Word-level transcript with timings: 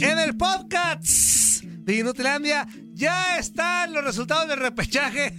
En 0.00 0.18
el 0.18 0.36
podcast 0.36 1.62
de 1.62 1.96
Inutilandia 1.96 2.66
ya 2.92 3.38
están 3.38 3.92
los 3.92 4.04
resultados 4.04 4.48
del 4.48 4.58
repechaje. 4.58 5.34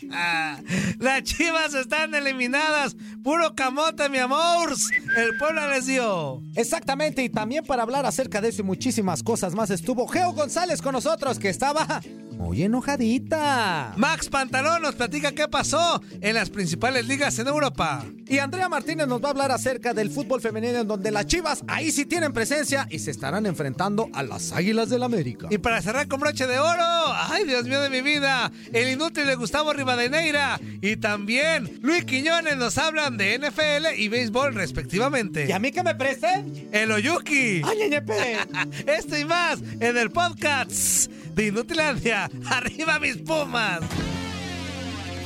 Las 0.98 1.22
chivas 1.22 1.74
están 1.74 2.14
eliminadas. 2.14 2.96
Puro 3.22 3.54
camote, 3.54 4.08
mi 4.08 4.18
amor. 4.18 4.74
El 5.16 5.36
pueblo 5.38 5.68
les 5.70 5.86
dio. 5.86 6.42
Exactamente, 6.54 7.22
y 7.22 7.28
también 7.28 7.64
para 7.64 7.82
hablar 7.82 8.06
acerca 8.06 8.40
de 8.40 8.48
eso 8.48 8.62
y 8.62 8.64
muchísimas 8.64 9.22
cosas 9.22 9.54
más 9.54 9.70
estuvo 9.70 10.08
Geo 10.08 10.32
González 10.32 10.82
con 10.82 10.92
nosotros, 10.92 11.38
que 11.38 11.48
estaba 11.48 12.00
muy 12.36 12.62
enojadita. 12.62 13.94
Max 13.96 14.28
Pantalón 14.28 14.82
nos 14.82 14.94
platica 14.94 15.32
qué 15.32 15.48
pasó 15.48 16.00
en 16.20 16.34
las 16.34 16.50
principales 16.50 17.06
ligas 17.06 17.38
en 17.38 17.48
Europa. 17.48 18.04
Y 18.28 18.38
Andrea 18.38 18.68
Martínez 18.68 19.06
nos 19.06 19.22
va 19.22 19.28
a 19.28 19.30
hablar 19.30 19.52
acerca 19.52 19.94
del 19.94 20.10
fútbol 20.10 20.40
femenino 20.40 20.78
en 20.78 20.88
donde 20.88 21.10
las 21.10 21.26
chivas 21.26 21.62
ahí 21.66 21.90
sí 21.90 22.04
tienen 22.06 22.32
presencia 22.32 22.86
y 22.90 22.98
se 22.98 23.10
estarán 23.10 23.46
enfrentando 23.46 24.08
a 24.12 24.22
las 24.22 24.52
Águilas 24.52 24.90
del 24.90 25.02
América. 25.02 25.48
Y 25.50 25.58
para 25.58 25.80
cerrar 25.80 26.08
con 26.08 26.20
broche 26.20 26.46
de 26.46 26.58
oro, 26.58 26.84
ay 27.28 27.44
Dios 27.44 27.64
mío 27.64 27.80
de 27.80 27.90
mi 27.90 28.02
vida, 28.02 28.50
el 28.72 28.90
inútil 28.90 29.26
de 29.26 29.34
Gustavo 29.34 29.72
Rivadeneira 29.72 30.60
y 30.80 30.96
también 30.96 31.78
Luis 31.82 32.04
Quiñones 32.04 32.56
nos 32.56 32.78
hablan 32.78 33.16
de 33.16 33.38
NFL 33.38 33.98
y 33.98 34.08
béisbol 34.08 34.54
respectivamente. 34.54 35.46
¿Y 35.48 35.52
a 35.52 35.58
mí 35.58 35.70
que 35.72 35.82
me 35.82 35.94
presten? 35.94 36.68
El 36.72 36.92
Oyuki. 36.92 37.62
¡Ay, 37.64 37.78
ñeñepe! 37.78 38.36
Esto 38.86 39.16
y 39.16 39.24
más 39.24 39.60
en 39.80 39.96
el 39.96 40.10
podcast 40.10 41.10
de 41.36 41.46
Inutilandia. 41.48 42.25
¡Arriba 42.50 42.98
mis 42.98 43.16
pumas! 43.18 43.80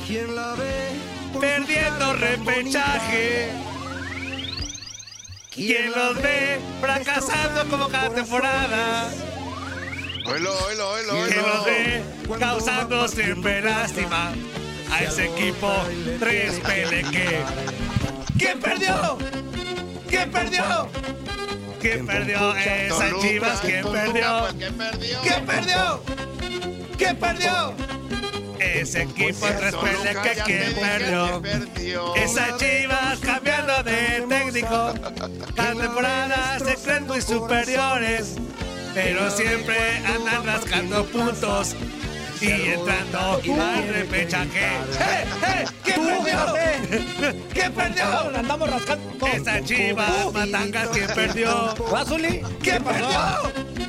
¿Quién 0.07 0.35
la 0.35 0.53
ve? 0.55 1.39
Perdiendo 1.39 2.13
repechaje. 2.13 3.49
¿Quién 5.53 5.91
los 5.91 6.21
ve 6.21 6.59
fracasando 6.79 7.69
como 7.69 7.89
cada 7.89 8.09
temporada? 8.09 9.09
Oilo, 10.25 10.53
oilo, 10.65 10.89
oilo, 10.89 11.13
¿Quién 11.27 11.41
los 11.41 11.65
ve 11.65 12.03
causando 12.39 13.07
siempre 13.07 13.61
lástima? 13.61 14.31
A 14.91 15.03
ese 15.03 15.25
equipo 15.25 15.71
tres 16.19 16.59
peleque. 16.59 17.43
¿Quién 18.37 18.59
perdió? 18.59 19.17
¿Quién 20.09 20.31
perdió? 20.31 20.89
¿Quién 21.81 22.05
perdió 22.05 22.55
esas 22.55 23.19
chivas? 23.21 23.61
¿Quién 23.61 23.85
perdió? 23.91 24.39
pues, 24.41 24.53
¿Quién 24.53 24.77
perdió? 24.77 25.21
¿Quién 25.21 25.45
perdió? 25.45 26.03
¿Quién 27.01 27.15
perdió? 27.17 27.73
Ese 28.59 29.01
equipo 29.01 29.47
tres 29.57 29.73
¿Quién 29.73 30.03
te 30.03 30.69
dije 30.69 30.75
perdió? 30.79 31.41
que 31.41 31.49
perdió. 31.49 32.15
Esas 32.15 32.57
chivas 32.57 33.19
cambiando 33.21 33.81
de 33.81 34.23
técnico. 34.29 34.93
Cada 35.55 35.81
temporada 35.81 36.59
se 36.59 36.75
creen 36.75 37.07
muy 37.07 37.19
superiores. 37.19 38.35
Pero 38.93 39.31
siempre 39.31 39.97
andan 40.05 40.45
rascando 40.45 41.03
puntos. 41.07 41.75
Y 42.41 42.71
entrando 42.71 43.39
al 43.61 43.87
repechaje. 43.87 44.65
¡Eh, 44.65 45.25
eh! 45.45 45.65
¿Quién 45.83 45.95
Tú, 45.95 46.07
perdió? 46.07 47.43
¿Quién 47.53 47.73
perdió? 47.73 48.19
Andamos 48.35 48.69
rascando. 48.69 49.27
Esas 49.27 49.63
chivas 49.63 50.33
matangas, 50.33 50.89
¿quién 50.89 51.07
perdió? 51.07 51.75
¿Va, 51.93 52.03
Zuli? 52.03 52.41
¿Quién 52.63 52.83
perdió? 52.83 53.09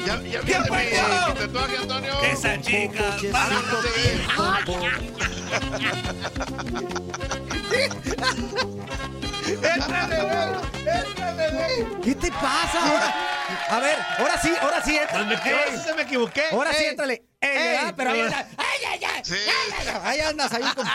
Ya, 0.06 0.20
ya 0.20 0.40
¿Quién 0.40 0.42
viste 0.44 0.60
mi 0.60 0.68
perdió? 0.68 1.34
tatuaje, 1.34 1.76
Antonio. 1.78 2.12
Esas 2.22 2.60
chicas. 2.60 3.22
¿Qué 12.02 12.14
te 12.14 12.30
pasa? 12.32 13.12
A 13.68 13.80
ver, 13.80 13.98
ahora 14.18 14.40
sí, 14.40 14.52
ahora 14.60 14.82
sí, 14.84 14.96
entra. 14.96 15.22
Ey, 15.22 15.78
se 15.78 15.94
me 15.94 16.02
equivoqué. 16.02 16.44
Ahora 16.50 16.72
sí, 16.72 16.84
éntrale. 16.84 17.22
Ey. 17.42 17.92
Pero 17.96 18.10
ahí 18.10 18.18
pero- 18.18 18.24
anda. 18.24 18.48
¡Ay, 18.56 18.78
ay, 18.92 19.00
ay! 19.04 19.22
Sí. 19.24 19.34
¡Ay, 19.34 19.74
ay, 19.80 19.88
ay! 19.88 20.00
Ahí 20.04 20.20
andas 20.20 20.52
ahí 20.52 20.62
con. 20.74 20.86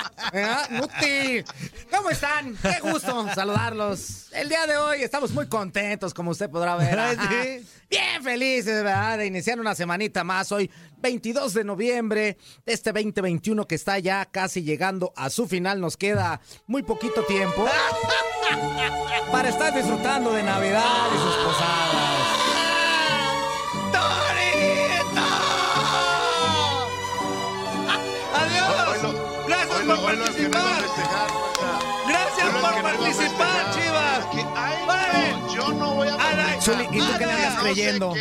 Nuti. 0.78 1.44
¿Cómo 1.91 2.09
están? 2.09 2.56
Qué 2.62 2.80
gusto 2.81 3.28
saludarlos. 3.35 4.31
El 4.31 4.47
día 4.50 4.66
de 4.66 4.78
hoy 4.78 5.03
estamos 5.03 5.31
muy 5.31 5.47
contentos, 5.47 6.13
como 6.13 6.31
usted 6.31 6.50
podrá 6.50 6.75
ver. 6.75 7.18
Sí. 7.30 7.68
Bien 7.90 8.24
felices, 8.24 8.84
¿verdad? 8.84 9.18
De 9.18 9.25
iniciar 9.25 9.59
una 9.59 9.75
semanita 9.75 10.24
más 10.24 10.52
hoy, 10.52 10.69
22 11.00 11.53
de 11.53 11.63
noviembre 11.63 12.38
de 12.66 12.74
este 12.74 12.91
2021 12.91 13.66
que 13.66 13.75
está 13.75 14.00
ya 14.00 14.25
casi 14.25 14.64
llegando 14.64 15.14
a 15.16 15.29
su 15.29 15.47
final. 15.47 15.79
Nos 15.81 15.97
queda 15.97 16.40
muy 16.66 16.84
poquito 16.84 17.24
tiempo 17.24 17.68
para 19.31 19.50
estar 19.50 19.74
disfrutando 19.74 20.31
de 20.34 20.44
Navidad 20.44 21.08
y 21.14 21.18
sus 21.18 21.35
posadas. 21.46 22.06
Participar! 30.16 30.84
¡Gracias 32.07 32.50
por 32.50 32.81
participar. 32.81 33.72
Chivas! 33.73 34.25
Ay, 34.56 35.31
no, 35.31 35.53
yo 35.53 35.73
no 35.73 35.95
voy 35.95 36.07
a. 36.07 36.62
Zuli, 36.62 36.88
¿y 36.91 37.00
tú 37.00 37.18
qué 37.18 37.25
le 37.25 37.31
andas 37.34 37.59
creyendo? 37.62 38.13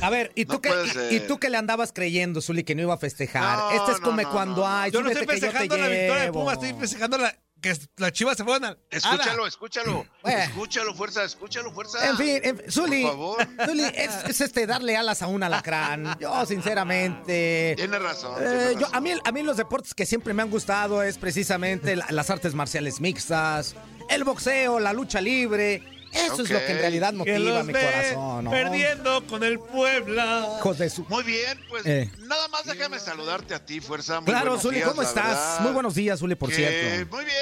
A 0.00 0.10
ver, 0.10 0.32
¿y 0.34 0.44
tú, 0.46 0.54
No 0.54 0.60
qué, 0.60 0.70
y- 1.10 1.16
y, 1.16 1.20
tú 1.20 1.38
qué 1.38 1.48
le 1.48 1.56
andabas 1.56 1.92
creyendo, 1.92 2.40
Zuli, 2.40 2.64
que 2.64 2.74
no 2.74 2.82
iba 2.82 2.94
a 2.94 2.98
festejar? 2.98 3.58
No, 3.58 3.70
este 3.70 3.92
es 3.92 4.00
no, 4.00 4.04
come 4.04 4.24
no, 4.24 4.32
cuando 4.32 4.62
no. 4.62 4.68
hay. 4.68 4.90
Yo 4.90 5.00
no 5.00 5.08
estoy 5.10 5.26
que 5.26 5.34
yo 5.34 5.40
te 5.40 5.46
festejando 5.52 5.76
la 5.76 5.88
victoria 5.88 6.22
de. 6.24 6.32
Pumas, 6.32 6.54
estoy 6.54 6.72
festejando 6.74 7.18
la, 7.18 7.36
que 7.62 7.74
las 7.96 8.12
chivas 8.12 8.36
se 8.36 8.44
fueron 8.44 8.64
al. 8.64 8.78
Escúchalo, 8.90 9.46
escúchalo. 9.46 10.06
Bueno. 10.22 10.38
Escúchalo, 10.38 10.94
fuerza, 10.94 11.24
escúchalo, 11.24 11.72
fuerza. 11.72 12.08
En 12.08 12.16
fin, 12.16 12.40
en 12.44 12.62
Zuli, 12.70 13.02
Por 13.02 13.10
favor. 13.12 13.48
Zuli, 13.66 13.84
es, 13.94 14.10
es 14.28 14.40
este 14.40 14.66
darle 14.66 14.96
alas 14.96 15.20
a 15.22 15.26
un 15.26 15.42
alacrán. 15.42 16.16
Yo, 16.20 16.44
sinceramente. 16.46 17.74
Tiene 17.76 17.98
razón. 17.98 18.34
eh, 18.40 18.68
tiene 18.68 18.80
yo, 18.80 18.86
a, 18.92 19.00
mí, 19.00 19.12
a 19.24 19.32
mí 19.32 19.42
los 19.42 19.56
deportes 19.56 19.94
que 19.94 20.06
siempre 20.06 20.34
me 20.34 20.42
han 20.42 20.50
gustado 20.50 21.02
es 21.02 21.18
precisamente 21.18 21.96
la- 21.96 22.06
las 22.10 22.30
artes 22.30 22.54
marciales 22.54 23.00
mixtas, 23.00 23.74
el 24.10 24.24
boxeo, 24.24 24.78
la 24.80 24.92
lucha 24.92 25.20
libre. 25.20 25.82
Eso 26.12 26.42
es 26.42 26.50
lo 26.50 26.58
que 26.58 26.72
en 26.72 26.78
realidad 26.78 27.14
motiva 27.14 27.38
los 27.38 27.64
mi 27.66 27.72
ve 27.72 27.80
corazón. 27.80 28.44
¿no? 28.44 28.50
perdiendo 28.50 29.26
con 29.26 29.42
el 29.42 29.58
Puebla. 29.58 30.56
Hijos 30.58 30.76
de 30.78 30.90
su- 30.90 31.06
Muy 31.08 31.22
bien, 31.22 31.58
pues 31.70 31.86
Eh. 31.86 32.10
nada 32.18 32.48
más 32.48 32.66
déjame 32.66 32.98
saludarte 33.00 33.54
a 33.54 33.64
ti, 33.64 33.80
fuerza. 33.80 34.20
Muy 34.20 34.26
Claro, 34.30 34.60
Zuli, 34.60 34.76
días, 34.76 34.90
¿cómo 34.90 35.00
estás? 35.00 35.24
verdad. 35.24 35.60
Muy 35.60 35.72
buenos 35.72 35.94
días, 35.94 36.18
Zuli, 36.20 36.34
por 36.34 36.50
Que 36.50 36.56
cierto. 36.56 37.16
Muy 37.16 37.24
bien, 37.24 37.36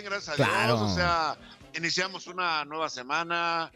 bien, 0.00 0.10
gracias 0.10 0.34
a 0.34 0.36
Claro. 0.36 0.76
Dios. 0.76 0.90
O 0.92 0.94
sea, 0.94 1.36
iniciamos 1.74 2.26
una 2.26 2.64
nueva 2.64 2.88
semana. 2.88 3.70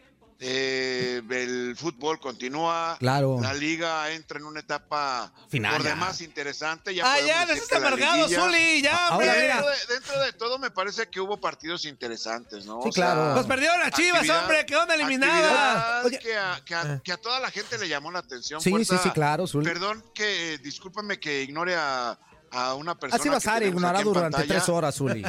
eh, 0.45 1.21
el 1.29 1.73
fútbol 1.77 2.19
continúa. 2.19 2.97
Claro. 2.99 3.39
La 3.41 3.53
liga 3.53 4.09
entra 4.11 4.39
en 4.39 4.45
una 4.45 4.59
etapa 4.59 5.31
Final, 5.47 5.71
por 5.75 5.83
ya. 5.83 5.89
demás 5.91 6.19
interesante. 6.19 6.93
Ya 6.93 7.03
Ah, 7.05 7.15
podemos 7.17 7.29
ya, 7.29 7.45
no 7.45 7.79
la 7.79 7.87
amargado, 7.87 8.27
Zuli, 8.27 8.81
ya, 8.81 9.07
Ahora, 9.07 9.25
hombre. 9.27 9.41
mira. 9.41 9.55
Dentro 9.55 9.69
de, 9.71 9.93
dentro 9.93 10.19
de 10.21 10.33
todo 10.33 10.59
me 10.59 10.69
parece 10.69 11.07
que 11.07 11.21
hubo 11.21 11.39
partidos 11.39 11.85
interesantes, 11.85 12.65
¿no? 12.65 12.81
Sí, 12.83 12.89
O 12.89 12.91
sea, 12.91 13.13
claro. 13.13 13.35
Nos 13.35 13.45
perdieron 13.45 13.79
las 13.79 13.91
chivas, 13.91 14.27
hombre, 14.29 14.65
quedaron 14.65 14.91
eliminadas. 14.91 16.03
Oye. 16.05 16.19
que, 16.19 16.35
a, 16.35 16.59
que, 16.65 16.75
a, 16.75 16.99
que 17.01 17.11
a 17.13 17.17
toda 17.17 17.39
la 17.39 17.49
gente 17.49 17.77
le 17.77 17.87
llamó 17.87 18.11
la 18.11 18.19
atención. 18.19 18.59
Sí, 18.59 18.73
sí, 18.83 18.97
sí, 19.01 19.09
claro, 19.11 19.47
Zuli. 19.47 19.63
Perdón 19.65 20.03
que, 20.13 20.57
discúlpame 20.57 21.19
que 21.21 21.43
ignore 21.43 21.75
a, 21.77 22.17
a 22.53 22.75
una 22.75 22.95
persona. 22.95 23.19
Así 23.19 23.29
vas 23.29 23.43
que 23.43 23.49
a 23.49 23.55
aquí 23.55 23.65
en 23.65 23.73
durante 23.75 24.13
pantalla, 24.13 24.45
tres 24.47 24.69
horas, 24.69 24.95
Zuli. 24.95 25.23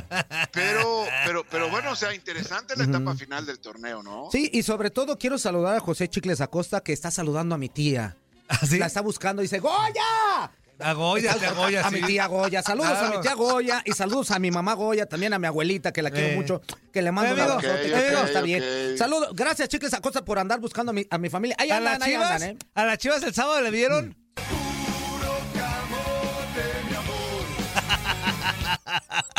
Pero, 0.52 1.04
pero, 1.24 1.44
pero 1.50 1.70
bueno, 1.70 1.92
o 1.92 1.96
sea, 1.96 2.14
interesante 2.14 2.76
la 2.76 2.84
etapa 2.84 3.14
final 3.14 3.46
del 3.46 3.58
torneo, 3.58 4.02
¿no? 4.02 4.28
Sí, 4.30 4.50
y 4.52 4.62
sobre 4.62 4.90
todo 4.90 5.18
quiero 5.18 5.38
saludar 5.38 5.76
a 5.76 5.80
José 5.80 6.08
Chicles 6.08 6.40
Acosta 6.40 6.80
que 6.82 6.92
está 6.92 7.10
saludando 7.10 7.54
a 7.54 7.58
mi 7.58 7.68
tía. 7.68 8.16
¿Así? 8.48 8.78
La 8.78 8.86
está 8.86 9.00
buscando 9.00 9.42
y 9.42 9.46
dice, 9.46 9.58
¡Goya! 9.58 10.50
A 10.80 10.92
Goya, 10.92 11.32
a 11.32 11.52
Goya, 11.52 11.86
a 11.86 11.88
sí. 11.88 11.94
mi 11.94 12.02
tía 12.02 12.26
Goya. 12.26 12.60
Saludos 12.62 12.98
a 12.98 13.08
mi 13.10 13.20
tía 13.20 13.34
Goya 13.34 13.80
y 13.86 13.92
saludos 13.92 14.32
a 14.32 14.38
mi 14.40 14.50
mamá 14.50 14.74
Goya, 14.74 15.06
también 15.06 15.32
a 15.32 15.38
mi 15.38 15.46
abuelita 15.46 15.92
que 15.92 16.02
la 16.02 16.10
quiero 16.10 16.28
Eh. 16.30 16.36
mucho, 16.36 16.60
que 16.92 17.00
le 17.00 17.12
mando 17.12 17.30
Eh, 17.30 17.34
un 17.34 17.40
amigo. 17.40 17.58
abrazote, 17.58 17.94
Ok, 17.94 18.00
que 18.00 18.10
todo 18.10 18.20
ok, 18.22 18.26
está 18.26 18.40
bien. 18.42 18.98
Saludos, 18.98 19.28
gracias 19.34 19.68
Chicles 19.68 19.94
Acosta 19.94 20.24
por 20.24 20.38
andar 20.38 20.58
buscando 20.60 20.90
a 20.90 20.92
mi, 20.92 21.06
a 21.08 21.16
mi 21.16 21.30
familia. 21.30 21.54
Ahí 21.60 21.70
A 21.70 21.76
andan, 21.76 21.92
las 22.00 22.02
ahí 22.02 22.12
chivas, 22.14 22.30
andan, 22.32 22.50
¿eh? 22.50 22.58
a 22.74 22.84
las 22.86 22.98
chivas 22.98 23.22
el 23.22 23.32
sábado 23.32 23.60
le 23.60 23.70
dieron. 23.70 24.16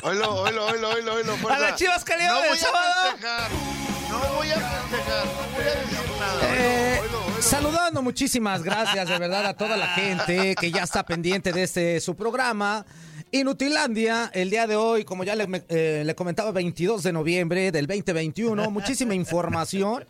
Oílo, 0.03 0.35
oílo, 0.41 0.65
oílo, 0.65 0.89
oílo, 0.89 1.13
oílo. 1.15 1.35
fuerza. 1.37 1.59
las 1.59 1.75
Chivas 1.75 2.03
que 2.03 2.17
le 2.17 2.25
No 2.27 2.43
el 2.43 2.49
voy 2.49 2.57
a 2.57 2.61
sábado. 2.61 3.17
no 4.09 4.19
voy 4.35 4.51
a 4.51 4.55
festejar, 4.59 5.25
no 5.25 5.55
voy 5.55 5.63
a 5.63 5.75
decir 5.75 5.99
nada. 6.19 6.39
Eh, 6.55 7.01
saludando, 7.41 8.01
muchísimas 8.01 8.63
gracias 8.63 9.07
de 9.07 9.19
verdad 9.19 9.45
a 9.45 9.53
toda 9.53 9.77
la 9.77 9.87
gente 9.89 10.55
que 10.55 10.71
ya 10.71 10.83
está 10.83 11.03
pendiente 11.03 11.51
de 11.53 11.63
este 11.63 11.99
su 11.99 12.15
programa. 12.15 12.85
Inutilandia, 13.35 14.31
el 14.33 14.49
día 14.49 14.65
de 14.65 14.77
hoy, 14.77 15.03
como 15.03 15.25
ya 15.25 15.35
le, 15.35 15.65
eh, 15.67 16.03
le 16.05 16.15
comentaba, 16.15 16.51
22 16.51 17.03
de 17.03 17.11
noviembre 17.11 17.69
del 17.73 17.85
2021, 17.85 18.71
muchísima 18.71 19.13
información 19.13 20.05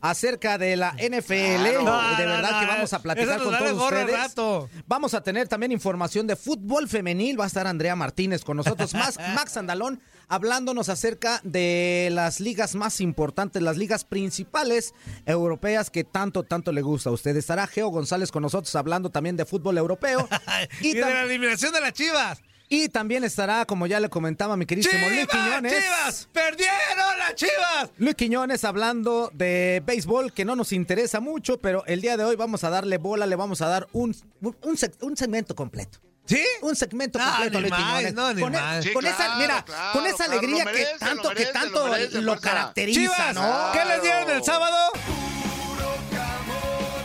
acerca 0.00 0.56
de 0.56 0.76
la 0.76 0.92
NFL. 0.92 1.28
De 1.28 2.26
verdad 2.26 2.50
no, 2.52 2.60
que 2.60 2.66
vamos 2.66 2.92
a 2.94 3.02
platicar 3.02 3.42
con 3.42 3.58
todos 3.58 3.82
ustedes. 3.82 4.12
rato. 4.12 4.70
Vamos 4.86 5.12
a 5.12 5.22
tener 5.22 5.46
también 5.46 5.72
información 5.72 6.26
de 6.26 6.36
fútbol 6.36 6.88
femenil. 6.88 7.38
Va 7.38 7.44
a 7.44 7.48
estar 7.48 7.66
Andrea 7.66 7.94
Martínez 7.96 8.44
con 8.44 8.56
nosotros. 8.56 8.94
Más, 8.94 9.18
Max 9.34 9.58
Andalón 9.58 10.00
hablándonos 10.28 10.88
acerca 10.88 11.42
de 11.44 12.08
las 12.12 12.40
ligas 12.40 12.76
más 12.76 13.02
importantes, 13.02 13.60
las 13.60 13.76
ligas 13.76 14.04
principales 14.04 14.94
europeas 15.26 15.90
que 15.90 16.04
tanto, 16.04 16.44
tanto 16.44 16.72
le 16.72 16.80
gusta 16.80 17.10
a 17.10 17.12
usted. 17.12 17.36
Estará 17.36 17.66
Geo 17.66 17.88
González 17.88 18.32
con 18.32 18.42
nosotros 18.42 18.74
hablando 18.74 19.10
también 19.10 19.36
de 19.36 19.44
fútbol 19.44 19.76
europeo. 19.76 20.26
y 20.80 20.90
y, 20.90 20.94
de 20.94 21.00
la 21.00 21.24
eliminación 21.24 21.74
de 21.74 21.80
las 21.82 21.92
chivas. 21.92 22.40
Y 22.72 22.88
también 22.88 23.24
estará, 23.24 23.66
como 23.66 23.86
ya 23.86 23.98
le 24.00 24.08
comentaba 24.08 24.56
mi 24.56 24.64
queridísimo 24.64 25.08
Luis. 25.08 25.26
Quiñones. 25.26 25.74
¡Chivas! 25.74 26.28
¡Perdieron 26.32 27.18
las 27.18 27.34
chivas! 27.34 27.90
Luis 27.98 28.14
Quiñones 28.14 28.64
hablando 28.64 29.30
de 29.34 29.82
béisbol 29.84 30.32
que 30.32 30.44
no 30.46 30.54
nos 30.56 30.72
interesa 30.72 31.18
mucho, 31.20 31.58
pero 31.60 31.84
el 31.86 32.00
día 32.00 32.16
de 32.16 32.24
hoy 32.24 32.36
vamos 32.36 32.62
a 32.64 32.70
darle 32.70 32.96
bola, 32.98 33.26
le 33.26 33.34
vamos 33.36 33.60
a 33.60 33.66
dar 33.68 33.88
un, 33.92 34.16
un, 34.40 34.56
un 34.62 34.76
seg- 34.76 34.96
un 35.02 35.16
segmento 35.16 35.54
completo. 35.54 35.98
¿Sí? 36.26 36.44
Un 36.62 36.76
segmento 36.76 37.18
No, 37.18 37.24
completo, 37.28 37.60
Luis 37.60 37.70
más, 37.72 37.80
Quiñones. 37.82 38.14
no, 38.14 38.32
ni 38.34 38.40
con, 38.42 38.54
e-. 38.54 38.82
Sí, 38.82 38.92
con 38.92 39.04
esa, 39.04 39.34
mira, 39.36 39.64
claro, 39.64 39.92
con 39.92 40.06
esa 40.06 40.16
claro, 40.26 40.32
alegría 40.38 40.64
que 40.66 40.86
tanto, 41.00 41.28
lo 41.30 41.34
que 41.34 41.46
tanto 41.46 41.86
lo 41.86 41.92
merece, 41.92 42.22
lo 42.22 42.32
fuerza. 42.34 42.48
caracteriza, 42.50 43.00
Chivas, 43.00 43.34
¿no? 43.34 43.70
¿qué 43.72 43.84
les 43.84 44.02
dieron 44.02 44.30
el 44.30 44.44
sábado? 44.44 44.76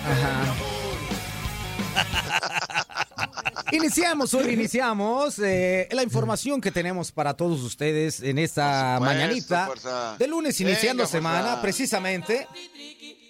Ajá. 0.08 0.45
Iniciamos 3.72 4.34
hoy, 4.34 4.54
iniciamos 4.54 5.40
eh, 5.40 5.88
la 5.92 6.04
información 6.04 6.62
que 6.62 6.72
tenemos 6.72 7.12
para 7.12 7.34
todos 7.34 7.62
ustedes 7.62 8.22
en 8.22 8.38
esta 8.38 8.96
supuesto, 8.96 9.06
mañanita 9.16 9.66
fuerza. 9.66 10.16
de 10.18 10.28
lunes 10.28 10.60
iniciando 10.62 11.04
Venga, 11.04 11.08
fuerza. 11.10 11.18
semana, 11.18 11.62
precisamente. 11.62 12.48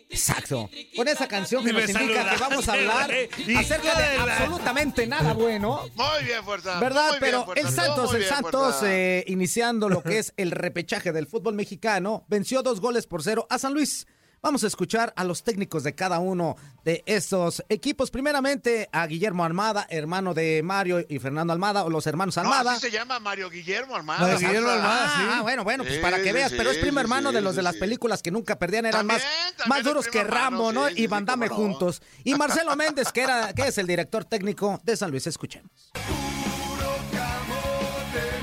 Exacto. 0.09 0.69
Con 0.95 1.07
esa 1.07 1.27
canción 1.27 1.63
que 1.65 1.73
nos 1.73 1.89
indica 1.89 2.29
que 2.29 2.38
vamos 2.38 2.69
a 2.69 2.73
hablar 2.73 3.12
acerca 3.57 4.00
de 4.00 4.17
absolutamente 4.17 5.07
nada 5.07 5.33
bueno. 5.33 5.81
Muy 5.95 6.23
bien, 6.25 6.44
fuerza. 6.44 6.79
¿Verdad? 6.79 7.09
muy 7.09 7.19
bien, 7.19 7.31
Pero 7.31 7.45
fuerza, 7.45 7.67
el 7.67 7.73
Santos, 7.73 8.13
el 8.13 8.25
Santos, 8.25 8.75
eh, 8.83 9.23
iniciando 9.27 9.89
lo 9.89 10.03
que 10.03 10.19
es 10.19 10.33
el 10.38 10.51
repechaje 10.51 11.12
del 11.12 11.27
fútbol 11.27 11.56
mexicano, 11.56 12.23
venció 12.27 12.62
dos 12.62 12.81
goles 12.81 13.07
por 13.07 13.23
cero 13.23 13.47
a 13.50 13.57
San 13.57 13.73
Luis. 13.73 14.06
Vamos 14.41 14.63
a 14.63 14.67
escuchar 14.67 15.11
a 15.15 15.23
los 15.23 15.43
técnicos 15.43 15.83
de 15.83 15.95
cada 15.95 16.19
uno 16.19 16.55
de 16.83 17.03
estos 17.07 17.63
equipos. 17.69 18.11
Primeramente 18.11 18.89
a 18.91 19.07
Guillermo 19.07 19.43
Almada, 19.43 19.87
hermano 19.89 20.33
de 20.35 20.61
Mario 20.63 21.03
y 21.09 21.17
Fernando 21.19 21.51
Almada, 21.51 21.83
o 21.83 21.89
los 21.89 22.05
hermanos 22.05 22.35
No, 22.37 22.43
Almada. 22.43 22.73
así 22.73 22.81
se 22.81 22.91
llama 22.91 23.19
Mario 23.19 23.49
Guillermo 23.49 23.95
Armada. 23.95 24.35
Guillermo. 24.37 24.69
Almada, 24.69 25.07
sí. 25.17 25.23
Ah, 25.31 25.41
bueno, 25.41 25.63
bueno, 25.63 25.83
pues 25.83 25.95
Sí, 25.95 26.01
para 26.01 26.21
que 26.21 26.31
veas, 26.31 26.51
sí, 26.51 26.57
pero 26.57 26.69
es 26.71 26.77
primo 26.77 26.99
hermano 26.99 27.31
de 27.31 27.41
los 27.41 27.55
de 27.55 27.61
las 27.63 27.75
películas 27.77 28.21
que 28.21 28.29
nunca 28.31 28.59
perdían, 28.59 28.85
eran 28.85 28.99
También, 29.07 29.19
más, 29.21 29.55
también 29.57 29.69
más 29.69 29.83
duros 29.83 30.07
que 30.07 30.19
hermano, 30.19 30.39
Rambo, 30.41 30.71
¿no? 30.73 30.89
y 30.89 31.07
Van 31.07 31.25
Damme 31.25 31.47
no. 31.47 31.55
juntos. 31.55 32.01
Y 32.23 32.35
Marcelo 32.35 32.75
Méndez, 32.75 33.11
que 33.11 33.21
era, 33.21 33.53
que 33.53 33.63
es 33.67 33.77
el 33.77 33.88
director 33.88 34.25
técnico 34.25 34.79
de 34.83 34.95
San 34.95 35.09
Luis, 35.11 35.25
escuchemos. 35.25 35.71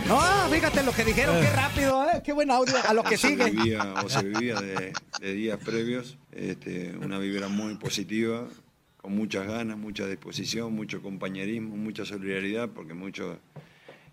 No, 0.09 0.21
fíjate 0.51 0.83
lo 0.83 0.93
que 0.93 1.05
dijeron, 1.05 1.41
qué 1.41 1.51
rápido, 1.51 2.05
¿eh? 2.05 2.23
Qué 2.25 2.33
buen 2.33 2.51
audio, 2.51 2.75
a 2.87 2.93
lo 2.93 3.03
que 3.03 3.17
se 3.17 3.29
sigue. 3.29 3.51
vivía 3.51 3.95
o 4.05 4.09
se 4.09 4.23
vivía 4.23 4.61
de, 4.61 4.93
de 5.21 5.33
días 5.35 5.59
previos, 5.59 6.19
este, 6.33 6.95
una 6.97 7.19
vibra 7.19 7.49
muy 7.49 7.77
positiva, 7.77 8.49
con 8.97 9.15
muchas 9.15 9.47
ganas, 9.47 9.79
mucha 9.79 10.07
disposición, 10.07 10.75
mucho 10.75 11.03
compañerismo, 11.03 11.77
mucha 11.77 12.05
solidaridad, 12.05 12.69
porque 12.71 12.95
muchos 12.95 13.39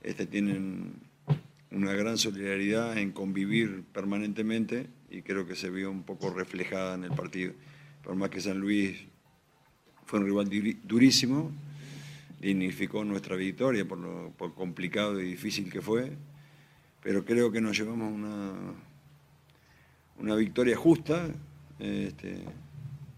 este, 0.02 0.26
tienen 0.26 0.94
una 1.72 1.94
gran 1.94 2.18
solidaridad 2.18 2.98
en 2.98 3.12
convivir 3.12 3.84
permanentemente 3.92 4.88
y 5.10 5.22
creo 5.22 5.46
que 5.46 5.56
se 5.56 5.70
vio 5.70 5.92
un 5.92 6.04
poco 6.04 6.30
reflejada 6.30 6.96
en 6.96 7.04
el 7.04 7.12
partido. 7.12 7.54
Por 8.04 8.16
más 8.16 8.30
que 8.30 8.42
San 8.42 8.60
Luis 8.60 8.98
fue 10.06 10.20
un 10.20 10.26
rival 10.26 10.50
durísimo, 10.84 11.52
dignificó 12.40 13.04
nuestra 13.04 13.36
victoria 13.36 13.88
por 13.88 13.98
lo 13.98 14.32
por 14.38 14.54
complicado 14.54 15.20
y 15.20 15.26
difícil 15.26 15.72
que 15.72 15.82
fue, 15.82 16.14
pero 17.02 17.26
creo 17.26 17.52
que 17.52 17.62
nos 17.62 17.78
llevamos 17.78 18.12
una, 18.12 18.54
una 20.18 20.36
victoria 20.36 20.78
justa. 20.78 21.28
este, 21.80 22.44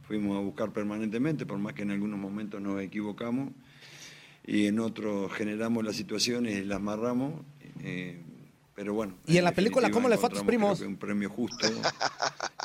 fuimos 0.07 0.37
a 0.37 0.41
buscar 0.41 0.71
permanentemente, 0.71 1.45
por 1.45 1.57
más 1.57 1.73
que 1.73 1.83
en 1.83 1.91
algunos 1.91 2.19
momentos 2.19 2.61
nos 2.61 2.81
equivocamos 2.81 3.53
y 4.45 4.67
en 4.67 4.79
otros 4.79 5.31
generamos 5.33 5.85
las 5.85 5.95
situaciones 5.95 6.57
y 6.57 6.65
las 6.65 6.77
amarramos. 6.77 7.33
eh, 7.81 8.21
pero 8.75 8.93
bueno. 8.93 9.13
Y 9.27 9.37
en 9.37 9.43
la 9.43 9.51
película, 9.51 9.91
¿cómo 9.91 10.09
le 10.09 10.17
fue 10.17 10.27
a 10.27 10.31
tus 10.31 10.43
primos? 10.43 10.81
un 10.81 10.97
premio 10.97 11.29
justo 11.29 11.67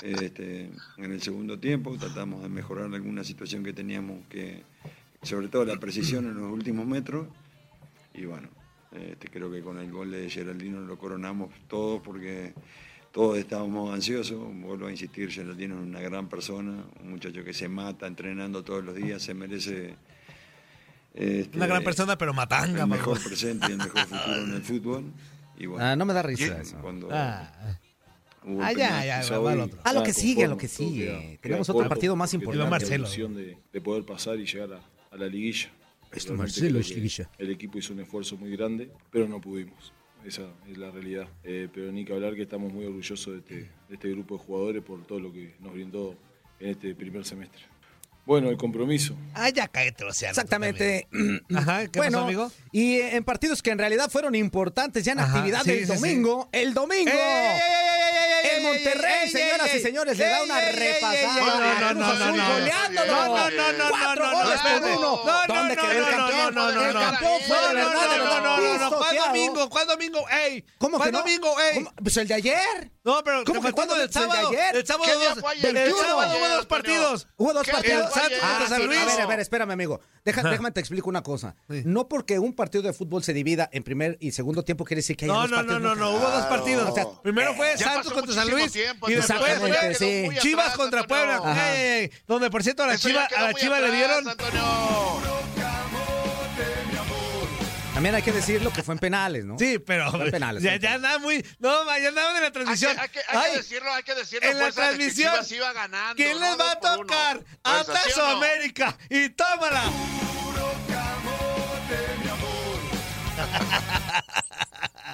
este, 0.03 0.71
en 0.97 1.13
el 1.13 1.21
segundo 1.21 1.59
tiempo. 1.59 1.97
Tratamos 1.99 2.43
de 2.43 2.49
mejorar 2.49 2.93
alguna 2.95 3.23
situación 3.23 3.63
que 3.63 3.73
teníamos 3.73 4.21
que, 4.29 4.63
sobre 5.23 5.49
todo 5.49 5.65
la 5.65 5.77
precisión 5.79 6.27
en 6.27 6.35
los 6.41 6.51
últimos 6.53 6.87
metros. 6.87 7.29
Y 8.15 8.25
bueno, 8.25 8.49
este, 8.93 9.29
creo 9.29 9.51
que 9.51 9.61
con 9.63 9.79
el 9.79 9.91
gol 9.91 10.11
de 10.11 10.29
Geraldino 10.31 10.81
lo 10.81 10.97
coronamos 10.99 11.51
todos 11.69 12.01
porque 12.03 12.55
todos 13.13 13.37
estábamos 13.39 13.93
ansiosos. 13.95 14.39
Vuelvo 14.55 14.87
a 14.87 14.91
insistir, 14.91 15.31
Geraldino 15.31 15.77
es 15.77 15.83
una 15.87 16.01
gran 16.01 16.29
persona, 16.29 16.85
un 17.03 17.11
muchacho 17.11 17.43
que 17.45 17.53
se 17.53 17.69
mata 17.69 18.07
entrenando 18.07 18.63
todos 18.65 18.85
los 18.85 18.95
días, 18.95 19.23
se 19.23 19.35
merece. 19.35 19.97
este, 21.15 21.57
Una 21.57 21.67
gran 21.67 21.83
persona, 21.85 22.17
pero 22.19 22.33
matanga, 22.35 22.83
el 22.83 22.89
mejor 22.89 23.23
presente 23.23 23.67
y 23.69 23.73
el 23.73 23.79
mejor 23.79 24.01
futuro 24.07 24.37
en 24.45 24.55
el 24.55 24.63
fútbol. 24.63 25.05
Y 25.59 25.67
bueno, 25.67 25.85
Ah, 25.85 25.97
no 25.97 26.05
me 26.05 26.13
da 26.13 26.23
risa 26.23 26.47
¿quién? 26.49 26.61
eso. 26.61 26.77
Cuando 26.83 27.09
Ah, 27.11 27.51
hubo 28.45 28.63
Ah, 28.63 28.73
ya, 28.73 29.05
ya, 29.05 29.21
quizá 29.23 29.39
va 29.39 29.65
otro. 29.65 29.79
A 29.85 29.93
lo 29.95 30.03
que 30.03 30.13
sigue, 30.13 30.45
a 30.45 30.49
lo 30.49 30.57
que 30.59 30.69
sigue. 30.69 31.39
Tenemos 31.43 31.69
otro 31.71 31.89
partido 31.89 32.15
más 32.17 32.33
importante. 32.35 32.71
Marcelo. 32.71 33.09
de, 33.09 33.57
de 33.73 33.81
poder 33.81 34.05
pasar 34.05 34.39
y 34.39 34.45
llegar 34.47 34.75
a, 34.75 34.81
a 35.17 35.21
la 35.21 35.27
liguilla. 35.27 35.71
Esto, 36.13 36.35
Marcelo, 36.35 36.79
es 36.79 36.91
liguilla. 36.91 37.29
El 37.39 37.51
equipo 37.51 37.79
hizo 37.79 37.93
un 37.93 38.01
esfuerzo 38.01 38.37
muy 38.37 38.51
grande, 38.57 38.91
pero 39.11 39.29
no 39.29 39.41
pudimos. 39.41 39.93
Esa 40.25 40.43
es 40.69 40.79
la 40.79 40.91
realidad. 40.91 41.29
Eh, 41.45 41.69
pero 41.73 41.93
ni 41.93 42.05
que 42.05 42.13
hablar 42.13 42.35
que 42.35 42.43
estamos 42.43 42.73
muy 42.73 42.85
orgullosos 42.85 43.33
de 43.33 43.39
este, 43.39 43.55
de 43.89 43.95
este 43.95 44.11
grupo 44.11 44.37
de 44.37 44.45
jugadores 44.45 44.83
por 44.83 45.05
todo 45.07 45.21
lo 45.21 45.33
que 45.33 45.55
nos 45.61 45.73
brindó 45.73 46.17
en 46.59 46.71
este 46.71 46.95
primer 46.95 47.25
semestre. 47.25 47.63
Bueno, 48.25 48.51
el 48.51 48.57
compromiso. 48.57 49.17
Ah, 49.35 49.51
ya 49.51 49.69
cállate, 49.69 50.05
Luciano. 50.05 50.35
tú 50.35 50.41
Exactamente. 50.41 51.07
Ajá, 51.55 51.87
¿qué 51.87 52.01
bueno, 52.01 52.19
pasó, 52.19 52.25
amigo? 52.25 52.53
y 52.73 52.97
en 52.97 53.23
partidos 53.23 53.63
que 53.63 53.71
en 53.71 53.79
realidad 53.79 54.11
fueron 54.11 54.35
importantes 54.35 55.05
ya 55.05 55.13
en 55.13 55.21
Ajá, 55.21 55.33
actividad 55.39 55.63
sí, 55.63 55.71
del 55.71 55.87
sí, 55.87 55.87
sí. 55.87 55.95
domingo. 55.95 56.49
El 56.51 56.75
domingo. 56.75 57.13
¡Ey, 57.13 57.96
Monterrey, 58.67 59.15
ey, 59.25 59.31
señoras 59.31 59.69
ey, 59.73 59.79
y 59.79 59.83
señores, 59.83 60.19
le 60.19 60.25
da 60.29 60.43
una 60.43 60.61
repasada. 60.61 61.15
ey, 61.15 61.25
ey, 61.25 61.27
No, 61.37 61.47
no, 61.47 61.53
a 61.53 61.93
no, 61.95 61.95
no, 61.95 62.15
no, 62.15 62.33
no. 62.33 62.37
No, 63.07 63.29
no, 63.29 63.51
no, 63.51 63.73
no, 63.73 63.89
Cuatro 63.91 64.25
no, 64.27 64.33
no, 64.33 64.45
goles 64.45 64.61
por 64.61 64.83
uno. 64.83 65.01
No, 65.01 65.47
no, 65.47 65.55
¿Dónde 65.55 65.77
no, 65.77 65.83
quedó 65.83 65.93
el 65.93 66.01
no, 66.01 66.07
campeón? 66.17 66.55
no, 66.55 66.73
no, 66.73 66.85
el 66.87 66.95
no. 66.95 67.01
campeón 67.01 67.41
fue 67.47 67.57
No, 67.57 67.69
de 67.69 67.75
no, 67.75 67.89
verdad 67.89 67.95
no, 67.95 68.17
no, 68.19 68.41
no, 68.41 68.79
no, 68.79 68.91
no. 68.91 68.97
¿Cuál 68.99 69.17
domingo? 69.17 69.71
¿Cuál 69.71 69.87
domingo? 69.87 70.25
¡Ey! 70.31 70.65
¿Cómo 70.79 70.97
¿Cuál 70.99 71.09
que 71.09 71.13
no? 71.13 71.19
domingo? 71.21 71.57
¡Ey! 71.61 71.87
Pues 72.03 72.17
el 72.17 72.29
de 72.29 72.35
ayer. 72.35 72.91
No, 73.05 73.23
pero 73.23 73.45
¿Cómo 73.45 73.63
que 73.63 73.73
cuándo? 73.73 73.95
del 73.95 74.09
Pues 74.11 74.17
el 74.17 74.23
de 74.29 74.35
sábado. 74.35 74.49
ayer. 74.49 74.77
El 74.77 74.87
sábado 74.87 75.05
¿Qué 75.13 75.19
día 75.19 75.29
dos. 75.31 75.39
fue 75.41 75.53
ayer? 75.53 75.67
El 75.67 75.75
21. 75.75 76.03
sábado 76.09 76.37
hubo 76.39 76.49
dos 76.49 76.67
partidos. 76.67 77.29
Hubo 77.37 77.53
dos 77.53 77.63
¿Qué 77.65 77.73
partidos. 77.73 78.11
Ah, 78.43 78.79
Luis. 78.79 78.99
A 79.01 79.05
ver, 79.07 79.21
a 79.21 79.27
ver, 79.27 79.41
espérame, 79.41 79.71
amigo. 79.71 80.01
Deja- 80.25 80.43
déjame 80.43 80.73
te 80.73 80.81
explico 80.81 81.09
una 81.09 81.23
cosa. 81.23 81.55
Sí. 81.71 81.83
No 81.85 82.09
porque 82.09 82.39
un 82.41 82.53
partido 82.55 82.83
de 82.83 82.93
fútbol 82.93 83.23
se 83.23 83.33
divida 83.33 83.69
en 83.73 83.85
primer 83.85 84.17
y 84.21 84.33
segundo 84.33 84.65
tiempo 84.65 84.85
quiere 84.85 84.99
decir 85.01 85.17
que 85.17 85.27
hay 85.27 85.31
No, 85.31 85.43
dos 85.43 85.51
no, 85.51 85.63
no, 85.63 85.69
partidos. 85.69 85.83
no, 85.83 85.95
no, 85.95 86.11
hubo 86.17 86.29
dos 86.31 86.47
partidos. 86.47 86.91
O 86.91 86.95
sea, 86.95 87.07
Primero 87.23 87.55
fue 87.55 87.79
Santos 87.79 88.13
contra 88.13 88.35
San 88.35 88.45
muchísimo 88.45 88.56
Luis 88.61 88.73
tiempo, 88.73 89.11
y 89.11 89.15
después 89.15 89.99
sí. 89.99 90.29
Chivas 90.41 90.65
atrás, 90.67 90.77
contra 90.77 91.01
Antonio. 91.01 91.27
Puebla. 91.43 91.73
Ey, 91.75 91.81
ey, 91.81 92.01
ey. 92.03 92.11
Donde 92.27 92.51
por 92.51 92.63
cierto 92.63 92.83
a 92.83 92.87
la 92.89 92.95
Eso 92.95 93.09
Chiva, 93.09 93.23
ya 93.23 93.29
quedó 93.29 93.39
a 93.39 93.43
la 93.49 93.55
Chiva 93.55 93.81
le 93.81 93.87
atrás, 93.87 93.97
dieron 93.99 94.29
Antonio. 94.29 95.37
También 97.95 98.15
hay 98.15 98.21
que 98.23 98.33
decirlo 98.33 98.71
que 98.75 98.83
fue 98.83 98.95
en 98.95 98.99
penales, 98.99 99.47
¿no? 99.47 99.59
Sí, 99.59 99.79
pero 99.79 100.11
Fue 100.11 100.27
en 100.27 100.31
penales. 100.31 100.63
ya, 100.63 100.77
ya 100.77 100.95
andaba 100.95 101.19
muy... 101.19 101.43
No, 101.59 101.83
ya 101.99 102.09
andaba 102.09 102.29
en 102.29 102.35
la 102.35 102.41
Hay 102.41 102.45
que, 102.45 102.51
transmisión. 102.51 102.99
hay 102.99 103.09
que- 103.09 103.21
hay 103.21 103.25
que 103.25 103.39
Ay, 103.39 103.57
decirlo, 103.57 103.91
hay 103.95 104.03
que 104.03 104.15
decirlo. 104.15 104.51
en 104.51 104.59
la 104.59 104.67
que 104.67 104.73
transmisión, 104.73 105.33
Chivas 105.33 105.53
iba 105.53 105.73
ganando. 105.73 106.15
¿Quién 106.17 106.39
¿no? 106.39 106.47
les 106.47 106.61
va 106.61 106.73
a 106.73 106.79
tocar? 106.81 107.43
Atlas 107.65 108.03
¿sí 108.05 108.13
o 108.21 108.23
no? 108.23 108.37
América. 108.37 108.99
Y 109.09 109.31
tómala. 109.31 109.85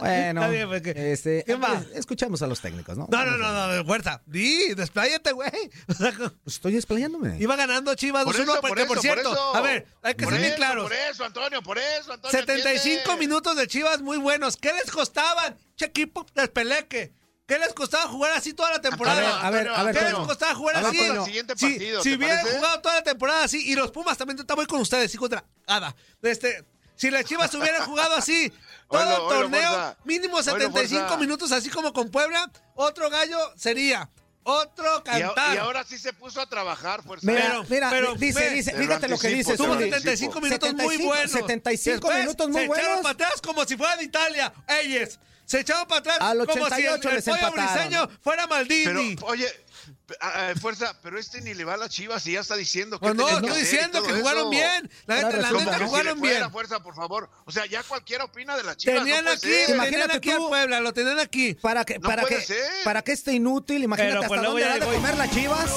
Bueno, 0.03 0.49
bien, 0.51 0.69
pues, 0.69 0.83
¿qué- 0.83 1.13
este, 1.13 1.45
qué 1.47 1.57
más? 1.57 1.87
escuchemos 1.95 2.43
a 2.43 2.47
los 2.47 2.61
técnicos, 2.61 2.97
¿no? 2.97 3.07
No, 3.11 3.25
no, 3.25 3.37
no, 3.37 3.53
no, 3.53 3.69
de 3.69 3.85
fuerza. 3.85 4.23
Di, 4.27 4.75
despláyate, 4.75 5.33
güey. 5.33 5.51
O 5.89 5.95
sea, 5.95 6.13
Pues 6.45 6.57
estoy 6.57 6.77
explayándome. 6.77 7.37
iba 7.41 7.57
ganando 7.57 7.95
Chivas 7.95 8.25
Por 8.25 8.35
2-1, 8.37 8.53
eso, 8.53 8.61
porque 8.61 8.85
por 8.87 9.01
cierto, 9.01 9.33
eso. 9.33 9.57
a 9.57 9.61
ver, 9.61 9.87
hay 10.03 10.15
que 10.15 10.25
Por 10.25 10.33
ser 10.35 10.43
bien 10.43 10.55
claros. 10.55 10.85
Por 10.85 10.93
eso, 10.93 11.25
Antonio, 11.25 11.63
por 11.63 11.79
eso, 11.79 12.13
Antonio. 12.13 12.31
75 12.39 12.91
¿entiendes? 12.91 13.19
minutos 13.19 13.57
de 13.57 13.67
Chivas 13.67 14.01
muy 14.03 14.19
buenos. 14.19 14.57
¿Qué 14.57 14.73
les 14.73 14.91
costaban? 14.91 15.57
Che 15.77 15.87
equipo 15.87 16.27
despeleque. 16.35 17.13
¿Qué 17.47 17.59
les 17.59 17.75
costaba 17.75 18.05
jugar 18.09 18.33
así 18.33 18.55
toda 18.55 18.71
la 18.71 18.81
temporada? 18.81 19.41
A 19.41 19.51
ver, 19.51 19.69
a 19.69 19.73
ver, 19.73 19.81
a 19.81 19.83
ver, 19.83 19.95
¿Qué 19.99 20.05
les 20.05 20.15
costaba 20.15 20.55
jugar 20.55 20.77
ver, 20.77 20.87
así? 20.87 20.99
Toño. 20.99 21.21
El 21.21 21.25
siguiente 21.27 21.55
Si- 21.57 21.67
partido, 21.69 22.03
si 22.03 22.11
¿te 22.11 22.17
hubieran 22.17 22.39
parece? 22.39 22.57
jugado 22.59 22.81
toda 22.81 22.95
la 22.95 23.03
temporada 23.03 23.45
así, 23.45 23.71
y 23.71 23.75
los 23.75 23.91
Pumas 23.91 24.17
también 24.17 24.39
está 24.39 24.55
muy 24.57 24.65
con 24.67 24.81
ustedes, 24.81 25.13
hijos 25.15 25.29
de 25.29 25.37
la 25.37 25.45
Ada. 25.67 25.95
Este, 26.23 26.65
si 26.95 27.11
las 27.11 27.25
Chivas 27.25 27.53
hubieran 27.55 27.85
jugado 27.85 28.15
así, 28.15 28.51
todo 28.93 29.01
Oilo, 29.03 29.17
el 29.17 29.23
oilo, 29.23 29.41
torneo, 29.43 29.69
fuerza. 29.71 29.97
mínimo 30.05 30.35
Oilo, 30.37 30.43
75 30.45 31.01
fuerza. 31.01 31.17
minutos, 31.19 31.53
así 31.53 31.71
como 31.71 31.93
con 31.93 32.11
Puebla, 32.11 32.51
otro 32.75 33.11
gallo 33.11 33.39
sería 33.57 34.09
otro 34.45 34.85
Y, 35.07 35.09
a- 35.11 35.27
cantar. 35.27 35.55
y 35.55 35.59
ahora 35.59 35.85
sí 35.85 35.99
se 35.99 36.13
puso 36.13 36.41
a 36.41 36.47
trabajar, 36.49 37.03
fuerza. 37.05 37.25
Mira, 37.27 37.43
Pero- 37.49 37.65
mira, 37.69 37.91
pero, 37.91 38.15
dice, 38.17 38.51
dice, 38.51 38.73
te 38.73 38.79
fíjate 38.79 39.09
lo 39.09 39.19
que 39.19 39.29
dice 39.29 39.57
Tuvo 39.57 39.75
Zuli. 39.75 39.85
anticipo. 39.85 39.99
75 40.01 40.41
minutos 40.41 40.73
muy 40.75 40.81
75, 40.97 41.07
buenos. 41.07 41.31
75 41.31 41.93
Después 42.09 42.19
minutos 42.19 42.49
muy 42.49 42.61
se 42.61 42.67
echaron 42.67 42.85
buenos. 42.85 43.03
para 43.03 43.13
atrás 43.13 43.41
como 43.41 43.65
si 43.65 43.77
fuera 43.77 43.97
de 43.97 44.05
Italia. 44.05 44.53
Ellos 44.83 45.19
se 45.45 45.61
echaron 45.61 45.87
para 45.87 46.01
atrás 46.01 46.19
Al 46.21 46.39
como 46.47 46.53
si 46.71 46.83
el, 46.83 46.89
88 46.95 47.09
el 47.09 47.15
les 47.15 47.25
pollo 47.25 47.37
empataron. 47.37 47.73
briseño 47.75 48.09
fuera 48.21 48.47
Maldini. 48.49 49.15
Pero, 49.17 49.27
oye, 49.29 49.65
p- 50.07 50.15
a- 50.21 50.49
a- 50.51 50.55
fuerza, 50.55 50.97
pero 51.03 51.19
este 51.19 51.41
ni 51.41 51.55
le 51.55 51.65
va 51.65 51.75
a 51.75 51.77
las 51.77 51.91
Chivas 51.91 52.27
y 52.27 52.33
ya 52.33 52.41
está 52.41 52.57
diciendo 52.57 52.99
que 52.99 53.07
Pues 53.07 53.15
no, 53.15 53.29
estoy 53.29 53.59
diciendo 53.61 54.03
que 54.03 54.13
jugaron 54.13 54.41
eso. 54.43 54.51
bien. 54.51 54.91
La 55.07 55.17
neta, 55.17 55.31
la 55.31 55.37
resulta 55.37 55.49
¿Cómo 55.51 55.61
neta 55.65 55.79
que 55.79 55.85
si 55.85 55.91
jugaron 55.91 56.19
fuera, 56.19 56.39
bien. 56.39 56.51
fuerza, 56.51 56.83
por 56.83 56.95
favor? 56.95 57.31
O 57.45 57.51
sea, 57.53 57.67
ya 57.67 57.83
cualquiera 57.83 58.25
opina 58.25 58.57
de 58.57 58.63
las 58.63 58.77
Chivas. 58.77 58.99
Tenían 59.01 59.25
no 59.25 59.31
aquí, 59.33 59.41
tenían 59.41 59.71
Imagínate 59.75 60.17
aquí 60.17 60.31
tú. 60.31 60.43
al 60.45 60.49
Puebla, 60.49 60.81
lo 60.81 60.93
tenían 60.93 61.19
aquí. 61.19 61.55
Para 61.55 61.85
que, 61.85 61.99
No 61.99 62.09
para 62.09 62.23
puede 62.23 62.37
que, 62.37 62.43
ser. 62.43 62.65
para 62.85 63.03
que 63.03 63.13
este 63.13 63.33
inútil, 63.33 63.83
imagínate 63.85 64.17
Pero, 64.17 64.29
pues, 64.29 64.39
hasta 64.41 64.49
dónde 64.51 64.63
ya 64.63 64.71
ha 64.71 64.75
de 64.75 64.81
llegó 64.81 64.93
y- 64.93 64.97
comer 64.97 65.17
las 65.17 65.31
chivas. 65.31 65.71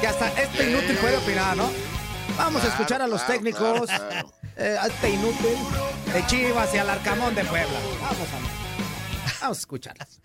Que 0.00 0.06
hasta 0.06 0.28
este 0.40 0.70
inútil 0.70 0.96
puede 0.96 1.16
opinar, 1.16 1.56
¿no? 1.56 1.70
Vamos 2.36 2.62
a 2.62 2.64
Claro, 2.66 2.68
escuchar 2.80 3.02
a 3.02 3.06
los 3.06 3.20
claro, 3.22 3.34
técnicos, 3.34 3.86
claro, 3.86 4.08
claro. 4.08 4.32
eh, 4.56 4.76
a 4.80 4.86
este 4.86 5.10
inútil 5.10 5.56
de 6.12 6.26
Chivas 6.26 6.74
y 6.74 6.78
al 6.78 6.88
Arcamón 6.88 7.34
de 7.34 7.44
Puebla. 7.44 7.78
Vamos 8.00 8.16
a, 8.28 9.40
vamos 9.42 9.58
a 9.58 9.60
escucharlas. 9.60 10.20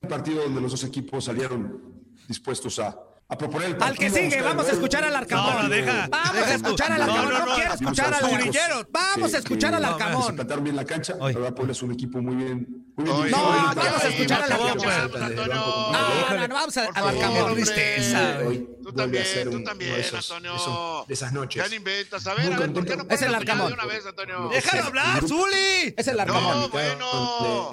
Un 0.00 0.08
partido 0.08 0.42
donde 0.44 0.60
los 0.62 0.70
dos 0.70 0.84
equipos 0.84 1.24
salieron 1.26 2.01
dispuestos 2.28 2.78
a, 2.78 2.96
a 3.28 3.38
proponer 3.38 3.68
el 3.68 3.76
partido. 3.76 4.06
Al 4.06 4.12
que 4.14 4.20
sigue, 4.20 4.42
vamos 4.42 4.68
a 4.68 4.72
escuchar 4.72 5.04
al 5.04 5.14
Arcamón. 5.16 5.54
No, 5.54 5.62
no, 5.64 5.68
deja. 5.68 6.08
Vamos 6.10 6.32
deja 6.34 6.50
a 6.50 6.54
escuchar 6.54 6.92
al 6.92 7.02
Arcamón. 7.02 7.24
No, 7.24 7.30
No, 7.30 7.38
no, 7.38 7.46
no. 7.46 7.54
quiero 7.54 7.74
escuchar 7.74 8.06
al 8.06 8.14
Arcamón. 8.14 8.86
Vamos 8.90 9.34
a 9.34 9.38
escuchar 9.38 9.74
al 9.74 9.82
no, 9.82 9.88
Arcamón. 9.88 10.26
Se 10.26 10.32
plantaron 10.34 10.64
bien 10.64 10.76
la 10.76 10.84
cancha. 10.84 11.14
Verdad, 11.14 11.54
Puebla 11.54 11.72
es 11.72 11.82
un 11.82 11.92
equipo 11.92 12.20
muy 12.20 12.34
bien. 12.36 12.66
Muy 12.96 13.30
No, 13.30 13.38
vamos 13.74 14.04
a 14.04 14.08
escuchar 14.08 14.42
al 14.42 14.50
no, 14.50 14.54
Arcamón. 14.66 14.78
No, 15.18 16.36
no, 16.36 16.48
no, 16.48 16.54
vamos 16.54 16.76
al 16.76 16.88
Arcamón. 16.94 17.54
tristeza, 17.54 18.38
Tú 18.82 18.92
también, 18.92 19.24
tú 19.50 19.62
también, 19.62 19.94
de 19.94 20.00
esos- 20.00 20.30
Antonio. 20.30 21.04
de 21.06 21.14
esas 21.14 21.32
noches. 21.32 21.62
Ya 21.62 21.68
no 21.68 21.74
inventas. 21.76 22.26
A 22.26 22.34
ver, 22.34 22.52
a 22.52 22.58
ver, 22.58 22.72
¿por 22.72 22.84
qué 22.84 22.96
no. 22.96 23.06
Es 23.08 23.22
el 23.22 23.34
Arcamón. 23.34 23.68
de 23.68 23.74
una 23.74 23.86
vez, 23.86 24.04
Antonio? 24.04 24.48
Déjalo 24.52 24.84
hablar, 24.84 25.22
Zuli. 25.26 25.94
Es 25.96 26.08
el 26.08 26.16
No, 26.16 26.22
Arcamón. 26.22 26.70
bueno. 26.70 27.70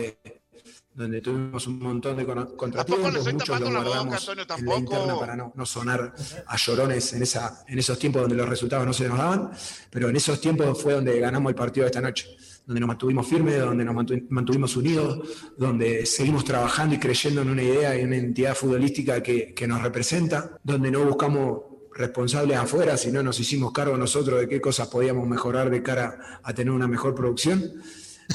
Donde, 0.96 1.22
tuvimos 1.22 1.66
un 1.68 1.80
montón 1.80 2.18
de 2.18 2.26
contratiempos, 2.58 3.14
muchos 3.34 3.48
los 3.60 3.70
boca, 3.80 3.90
guardamos 3.90 4.14
Antonio, 4.30 4.46
en 4.58 4.66
la 4.66 4.72
interna 4.98 5.20
para 5.20 5.36
no, 5.38 5.54
no 5.56 5.66
sonar 5.66 6.14
a 6.46 6.58
llorones 6.58 7.14
en, 7.14 7.24
esa, 7.24 7.64
en 7.68 7.80
esos 7.80 7.98
tiempos 7.98 8.22
donde 8.24 8.36
los 8.36 8.50
resultados 8.50 8.86
no 8.86 8.92
se 8.92 9.08
nos 9.08 9.18
daban, 9.18 9.52
pero 9.90 10.10
en 10.10 10.16
esos 10.18 10.42
tiempos 10.42 10.82
fue 10.82 10.94
donde 10.94 11.18
ganamos 11.20 11.52
el 11.52 11.56
partido 11.56 11.86
de 11.86 11.90
esta 11.92 12.02
noche, 12.02 12.28
donde 12.66 12.82
nos 12.82 12.88
mantuvimos 12.88 13.26
firmes, 13.28 13.60
donde 13.60 13.86
nos 13.86 13.96
mantu- 13.96 14.26
mantuvimos 14.30 14.76
unidos, 14.76 15.20
donde 15.58 16.06
seguimos 16.06 16.44
trabajando 16.44 16.96
y 16.96 17.00
creyendo 17.00 17.44
en 17.44 17.50
una 17.50 17.64
idea 17.64 17.98
y 17.98 18.04
una 18.04 18.18
entidad 18.18 18.54
futbolística 18.56 19.24
que, 19.24 19.54
que 19.54 19.68
nos 19.68 19.82
representa, 19.82 20.58
donde 20.64 20.92
no 20.92 21.06
buscamos 21.06 21.62
responsables 21.94 22.58
afuera, 22.58 22.98
sino 22.98 23.24
nos 23.24 23.40
hicimos 23.40 23.72
cargo 23.72 23.96
nosotros 23.96 24.40
de 24.40 24.48
qué 24.50 24.60
cosas 24.60 24.88
podíamos 24.90 25.28
mejorar 25.28 25.70
de 25.70 25.82
cara 25.82 26.40
a 26.44 26.54
tener 26.54 26.72
una 26.74 26.88
mejor 26.88 27.16
producción. 27.16 27.74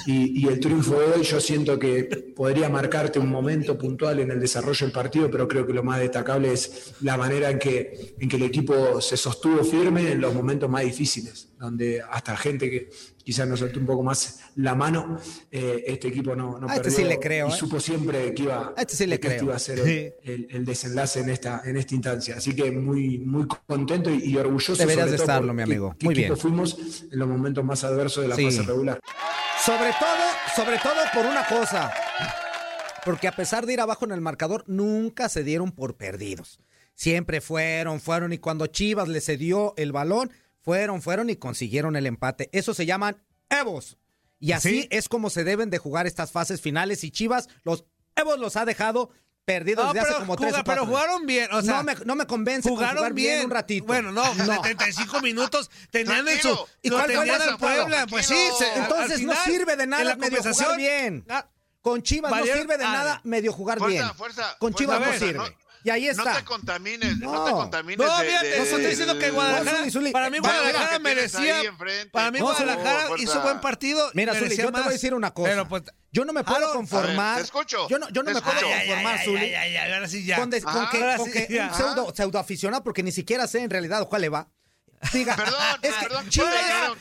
Y, 0.07 0.43
y 0.45 0.49
el 0.49 0.59
triunfo 0.61 0.99
de 0.99 1.07
hoy 1.07 1.23
yo 1.23 1.41
siento 1.41 1.79
que 1.79 2.05
podría 2.37 2.69
marcarte 2.69 3.19
un 3.19 3.31
momento 3.31 3.79
puntual 3.79 4.19
en 4.21 4.31
el 4.31 4.41
desarrollo 4.41 4.87
del 4.87 4.93
partido, 4.93 5.31
pero 5.31 5.47
creo 5.49 5.67
que 5.67 5.73
lo 5.73 5.83
más 5.83 6.01
destacable 6.01 6.53
es 6.53 6.95
la 7.01 7.17
manera 7.17 7.49
en 7.51 7.59
que, 7.59 8.15
en 8.19 8.29
que 8.29 8.37
el 8.37 8.43
equipo 8.43 9.01
se 9.01 9.17
sostuvo 9.17 9.63
firme 9.65 10.11
en 10.13 10.21
los 10.21 10.35
momentos 10.35 10.69
más 10.69 10.83
difíciles, 10.85 11.49
donde 11.59 12.03
hasta 12.03 12.37
gente 12.37 12.69
que 12.71 12.91
quizás 13.23 13.49
nos 13.49 13.61
soltó 13.61 13.79
un 13.81 13.87
poco 13.87 14.03
más 14.03 14.41
la 14.57 14.75
mano, 14.75 15.17
eh, 15.51 15.85
este 15.87 16.09
equipo 16.09 16.35
no, 16.37 16.59
no 16.59 16.69
A 16.69 16.73
este 16.75 16.83
perdió 16.91 16.99
sí 16.99 17.05
le 17.05 17.19
creo, 17.21 17.49
y 17.49 17.53
¿eh? 17.53 17.57
supo 17.57 17.81
siempre 17.81 18.35
que 18.35 18.43
iba, 18.43 18.75
A 18.77 18.81
este 18.83 18.97
sí 18.97 19.07
le 19.07 19.19
que 19.21 19.29
este 19.29 19.39
creo. 19.39 19.47
iba 19.49 19.57
a 19.57 19.59
ser 19.61 19.79
el, 19.79 20.13
el- 20.25 20.47
el 20.51 20.65
desenlace 20.65 21.21
en 21.21 21.31
esta, 21.31 21.63
en 21.65 21.77
esta 21.79 21.95
instancia. 21.95 22.37
Así 22.37 22.55
que 22.55 22.71
muy, 22.71 23.19
muy 23.21 23.47
contento 23.67 24.11
y, 24.11 24.25
y 24.25 24.37
orgulloso. 24.37 24.75
Deberías 24.77 25.09
de 25.11 25.17
estarlo, 25.17 25.55
mi 25.55 25.63
amigo. 25.63 25.95
Muy 26.03 26.15
bien. 26.15 26.37
fuimos 26.37 26.77
en 27.11 27.19
los 27.19 27.29
momentos 27.29 27.65
más 27.65 27.83
adversos 27.85 28.23
de 28.25 28.29
la 28.29 28.37
Sí. 28.37 28.45
fase 28.45 28.63
regular. 28.63 29.01
Sobre 29.65 29.93
todo, 29.99 30.25
sobre 30.57 30.79
todo 30.79 30.95
por 31.15 31.27
una 31.27 31.47
cosa. 31.47 31.93
Porque 33.05 33.29
a 33.29 33.33
pesar 33.33 33.67
de 33.67 33.73
ir 33.75 33.81
abajo 33.81 34.05
en 34.05 34.13
el 34.13 34.21
marcador, 34.21 34.65
nunca 34.67 35.29
se 35.29 35.43
dieron 35.45 35.73
por 35.73 35.97
perdidos. 35.97 36.59
Siempre 36.95 37.41
fueron, 37.41 38.01
fueron 38.01 38.33
y 38.33 38.39
cuando 38.39 38.67
Chivas 38.67 39.09
le 39.09 39.21
cedió 39.21 39.75
el 39.77 39.93
balón, 39.93 40.31
fueron, 40.61 41.03
fueron 41.03 41.31
y 41.31 41.37
consiguieron 41.37 41.97
el 41.97 42.07
empate. 42.07 42.49
Eso 42.53 42.75
se 42.75 42.87
llaman 42.87 43.23
Evos. 43.49 43.97
Y 44.39 44.53
así 44.53 44.83
Sí. 44.83 44.89
es 44.91 45.09
como 45.09 45.31
se 45.31 45.45
deben 45.45 45.71
de 45.71 45.79
jugar 45.79 46.07
estas 46.07 46.31
fases 46.31 46.61
finales 46.61 47.03
y 47.05 47.11
Chivas 47.11 47.49
los 47.63 47.85
Evos 48.17 48.39
los 48.39 48.57
ha 48.57 48.65
dejado 48.65 49.11
perdidos 49.45 49.85
No, 49.87 49.93
desde 49.93 50.05
pero, 50.07 50.17
hace 50.17 50.25
como 50.27 50.37
tres 50.37 50.51
juga- 50.53 50.61
o 50.61 50.65
cuatro 50.65 50.85
pero 50.85 50.87
jugaron 50.87 51.27
bien. 51.27 51.49
O 51.53 51.63
sea, 51.63 51.77
no, 51.77 51.83
me, 51.85 51.95
no 52.05 52.17
me 52.17 52.27
convence 52.27 52.69
con 52.69 52.77
jugaron 52.77 52.97
jugar 52.97 53.13
bien. 53.13 53.35
bien 53.35 53.45
un 53.47 53.51
ratito. 53.51 53.87
Bueno, 53.87 54.11
no, 54.13 54.25
75 54.35 55.21
minutos 55.21 55.71
tenían 55.91 56.27
en 56.29 56.41
su. 56.41 56.67
¿Y 56.83 56.91
cuál 56.91 57.05
fue 57.07 57.15
tenían 57.17 57.43
el 57.43 57.49
al 57.51 57.59
Puebla. 57.59 58.07
Pues 58.09 58.27
sí, 58.27 58.37
se- 58.59 58.79
Entonces 58.79 59.21
no 59.23 59.35
sirve 59.45 59.77
de 59.77 59.83
en 59.85 59.91
nada 59.91 60.17
medio 60.17 60.43
jugar 60.43 60.77
bien. 60.77 61.27
Con 61.83 62.03
Chivas 62.03 62.33
no 62.35 62.45
sirve 62.45 62.79
de 62.79 62.85
nada 62.85 63.21
medio 63.25 63.53
jugar 63.53 63.79
Fuerza, 63.79 64.03
bien. 64.05 64.15
fuerza, 64.15 64.57
Con 64.59 64.73
fuerza, 64.73 64.95
Chivas 64.95 65.01
no 65.01 65.27
sirve. 65.27 65.57
No- 65.85 65.89
y 65.89 65.91
ahí 65.91 66.05
No 66.05 66.11
está. 66.11 66.37
te 66.39 66.45
contamines, 66.45 67.19
no, 67.19 67.45
te 67.45 67.51
No. 67.51 67.57
contamines. 67.57 67.99
No, 68.07 68.19
de- 68.19 68.27
fíjate, 68.27 68.47
de- 68.49 68.57
no 68.59 68.63
estoy 68.65 68.87
diciendo 68.87 69.19
que 69.19 69.27
No, 69.29 69.35
Guadalajara. 69.35 69.79
Zuli, 69.79 69.91
Zuli, 69.91 70.11
Para 70.13 70.31
mí, 70.31 70.39
Guadalajara 70.39 70.99
merecía. 70.99 71.57
Para 72.13 72.31
mí, 72.31 72.39
No, 72.39 72.45
Guadalajara 72.47 73.07
hizo 73.19 73.41
buen 73.43 73.61
partido. 73.61 74.11
Mira, 74.15 74.35
Zuli, 74.35 74.57
yo 74.57 74.67
te 74.67 74.81
voy 74.81 74.83
a 74.83 74.91
decir 74.91 75.15
una 75.15 75.33
cosa. 75.33 75.51
Pero 75.51 75.69
pues. 75.69 75.83
yo 76.13 76.25
no 76.25 76.33
me 76.33 76.43
puedo 76.45 76.73
conformar. 76.73 77.37
Ver, 77.37 77.45
te 77.45 77.47
escucho, 77.47 77.89
Yo 77.89 77.99
no, 77.99 78.09
yo 78.11 78.23
no 78.23 78.29
te 78.29 78.35
me 78.35 78.43
puedo 78.43 78.61
conformar, 78.61 79.19
Ay, 79.19 79.25
Zuli. 79.27 79.39
ay, 79.39 79.55
ay, 79.55 79.77
ay, 79.77 79.93
ahora 79.93 80.09
sí 80.09 80.25
ya. 80.25 80.37
Con, 80.37 80.55
Ajá, 80.55 80.91
que, 80.91 80.97
ahora 80.99 81.17
con 81.17 81.27
sí, 81.27 81.33
que 81.33 81.55
ya. 81.55 81.69
un 81.69 81.75
pseudo, 81.75 82.15
pseudo 82.15 82.39
aficionado, 82.39 82.83
porque 82.83 83.03
ni 83.03 83.13
siquiera 83.13 83.47
sé 83.47 83.61
en 83.61 83.71
realidad 83.71 84.07
cuál 84.09 84.23
le 84.23 84.29
va. 84.29 84.49
Diga, 85.13 85.37
Perdón, 85.37 85.61
es 85.83 85.93
que 85.95 86.07
perdón, 86.07 86.29
Chivas, 86.31 86.51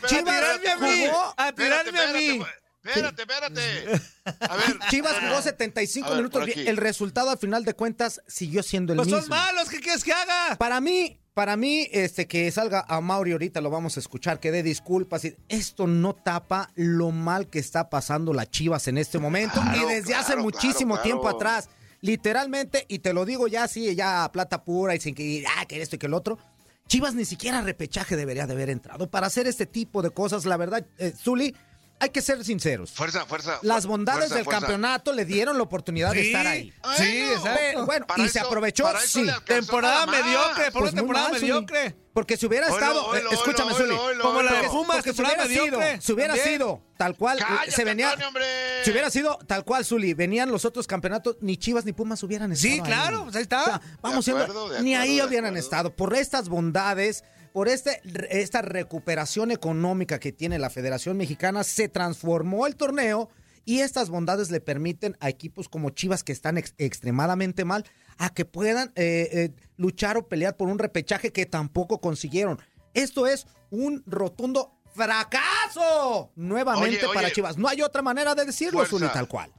Chivas 0.08 0.26
tirarme 0.36 0.70
a 0.70 0.76
mí, 0.78 1.06
jugó, 1.08 1.34
a 1.38 1.52
tirarme 1.54 2.02
a 2.02 2.08
mí. 2.08 2.44
Espérate, 2.84 3.22
espérate. 3.22 4.02
A 4.42 4.56
ver. 4.58 4.80
Chivas 4.90 5.16
jugó 5.20 5.42
75 5.42 6.06
A 6.08 6.10
ver, 6.12 6.18
minutos. 6.18 6.48
El 6.56 6.78
resultado 6.78 7.30
al 7.30 7.38
final 7.38 7.64
de 7.66 7.74
cuentas 7.74 8.22
siguió 8.28 8.62
siendo 8.64 8.94
el 8.94 8.98
Pues 8.98 9.08
mismo. 9.08 9.22
son 9.22 9.30
malos, 9.30 9.70
¿qué 9.70 9.80
quieres 9.80 10.04
que 10.04 10.12
haga? 10.14 10.56
Para 10.58 10.82
mí, 10.82 11.20
para 11.34 11.56
mí, 11.56 11.88
este, 11.92 12.28
que 12.28 12.52
salga 12.52 12.86
a 12.88 13.00
Mauri 13.02 13.32
ahorita, 13.32 13.62
lo 13.62 13.70
vamos 13.70 13.96
a 13.98 14.00
escuchar, 14.02 14.40
que 14.40 14.52
dé 14.52 14.64
disculpas. 14.64 15.24
y- 15.26 15.36
Esto 15.50 15.88
no 15.88 16.14
tapa 16.14 16.72
lo 16.76 17.12
mal 17.12 17.50
que 17.50 17.60
está 17.60 17.90
pasando 17.90 18.34
la 18.34 18.46
Chivas 18.50 18.88
en 18.88 18.98
este 18.98 19.18
momento 19.18 19.62
Claro, 19.62 19.90
y 19.90 19.94
desde 19.96 20.14
hace 20.16 20.36
muchísimo 20.36 20.96
claro, 20.96 21.04
tiempo 21.04 21.30
atrás. 21.30 21.70
Literalmente, 22.02 22.86
y 22.90 23.00
te 23.00 23.14
lo 23.14 23.24
digo 23.26 23.48
ya 23.48 23.64
así, 23.64 23.96
ya 23.96 24.26
a 24.26 24.32
plata 24.34 24.64
pura 24.66 24.94
y 24.94 25.00
sin 25.00 25.16
que, 25.16 25.46
ah, 25.58 25.66
que 25.66 25.82
esto 25.82 25.96
y 25.96 26.00
que 26.00 26.08
el 26.08 26.14
otro. 26.14 26.38
Chivas 26.86 27.16
ni 27.16 27.24
siquiera 27.24 27.62
repechaje 27.62 28.18
debería 28.18 28.46
de 28.46 28.52
haber 28.54 28.70
entrado. 28.70 29.10
Para 29.10 29.28
hacer 29.28 29.48
este 29.48 29.66
tipo 29.66 30.02
de 30.02 30.10
cosas, 30.10 30.44
la 30.46 30.58
verdad, 30.58 30.86
eh, 30.98 31.14
Zuli, 31.18 31.56
hay 32.00 32.10
que 32.10 32.22
ser 32.22 32.44
sinceros. 32.44 32.92
Fuerza, 32.92 33.26
fuerza. 33.26 33.60
Las 33.62 33.86
bondades 33.86 34.20
fuerza, 34.22 34.36
del 34.36 34.44
fuerza. 34.44 34.60
campeonato 34.62 35.14
le 35.14 35.26
dieron 35.26 35.56
la 35.58 35.64
oportunidad 35.64 36.12
de 36.12 36.28
estar 36.28 36.46
ahí. 36.48 36.72
Sí, 36.98 37.22
Bueno, 37.22 37.32
exacto. 37.34 37.60
Pero, 37.60 37.86
bueno, 37.86 38.08
Para 38.08 38.24
y 38.24 38.30
se 38.30 38.40
aprovechó, 38.40 38.88
sí. 39.06 39.26
Temporada 39.46 40.06
mediocre, 40.06 40.72
por 40.72 40.82
Pues 40.82 40.94
una 40.94 41.02
temporada 41.02 41.30
mal, 41.30 41.40
Zuli. 41.40 41.52
mediocre. 41.52 41.96
Porque 42.14 42.38
si 42.38 42.46
hubiera 42.46 42.68
estado, 42.68 43.08
oilo, 43.08 43.32
eh, 43.32 43.34
escúchame, 43.34 43.72
oilo, 43.74 43.98
Zuli, 43.98 44.20
Como 44.22 44.42
la 44.44 44.62
de. 44.62 44.68
Pumas, 44.70 44.98
porque 44.98 45.14
si 45.14 45.22
hubiera 45.24 45.48
sido, 45.48 45.80
si 46.00 46.12
hubiera 46.12 46.36
También. 46.36 46.58
sido 46.60 46.82
tal 46.96 47.16
cual, 47.18 47.40
Cállate, 47.40 47.72
se 47.72 47.84
venía, 47.84 48.12
Antonio, 48.12 48.40
si 48.84 48.92
hubiera 48.92 49.10
sido 49.10 49.40
tal 49.48 49.64
cual, 49.66 49.84
Zuli, 49.84 50.14
venían 50.14 50.52
los 50.52 50.64
otros 50.64 50.86
campeonatos, 50.86 51.38
ni 51.42 51.58
Chivas 51.58 51.86
ni 51.86 51.94
Pumas 51.94 52.22
hubieran 52.22 52.52
estado 52.52 52.72
Sí, 52.76 52.82
claro, 52.82 53.18
ahí. 53.18 53.24
pues 53.24 53.36
ahí 53.38 53.42
está. 53.42 53.62
O 53.64 53.66
sea, 53.66 53.82
vamos 54.02 54.26
siendo- 54.26 54.44
acuerdo, 54.44 54.70
de 54.70 54.82
ni 54.84 54.96
ahí 54.96 55.20
hubieran 55.24 55.58
estado. 55.58 55.96
Por 55.96 56.14
estas 56.16 56.50
bondades, 56.50 57.24
por 57.54 57.70
este, 57.70 58.02
esta 58.32 58.62
recuperación 58.62 59.52
económica 59.52 60.20
que 60.20 60.32
tiene 60.32 60.60
la 60.60 60.70
Federación 60.70 61.16
Mexicana, 61.18 61.64
se 61.64 61.88
transformó 61.88 62.68
el 62.68 62.76
torneo 62.76 63.30
y 63.64 63.80
estas 63.80 64.10
bondades 64.10 64.52
le 64.52 64.60
permiten 64.60 65.16
a 65.22 65.30
equipos 65.30 65.70
como 65.70 65.92
Chivas 65.92 66.24
que 66.24 66.34
están 66.34 66.58
ex- 66.58 66.74
extremadamente 66.78 67.64
mal 67.64 67.86
a 68.18 68.34
que 68.34 68.44
puedan 68.46 68.92
eh, 68.96 69.30
eh, 69.32 69.50
luchar 69.78 70.18
o 70.18 70.28
pelear 70.28 70.58
por 70.58 70.68
un 70.68 70.80
repechaje 70.80 71.32
que 71.32 71.46
tampoco 71.46 72.02
consiguieron. 72.02 72.60
Esto 72.94 73.26
es 73.28 73.48
un 73.70 74.04
rotundo 74.06 74.80
fracaso 74.94 76.32
nuevamente 76.36 77.06
Oye, 77.06 77.14
para. 77.14 77.32
Chivas. 77.32 77.58
No 77.58 77.68
hay 77.68 77.82
otra 77.82 78.02
manera 78.02 78.36
de 78.36 78.46
decirlo. 78.46 78.86
Zuli, 78.86 79.08
tal 79.08 79.28
cual. 79.28 79.52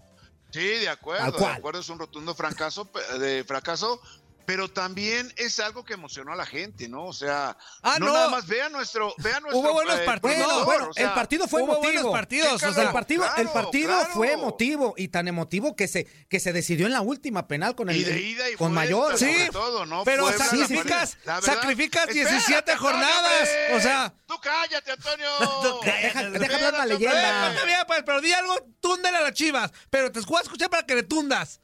Sí, 0.51 0.61
de 0.61 0.89
acuerdo, 0.89 1.23
Tal 1.25 1.33
de 1.33 1.39
cual. 1.39 1.55
acuerdo, 1.57 1.81
es 1.81 1.89
un 1.89 1.99
rotundo 1.99 2.33
fracaso, 2.35 2.89
de 3.19 3.43
fracaso, 3.43 4.01
pero 4.47 4.71
también 4.71 5.33
es 5.37 5.59
algo 5.61 5.85
que 5.85 5.95
emocionó 5.95 6.33
a 6.33 6.37
la 6.37 6.47
gente, 6.47 6.89
¿no? 6.89 7.05
O 7.07 7.13
sea, 7.13 7.57
Ah, 7.83 7.97
no, 7.99 8.07
no. 8.07 8.13
nada 8.13 8.29
más 8.31 8.47
vean 8.47 8.73
nuestro, 8.73 9.15
vean 9.19 9.43
nuestro 9.43 9.61
Hubo 9.61 9.73
buenos 9.73 9.99
eh, 9.99 10.03
partidos. 10.05 10.37
Bueno, 10.37 10.65
bueno, 10.65 10.89
o 10.91 10.93
sea, 10.95 11.05
el 11.09 11.13
partido 11.15 11.49
fue 11.49 11.63
hubo 11.63 11.73
emotivo. 11.73 11.93
buenos 11.93 12.13
partidos, 12.13 12.53
o 12.63 12.73
sea, 12.73 12.83
el 12.85 12.93
partido, 12.93 13.25
el 13.37 13.49
partido 13.49 13.89
claro. 13.89 14.11
fue 14.13 14.33
emotivo 14.33 14.95
y 14.97 15.09
tan 15.09 15.29
emotivo 15.29 15.77
que 15.77 15.89
se, 15.89 16.07
que 16.29 16.41
se 16.41 16.53
decidió 16.53 16.87
en 16.87 16.93
la 16.93 17.01
última 17.01 17.47
penal 17.49 17.75
con 17.75 17.91
el 17.91 17.97
y 17.97 18.05
de 18.05 18.21
ida 18.21 18.51
y 18.51 18.55
con 18.57 18.75
vuelta, 18.75 18.95
mayor. 18.95 19.19
Sí, 19.19 19.35
todo, 19.53 19.87
¿no? 19.87 20.05
pero 20.05 20.25
Puebla, 20.25 20.45
sacrificas- 20.45 21.17
verdad- 21.25 21.43
sacrificas 21.43 22.09
Espérate, 22.09 22.31
17 22.35 22.73
Antonio, 22.73 22.81
jornadas, 22.81 23.41
hombre. 23.49 23.77
o 23.77 23.81
sea- 23.81 24.15
Tú 24.27 24.35
cállate, 24.43 24.91
Antonio. 24.93 25.29
Deja, 25.85 26.31
deja 26.31 26.55
hablar 26.57 26.73
la 26.75 26.87
leyenda. 26.87 27.85
Pues, 27.87 28.03
pero 28.07 28.21
di 28.21 28.33
algo, 28.33 28.55
túndele 28.81 29.19
a 29.19 29.21
las 29.21 29.33
chivas. 29.33 29.71
Pero 29.91 30.11
te 30.11 30.21
voy 30.21 30.39
a 30.39 30.43
escuchar 30.43 30.71
para 30.71 30.85
que 30.87 30.95
le 30.95 31.03
tundas. 31.03 31.61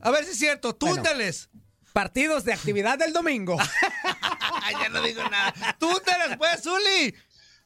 A 0.00 0.10
ver 0.10 0.24
si 0.24 0.30
es 0.32 0.38
cierto, 0.38 0.76
Bueno. 0.80 0.96
túndeles. 0.96 1.48
Partidos 1.92 2.44
de 2.44 2.52
actividad 2.54 2.98
del 2.98 3.12
domingo. 3.12 3.56
ya 4.80 4.88
no 4.88 5.02
digo 5.02 5.22
nada. 5.28 5.76
Túndeles, 5.78 6.36
pues, 6.38 6.62
Zuli. 6.62 7.14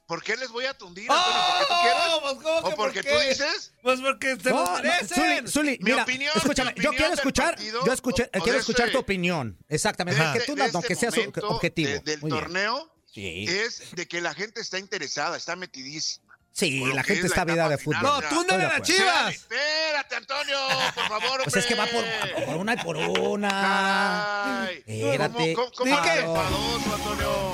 ¿Por 0.06 0.23
qué 0.23 0.37
les 0.37 0.49
voy 0.50 0.64
a 0.66 0.75
tundir, 0.75 1.11
Antonio? 1.11 1.40
¿Porque 1.58 1.64
tú 1.66 1.75
quieres? 1.82 2.00
Oh, 2.08 2.20
pues, 2.23 2.35
¿cómo 2.42 2.56
¿O 2.58 2.70
que 2.70 2.76
por 2.76 2.76
porque 2.76 3.00
qué? 3.02 3.11
tú 3.12 3.18
dices? 3.28 3.73
Pues 3.82 4.00
porque 4.00 4.37
se 4.40 4.50
No, 4.50 4.73
merecen. 4.76 5.08
Zuli, 5.08 5.49
Zuli, 5.50 5.78
Mi 5.80 5.90
mira, 5.90 6.02
opinión, 6.04 6.32
escúchame, 6.37 6.75
mi 6.76 6.85
yo 6.85 6.90
quiero 6.90 7.12
escuchar, 7.14 7.54
partido, 7.56 7.85
yo 7.85 7.92
escuché, 7.92 8.30
quiero 8.30 8.58
escuchar 8.58 8.87
ese- 8.87 8.92
tu 8.92 8.99
opinión. 9.00 9.58
Exactamente, 9.68 10.23
de 10.25 10.32
que 10.38 10.40
tú 10.46 10.54
este 10.80 10.94
sea 10.94 11.11
su 11.11 11.32
objetivo. 11.42 11.90
de- 11.90 11.99
del 12.00 12.20
Muy 12.20 12.30
torneo 12.30 12.92
Sí. 13.12 13.46
es 13.49 13.82
de 13.96 14.06
que 14.06 14.20
la 14.20 14.32
gente 14.35 14.61
está 14.61 14.78
interesada, 14.78 15.37
está 15.37 15.56
metidísima. 15.56 16.25
Sí, 16.56 16.82
la 16.94 17.02
gente 17.02 17.26
es 17.26 17.32
está 17.32 17.44
vida 17.44 17.68
de 17.68 17.76
fútbol. 17.76 18.00
final. 18.00 18.46
No, 18.48 18.54
a 18.54 18.56
las 18.56 18.66
acuerdo. 18.66 18.84
chivas. 18.84 19.34
Espérate, 19.34 20.16
Antonio, 20.16 20.56
por 20.94 21.04
favor, 21.04 21.40
Pues 21.44 21.56
es 21.56 21.66
que 21.66 21.75
va 21.75 21.84
por, 21.84 22.56
una 22.56 22.72
y 22.72 22.76
por 22.78 22.96
una. 22.96 24.62
Ay, 24.64 24.82
Espérate. 24.86 25.52
¿Cómo, 25.52 25.70
cómo, 25.72 25.98
eres 25.98 26.25
Antonio? 26.25 27.52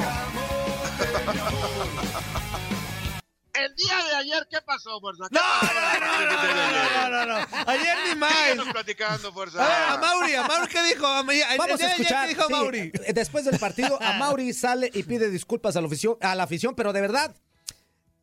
El 3.54 3.74
día 3.74 4.04
de 4.08 4.14
ayer, 4.14 4.46
¿qué 4.48 4.58
pasó, 4.64 5.00
Fuerza? 5.00 5.24
¿Qué 5.28 5.36
No, 5.36 5.42
no, 5.42 6.00
no, 6.00 6.26
no, 6.30 7.10
no, 7.10 7.10
no, 7.10 7.26
no, 7.26 7.40
no. 7.40 7.46
Ayer 7.66 7.96
ni 8.08 8.14
más. 8.14 8.32
Platicando, 8.72 9.32
Fuerza. 9.32 9.64
A 9.64 9.68
ver, 9.68 9.88
a 9.88 9.96
Mauri, 9.98 10.34
a 10.36 10.42
Mauri, 10.44 10.68
¿qué 10.68 10.82
dijo? 10.84 11.02
Vamos 11.02 11.80
a 11.80 11.90
escuchar. 11.90 12.28
¿Qué 12.28 12.34
dijo 12.34 12.46
sí, 12.46 12.52
Mauri? 12.52 12.92
eh, 13.04 13.12
después 13.12 13.44
del 13.46 13.58
partido, 13.58 14.00
a 14.00 14.12
Mauri 14.12 14.52
sale 14.52 14.92
y 14.94 15.02
pide 15.02 15.28
disculpas 15.28 15.74
a 15.74 15.80
la, 15.80 15.88
afición, 15.88 16.16
a 16.20 16.36
la 16.36 16.44
afición, 16.44 16.76
pero 16.76 16.92
de 16.92 17.00
verdad 17.00 17.34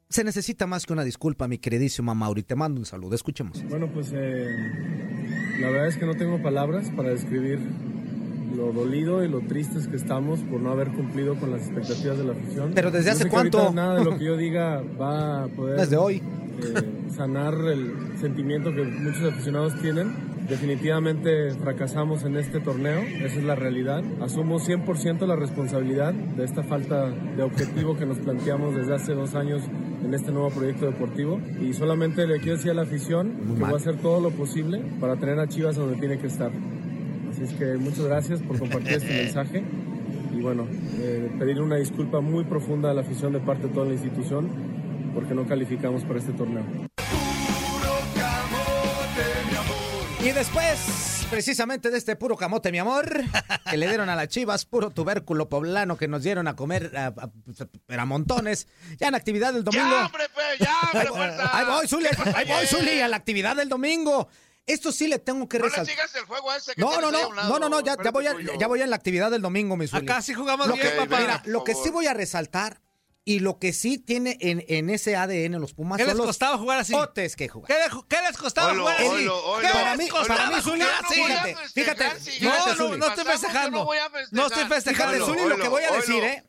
se 0.10 0.24
necesita 0.24 0.66
más 0.66 0.86
que 0.86 0.94
una 0.94 1.04
disculpa, 1.04 1.48
mi 1.48 1.60
queridísima 1.60 2.16
Mauri. 2.16 2.42
Te 2.44 2.56
mando 2.56 2.80
un 2.80 2.86
saludo. 2.86 3.14
Escuchemos. 3.16 3.64
Bueno, 3.70 3.88
pues 3.94 4.12
eh, 4.14 4.48
la 5.60 5.70
verdad 5.70 5.88
es 5.88 5.98
que 5.98 6.06
no 6.06 6.16
tengo 6.16 6.42
palabras 6.42 6.90
para 6.96 7.10
describir 7.10 7.60
lo 8.56 8.72
dolido 8.72 9.24
y 9.24 9.28
lo 9.28 9.42
tristes 9.42 9.88
que 9.88 9.96
estamos 9.96 10.40
por 10.42 10.60
no 10.60 10.72
haber 10.72 10.90
cumplido 10.90 11.36
con 11.36 11.52
las 11.52 11.62
expectativas 11.62 12.18
de 12.18 12.24
la 12.24 12.32
afición. 12.34 12.72
Pero 12.76 12.92
¿desde 12.92 13.12
hace 13.12 13.24
sé 13.24 13.30
cuánto? 13.30 13.72
Nada 13.74 14.00
de 14.00 14.06
lo 14.06 14.18
que 14.18 14.26
yo 14.26 14.38
diga 14.38 14.82
va 15.00 15.44
a 15.44 15.48
poder 15.48 15.80
Desde 15.80 15.98
hoy. 15.98 16.16
eh, 16.18 17.12
sanar 17.16 17.54
el 17.54 18.18
sentimiento 18.20 18.74
que 18.74 18.84
muchos 18.84 19.24
aficionados 19.32 19.80
tienen. 19.82 20.30
Definitivamente 20.50 21.52
fracasamos 21.52 22.24
en 22.24 22.36
este 22.36 22.60
torneo, 22.60 23.02
esa 23.02 23.38
es 23.38 23.44
la 23.44 23.54
realidad. 23.54 24.04
Asumo 24.20 24.60
100% 24.60 25.28
la 25.28 25.36
responsabilidad 25.36 26.12
de 26.14 26.44
esta 26.44 26.64
falta 26.64 27.10
de 27.10 27.44
objetivo 27.44 27.96
que 27.96 28.08
nos 28.08 28.18
planteamos 28.18 28.76
desde 28.76 28.96
hace 28.96 29.14
dos 29.14 29.36
años 29.36 29.62
en 30.04 30.12
este 30.14 30.32
nuevo 30.32 30.50
proyecto 30.50 30.88
deportivo. 30.88 31.40
Y 31.62 31.74
solamente 31.74 32.26
le 32.26 32.40
quiero 32.40 32.58
decir 32.58 32.72
a 32.72 32.74
la 32.74 32.82
afición 32.82 33.32
que 33.58 33.62
voy 33.64 33.74
a 33.74 33.76
hacer 33.76 33.98
todo 33.98 34.20
lo 34.22 34.32
posible 34.32 34.82
para 35.00 35.18
tener 35.18 35.40
a 35.40 35.48
Chivas 35.48 35.76
donde 35.76 35.98
tiene 36.00 36.18
que 36.18 36.28
estar. 36.28 36.50
Así 37.42 37.54
es 37.54 37.60
que 37.60 37.66
muchas 37.78 38.02
gracias 38.06 38.42
por 38.42 38.60
compartir 38.60 38.94
este 38.94 39.14
mensaje 39.24 39.64
y 40.34 40.42
bueno, 40.42 40.68
eh, 41.00 41.32
pedir 41.40 41.62
una 41.62 41.78
disculpa 41.78 42.20
muy 42.22 42.44
profunda 42.44 42.92
a 42.92 42.94
la 42.94 43.02
afición 43.02 43.34
de 43.34 43.40
parte 43.40 43.68
de 43.68 43.74
toda 43.74 43.86
la 43.86 43.94
institución 43.94 44.50
porque 45.14 45.34
no 45.34 45.48
calificamos 45.48 46.04
para 46.04 46.20
este 46.20 46.34
torneo. 46.34 46.64
Y 50.22 50.32
después, 50.32 51.26
precisamente 51.30 51.90
de 51.90 51.98
este 51.98 52.18
puro 52.18 52.36
camote, 52.36 52.72
mi 52.74 52.78
amor, 52.78 53.24
que 53.70 53.78
le 53.78 53.88
dieron 53.88 54.10
a 54.10 54.16
las 54.18 54.28
chivas, 54.28 54.66
puro 54.66 54.90
tubérculo 54.90 55.48
poblano 55.48 55.96
que 55.98 56.10
nos 56.10 56.24
dieron 56.24 56.48
a 56.50 56.58
comer 56.58 56.92
a, 56.98 57.08
a- 57.08 58.02
a 58.02 58.06
montones, 58.06 58.68
ya 58.98 59.08
en 59.08 59.16
actividad 59.16 59.54
del 59.54 59.64
domingo. 59.64 59.86
¡Ya, 59.90 60.06
hombre, 60.06 60.24
pues! 60.34 60.60
¡Ya, 60.60 61.10
hombre, 61.10 61.34
Ahí, 61.54 61.66
voy, 61.66 61.88
Zuli, 61.88 62.10
¿Qué 62.10 62.16
pasó 62.18 62.38
ahí 62.38 62.46
voy? 62.48 62.66
Zuli, 62.68 63.00
a 63.00 63.08
la 63.08 63.16
actividad 63.16 63.56
del 63.56 63.70
domingo. 63.70 64.28
Esto 64.70 64.92
sí 64.92 65.08
le 65.08 65.20
tengo 65.20 65.48
que 65.50 65.58
No 65.60 65.66
le 65.66 65.70
resaltar. 65.72 65.94
sigas 65.96 66.16
el 66.16 66.24
juego 66.26 66.52
a 66.52 66.58
ese 66.58 66.74
que 66.76 66.82
No, 66.82 67.02
no, 67.02 67.12
no, 67.12 67.34
no, 67.34 67.60
no, 67.60 67.70
no, 67.70 67.80
ya, 67.82 67.98
ya 68.04 68.12
voy 68.12 68.28
a, 68.28 68.36
ya 68.60 68.68
voy 68.68 68.82
en 68.82 68.90
la 68.90 68.96
actividad 68.96 69.32
del 69.32 69.42
domingo, 69.42 69.76
mi 69.76 69.88
Zuli. 69.88 70.04
Acá 70.04 70.22
sí 70.22 70.34
jugamos 70.34 70.68
Lo 70.68 70.76
bien, 70.76 70.88
que, 70.90 70.96
papá. 70.96 71.20
mira, 71.20 71.42
lo 71.46 71.64
que 71.64 71.74
sí 71.76 71.90
voy 71.90 72.06
a 72.08 72.14
resaltar 72.14 72.82
y 73.26 73.40
lo 73.40 73.60
que 73.60 73.74
sí 73.74 73.98
tiene 74.00 74.38
en, 74.40 74.64
en 74.68 74.90
ese 74.90 75.16
ADN 75.16 75.60
los 75.60 75.74
Pumas 75.74 75.98
¿Qué 75.98 76.04
son 76.04 76.10
les 76.10 76.18
los 76.18 76.26
costaba 76.28 76.58
jugar 76.58 76.80
así? 76.80 76.94
otes 76.96 77.36
que 77.36 77.48
jugar. 77.48 77.68
¿Qué, 77.68 77.74
le- 77.96 78.04
qué 78.08 78.18
les 78.28 78.38
costaba 78.38 78.74
jugar 78.76 78.96
así? 78.96 79.06
oilo, 79.08 79.38
oilo. 79.46 79.68
¿Qué 79.68 79.74
Para 79.74 79.90
les 79.96 79.98
mí, 80.06 80.10
costaba 80.10 80.40
para 80.46 80.56
mí, 80.56 80.62
Zuli, 80.64 80.82
jugar 80.82 81.06
así? 81.06 81.16
fíjate, 81.16 81.56
fíjate, 81.74 82.06
No, 82.42 82.76
no, 82.90 82.98
no 82.98 83.08
estoy 83.08 83.26
festejando. 83.26 83.84
No. 83.86 83.90
No 84.32 84.48
estoy 84.48 84.66
festejando. 84.66 85.14
Fíjate, 85.26 85.40
Zuli, 85.42 85.50
lo 85.50 85.58
que 85.62 85.68
voy 85.68 85.84
a 85.84 85.92
decir, 85.92 86.24
¿eh? 86.24 86.44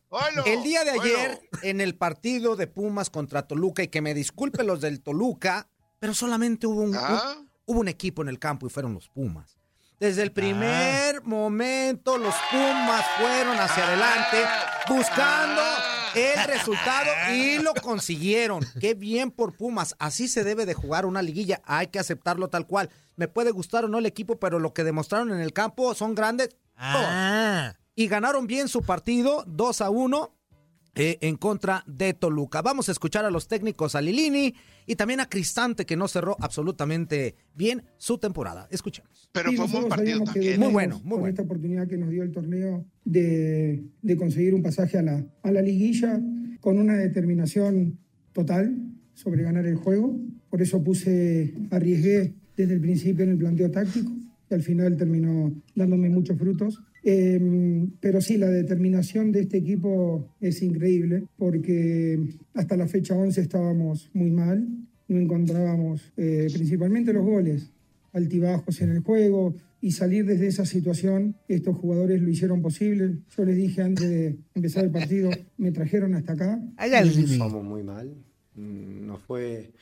el 0.47 0.63
día 0.63 0.85
de 0.85 0.91
ayer, 0.93 1.41
en 1.63 1.81
el 1.81 1.97
partido 1.97 2.57
de 2.57 2.67
Pumas 2.67 3.11
contra 3.11 3.47
Toluca, 3.47 3.83
y 3.83 3.89
que 3.89 4.01
me 4.01 4.15
disculpen 4.15 4.67
los 4.67 4.81
del 4.81 5.01
Toluca, 5.03 5.69
pero 5.99 6.15
solamente 6.15 6.67
hubo 6.67 6.81
un, 6.83 6.95
Ah. 6.97 7.35
un- 7.39 7.50
hubo 7.67 7.81
un 7.81 7.89
equipo 7.89 8.23
en 8.23 8.29
el 8.29 8.39
campo 8.39 8.67
y 8.67 8.71
fueron 8.71 8.95
los 8.95 9.09
Pumas. 9.09 9.57
Desde 9.99 10.23
el 10.23 10.33
primer 10.33 11.23
momento, 11.25 12.17
los 12.17 12.35
Pumas 12.51 13.05
fueron 13.19 13.59
hacia 13.59 13.87
adelante 13.87 14.39
buscando 14.89 15.63
el 16.15 16.45
resultado 16.45 17.11
y 17.35 17.59
lo 17.63 17.75
consiguieron. 17.75 18.65
Qué 18.81 18.95
bien 18.95 19.31
por 19.31 19.55
Pumas. 19.55 19.95
Así 19.99 20.27
se 20.27 20.43
debe 20.43 20.65
de 20.65 20.75
jugar 20.75 21.05
una 21.05 21.21
liguilla. 21.21 21.61
Hay 21.65 21.89
que 21.89 21.99
aceptarlo 21.99 22.49
tal 22.49 22.67
cual. 22.67 22.89
Me 23.17 23.29
puede 23.29 23.51
gustar 23.51 23.85
o 23.85 23.89
no 23.89 23.99
el 23.99 24.07
equipo, 24.07 24.41
pero 24.41 24.59
lo 24.59 24.73
que 24.73 24.85
demostraron 24.85 25.33
en 25.33 25.41
el 25.41 25.53
campo 25.53 25.95
son 25.95 26.15
grandes. 26.15 26.57
Ah. 26.83 27.75
y 27.95 28.09
ganaron 28.09 28.47
bien 28.47 28.69
su 28.69 28.81
partido 28.81 29.45
2 29.47 29.83
a 29.83 29.91
1 29.91 30.35
eh, 30.95 31.19
en 31.21 31.37
contra 31.37 31.85
de 31.87 32.15
Toluca. 32.15 32.63
Vamos 32.63 32.89
a 32.89 32.93
escuchar 32.93 33.25
a 33.25 33.31
los 33.31 33.47
técnicos 33.49 33.95
a 33.95 34.01
Lilini 34.01 34.55
y 34.87 34.97
también 34.97 35.21
a 35.21 35.29
Cristante 35.29 35.87
que 35.87 35.97
no 35.97 36.09
cerró 36.09 36.37
absolutamente 36.41 37.37
bien 37.55 37.83
su 37.97 38.19
temporada. 38.19 38.67
Escuchemos. 38.71 39.29
Pero 39.33 39.51
Sí, 39.51 39.57
fue 39.57 39.67
un 39.67 39.73
buen 39.73 39.89
partido 39.89 40.25
también. 40.25 40.59
Muy 40.59 40.73
bueno, 40.73 40.97
muy 40.97 41.03
con 41.03 41.11
bueno. 41.21 41.27
esta 41.29 41.43
oportunidad 41.43 41.87
que 41.87 41.97
nos 41.97 42.11
dio 42.11 42.23
el 42.23 42.33
torneo 42.33 42.85
de, 43.05 43.85
de 44.03 44.17
conseguir 44.17 44.55
un 44.55 44.63
pasaje 44.63 44.99
a 44.99 45.03
la, 45.03 45.25
a 45.43 45.51
la 45.53 45.63
liguilla 45.63 46.21
con 46.61 46.79
una 46.79 46.97
determinación 46.97 47.99
total 48.33 48.77
sobre 49.15 49.43
ganar 49.43 49.67
el 49.67 49.77
juego. 49.77 50.19
Por 50.49 50.61
eso 50.61 50.83
puse, 50.83 51.55
arriesgué 51.71 52.35
desde 52.57 52.75
el 52.75 52.81
principio 52.81 53.25
en 53.25 53.31
el 53.31 53.39
planteo 53.39 53.71
táctico 53.71 54.11
y 54.51 54.55
al 54.55 54.63
final 54.63 54.97
terminó 54.97 55.53
dándome 55.75 56.09
muchos 56.11 56.37
frutos. 56.37 56.83
Eh, 57.03 57.87
pero 58.01 58.21
sí, 58.21 58.37
la 58.37 58.49
determinación 58.49 59.33
de 59.33 59.41
este 59.41 59.59
equipo 59.59 60.29
es 60.41 60.63
increíble 60.63 61.25
porque 61.39 62.19
hasta 62.55 62.77
la 62.77 62.87
fecha 62.87 63.15
11 63.15 63.41
estábamos 63.41 64.11
muy 64.13 64.31
mal, 64.31 64.67
no 65.09 65.19
encontrábamos 65.19 66.13
eh, 66.17 66.49
principalmente 66.53 67.13
los 67.13 67.25
goles 67.25 67.71
altibajos 68.13 68.81
en 68.81 68.91
el 68.91 69.01
juego 69.01 69.55
y 69.81 69.93
salir 69.93 70.27
desde 70.27 70.47
esa 70.47 70.67
situación, 70.67 71.37
estos 71.49 71.77
jugadores 71.77 72.21
lo 72.21 72.29
hicieron 72.29 72.61
posible. 72.61 73.17
Yo 73.35 73.45
les 73.45 73.57
dije 73.57 73.83
antes 73.83 74.09
de 74.09 74.37
empezar 74.55 74.85
el 74.85 74.91
partido, 74.91 75.31
me 75.57 75.73
trajeron 75.73 76.15
hasta 76.15 76.35
acá. 76.35 76.61
Jugamos 77.39 77.65
muy 77.65 77.83
mal. 77.83 78.15
Mm, 78.57 79.07
Nos 79.07 79.23
fue 79.23 79.73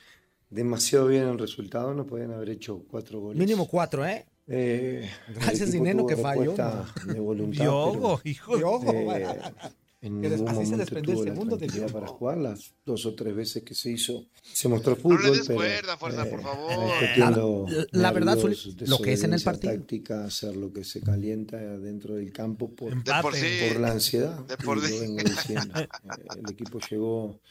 demasiado 0.49 1.07
bien 1.07 1.23
el 1.23 1.37
resultado. 1.37 1.93
Nos 1.93 2.07
podían 2.07 2.31
haber 2.31 2.49
hecho 2.49 2.85
cuatro 2.89 3.19
goles. 3.19 3.39
Mínimo 3.39 3.67
cuatro, 3.67 4.05
¿eh? 4.05 4.25
Eh, 4.49 5.09
Gracias, 5.35 5.71
tuvo 5.71 6.07
que 6.07 6.15
falló. 6.17 6.55
De 7.05 7.19
voluntad. 7.19 7.63
Diogo, 7.63 8.21
hijo 8.23 8.51
de... 8.53 8.57
Diogo, 8.57 9.13
eh, 9.15 9.27
en 10.01 10.21
ningún 10.21 10.47
así 10.47 10.55
se 10.59 10.63
momento 10.63 10.77
desprendió 10.77 11.11
el 11.11 11.17
tuvo 11.17 11.25
la 11.25 11.31
segundo 11.33 11.57
de 11.57 11.65
para 11.89 12.07
jugar. 12.07 12.37
Las 12.37 12.73
dos 12.85 13.05
o 13.05 13.15
tres 13.15 13.35
veces 13.35 13.63
que 13.63 13.75
se 13.75 13.91
hizo, 13.91 14.27
se 14.41 14.69
mostró 14.69 14.91
No 14.95 15.01
fútbol. 15.01 15.23
le 15.37 15.43
pero, 15.43 15.55
cuerda, 15.55 15.97
fuerza, 15.97 16.25
por 16.25 16.39
eh, 16.39 16.43
favor. 16.43 16.71
metiendo 17.01 17.65
La- 17.91 18.01
la 18.01 18.11
verdad, 18.13 18.37
lo 18.87 18.97
que 18.99 19.11
es 19.13 19.23
en 19.25 19.33
el 19.33 19.41
partido. 19.41 19.73
táctica, 19.73 20.23
hacer 20.23 20.55
lo 20.55 20.71
que 20.71 20.85
se 20.85 21.01
calienta 21.01 21.57
dentro 21.57 22.15
del 22.15 22.31
campo 22.31 22.73
por, 22.73 23.03
De 23.03 23.11
por 23.21 23.35
sí. 23.35 23.45
por 23.67 23.81
la 23.81 23.91
ansiedad. 23.91 24.39
De 24.45 24.55
por 24.57 24.81
vengo 24.99 25.17
diciendo. 25.21 25.73
Eh, 25.79 25.87
El 26.45 26.51
equipo 26.53 26.79
llegó 26.89 27.41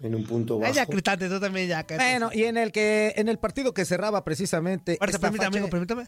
en 0.00 0.14
un 0.14 0.24
punto 0.24 0.60
Ay, 0.64 0.72
ya, 0.72 0.82
bajo. 0.82 0.92
Cristante, 0.92 1.28
tú 1.28 1.40
también 1.40 1.68
ya. 1.68 1.84
cállate. 1.84 2.10
Bueno, 2.10 2.30
y 2.32 2.44
en 2.44 2.56
el 2.56 2.70
que 2.72 3.14
en 3.16 3.28
el 3.28 3.38
partido 3.38 3.74
que 3.74 3.84
cerraba 3.84 4.24
precisamente 4.24 4.98
esta 5.00 5.18
permítame, 5.18 5.58
amigo, 5.58 5.68
permítame. 5.70 6.06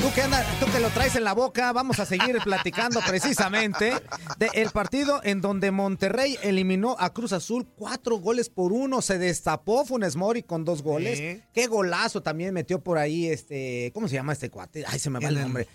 Tú 0.00 0.12
que, 0.14 0.22
anda- 0.22 0.44
tú 0.60 0.66
que 0.72 0.78
lo 0.80 0.88
traes 0.90 1.16
en 1.16 1.24
la 1.24 1.32
boca, 1.34 1.72
vamos 1.72 1.98
a 1.98 2.06
seguir 2.06 2.38
platicando 2.44 3.00
precisamente 3.06 3.92
del 4.38 4.70
partido 4.70 5.20
en 5.24 5.40
donde 5.40 5.70
Monterrey 5.72 6.38
eliminó 6.42 6.96
a 6.98 7.12
Cruz 7.12 7.32
Azul 7.32 7.66
cuatro 7.76 8.16
goles 8.18 8.48
por 8.48 8.72
uno. 8.72 9.02
Se 9.02 9.18
destapó 9.18 9.84
Funes 9.84 10.14
Mori 10.16 10.42
con 10.42 10.64
dos 10.64 10.82
goles. 10.82 11.42
Qué 11.52 11.66
golazo 11.66 12.22
también 12.22 12.54
metió 12.54 12.82
por 12.82 12.98
ahí 12.98 13.26
este. 13.26 13.90
¿Cómo 13.94 14.06
se 14.08 14.14
llama 14.14 14.32
este 14.32 14.48
cuate? 14.48 14.84
Ay, 14.86 14.98
se 15.00 15.10
me 15.10 15.18
va 15.18 15.28
el 15.28 15.40
nombre. 15.40 15.66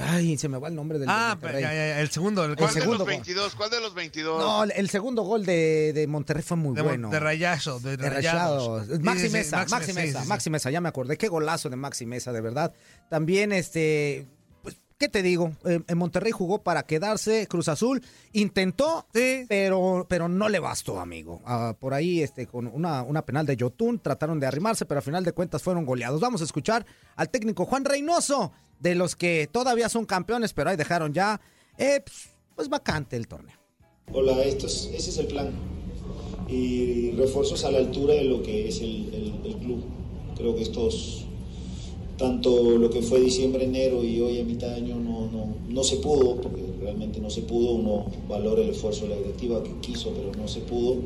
Ay, 0.00 0.36
se 0.38 0.48
me 0.48 0.58
va 0.58 0.68
el 0.68 0.74
nombre 0.74 0.98
del 0.98 1.06
de 1.08 1.12
Ah, 1.14 1.30
Monterrey. 1.40 1.62
ya, 1.62 1.68
ya, 1.72 1.86
ya, 1.88 2.00
el 2.00 2.10
segundo. 2.10 2.44
El, 2.44 2.56
¿Cuál 2.56 2.68
el 2.70 2.74
de 2.74 2.80
segundo 2.80 2.98
los 2.98 3.06
gol. 3.06 3.14
22? 3.16 3.54
¿Cuál 3.54 3.70
de 3.70 3.80
los 3.80 3.94
22? 3.94 4.38
No, 4.42 4.64
el 4.64 4.90
segundo 4.90 5.22
gol 5.22 5.44
de, 5.46 5.92
de 5.94 6.06
Monterrey 6.06 6.42
fue 6.42 6.56
muy 6.56 6.74
de, 6.74 6.82
bueno. 6.82 7.10
de 7.10 7.20
Rayazo, 7.20 7.80
de, 7.80 7.96
De 7.96 8.10
Rayados. 8.10 8.80
Rayados. 8.88 9.00
Maxi 9.00 9.20
Sí, 9.20 9.26
sí, 9.26 9.30
sí, 9.30 9.32
Mesa, 9.38 9.66
Maxi 9.68 9.92
Mesa, 9.92 10.18
sí, 10.18 10.22
sí. 10.24 10.28
Maxi 10.28 10.50
Mesa, 10.50 10.70
ya 10.70 10.80
me 10.80 10.88
acordé. 10.88 11.16
Qué 11.16 11.28
golazo 11.28 11.68
de 11.70 11.76
Maxi 11.76 12.06
Mesa, 12.06 12.32
de 12.32 12.40
verdad. 12.40 12.72
También, 13.08 13.52
este, 13.52 14.26
pues, 14.62 14.76
¿qué 14.98 15.08
te 15.08 15.22
digo? 15.22 15.52
Eh, 15.64 15.80
en 15.86 15.98
Monterrey 15.98 16.32
jugó 16.32 16.62
para 16.62 16.82
quedarse, 16.84 17.46
Cruz 17.46 17.68
Azul 17.68 18.02
intentó, 18.32 19.06
Sí. 19.14 19.44
pero, 19.48 20.06
pero 20.08 20.28
no 20.28 20.48
le 20.48 20.58
bastó, 20.58 21.00
amigo. 21.00 21.40
Ah, 21.46 21.74
por 21.78 21.94
ahí, 21.94 22.22
este, 22.22 22.46
con 22.46 22.66
una, 22.66 23.02
una 23.02 23.22
penal 23.24 23.46
de 23.46 23.56
Yotun, 23.56 23.98
trataron 24.00 24.38
de 24.40 24.46
arrimarse, 24.46 24.84
pero 24.86 24.98
al 24.98 25.04
final 25.04 25.24
de 25.24 25.32
cuentas 25.32 25.62
fueron 25.62 25.84
goleados. 25.86 26.20
Vamos 26.20 26.40
a 26.40 26.44
escuchar 26.44 26.84
al 27.16 27.30
técnico 27.30 27.64
Juan 27.64 27.84
Reynoso, 27.84 28.52
de 28.80 28.94
los 28.94 29.16
que 29.16 29.48
todavía 29.50 29.88
son 29.88 30.04
campeones, 30.06 30.52
pero 30.52 30.70
ahí 30.70 30.76
dejaron 30.76 31.12
ya, 31.12 31.40
eh, 31.78 32.00
pues, 32.04 32.28
pues, 32.54 32.68
vacante 32.68 33.16
el 33.16 33.26
torneo. 33.28 33.56
Hola, 34.12 34.42
esto 34.44 34.66
es- 34.66 34.90
ese 34.94 35.10
es 35.10 35.18
el 35.18 35.26
plan. 35.26 35.50
Y 36.48 37.10
refuerzos 37.12 37.64
a 37.64 37.70
la 37.70 37.78
altura 37.78 38.14
de 38.14 38.24
lo 38.24 38.42
que 38.42 38.68
es 38.68 38.80
el 38.80 39.56
club. 39.60 39.82
Creo 40.36 40.54
que 40.54 40.62
estos, 40.62 41.24
tanto 42.18 42.78
lo 42.78 42.88
que 42.90 43.02
fue 43.02 43.20
diciembre, 43.20 43.64
enero 43.64 44.04
y 44.04 44.20
hoy 44.20 44.40
a 44.40 44.44
mitad 44.44 44.68
de 44.68 44.76
año 44.76 44.96
no, 44.96 45.26
no, 45.30 45.56
no 45.68 45.82
se 45.84 45.96
pudo, 45.96 46.40
porque 46.40 46.62
realmente 46.80 47.18
no 47.20 47.30
se 47.30 47.42
pudo. 47.42 47.72
Uno 47.72 48.06
valora 48.28 48.62
el 48.62 48.70
esfuerzo 48.70 49.02
de 49.04 49.08
la 49.10 49.16
directiva 49.16 49.62
que 49.62 49.72
quiso, 49.80 50.10
pero 50.14 50.32
no 50.40 50.46
se 50.46 50.60
pudo. 50.60 50.96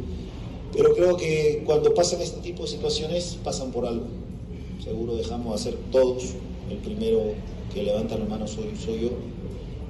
Pero 0.73 0.95
creo 0.95 1.17
que 1.17 1.63
cuando 1.65 1.93
pasan 1.95 2.21
este 2.21 2.41
tipo 2.41 2.63
de 2.65 2.69
situaciones, 2.69 3.39
pasan 3.43 3.73
por 3.73 3.87
algo. 3.87 4.07
Seguro 4.85 5.17
dejamos 5.17 5.49
de 5.49 5.55
hacer 5.71 5.81
todos. 5.91 6.35
El 6.71 6.77
primero 6.79 7.21
que 7.73 7.83
levanta 7.83 8.17
la 8.17 8.25
mano 8.25 8.47
soy, 8.47 8.77
soy 8.77 9.01
yo. 9.01 9.11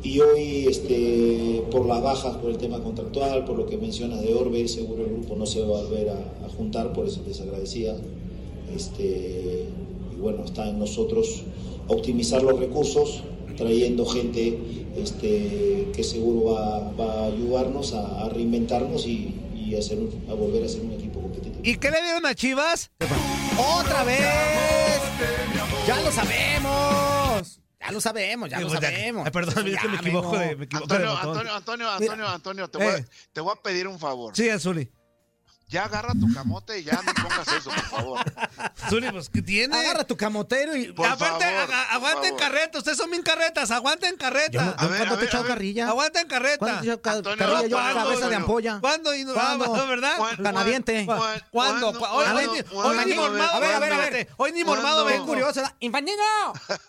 Y 0.03 0.19
hoy, 0.21 0.67
este, 0.67 1.63
por 1.71 1.85
las 1.85 2.03
bajas, 2.03 2.37
por 2.37 2.51
el 2.51 2.57
tema 2.57 2.83
contractual, 2.83 3.45
por 3.45 3.59
lo 3.59 3.67
que 3.67 3.77
mencionas 3.77 4.23
de 4.23 4.33
Orbe, 4.33 4.67
seguro 4.67 5.05
el 5.05 5.11
grupo 5.11 5.37
no 5.37 5.45
se 5.45 5.61
va 5.61 5.79
a 5.79 5.83
volver 5.83 6.09
a, 6.11 6.49
juntar, 6.57 6.93
por 6.93 7.07
eso 7.07 7.23
les 7.27 7.41
agradecía. 7.41 7.97
Este, 8.75 9.67
y 10.13 10.21
bueno, 10.21 10.45
está 10.45 10.69
en 10.69 10.79
nosotros 10.79 11.43
optimizar 11.89 12.43
los 12.43 12.59
recursos, 12.59 13.23
trayendo 13.57 14.07
gente 14.07 14.59
este, 14.97 15.89
que 15.95 16.03
seguro 16.03 16.53
va, 16.53 16.93
va 16.93 17.25
a 17.25 17.27
ayudarnos 17.27 17.93
a, 17.93 18.29
reinventarnos 18.31 19.07
y, 19.07 19.35
y 19.55 19.75
hacer 19.75 19.99
a 20.31 20.35
volver 20.35 20.65
a 20.65 20.69
ser 20.69 20.83
un 20.83 20.93
equipo 20.93 21.21
competitivo. 21.21 21.61
¿Y 21.63 21.77
qué 21.77 21.91
le 21.91 22.03
dieron 22.03 22.25
a 22.25 22.35
Chivas? 22.35 22.91
¡Otra 23.59 24.05
vez! 24.05 24.19
¡Ya 25.87 26.01
lo 26.03 26.11
sabemos! 26.11 27.10
Ya 27.81 27.93
lo 27.93 28.01
sabemos, 28.01 28.51
ya 28.51 28.59
Sí, 28.59 28.63
lo 28.65 28.69
pues, 28.69 28.81
ya- 28.81 28.91
sabemos. 28.91 29.31
Perdón, 29.31 29.67
es 29.69 29.81
que 29.81 29.89
me 29.89 29.97
equivoco 29.97 30.29
amigo. 30.37 30.39
de, 30.51 30.57
me 30.57 30.65
equivoco 30.67 30.87
de 30.87 30.95
Antonio, 30.97 31.17
botón. 31.17 31.29
Antonio, 31.49 31.55
Antonio, 31.55 31.89
Antonio, 31.91 32.29
Antonio, 32.29 32.69
te 32.71 32.79
voy, 32.79 32.87
Eh. 32.87 32.91
a, 33.09 33.33
te 33.33 33.41
voy 33.41 33.55
a 33.59 33.63
pedir 33.63 33.89
un 33.89 33.99
favor. 33.99 34.37
Sí, 34.37 34.49
Zuli. 34.59 34.91
Ya 35.71 35.85
agarra 35.85 36.13
tu 36.19 36.27
camote 36.35 36.81
y 36.81 36.85
ya 36.85 37.01
no 37.01 37.13
pongas 37.23 37.47
eso, 37.47 37.71
por 37.71 37.85
favor. 37.85 38.21
Zuli, 38.89 39.09
pues, 39.13 39.29
¿qué 39.31 39.41
tiene? 39.41 39.79
Agarra 39.79 40.03
tu 40.03 40.17
camotero 40.17 40.75
y... 40.75 40.93
Por 40.93 41.07
Aparte, 41.07 41.45
favor, 41.45 41.61
aga- 41.63 41.93
aguanten 41.93 42.25
favor. 42.37 42.41
carreta. 42.41 42.79
Ustedes 42.79 42.99
son 42.99 43.09
bien 43.09 43.23
carretas. 43.23 43.71
Aguanten 43.71 44.13
Yo, 44.13 44.19
carreta. 44.19 44.65
no- 44.65 44.75
A 44.77 44.83
yo 44.83 44.89
ver, 44.89 44.99
cuando 44.99 45.05
a 45.05 45.09
te 45.09 45.15
he 45.15 45.17
ver, 45.19 45.25
echado 45.29 45.45
a 45.45 45.47
ver. 45.47 45.53
carrilla. 45.55 45.89
Aguanten 45.89 46.27
carreta. 46.29 46.59
¿Cuándo 46.59 46.81
te 46.81 46.87
he 46.87 46.91
echado 46.91 47.03
ca- 47.03 47.13
Antonio, 47.13 47.39
carrilla 47.39 47.67
yo? 47.69 47.77
¿cuándo, 47.77 47.95
Cabeza 48.01 48.11
de 48.11 48.15
Antonio? 48.25 48.37
ampolla. 48.39 48.79
¿Cuándo? 48.81 49.15
Y 49.15 49.25
no, 49.25 49.33
¿Cuándo? 49.35 49.75
ah, 49.77 49.85
¿Verdad? 49.89 50.17
¿Cuándo? 50.17 50.43
Canadiente. 50.43 51.07
¿Cuándo? 51.07 51.25
¿Cuándo? 51.53 51.99
¿Cuándo? 52.01 52.53
Hoy, 52.73 52.97
ni 53.07 53.15
mormado. 53.15 53.51
A 53.55 53.61
ver, 53.61 53.75
a 53.75 53.79
ver, 53.79 53.93
a 53.93 53.97
ver. 53.97 54.05
espérate. 54.07 54.33
Hoy 54.39 54.53
ni 54.53 54.65
mormado 54.65 55.05
¿Cuándo? 55.05 55.07
Qué 55.07 55.13
vengo. 55.13 55.27
curioso. 55.27 55.63
¡Infanino! 55.79 56.23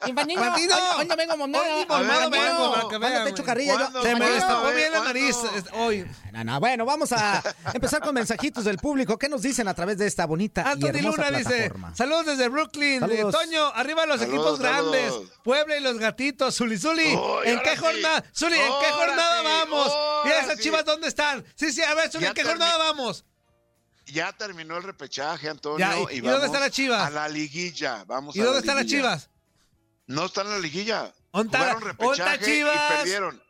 Infantino. 0.08 0.42
Hoy, 0.42 1.00
hoy 1.02 1.06
no 1.08 1.16
vengo 1.16 1.38
monado. 1.38 1.64
Hoy 1.66 1.80
ni 1.82 1.86
mormado 1.86 2.22
A 2.22 2.30
vengo. 2.30 2.58
¿cuándo? 2.58 2.72
para 2.72 2.82
que 2.82 2.88
¿Cuándo 2.88 3.08
vean, 3.08 3.24
te 3.26 3.30
echo 3.30 3.44
güey. 3.44 3.46
carrilla 3.46 3.74
yo? 3.74 3.78
¿Cuándo? 3.80 4.02
Se 4.02 4.16
me 4.16 4.30
destapó 4.32 4.68
A 4.68 4.72
bien 4.72 4.92
la 4.92 5.00
¿cuándo? 5.02 5.14
nariz 5.14 5.36
es- 5.56 5.66
hoy. 5.74 6.06
No, 6.32 6.44
no, 6.46 6.60
bueno, 6.60 6.86
vamos 6.86 7.12
a 7.12 7.44
empezar 7.74 8.02
con 8.02 8.14
mensajitos 8.16 8.66
del 8.72 8.80
público. 8.80 9.18
¿Qué 9.18 9.30
nos 9.30 9.42
dicen 9.42 9.68
a 9.68 9.74
través 9.74 9.98
de 9.98 10.08
esta 10.08 10.26
bonita 10.26 10.64
y 10.66 10.72
Anthony 10.72 10.88
hermosa 10.98 11.26
Luna 11.30 11.38
dice, 11.38 11.72
saludos 11.94 12.26
desde 12.26 12.48
Brooklyn. 12.50 13.00
Saludos. 13.02 13.36
Eh, 13.36 13.38
Toño, 13.38 13.68
arriba 13.76 14.06
los 14.06 14.20
Saludos, 14.20 14.36
equipos 14.40 14.60
grandes. 14.60 15.14
Puebla 15.44 15.78
y 15.78 15.82
los 15.82 15.98
gatitos. 15.98 16.56
Zuli, 16.56 16.78
Zuli. 16.78 17.18
¿En 17.46 17.60
qué 17.62 17.72
sí. 17.72 17.78
jornada? 17.78 18.24
Zuli, 18.36 18.58
¿en 18.58 18.72
qué 18.82 18.92
jornada 18.92 19.40
sí, 19.42 19.46
vamos? 19.46 19.88
¿Y 19.88 20.28
ahora 20.30 20.40
esas 20.40 20.58
sí. 20.58 20.64
chivas 20.64 20.86
dónde 20.86 21.08
están? 21.08 21.46
Sí, 21.56 21.72
sí, 21.72 21.82
a 21.82 21.94
ver, 21.94 22.10
Zuli, 22.12 22.24
Ya 22.24 22.30
¿en 22.30 22.34
qué 22.34 22.44
jornada 22.44 22.78
vamos? 22.78 23.26
Ya 24.08 24.32
terminó 24.34 24.78
el 24.78 24.84
repechaje, 24.84 25.48
Antonio. 25.48 25.78
Ya, 25.80 25.98
¿y- 26.12 26.16
y 26.16 26.18
y 26.18 26.22
dónde 26.22 26.48
están 26.48 26.62
las 26.62 26.72
Chivas? 26.72 27.06
A 27.08 27.10
la 27.12 27.30
liguilla. 27.30 28.04
Vamos 28.06 28.36
¿Y 28.36 28.40
a 28.40 28.44
la 28.44 28.46
dónde 28.48 28.60
están 28.62 28.76
las 28.78 28.86
chivas? 28.86 29.30
No 30.08 30.26
están 30.26 30.48
en 30.48 30.54
la 30.54 30.60
liguilla. 30.60 31.14
¿Onta- 31.32 31.60
Jugaron 31.60 31.84
onta 31.84 31.88
repechaje 32.06 32.46
Chivas? 32.46 32.76
y 32.76 32.94
perdieron. 32.98 33.44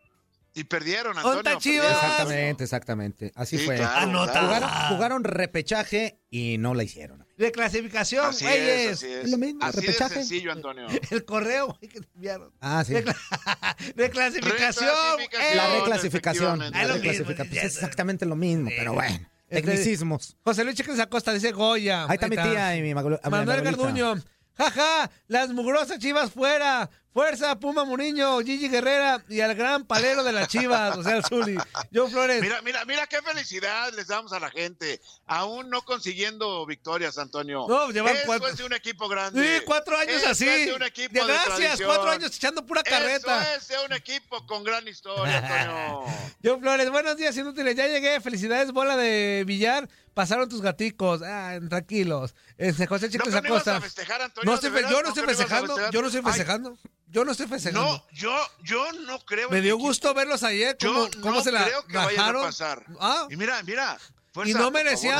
Y 0.53 0.65
perdieron, 0.65 1.15
Antonio. 1.17 1.37
¿Onta 1.39 1.51
perdieron. 1.53 1.61
Chivas? 1.87 2.03
Exactamente, 2.03 2.63
exactamente. 2.65 3.31
Así 3.35 3.57
Sí, 3.57 3.65
fue. 3.65 3.77
claro, 3.77 3.99
Anota. 4.01 4.31
claro. 4.33 4.47
Jugaron, 4.67 4.95
jugaron 4.95 5.23
repechaje 5.23 6.19
y 6.29 6.57
no 6.57 6.73
la 6.73 6.83
hicieron. 6.83 7.25
De 7.37 7.51
clasificación, 7.51 8.25
Así 8.27 8.45
es, 8.45 8.51
güeyes. 8.51 8.91
así 8.91 9.05
es. 9.07 9.25
Es 9.25 9.31
lo 9.31 9.37
mismo, 9.37 9.63
Así 9.63 9.79
repechaje. 9.79 10.15
de 10.15 10.19
sencillo, 10.21 10.51
Antonio. 10.51 10.87
El 11.09 11.23
correo, 11.25 11.67
güey, 11.67 11.89
que 11.91 12.01
te 12.01 12.07
enviaron. 12.15 12.51
Ah, 12.59 12.83
sí. 12.85 12.93
De, 12.93 13.05
cla- 13.05 13.15
de 13.95 14.09
clasificación. 14.09 14.89
Reclasificación. 15.19 15.57
La 15.57 15.79
reclasificación. 15.79 16.59
La 16.59 16.65
Es 16.65 16.71
lo 16.87 16.93
mismo, 16.95 17.01
reclasificación. 17.05 17.49
Pues 17.49 17.63
es 17.63 17.73
exactamente 17.75 18.25
lo 18.25 18.35
mismo, 18.35 18.69
Sí. 18.69 18.75
pero 18.77 18.93
bueno. 18.93 19.15
Este, 19.49 19.63
Tecnicismos. 19.67 20.37
José 20.43 20.63
Luis 20.63 20.75
Chiquez 20.75 20.99
Acosta 20.99 21.33
dice 21.33 21.51
Goya. 21.51 22.03
Ahí 22.07 22.15
está 22.15 22.27
mi 22.27 22.35
tía 22.37 22.75
y 22.77 22.81
mi 22.81 22.93
Manuel. 22.93 23.19
Garduño. 23.63 24.15
Jaja, 24.57 25.09
las 25.27 25.49
mugrosas 25.49 25.97
chivas 25.99 26.31
fuera. 26.31 26.89
Fuerza, 27.13 27.59
Puma 27.59 27.83
Muriño, 27.83 28.39
Gigi 28.39 28.69
Guerrera 28.69 29.21
y 29.27 29.41
al 29.41 29.53
gran 29.53 29.83
palero 29.85 30.23
de 30.23 30.31
las 30.31 30.47
chivas, 30.47 30.95
o 30.97 31.03
sea, 31.03 31.17
el 31.17 31.25
Zuli. 31.25 31.57
Joe 31.93 32.09
Flores. 32.09 32.41
Mira, 32.41 32.61
mira, 32.61 32.85
mira 32.85 33.05
qué 33.07 33.21
felicidad 33.21 33.91
les 33.93 34.07
damos 34.07 34.31
a 34.31 34.39
la 34.39 34.49
gente. 34.49 35.01
Aún 35.25 35.69
no 35.69 35.81
consiguiendo 35.81 36.65
victorias, 36.65 37.17
Antonio. 37.17 37.65
No, 37.67 37.91
llevan 37.91 38.15
Eso 38.15 38.25
cuatro- 38.25 38.47
es 38.47 38.55
de 38.57 38.63
un 38.63 38.71
equipo 38.73 39.09
grande. 39.09 39.59
Sí, 39.59 39.63
cuatro 39.65 39.97
años 39.97 40.15
Eso 40.21 40.29
así. 40.29 40.47
Es 40.47 40.67
de 40.67 40.73
un 40.73 40.83
equipo 40.83 41.13
De 41.13 41.33
gracias, 41.33 41.81
cuatro 41.81 42.09
años 42.11 42.33
echando 42.33 42.65
pura 42.65 42.81
carreta. 42.81 43.41
Eso 43.55 43.57
es 43.57 43.67
de 43.67 43.85
un 43.85 43.93
equipo 43.93 44.45
con 44.47 44.63
gran 44.63 44.87
historia, 44.87 45.37
Antonio. 45.39 46.05
Joe 46.43 46.59
Flores, 46.59 46.89
buenos 46.91 47.17
días, 47.17 47.35
inútiles. 47.35 47.75
Ya 47.75 47.87
llegué. 47.87 48.21
Felicidades, 48.21 48.71
bola 48.71 48.95
de 48.95 49.43
billar. 49.45 49.89
Pasaron 50.13 50.47
tus 50.49 50.61
gaticos. 50.61 51.21
Ah, 51.23 51.57
tranquilos. 51.69 52.35
Este, 52.57 52.87
José 52.87 53.07
¿No 53.07 53.11
Chicles 53.11 53.33
no 53.33 53.39
ibas 53.39 53.49
Acosta. 53.51 53.77
a 53.77 53.81
festejar, 53.81 54.21
Antonio? 54.21 54.49
No 54.49 54.55
estoy 54.55 54.69
yo 54.71 54.89
no 54.89 55.01
¿No 55.03 55.07
estoy 55.09 55.23
no 55.23 55.29
festejando. 55.29 55.89
Yo 55.91 56.01
no 56.01 56.07
estoy 56.07 56.21
Ay, 56.23 56.31
festejando. 56.31 56.77
Yo 57.11 57.25
no 57.25 57.31
estoy 57.33 57.47
festejando. 57.47 57.81
No, 57.85 58.05
yo, 58.13 58.33
yo 58.63 58.91
no 59.05 59.19
creo. 59.25 59.49
Me 59.49 59.57
en 59.57 59.63
dio 59.63 59.77
gusto 59.77 60.13
verlos 60.13 60.43
ayer. 60.43 60.77
Yo 60.79 60.93
Cómo, 60.93 61.09
cómo 61.21 61.35
no 61.35 61.43
se 61.43 61.51
la 61.51 61.65
creo 61.65 61.85
que 61.85 61.97
vayan 61.97 62.19
a 62.19 62.21
bajaron. 62.23 62.41
pasar. 62.43 62.85
Ah, 62.99 63.27
Y 63.29 63.35
mira, 63.35 63.61
mira. 63.63 63.97
fuerza, 64.33 64.49
Y 64.49 64.53
no 64.53 64.59
favor, 64.61 64.73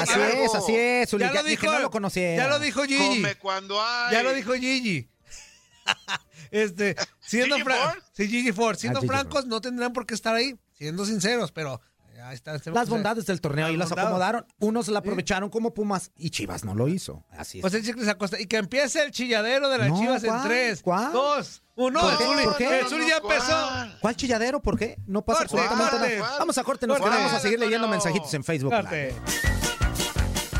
Así 0.04 0.13
algo. 0.13 0.43
es, 0.45 0.56
así 0.56 0.75
es, 0.75 1.10
Zuli. 1.10 1.23
Ya 1.25 1.34
Ya 1.34 1.41
lo 1.41 1.47
dije, 1.49 1.62
dijo- 1.62 1.73
no 1.73 1.80
lo 1.80 1.91
ya 2.38 2.47
lo 2.47 2.60
dijo 2.60 2.84
Gigi. 2.84 2.97
Come 3.21 3.36
cuando 3.36 3.82
hay. 3.84 4.13
Ya 4.13 4.23
lo 4.23 4.34
dijo 4.34 4.54
Gigi. 4.54 5.10
este, 6.51 6.95
siendo 7.19 7.56
¿Gigi 7.58 7.67
Ford? 7.69 7.97
Sí, 8.13 8.27
Gigi 8.27 8.51
Ford. 8.51 8.77
Siendo 8.77 8.99
Ah, 8.99 9.01
Gigi 9.01 9.12
francos, 9.13 9.45
no 9.45 9.62
tendrán 9.62 9.93
por 9.93 10.06
qué 10.06 10.13
estar 10.13 10.36
ahí. 10.36 10.58
Siendo 10.77 11.06
sinceros, 11.06 11.51
pero 11.51 11.82
ahí 12.23 12.36
está. 12.36 12.58
Las 12.71 12.89
bondades 12.89 13.25
del 13.25 13.41
torneo 13.41 13.67
Las 13.67 13.73
y 13.73 13.77
las 13.77 13.89
bondades. 13.89 14.08
acomodaron. 14.08 14.45
Unos 14.60 14.88
la 14.88 14.99
aprovecharon 14.99 15.49
como 15.49 15.73
Pumas 15.73 16.12
y 16.15 16.30
Chivas 16.30 16.63
no 16.63 16.73
lo 16.75 16.88
hizo. 16.88 17.25
Así 17.32 17.60
es. 17.60 17.63
José 17.63 17.82
Chicles 17.84 18.08
Acosta. 18.08 18.39
Y 18.39 18.45
que 18.47 18.58
empiece 18.58 19.04
el 19.04 19.12
chilladero 19.12 19.69
de 19.69 19.77
las 19.77 19.89
No, 19.89 19.99
chivas 19.99 20.23
en 20.23 20.30
¿cuál? 20.30 20.47
tres, 20.47 20.82
¿Cuál? 20.82 21.12
dos, 21.13 21.61
uno. 21.82 22.00
¿Por 22.00 22.12
el 22.12 22.17
qué? 22.17 22.24
Zuli, 22.26 22.44
¿Por 22.46 22.58
qué? 22.58 22.80
el 22.80 22.88
Zuli 22.88 23.08
ya 23.10 23.17
empezó. 23.17 23.70
¿Cuál 24.00 24.15
chilladero? 24.15 24.62
¿Por 24.62 24.78
qué? 24.78 24.98
No 25.08 25.22
pasa 25.24 25.39
Corte, 25.46 25.58
absolutamente 25.58 25.98
corte. 26.00 26.20
nada. 26.20 26.38
Vamos 26.39 26.58
a 26.58 26.63
corte, 26.63 26.88
nos 26.88 26.98
Corte. 27.00 27.15
quedamos 27.15 27.34
a 27.34 27.39
seguir 27.39 27.60
leyendo 27.60 27.88
mensajitos 27.88 28.34
en 28.34 28.44
Facebook. 28.44 28.72
Corte. 28.72 29.13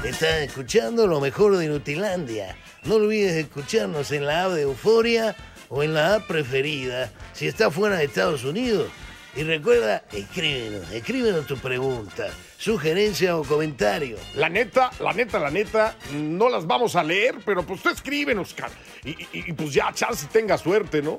Estás 0.03 0.39
escuchando 0.41 1.05
lo 1.05 1.19
mejor 1.21 1.57
de 1.57 1.67
Nutilandia. 1.67 2.55
No 2.84 2.95
olvides 2.95 3.34
escucharnos 3.36 4.12
en 4.12 4.25
la 4.25 4.45
app 4.45 4.51
de 4.53 4.63
Euforia 4.63 5.36
o 5.69 5.84
en 5.84 5.93
la 5.93 6.15
app 6.15 6.27
preferida 6.27 7.12
si 7.34 7.47
estás 7.47 7.73
fuera 7.73 7.97
de 7.97 8.05
Estados 8.05 8.43
Unidos. 8.43 8.89
Y 9.36 9.43
recuerda, 9.43 10.03
escríbenos, 10.12 10.91
escríbenos 10.91 11.45
tu 11.45 11.55
pregunta, 11.57 12.27
sugerencia 12.62 13.36
o 13.38 13.43
comentario. 13.43 14.17
La 14.36 14.47
neta, 14.47 14.91
la 15.00 15.13
neta, 15.13 15.39
la 15.39 15.50
neta, 15.50 15.95
no 16.13 16.47
las 16.47 16.67
vamos 16.67 16.95
a 16.95 17.02
leer, 17.04 17.39
pero 17.43 17.65
pues 17.65 17.82
tú 17.82 17.89
escríbenos, 17.89 18.54
cara. 18.54 18.71
Y, 19.04 19.10
y- 19.10 19.28
y, 19.34 19.54
pues 19.54 19.74
ya, 19.74 19.91
chance 19.93 20.28
tenga 20.32 20.60
suerte, 20.60 21.02
¿no? 21.02 21.17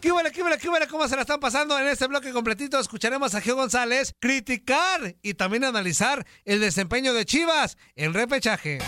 ¿Qué 0.00 0.10
huele, 0.10 0.32
qué 0.32 0.42
huele, 0.42 0.58
qué 0.58 0.68
huele? 0.68 0.88
¿Cómo 0.88 1.06
se 1.06 1.14
la 1.14 1.22
están 1.22 1.38
pasando? 1.38 1.78
En 1.78 1.86
este 1.86 2.08
bloque 2.08 2.32
completito 2.32 2.80
escucharemos 2.80 3.32
a 3.36 3.40
Geo 3.40 3.54
González 3.54 4.14
criticar 4.18 5.14
y 5.22 5.34
también 5.34 5.62
analizar 5.62 6.26
el 6.44 6.58
desempeño 6.60 7.14
de 7.14 7.24
Chivas 7.26 7.76
en 7.94 8.12
repechaje. 8.12 8.78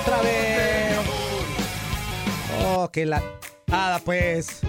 ¡Otra 0.00 0.22
vez! 0.22 0.96
Oh, 2.64 2.90
que 2.90 3.06
la... 3.06 3.22
Nada, 3.68 4.00
pues... 4.00 4.60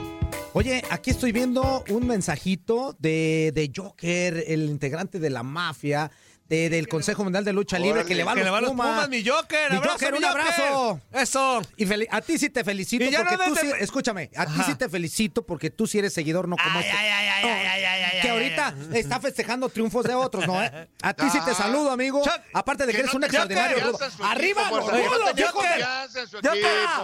Oye, 0.53 0.83
aquí 0.89 1.11
estoy 1.11 1.31
viendo 1.31 1.83
un 1.89 2.05
mensajito 2.07 2.95
de, 2.99 3.51
de 3.55 3.71
Joker, 3.73 4.43
el 4.47 4.63
integrante 4.69 5.17
de 5.17 5.29
la 5.29 5.43
mafia, 5.43 6.11
de- 6.49 6.69
del 6.69 6.89
Consejo 6.89 7.23
Mundial 7.23 7.45
de 7.45 7.53
Lucha 7.53 7.79
Libre, 7.79 8.03
que 8.03 8.13
le 8.15 8.25
va 8.25 8.33
a 8.33 8.35
los 8.35 8.45
a 8.47 8.59
los 8.61 8.69
Pumas. 8.71 8.87
Pumas, 8.89 9.09
mi 9.09 9.23
Joker. 9.25 9.71
Mi 9.71 9.77
Abrazo, 9.77 9.93
Joker, 9.93 10.11
mi 10.11 10.17
un 10.17 10.23
Joker. 10.25 10.41
abrazo. 10.41 10.99
Eso. 11.13 11.61
Y 11.77 11.85
a 12.09 12.19
ti 12.21 12.37
sí 12.37 12.49
te 12.49 12.65
felicito 12.65 13.05
porque 13.15 13.37
no 13.37 13.45
tú 13.45 13.55
sí, 13.55 13.71
escúchame, 13.79 14.29
a 14.35 14.45
ti 14.45 14.61
sí 14.65 14.75
te 14.75 14.89
felicito 14.89 15.45
porque 15.45 15.69
tú 15.69 15.87
sí 15.87 15.99
eres 15.99 16.11
seguidor, 16.13 16.49
no 16.49 16.57
como 16.57 16.79
este. 16.81 16.91
que 18.21 18.29
ahorita 18.29 18.75
está 18.93 19.21
festejando 19.21 19.69
triunfos 19.69 20.03
de 20.03 20.13
otros, 20.15 20.45
¿no? 20.45 20.61
eh? 20.61 20.89
A 21.01 21.13
ti 21.13 21.29
sí 21.31 21.39
te 21.45 21.51
Ah. 21.51 21.55
saludo, 21.55 21.91
amigo. 21.91 22.21
Aparte 22.53 22.85
de 22.85 22.91
que, 22.91 22.97
que 22.97 23.01
eres 23.03 23.13
no 23.13 23.17
un 23.19 23.23
extraordinario 23.23 23.77
Arriba, 24.21 24.69
los 24.69 24.83
Joker. 24.83 25.85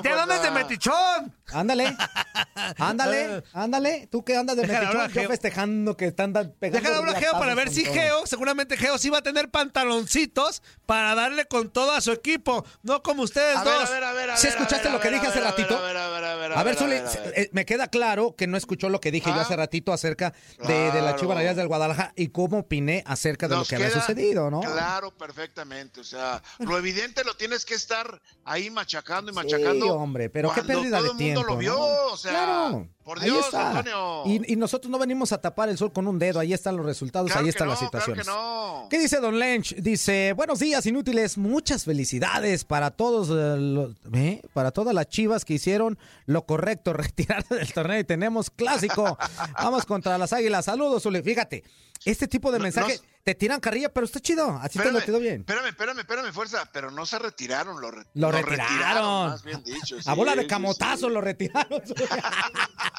¿De 0.04 0.10
dónde 0.10 0.36
es 0.36 0.42
de 0.42 0.52
metichón? 0.52 1.34
Ándale, 1.54 1.96
ándale, 2.78 3.44
ándale. 3.54 4.08
Tú 4.12 4.24
que 4.24 4.36
andas 4.36 4.56
de 4.58 4.64
metichón, 4.64 4.88
hablar, 4.88 5.08
yo 5.12 5.22
Geo. 5.22 5.30
festejando 5.30 5.96
que 5.98 6.06
están 6.08 6.34
pegando 6.34 6.80
Deja 6.80 6.92
de 6.92 6.96
hablar 6.98 7.20
Geo 7.22 7.32
para 7.34 7.56
ver 7.56 7.70
si 7.70 7.84
todo. 7.84 7.94
Geo, 7.94 8.26
seguramente 8.28 8.78
Geo 8.78 8.98
sí 8.98 9.10
va 9.10 9.20
a 9.20 9.24
tener 9.24 9.50
pantaloncitos 9.50 10.62
para 10.86 11.16
darle 11.16 11.46
con 11.46 11.70
todo 11.70 11.92
a 11.92 12.02
su 12.02 12.12
equipo, 12.12 12.66
no 12.84 13.02
como 13.04 13.24
ustedes 13.24 13.58
A 13.58 13.64
ver, 13.64 13.74
dos. 13.80 13.90
a 13.90 13.94
ver, 13.94 14.04
a 14.04 14.14
ver, 14.14 14.30
a 14.32 14.38
¿Sí 14.38 14.48
ver, 14.48 14.56
a 14.56 14.60
escuchaste 14.60 14.84
ver, 14.90 14.94
lo 14.94 15.00
que 15.00 15.12
dije 15.12 15.28
hace 15.28 15.40
ratito? 15.40 15.78
A 15.78 15.82
ver, 15.82 15.98
a 15.98 16.10
ver, 16.10 16.24
a 16.26 16.36
ver, 16.36 16.52
A 16.54 16.64
ver, 16.64 16.74
a 16.76 16.78
Zuli, 16.78 16.96
eh, 17.36 17.50
me 17.54 17.66
queda 17.66 17.88
claro 17.88 18.36
que 18.36 18.48
no 18.48 18.58
escuchó 18.58 18.90
lo 18.90 19.00
que 19.00 19.12
dije 19.12 19.30
yo 19.30 19.36
Ah. 19.38 19.42
hace 19.42 19.56
ratito 19.56 19.94
acerca 19.94 20.34
de, 20.68 20.74
de 20.74 21.02
las 21.02 21.02
Claro. 21.08 21.18
Chivas 21.20 21.38
Rayadas 21.38 21.58
del 21.58 21.68
Guadalajara 21.68 22.14
y 22.16 22.28
cómo 22.30 22.60
opiné 22.60 23.04
acerca 23.06 23.48
de 23.48 23.56
Nos 23.56 23.66
lo 23.66 23.70
que 23.70 23.76
había 23.84 23.92
sucedido, 23.92 24.50
¿no? 24.52 24.60
Claro, 24.62 25.12
perfectamente. 25.12 26.02
O 26.02 26.04
sea, 26.04 26.42
lo 26.60 26.78
evidente 26.78 27.24
lo 27.24 27.36
tienes 27.36 27.66
que 27.66 27.76
estar 27.76 28.22
ahí 28.46 28.70
machacando 28.70 29.32
y 29.32 29.34
Sí, 29.34 29.36
machacando. 29.36 29.94
hombre, 29.96 30.30
pero 30.30 30.52
qué 30.54 30.64
pérdida 30.64 31.02
de 31.02 31.10
tiempo. 31.12 31.37
Lo 31.44 31.58
vio, 31.58 31.74
¿no? 31.78 32.14
o 32.14 32.18
sea, 32.18 32.32
Claro, 32.32 32.88
por 33.08 33.20
ahí 33.20 33.26
Dios, 33.26 33.46
está. 33.46 33.70
Antonio. 33.80 34.24
Y, 34.26 34.54
y 34.54 34.56
nosotros 34.58 34.92
no 34.92 35.00
venimos 35.00 35.32
a 35.32 35.40
tapar 35.40 35.70
el 35.70 35.78
sol 35.78 35.92
con 35.94 36.08
un 36.08 36.20
dedo, 36.20 36.40
ahí 36.40 36.52
están 36.54 36.76
los 36.76 36.86
resultados, 36.86 37.32
Claro 37.32 37.44
ahí 37.44 37.50
están 37.50 37.68
no, 37.68 37.72
las 37.72 37.80
claro 37.80 37.92
que 37.92 38.00
situaciones. 38.02 38.28
no. 38.28 38.88
¿Qué 38.90 39.00
dice 39.00 39.20
Don 39.20 39.40
Lench? 39.40 39.76
Dice, 39.78 40.34
buenos 40.34 40.60
días 40.60 40.86
inútiles, 40.86 41.38
muchas 41.38 41.86
felicidades 41.86 42.66
para 42.66 42.92
todos, 42.92 43.30
eh, 43.30 43.60
los- 43.60 43.92
¿eh? 44.14 44.42
para 44.54 44.72
todas 44.72 44.94
las 44.94 45.08
chivas 45.08 45.46
que 45.46 45.54
hicieron 45.56 45.98
lo 46.26 46.46
correcto, 46.46 46.92
retirarse 46.94 47.56
del 47.56 47.72
torneo 47.74 48.00
y 48.00 48.04
tenemos 48.04 48.50
clásico. 48.50 49.18
Vamos 49.58 49.86
contra 49.86 50.18
las 50.18 50.34
águilas. 50.34 50.66
Saludos, 50.66 51.04
Zuli. 51.04 51.22
Fíjate, 51.22 51.64
este 52.06 52.28
tipo 52.28 52.52
de 52.52 52.60
No- 52.60 52.64
mensaje 52.64 53.00
te 53.24 53.36
tiran 53.36 53.60
carrilla, 53.60 53.90
pero 53.90 54.06
está 54.06 54.22
chido, 54.22 54.58
así 54.62 54.80
te 54.80 54.90
lo 54.90 55.02
quedó 55.02 55.20
bien. 55.20 55.42
Espérame, 55.42 55.68
espérame, 55.68 56.00
espérame, 56.00 56.32
fuerza. 56.32 56.70
Pero 56.72 56.92
no 56.92 57.06
se 57.06 57.20
retiraron, 57.20 57.82
lo, 57.82 57.92
re- 57.92 58.06
Lo 58.14 58.32
retiraron. 58.32 59.32
más 59.32 59.44
bien 59.44 59.62
dicho. 59.64 59.98
A 60.06 60.14
bola 60.14 60.34
de 60.36 60.44
sí, 60.44 60.48
camotazo 60.48 61.10
lo 61.10 61.20
retiraron. 61.20 61.82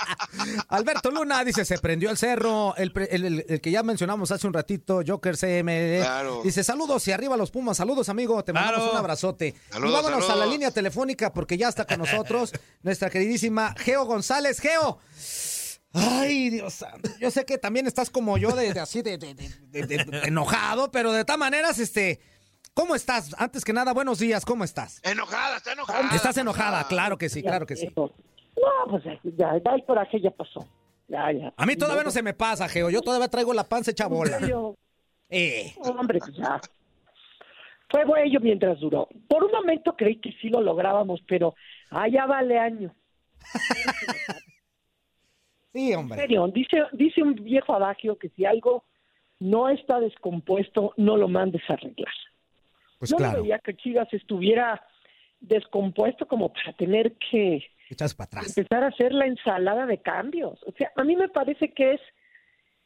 Alberto 0.69 1.11
Luna 1.11 1.45
dice, 1.45 1.65
se 1.65 1.79
prendió 1.79 2.11
el 2.11 2.17
cerro, 2.17 2.75
el, 2.77 2.93
el- 3.11 3.25
el- 3.25 3.45
el 3.49 3.61
que 3.61 3.71
ya 3.71 3.83
mencionamos 3.83 4.31
hace 4.33 4.47
un 4.47 4.53
ratito, 4.53 5.01
Joker 5.07 5.37
CMD. 5.37 6.01
Claro. 6.03 6.41
Dice, 6.45 6.63
saludos 6.65 7.07
y 7.09 7.13
arriba 7.13 7.37
los 7.37 7.51
Pumas, 7.51 7.77
saludos 7.77 8.09
amigo, 8.09 8.43
te 8.45 8.53
mandamos 8.53 8.79
Claro. 8.81 8.93
un 8.93 8.99
abrazote. 8.99 9.55
Saludos, 9.71 9.91
y 9.91 9.95
vámonos 10.05 10.31
a 10.31 10.37
la 10.37 10.47
línea 10.47 10.71
telefónica 10.71 11.33
porque 11.33 11.57
ya 11.57 11.69
está 11.69 11.85
con 11.87 11.99
nosotros 11.99 12.53
nuestra 12.83 13.11
queridísima 13.11 13.75
Geo 13.79 14.05
González. 14.05 14.61
Geo. 14.61 14.99
Ay, 15.93 16.51
Dios 16.51 16.75
santo. 16.75 17.11
Yo 17.19 17.31
sé 17.31 17.45
que 17.45 17.57
también 17.59 17.87
estás 17.87 18.11
como 18.11 18.37
yo 18.37 18.51
de, 18.53 18.73
de 18.75 18.81
así 18.81 19.01
de, 19.03 19.17
de- 19.19 19.35
de- 19.35 19.49
de- 19.71 19.87
de- 19.87 20.05
de 20.05 20.19
enojado, 20.29 20.91
pero 20.91 21.13
de 21.13 21.25
todas 21.25 21.39
maneras, 21.39 21.79
este, 21.79 22.21
¿cómo 22.75 22.95
estás? 22.95 23.31
Antes 23.39 23.65
que 23.65 23.73
nada, 23.73 23.95
buenos 23.95 24.19
días, 24.19 24.45
¿cómo 24.45 24.65
estás? 24.65 25.01
Enojada, 25.03 25.57
está 25.57 25.73
enojada. 25.73 26.15
Estás 26.15 26.37
enojada, 26.37 26.87
claro 26.89 27.17
que 27.17 27.29
sí, 27.31 27.43
claro 27.43 27.65
que 27.67 27.77
sí. 27.77 27.89
No, 28.61 28.91
pues 28.91 29.05
ya, 29.05 29.19
ya, 29.65 29.75
el 29.75 29.85
coraje 29.85 30.21
ya 30.21 30.31
pasó. 30.31 30.67
Ya, 31.09 31.33
ya. 31.33 31.53
A 31.57 31.67
mí 31.67 31.77
todavía 31.77 32.05
no 32.05 32.11
se 32.11 32.23
me 32.23 32.35
pasa, 32.35 32.69
Geo. 32.69 32.91
Yo 32.91 33.01
todavía 33.01 33.29
traigo 33.29 33.55
la 33.55 33.65
panza 33.65 33.91
hecha 33.91 34.07
bola. 34.07 34.39
Yo- 34.47 34.75
Eh. 35.31 35.75
Hombre, 35.83 36.19
pues 36.19 36.35
ya. 36.37 36.61
Fue 37.91 38.05
bueno 38.05 38.41
mientras 38.41 38.79
duró. 38.81 39.09
Por 39.29 39.45
un 39.45 39.51
momento 39.53 39.95
creí 39.97 40.17
que 40.17 40.33
sí 40.41 40.49
lo 40.51 40.61
lográbamos, 40.61 41.21
pero 41.27 41.55
allá 41.91 42.27
vale 42.27 42.59
año. 42.59 42.95
Sí, 45.73 45.93
En 45.93 45.99
hombre. 45.99 46.19
serio, 46.19 46.49
dice, 46.49 46.79
dice 46.93 47.23
un 47.23 47.35
viejo 47.35 47.75
adagio 47.75 48.19
que 48.19 48.31
si 48.31 48.45
algo 48.47 48.85
no 49.39 49.69
está 49.69 50.01
descompuesto, 50.01 50.95
no 50.97 51.17
lo 51.17 51.29
mandes 51.29 51.63
a 51.69 51.75
arreglar. 51.75 52.13
Pues 52.99 53.11
no 53.13 53.19
claro, 53.19 53.43
veía 53.43 53.59
que 53.59 53.77
Chivas 53.77 54.09
estuviera 54.13 54.83
descompuesto 55.41 56.27
como 56.27 56.53
para 56.53 56.73
tener 56.73 57.15
que 57.31 57.63
echas 57.95 58.15
para 58.15 58.27
atrás. 58.27 58.57
empezar 58.57 58.85
a 58.85 58.89
hacer 58.89 59.13
la 59.13 59.27
ensalada 59.27 59.87
de 59.87 59.99
cambios. 59.99 60.59
O 60.67 60.73
sea, 60.73 60.93
a 60.97 61.05
mí 61.05 61.17
me 61.17 61.29
parece 61.29 61.73
que 61.73 61.95
es 61.95 62.01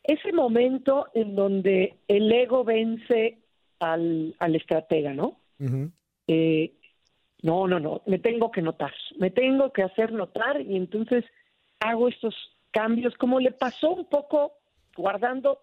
ese 0.05 0.33
momento 0.33 1.07
en 1.15 1.35
donde 1.37 1.97
el 2.09 2.31
ego 2.33 2.65
vence 2.65 3.38
al, 3.79 4.35
al 4.38 4.57
estratega, 4.57 5.12
¿no? 5.15 5.38
Eh, 6.27 6.75
no, 7.43 7.67
no, 7.69 7.79
no, 7.79 8.03
me 8.07 8.19
tengo 8.19 8.51
que 8.51 8.62
notar, 8.62 8.93
me 9.19 9.31
tengo 9.31 9.73
que 9.73 9.83
hacer 9.83 10.12
notar 10.12 10.61
y 10.61 10.77
entonces 10.77 11.25
hago 11.79 12.09
estos 12.09 12.35
cambios, 12.71 13.15
como 13.17 13.38
le 13.38 13.53
pasó 13.53 13.91
un 13.91 14.07
poco, 14.07 14.55
guardando 14.97 15.61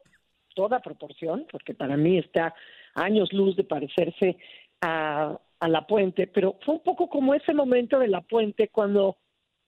toda 0.56 0.80
proporción, 0.80 1.46
porque 1.52 1.74
para 1.74 1.98
mí 1.98 2.18
está 2.18 2.54
años 2.96 3.32
luz 3.34 3.56
de 3.56 3.64
parecerse 3.64 4.38
a, 4.82 5.38
a 5.60 5.68
La 5.68 5.86
Puente, 5.88 6.28
pero 6.28 6.58
fue 6.66 6.76
un 6.76 6.84
poco 6.84 7.10
como 7.10 7.34
ese 7.34 7.54
momento 7.54 8.00
de 8.00 8.08
La 8.08 8.22
Puente 8.22 8.70
cuando 8.70 9.18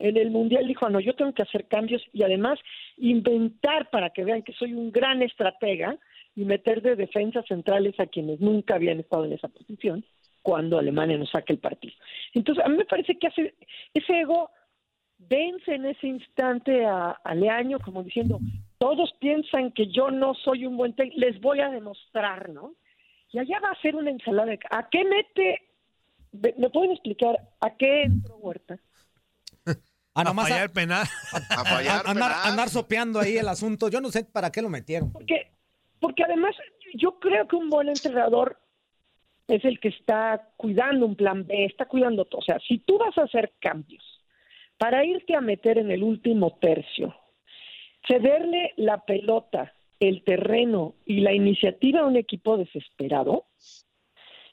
en 0.01 0.17
el 0.17 0.31
Mundial 0.31 0.67
dijo, 0.67 0.85
"Ah, 0.85 0.89
no, 0.89 0.99
yo 0.99 1.15
tengo 1.15 1.33
que 1.33 1.43
hacer 1.43 1.67
cambios 1.67 2.03
y 2.13 2.23
además 2.23 2.59
inventar 2.97 3.89
para 3.89 4.09
que 4.09 4.23
vean 4.23 4.43
que 4.43 4.53
soy 4.53 4.73
un 4.73 4.91
gran 4.91 5.21
estratega 5.21 5.97
y 6.35 6.45
meter 6.45 6.81
de 6.81 6.95
defensas 6.95 7.45
centrales 7.47 7.99
a 7.99 8.07
quienes 8.07 8.39
nunca 8.39 8.75
habían 8.75 8.99
estado 8.99 9.25
en 9.25 9.33
esa 9.33 9.47
posición 9.47 10.03
cuando 10.41 10.79
Alemania 10.79 11.17
nos 11.17 11.29
saque 11.29 11.53
el 11.53 11.59
partido. 11.59 11.93
Entonces, 12.33 12.63
a 12.65 12.69
mí 12.69 12.77
me 12.77 12.85
parece 12.85 13.17
que 13.17 13.27
hace, 13.27 13.53
ese 13.93 14.19
ego 14.19 14.49
vence 15.17 15.75
en 15.75 15.85
ese 15.85 16.07
instante 16.07 16.85
a, 16.85 17.11
a 17.11 17.35
Leaño 17.35 17.79
como 17.79 18.03
diciendo, 18.03 18.39
todos 18.79 19.13
piensan 19.19 19.71
que 19.71 19.87
yo 19.87 20.09
no 20.09 20.33
soy 20.33 20.65
un 20.65 20.77
buen 20.77 20.93
técnico, 20.93 21.19
les 21.19 21.39
voy 21.39 21.59
a 21.59 21.69
demostrar, 21.69 22.49
¿no? 22.49 22.73
Y 23.31 23.39
allá 23.39 23.59
va 23.59 23.69
a 23.69 23.81
ser 23.81 23.95
una 23.95 24.09
ensalada. 24.09 24.53
¿A 24.71 24.89
qué 24.89 25.03
mete? 25.05 25.61
¿Me 26.31 26.69
pueden 26.69 26.91
explicar 26.91 27.37
a 27.59 27.75
qué 27.77 28.03
entró 28.03 28.37
Huerta? 28.37 28.79
Ah, 30.13 30.21
a 30.21 30.23
nomás 30.25 30.49
fallar 30.49 30.65
a- 30.69 30.73
penal. 30.73 31.05
A 31.49 31.63
fallar 31.65 32.01
a- 32.05 32.11
andar, 32.11 32.31
penal. 32.31 32.49
andar 32.49 32.69
sopeando 32.69 33.19
ahí 33.19 33.37
el 33.37 33.47
asunto. 33.47 33.89
Yo 33.89 34.01
no 34.01 34.09
sé 34.09 34.25
para 34.25 34.51
qué 34.51 34.61
lo 34.61 34.69
metieron. 34.69 35.11
Porque, 35.11 35.51
porque 35.99 36.23
además 36.23 36.55
yo 36.95 37.19
creo 37.19 37.47
que 37.47 37.55
un 37.55 37.69
buen 37.69 37.87
entrenador 37.89 38.57
es 39.47 39.63
el 39.65 39.79
que 39.79 39.89
está 39.89 40.49
cuidando 40.57 41.05
un 41.05 41.15
plan 41.15 41.45
B, 41.47 41.65
está 41.65 41.85
cuidando 41.85 42.25
todo. 42.25 42.39
O 42.39 42.43
sea, 42.43 42.59
si 42.67 42.79
tú 42.79 42.97
vas 42.97 43.17
a 43.17 43.23
hacer 43.23 43.53
cambios 43.59 44.03
para 44.77 45.03
irte 45.05 45.35
a 45.35 45.41
meter 45.41 45.77
en 45.77 45.91
el 45.91 46.03
último 46.03 46.57
tercio, 46.59 47.15
cederle 48.07 48.73
la 48.77 49.03
pelota, 49.05 49.73
el 49.99 50.23
terreno 50.23 50.95
y 51.05 51.19
la 51.21 51.33
iniciativa 51.33 52.01
a 52.01 52.05
un 52.05 52.15
equipo 52.17 52.57
desesperado, 52.57 53.45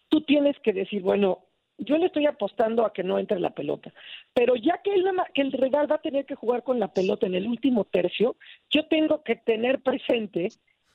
tú 0.09 0.21
tienes 0.23 0.57
que 0.61 0.73
decir, 0.73 1.03
bueno, 1.03 1.45
yo 1.79 1.97
le 1.97 2.07
estoy 2.07 2.27
apostando 2.27 2.85
a 2.85 2.93
que 2.93 3.03
no 3.05 3.19
entre 3.19 3.39
la 3.41 3.51
pelota, 3.51 3.93
pero 4.35 4.57
ya 4.57 4.79
que 4.83 4.93
el, 4.95 5.05
que 5.35 5.43
el 5.43 5.53
rival 5.53 5.91
va 5.91 5.97
a 5.97 6.01
tener 6.03 6.27
que 6.27 6.35
jugar 6.35 6.63
con 6.65 6.79
la 6.81 6.93
pelota 6.93 7.27
en 7.27 7.35
el 7.35 7.47
último 7.47 7.85
tercio, 7.85 8.37
yo 8.71 8.87
tengo 8.87 9.23
que 9.23 9.37
tener 9.37 9.81
presente 9.83 10.49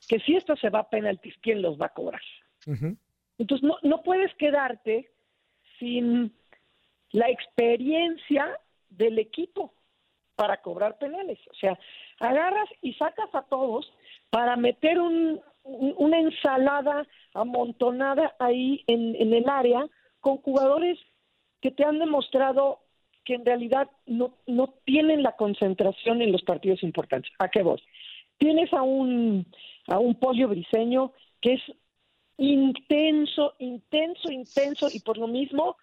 que 0.07 0.19
si 0.19 0.35
esto 0.35 0.55
se 0.57 0.69
va 0.69 0.79
a 0.79 0.89
penaltis, 0.89 1.35
¿quién 1.41 1.61
los 1.61 1.79
va 1.79 1.85
a 1.87 1.93
cobrar? 1.93 2.21
Entonces 3.37 3.63
no, 3.67 3.77
no 3.81 4.03
puedes 4.03 4.33
quedarte 4.35 5.09
sin 5.79 6.33
la 7.11 7.29
experiencia 7.29 8.59
del 8.89 9.19
equipo 9.19 9.73
para 10.35 10.61
cobrar 10.61 10.97
penales. 10.97 11.39
O 11.49 11.53
sea, 11.55 11.77
agarras 12.19 12.67
y 12.81 12.93
sacas 12.93 13.29
a 13.33 13.43
todos 13.43 13.91
para 14.29 14.55
meter 14.55 14.99
un, 14.99 15.39
un- 15.63 15.93
una 15.97 16.19
ensalada 16.19 17.07
amontonada 17.33 18.35
ahí 18.39 18.83
en, 18.87 19.15
en 19.15 19.33
el 19.33 19.47
área 19.47 19.85
con 20.23 20.37
jugadores 20.37 20.97
que 21.59 21.69
te 21.69 21.83
han 21.83 21.99
demostrado 21.99 22.79
que 23.25 23.33
en 23.35 23.45
realidad 23.45 23.89
no, 24.05 24.37
no 24.47 24.73
tienen 24.85 25.21
la 25.21 25.33
concentración 25.33 26.21
en 26.21 26.31
los 26.31 26.43
partidos 26.43 26.81
importantes. 26.81 27.29
¿A 27.39 27.49
qué 27.49 27.61
voy? 27.61 27.83
Tienes 28.37 28.71
a 28.73 28.83
un, 28.83 29.45
a 29.87 29.99
un 29.99 30.15
pollo 30.15 30.47
briseño 30.47 31.11
que 31.41 31.55
es 31.55 31.61
intenso, 32.37 33.53
intenso, 33.59 34.31
intenso 34.31 34.87
y 34.93 35.01
por 35.01 35.17
lo 35.17 35.27
mismo 35.27 35.75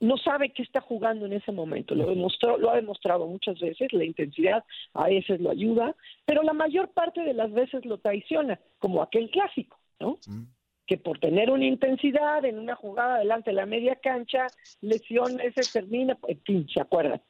no 0.00 0.16
sabe 0.16 0.54
qué 0.54 0.62
está 0.62 0.80
jugando 0.80 1.26
en 1.26 1.34
ese 1.34 1.52
momento. 1.52 1.94
Lo, 1.94 2.06
demostró, 2.06 2.56
lo 2.56 2.70
ha 2.70 2.76
demostrado 2.76 3.26
muchas 3.26 3.60
veces, 3.60 3.92
la 3.92 4.04
intensidad 4.04 4.64
a 4.94 5.08
veces 5.08 5.38
lo 5.38 5.50
ayuda, 5.50 5.94
pero 6.24 6.42
la 6.42 6.54
mayor 6.54 6.88
parte 6.92 7.20
de 7.20 7.34
las 7.34 7.52
veces 7.52 7.84
lo 7.84 7.98
traiciona, 7.98 8.58
como 8.78 9.02
aquel 9.02 9.28
clásico, 9.28 9.78
¿no? 10.00 10.18
Que 10.90 10.98
por 10.98 11.20
tener 11.20 11.52
una 11.52 11.66
intensidad 11.66 12.44
en 12.44 12.58
una 12.58 12.74
jugada 12.74 13.20
delante 13.20 13.50
de 13.50 13.54
la 13.54 13.64
media 13.64 13.94
cancha, 13.94 14.48
lesión, 14.80 15.38
ese 15.40 15.60
termina, 15.72 16.18
en 16.26 16.40
fin, 16.42 16.66
¿se 16.68 16.80
acuerdan? 16.80 17.22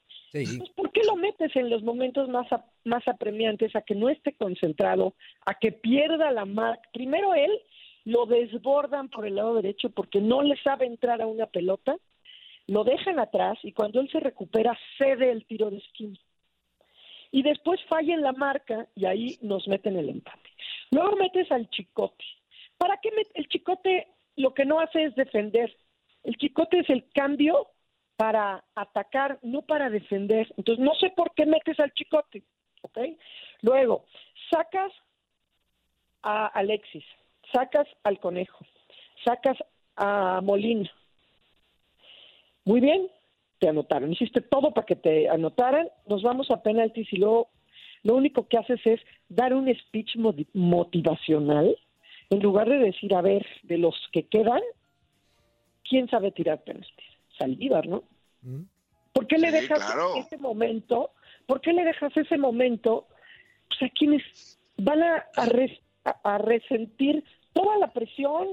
Pues, 0.57 0.71
¿Por 0.71 0.91
qué 0.93 1.03
lo 1.05 1.15
metes 1.17 1.55
en 1.55 1.69
los 1.69 1.83
momentos 1.83 2.27
más, 2.31 2.51
a- 2.55 2.65
más 2.85 3.07
apremiantes 3.07 3.77
a 3.77 3.83
que 3.83 3.95
no 3.95 4.09
esté 4.09 4.33
concentrado, 4.33 5.13
a 5.45 5.53
que 5.59 5.73
pierda 5.73 6.31
la 6.31 6.47
marca? 6.47 6.89
Primero 6.95 7.35
él 7.35 7.51
lo 8.07 8.25
desbordan 8.25 9.11
por 9.11 9.27
el 9.27 9.35
lado 9.35 9.57
derecho 9.57 9.91
porque 9.91 10.23
no 10.23 10.41
le 10.41 10.57
sabe 10.63 10.87
entrar 10.87 11.21
a 11.21 11.27
una 11.27 11.45
pelota, 11.45 11.99
lo 12.67 12.83
dejan 12.85 13.19
atrás 13.19 13.59
y 13.63 13.73
cuando 13.73 14.01
él 14.01 14.09
se 14.11 14.21
recupera 14.21 14.75
cede 14.97 15.31
el 15.33 15.45
tiro 15.45 15.69
de 15.69 15.77
esquina. 15.77 16.17
Y 17.31 17.43
después 17.43 17.79
falla 17.91 18.15
en 18.15 18.23
la 18.23 18.33
marca 18.33 18.87
y 18.97 19.05
ahí 19.05 19.39
nos 19.43 19.69
meten 19.69 19.99
el 19.99 20.09
empate. 20.09 20.49
Luego 20.93 21.15
metes 21.17 21.53
al 21.53 21.69
chicote. 21.69 22.25
¿Para 22.81 22.97
qué 22.97 23.11
met- 23.11 23.31
el 23.35 23.47
chicote 23.49 24.09
lo 24.37 24.55
que 24.55 24.65
no 24.65 24.81
hace 24.81 25.05
es 25.05 25.15
defender? 25.15 25.71
El 26.23 26.35
chicote 26.39 26.79
es 26.79 26.89
el 26.89 27.11
cambio 27.13 27.69
para 28.17 28.65
atacar, 28.75 29.39
no 29.43 29.61
para 29.61 29.91
defender. 29.91 30.51
Entonces 30.57 30.83
no 30.83 30.95
sé 30.95 31.11
por 31.11 31.35
qué 31.35 31.45
metes 31.45 31.79
al 31.79 31.93
chicote, 31.93 32.43
¿ok? 32.81 32.99
Luego, 33.61 34.07
sacas 34.51 34.91
a 36.23 36.47
Alexis, 36.47 37.05
sacas 37.53 37.87
al 38.03 38.19
conejo, 38.19 38.65
sacas 39.27 39.59
a 39.97 40.41
Molina. 40.43 40.91
Muy 42.65 42.81
bien, 42.81 43.11
te 43.59 43.69
anotaron. 43.69 44.11
Hiciste 44.11 44.41
todo 44.41 44.73
para 44.73 44.87
que 44.87 44.97
te 44.97 45.29
anotaran. 45.29 45.87
Nos 46.07 46.23
vamos 46.23 46.51
a 46.51 46.63
penaltis 46.63 47.13
y 47.13 47.17
luego 47.19 47.51
lo 48.05 48.15
único 48.15 48.49
que 48.49 48.57
haces 48.57 48.81
es 48.87 49.01
dar 49.29 49.53
un 49.53 49.69
speech 49.75 50.17
motivacional 50.55 51.77
en 52.31 52.41
lugar 52.41 52.69
de 52.69 52.79
decir, 52.79 53.13
a 53.15 53.21
ver, 53.23 53.45
de 53.65 53.79
los 53.79 53.95
que 54.13 54.23
quedan, 54.25 54.61
¿quién 55.89 56.09
sabe 56.09 56.31
tirar 56.31 56.63
penaltis? 56.63 57.05
Saldívar, 57.39 57.87
¿no? 57.89 58.05
¿Por 59.13 59.27
qué 59.27 59.37
le 59.39 59.49
Sí, 59.49 59.55
dejas 59.55 59.79
claro. 59.85 60.15
ese 60.17 60.39
momento? 60.39 61.11
¿Por 61.47 61.61
qué 61.61 61.73
le 61.73 61.85
dejas 61.85 62.17
ese 62.17 62.39
momento 62.39 63.07
pues, 63.69 63.83
a 63.83 63.89
quienes 63.95 64.23
van 64.77 65.03
a, 65.03 65.25
a 65.37 65.47
res- 65.47 65.81
a- 66.05 66.35
a 66.35 66.39
resentir 66.39 67.25
toda 67.53 67.77
la 67.79 67.93
presión? 67.93 68.49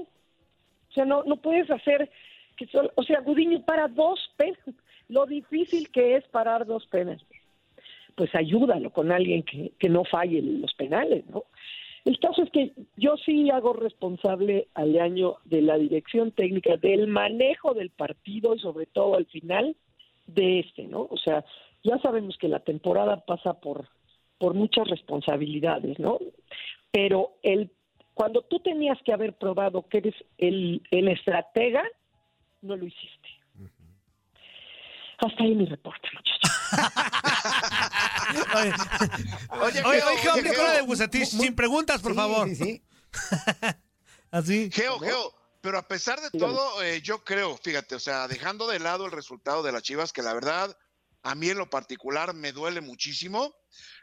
O 0.88 0.92
sea, 0.92 1.04
no, 1.04 1.22
no 1.24 1.36
puedes 1.36 1.70
hacer 1.70 2.10
que 2.56 2.66
solo- 2.66 2.90
o 2.96 3.02
sea, 3.04 3.20
Gudiño 3.20 3.62
para 3.64 3.86
dos 3.86 4.18
penas. 4.36 4.58
Lo 5.08 5.24
difícil 5.26 5.90
que 5.90 6.16
es 6.16 6.24
parar 6.28 6.66
dos 6.66 6.84
penas. 6.88 7.22
Pues 8.16 8.34
ayúdalo 8.34 8.90
con 8.92 9.12
alguien 9.12 9.44
que, 9.44 9.72
que 9.78 9.88
no 9.88 10.04
falle 10.04 10.42
los 10.42 10.74
penales, 10.74 11.24
¿no? 11.26 11.44
El 12.04 12.18
caso 12.18 12.42
es 12.42 12.50
que 12.50 12.72
yo 12.96 13.16
sí 13.16 13.50
hago 13.50 13.72
responsable 13.72 14.68
al 14.74 14.98
año 14.98 15.36
de 15.44 15.62
la 15.62 15.76
dirección 15.76 16.32
técnica, 16.32 16.76
del 16.76 17.06
manejo 17.08 17.74
del 17.74 17.90
partido 17.90 18.54
y 18.54 18.60
sobre 18.60 18.86
todo 18.86 19.16
al 19.16 19.26
final 19.26 19.76
de 20.26 20.60
este, 20.60 20.84
¿no? 20.84 21.08
O 21.10 21.16
sea, 21.16 21.44
ya 21.82 21.98
sabemos 21.98 22.36
que 22.38 22.48
la 22.48 22.60
temporada 22.60 23.24
pasa 23.24 23.54
por, 23.54 23.88
por 24.38 24.54
muchas 24.54 24.88
responsabilidades, 24.88 25.98
¿no? 25.98 26.18
Pero 26.90 27.32
el 27.42 27.70
cuando 28.18 28.42
tú 28.42 28.58
tenías 28.58 28.98
que 29.04 29.12
haber 29.12 29.34
probado 29.34 29.86
que 29.88 29.98
eres 29.98 30.14
el, 30.38 30.82
el 30.90 31.06
estratega, 31.06 31.84
no 32.62 32.74
lo 32.74 32.84
hiciste. 32.84 33.28
Hasta 35.18 35.42
ahí 35.42 35.54
mi 35.54 35.66
reporte, 35.66 36.08
Oye, 38.54 38.72
Oye, 39.50 39.82
oye, 39.82 40.00
Geo, 40.18 40.34
oye, 40.34 40.42
oye, 40.42 40.54
Geo. 40.54 40.72
de 40.72 40.82
Bucetich, 40.82 41.28
sin 41.28 41.54
preguntas, 41.56 42.00
por 42.00 42.14
favor. 42.14 42.48
Así. 44.30 44.70
Geo, 44.70 44.98
Geo, 45.00 45.34
pero 45.60 45.78
a 45.78 45.88
pesar 45.88 46.20
de 46.20 46.30
todo, 46.38 46.82
eh, 46.82 47.00
yo 47.02 47.24
creo, 47.24 47.56
fíjate, 47.56 47.94
o 47.94 48.00
sea, 48.00 48.28
dejando 48.28 48.68
de 48.68 48.78
lado 48.78 49.06
el 49.06 49.12
resultado 49.12 49.62
de 49.62 49.72
las 49.72 49.82
Chivas, 49.82 50.12
que 50.12 50.22
la 50.22 50.34
verdad, 50.34 50.76
a 51.22 51.34
mí 51.34 51.48
en 51.48 51.58
lo 51.58 51.68
particular 51.68 52.34
me 52.34 52.52
duele 52.52 52.80
muchísimo, 52.80 53.54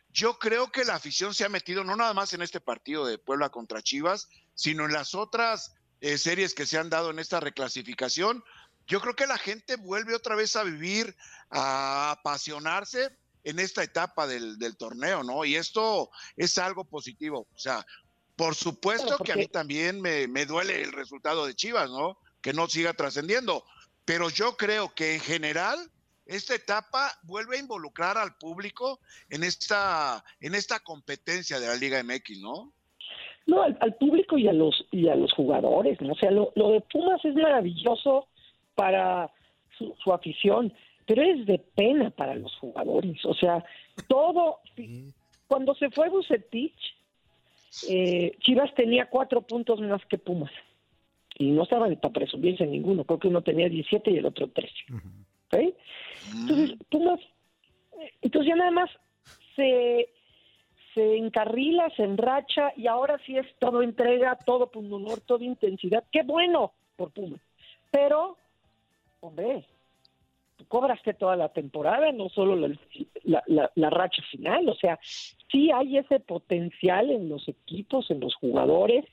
yo 0.09 0.37
creo 0.39 0.71
que 0.71 0.85
la 0.85 0.95
afición 0.95 1.33
se 1.33 1.45
ha 1.45 1.49
metido 1.49 1.83
no 1.83 1.95
nada 1.95 2.13
más 2.13 2.33
en 2.33 2.41
este 2.41 2.59
partido 2.59 3.05
de 3.05 3.17
Puebla 3.17 3.49
contra 3.49 3.81
Chivas, 3.81 4.27
sino 4.53 4.85
en 4.85 4.93
las 4.93 5.13
otras 5.13 5.73
eh, 6.01 6.17
series 6.17 6.53
que 6.53 6.65
se 6.65 6.77
han 6.77 6.89
dado 6.89 7.11
en 7.11 7.19
esta 7.19 7.39
reclasificación. 7.39 8.43
Yo 8.87 8.99
creo 9.01 9.15
que 9.15 9.27
la 9.27 9.37
gente 9.37 9.77
vuelve 9.77 10.15
otra 10.15 10.35
vez 10.35 10.55
a 10.55 10.63
vivir, 10.63 11.15
a 11.49 12.11
apasionarse 12.11 13.09
en 13.43 13.59
esta 13.59 13.83
etapa 13.83 14.27
del, 14.27 14.57
del 14.59 14.77
torneo, 14.77 15.23
¿no? 15.23 15.45
Y 15.45 15.55
esto 15.55 16.09
es 16.35 16.57
algo 16.57 16.83
positivo. 16.83 17.47
O 17.53 17.59
sea, 17.59 17.85
por 18.35 18.55
supuesto 18.55 19.17
que 19.19 19.31
a 19.31 19.35
mí 19.35 19.47
también 19.47 20.01
me, 20.01 20.27
me 20.27 20.45
duele 20.45 20.81
el 20.81 20.91
resultado 20.91 21.45
de 21.45 21.55
Chivas, 21.55 21.89
¿no? 21.89 22.17
Que 22.41 22.53
no 22.53 22.67
siga 22.67 22.93
trascendiendo. 22.93 23.63
Pero 24.03 24.29
yo 24.29 24.57
creo 24.57 24.93
que 24.93 25.15
en 25.15 25.21
general 25.21 25.79
esta 26.25 26.55
etapa 26.55 27.11
vuelve 27.23 27.57
a 27.57 27.59
involucrar 27.59 28.17
al 28.17 28.35
público 28.37 28.99
en 29.29 29.43
esta, 29.43 30.23
en 30.39 30.55
esta 30.55 30.79
competencia 30.79 31.59
de 31.59 31.67
la 31.67 31.75
Liga 31.75 32.03
MX, 32.03 32.39
¿no? 32.41 32.73
No, 33.47 33.61
al, 33.61 33.77
al 33.79 33.95
público 33.95 34.39
y 34.39 34.47
a 34.47 34.53
los 34.53 34.85
y 34.91 35.07
a 35.07 35.15
los 35.15 35.31
jugadores, 35.33 36.01
¿no? 36.01 36.13
O 36.13 36.15
sea, 36.15 36.31
lo, 36.31 36.51
lo 36.55 36.71
de 36.71 36.81
Pumas 36.81 37.23
es 37.23 37.35
maravilloso 37.35 38.27
para 38.75 39.31
su, 39.77 39.95
su 40.03 40.13
afición, 40.13 40.73
pero 41.05 41.21
es 41.21 41.45
de 41.45 41.59
pena 41.59 42.09
para 42.11 42.35
los 42.35 42.55
jugadores. 42.57 43.23
O 43.25 43.33
sea, 43.33 43.63
todo 44.07 44.59
cuando 45.47 45.75
se 45.75 45.89
fue 45.89 46.09
Bucetich, 46.09 46.95
eh, 47.89 48.35
Chivas 48.39 48.73
tenía 48.75 49.07
cuatro 49.07 49.41
puntos 49.41 49.81
más 49.81 50.03
que 50.05 50.17
Pumas 50.17 50.51
y 51.37 51.51
no 51.51 51.63
estaba 51.63 51.87
para 51.95 52.13
presumirse 52.13 52.65
ninguno. 52.65 53.03
Creo 53.03 53.19
que 53.19 53.27
uno 53.27 53.41
tenía 53.41 53.67
17 53.67 54.11
y 54.11 54.17
el 54.17 54.25
otro 54.25 54.47
13. 54.49 54.73
¿ok? 54.93 55.75
Entonces, 56.33 56.77
Pumas, 56.89 57.19
entonces 58.21 58.49
ya 58.49 58.55
nada 58.55 58.71
más 58.71 58.89
se 59.55 60.09
se 60.95 61.17
encarrila, 61.17 61.89
se 61.97 62.03
enracha 62.03 62.71
y 62.77 62.87
ahora 62.87 63.19
sí 63.25 63.37
es 63.37 63.45
todo 63.59 63.81
entrega, 63.81 64.37
todo 64.45 64.71
pundonor, 64.71 65.19
toda 65.19 65.43
intensidad. 65.43 66.05
Qué 66.09 66.23
bueno 66.23 66.71
por 66.95 67.11
Pumas. 67.11 67.41
Pero, 67.91 68.37
hombre, 69.27 69.65
tú 70.57 70.65
cobraste 70.67 71.13
toda 71.13 71.35
la 71.35 71.49
temporada, 71.49 72.11
no 72.11 72.29
solo 72.29 72.55
la, 72.55 72.69
la- 73.23 73.43
la- 73.47 73.71
la 73.75 73.89
racha 73.89 74.21
final. 74.31 74.67
O 74.69 74.75
sea, 74.75 74.99
sí 75.51 75.71
hay 75.71 75.97
ese 75.97 76.19
potencial 76.19 77.09
en 77.11 77.29
los 77.29 77.47
equipos, 77.47 78.09
en 78.11 78.19
los 78.19 78.35
jugadores. 78.35 79.05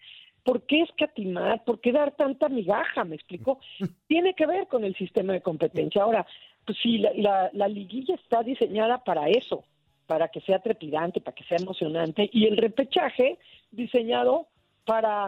¿Por 0.44 0.62
qué 0.62 0.82
escatimar? 0.82 1.62
¿Por 1.64 1.80
qué 1.80 1.92
dar 1.92 2.12
tanta 2.16 2.48
migaja? 2.48 3.04
¿Me 3.04 3.16
explico? 3.16 3.60
Tiene 4.08 4.34
que 4.34 4.46
ver 4.46 4.66
con 4.68 4.84
el 4.84 4.94
sistema 4.96 5.32
de 5.32 5.40
competencia. 5.40 6.02
Ahora, 6.02 6.26
pues 6.64 6.78
sí, 6.82 6.98
la, 6.98 7.12
la- 7.14 7.50
la 7.52 7.68
liguilla 7.68 8.14
está 8.14 8.42
diseñada 8.42 9.02
para 9.04 9.28
eso, 9.28 9.64
para 10.06 10.28
que 10.28 10.40
sea 10.40 10.58
trepidante, 10.60 11.20
para 11.20 11.34
que 11.34 11.44
sea 11.44 11.58
emocionante, 11.58 12.28
y 12.32 12.46
el 12.46 12.56
repechaje 12.56 13.38
diseñado 13.70 14.46
para, 14.84 15.26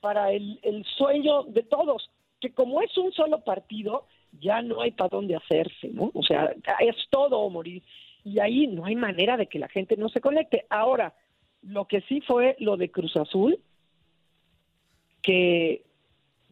para 0.00 0.32
el, 0.32 0.58
el 0.62 0.84
sueño 0.84 1.44
de 1.44 1.62
todos, 1.62 2.10
que 2.40 2.52
como 2.52 2.82
es 2.82 2.96
un 2.98 3.12
solo 3.12 3.40
partido, 3.44 4.06
ya 4.40 4.62
no 4.62 4.80
hay 4.80 4.90
para 4.92 5.08
dónde 5.08 5.36
hacerse, 5.36 5.88
¿no? 5.88 6.10
O 6.14 6.22
sea, 6.22 6.52
es 6.80 6.96
todo 7.10 7.38
o 7.40 7.50
morir. 7.50 7.82
Y 8.24 8.38
ahí 8.40 8.66
no 8.66 8.84
hay 8.84 8.96
manera 8.96 9.36
de 9.36 9.46
que 9.46 9.58
la 9.58 9.68
gente 9.68 9.96
no 9.96 10.08
se 10.08 10.20
conecte. 10.20 10.66
Ahora, 10.70 11.14
lo 11.62 11.84
que 11.86 12.00
sí 12.02 12.20
fue 12.20 12.56
lo 12.58 12.76
de 12.76 12.90
Cruz 12.90 13.16
Azul, 13.16 13.58
que 15.22 15.82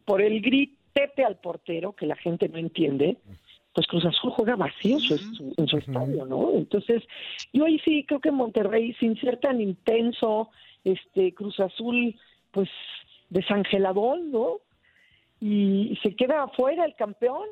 por 0.05 0.21
el 0.21 0.41
gritete 0.41 1.23
al 1.23 1.37
portero, 1.37 1.93
que 1.93 2.05
la 2.05 2.15
gente 2.15 2.47
no 2.49 2.57
entiende, 2.57 3.17
pues 3.73 3.87
Cruz 3.87 4.05
Azul 4.05 4.31
juega 4.31 4.55
vacío 4.55 4.99
su- 4.99 5.17
su- 5.17 5.53
en 5.57 5.67
su 5.67 5.77
estadio, 5.77 6.25
¿no? 6.25 6.51
Entonces, 6.53 7.03
yo 7.51 7.65
ahí 7.65 7.79
sí 7.79 8.05
creo 8.07 8.19
que 8.21 8.31
Monterrey, 8.31 8.93
sin 8.99 9.19
ser 9.19 9.37
tan 9.39 9.59
intenso, 9.59 10.49
este 10.83 11.33
Cruz 11.33 11.59
Azul, 11.59 12.15
pues 12.51 12.69
desangeladón, 13.29 14.31
¿no? 14.31 14.59
Y 15.41 15.97
se 16.01 16.15
queda 16.15 16.43
afuera 16.43 16.85
el 16.85 16.95
campeón. 16.95 17.47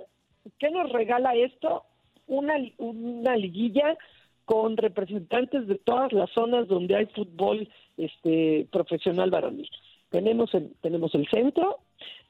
¿Qué 0.60 0.70
nos 0.72 0.92
regala 0.92 1.36
esto? 1.36 1.84
Una, 2.28 2.58
li- 2.58 2.74
una 2.78 3.36
liguilla 3.36 3.98
con 4.46 4.76
representantes 4.78 5.68
de 5.68 5.76
todas 5.76 6.12
las 6.12 6.30
zonas 6.32 6.68
donde 6.68 6.96
hay 6.96 7.06
fútbol 7.08 7.70
este 7.98 8.68
profesional 8.72 9.30
varonil. 9.30 9.70
Tenemos 10.10 10.54
el, 10.54 10.74
tenemos 10.82 11.16
el 11.16 11.28
centro, 11.30 11.80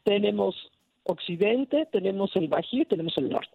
tenemos 0.03 0.55
occidente, 1.03 1.88
tenemos 1.91 2.36
el 2.36 2.47
bajío 2.47 2.84
y 2.84 2.86
tenemos 2.86 3.18
el 3.18 3.30
norte. 3.30 3.49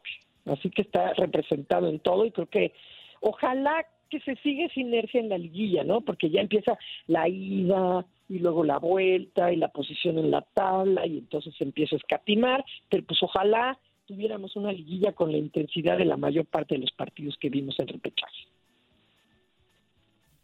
Así 0.47 0.71
que 0.71 0.83
está 0.83 1.13
representado 1.15 1.89
en 1.89 1.99
todo 2.01 2.25
y 2.25 2.31
creo 2.31 2.47
que 2.47 2.73
ojalá 3.21 3.87
que 4.11 4.21
se 4.21 4.37
siga 4.37 4.65
esa 4.67 4.81
inercia 4.81 5.21
en 5.21 5.29
la 5.29 5.39
liguilla, 5.39 5.85
¿no? 5.85 6.01
Porque 6.01 6.31
ya 6.31 6.41
empieza 6.41 6.79
la 7.07 7.29
ida 7.29 8.07
y 8.29 8.39
luego 8.39 8.65
la 8.65 8.79
vuelta 8.79 9.53
y 9.53 9.57
la 9.57 9.69
posición 9.69 10.19
en 10.19 10.31
la 10.31 10.43
tabla 10.55 11.07
y 11.07 11.19
entonces 11.19 11.55
empieza 11.61 11.97
a 11.97 11.99
escatimar, 11.99 12.65
pero 12.89 13.05
pues 13.05 13.23
ojalá 13.23 13.79
tuviéramos 14.09 14.57
una 14.57 14.73
liguilla 14.73 15.13
con 15.13 15.31
la 15.31 15.37
intensidad 15.37 15.99
de 15.99 16.07
la 16.07 16.17
mayor 16.17 16.47
parte 16.47 16.75
de 16.75 16.81
los 16.81 16.91
partidos 16.93 17.37
que 17.39 17.51
vimos 17.51 17.79
en 17.79 17.89
repechaje. 17.89 18.49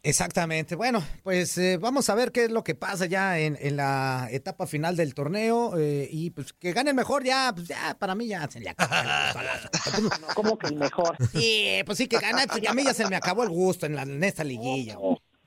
Exactamente. 0.03 0.75
Bueno, 0.75 0.99
pues 1.23 1.57
eh, 1.57 1.79
vamos 1.81 2.07
a 2.11 2.15
ver 2.15 2.31
qué 2.31 2.45
es 2.45 2.51
lo 2.51 2.63
que 2.63 2.75
pasa 2.75 3.07
ya 3.07 3.39
en, 3.39 3.57
en 3.59 3.75
la 3.75 4.27
etapa 4.29 4.67
final 4.67 4.95
del 4.95 5.15
torneo 5.15 5.79
eh, 5.79 6.07
y 6.11 6.29
pues 6.29 6.53
que 6.53 6.73
gane 6.73 6.91
el 6.91 6.95
mejor 6.95 7.23
ya, 7.23 7.51
pues 7.55 7.67
ya 7.67 7.97
para 7.97 8.13
mí 8.13 8.27
ya 8.27 8.47
se 8.47 8.59
le 8.59 8.69
acabó. 8.69 8.93
¿Cómo 10.35 10.59
que 10.59 10.67
el 10.67 10.75
mejor? 10.75 11.17
Sí, 11.31 11.81
pues 11.87 11.97
sí 11.97 12.07
que 12.07 12.19
gana, 12.19 12.43
pues 12.47 12.61
ya 12.61 12.69
a 12.69 12.73
mí 12.75 12.83
ya 12.83 12.93
se 12.93 13.09
me 13.09 13.15
acabó 13.15 13.41
el 13.41 13.49
gusto 13.49 13.87
en, 13.87 13.95
la, 13.95 14.03
en 14.03 14.23
esta 14.23 14.43
liguilla. 14.43 14.95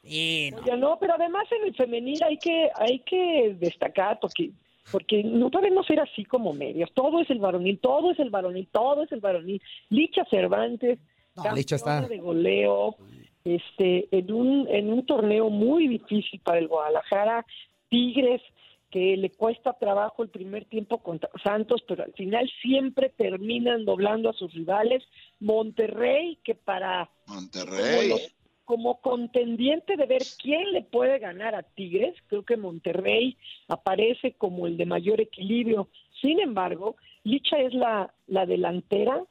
Sí, 0.03 0.51
no. 0.51 0.67
Ya 0.67 0.77
no, 0.77 0.99
pero 0.99 1.15
además 1.15 1.47
en 1.53 1.69
el 1.69 1.77
femenil 1.77 2.21
hay 2.25 2.39
que 2.39 2.69
hay 2.75 2.99
que 3.01 3.57
destacar 3.61 4.19
porque 4.21 4.51
porque 4.93 5.23
no 5.25 5.51
podemos 5.51 5.87
ser 5.87 6.01
así 6.01 6.25
como 6.25 6.53
medios. 6.53 6.91
Todo 6.95 7.21
es 7.21 7.31
el 7.31 7.39
varonil, 7.39 7.79
todo 7.81 8.11
es 8.11 8.19
el 8.19 8.31
varonil, 8.31 8.69
todo 8.73 9.03
es 9.05 9.13
el 9.13 9.21
varonil. 9.21 9.61
Licha 9.91 10.25
Cervantes, 10.31 10.99
No, 11.37 11.55
Licha 11.55 11.77
está- 11.77 12.01
de 12.09 12.19
goleo, 12.19 12.97
este, 13.45 14.09
en 14.11 14.33
un 14.33 14.67
en 14.69 14.93
un 14.93 15.07
torneo 15.07 15.51
muy 15.51 15.87
difícil 15.89 16.41
para 16.41 16.59
el 16.59 16.69
Guadalajara, 16.69 17.47
Tigres 17.89 18.43
que 18.91 19.19
le 19.19 19.31
cuesta 19.31 19.75
trabajo 19.75 20.23
el 20.23 20.31
primer 20.31 20.65
tiempo 20.65 20.99
contra 21.03 21.29
Santos, 21.45 21.83
pero 21.87 22.05
al 22.05 22.13
final 22.15 22.51
siempre 22.63 23.11
terminan 23.11 23.85
doblando 23.85 24.31
a 24.31 24.33
sus 24.33 24.53
rivales. 24.55 25.05
Monterrey, 25.41 26.39
que 26.43 26.55
para 26.55 27.11
Monterrey. 27.27 28.09
como, 28.09 28.15
los- 28.15 28.35
como 28.69 29.01
contendiente 29.01 29.97
de 29.97 30.05
ver 30.05 30.21
quién 30.43 30.73
le 30.73 30.83
puede 30.83 31.19
ganar 31.19 31.55
a 31.55 31.63
Tigres, 31.63 32.15
creo 32.27 32.45
que 32.45 32.59
Monterrey 32.59 33.35
aparece 33.67 34.35
como 34.35 34.67
el 34.67 34.77
de 34.77 34.85
mayor 34.85 35.23
equilibrio. 35.23 35.89
Sin 36.21 36.39
embargo, 36.39 36.97
Licha 37.25 37.57
es 37.61 37.73
la, 37.73 38.13
la 38.27 38.45
delantera 38.45 39.25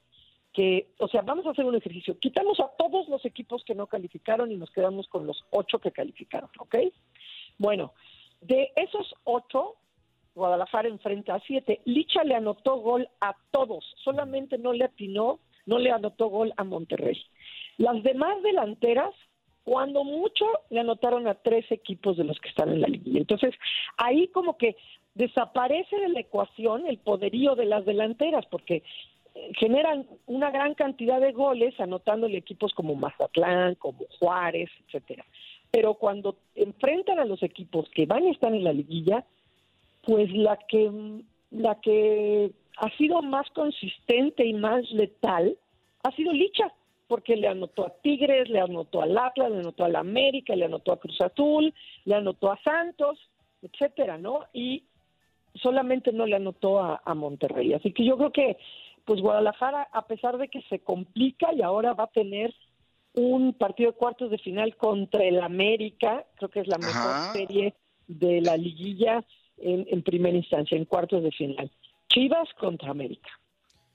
que, 0.54 0.88
o 0.98 1.08
sea, 1.08 1.22
vamos 1.22 1.46
a 1.46 1.52
hacer 1.52 1.66
un 1.66 1.76
ejercicio. 1.76 2.18
Quitamos 2.18 2.60
a 2.60 2.72
todos 2.80 3.08
los 3.10 3.24
equipos 3.26 3.64
que 3.64 3.76
no 3.76 3.86
calificaron 3.86 4.52
y 4.52 4.56
nos 4.56 4.72
quedamos 4.72 5.08
con 5.08 5.28
los 5.28 5.46
ocho 5.52 5.78
que 5.78 5.92
calificaron, 5.92 6.50
¿ok? 6.58 6.76
Bueno, 7.60 7.94
de 8.42 8.72
esos 8.76 9.14
ocho, 9.24 9.76
Guadalajara 10.34 10.88
enfrenta 10.88 11.36
a 11.36 11.42
siete. 11.42 11.82
Licha 11.86 12.24
le 12.24 12.34
anotó 12.34 12.78
gol 12.78 13.08
a 13.22 13.36
todos, 13.52 13.86
solamente 14.04 14.58
no 14.58 14.74
le 14.74 14.86
atinó, 14.86 15.40
no 15.68 15.78
le 15.78 15.92
anotó 15.92 16.30
gol 16.30 16.56
a 16.58 16.64
Monterrey. 16.64 17.22
Las 17.78 18.02
demás 18.02 18.42
delanteras, 18.42 19.14
cuando 19.68 20.06
mucho, 20.06 20.46
le 20.70 20.80
anotaron 20.80 21.28
a 21.28 21.34
tres 21.34 21.70
equipos 21.74 22.16
de 22.16 22.24
los 22.24 22.40
que 22.40 22.48
están 22.48 22.70
en 22.72 22.80
la 22.80 22.88
liguilla. 22.88 23.20
Entonces, 23.20 23.54
ahí 23.98 24.30
como 24.30 24.58
que 24.58 24.78
desaparece 25.14 26.00
de 26.00 26.08
la 26.08 26.22
ecuación 26.22 26.88
el 26.88 27.00
poderío 27.00 27.54
de 27.56 27.66
las 27.66 27.84
delanteras, 27.84 28.46
porque 28.46 28.84
eh, 29.36 29.52
generan 29.60 30.08
una 30.26 30.52
gran 30.52 30.74
cantidad 30.74 31.20
de 31.20 31.34
goles 31.34 31.78
anotándole 31.82 32.38
equipos 32.38 32.74
como 32.74 32.96
Mazatlán, 32.96 33.76
como 33.76 34.06
Juárez, 34.18 34.70
etcétera. 34.86 35.26
Pero 35.70 35.96
cuando 35.96 36.38
enfrentan 36.56 37.20
a 37.20 37.26
los 37.26 37.44
equipos 37.44 37.90
que 37.90 38.06
van 38.06 38.24
y 38.24 38.30
están 38.30 38.56
en 38.56 38.64
la 38.64 38.72
liguilla, 38.72 39.26
pues 40.04 40.32
la 40.32 40.56
que 40.70 40.90
la 41.52 41.76
que 41.82 42.54
ha 42.78 42.90
sido 42.98 43.22
más 43.22 43.50
consistente 43.50 44.46
y 44.46 44.54
más 44.54 44.90
letal 44.92 45.58
ha 46.04 46.12
sido 46.12 46.32
Licha, 46.32 46.72
porque 47.08 47.36
le 47.36 47.48
anotó 47.48 47.86
a 47.86 47.94
Tigres, 48.02 48.50
le 48.50 48.60
anotó 48.60 49.02
al 49.02 49.18
Atlas, 49.18 49.52
le 49.52 49.60
anotó 49.60 49.86
al 49.86 49.96
América, 49.96 50.56
le 50.56 50.66
anotó 50.66 50.92
a 50.92 51.00
Cruz 51.00 51.20
Azul, 51.22 51.74
le 52.06 52.16
anotó 52.16 52.52
a 52.52 52.60
Santos, 52.64 53.18
etcétera, 53.62 54.18
¿no? 54.18 54.42
Y 54.54 54.84
solamente 55.56 56.12
no 56.12 56.26
le 56.26 56.36
anotó 56.36 56.80
a, 56.80 57.02
a 57.04 57.14
Monterrey. 57.14 57.74
Así 57.74 57.94
que 57.94 58.06
yo 58.06 58.18
creo 58.18 58.32
que, 58.32 58.58
pues 59.06 59.22
Guadalajara, 59.22 59.88
a 59.92 60.06
pesar 60.06 60.38
de 60.38 60.50
que 60.50 60.62
se 60.64 60.80
complica 60.80 61.54
y 61.54 61.62
ahora 61.62 61.94
va 61.94 62.06
a 62.06 62.12
tener 62.12 62.54
un 63.14 63.54
partido 63.54 63.92
de 63.92 63.98
cuartos 63.98 64.30
de 64.30 64.38
final 64.38 64.76
contra 64.76 65.24
el 65.24 65.42
América, 65.42 66.26
creo 66.36 66.50
que 66.50 66.60
es 66.60 66.68
la 66.68 66.78
mejor 66.78 66.96
Ajá. 66.96 67.34
serie 67.34 67.74
de 68.08 68.42
la 68.42 68.58
liguilla 68.58 69.24
en, 69.58 69.88
en 69.90 70.04
primera 70.04 70.38
instancia, 70.38 70.78
en 70.78 70.86
cuartos 70.86 71.24
de 71.24 71.32
final. 71.32 71.72
Chivas 72.10 72.48
contra 72.60 72.92
América. 72.92 73.30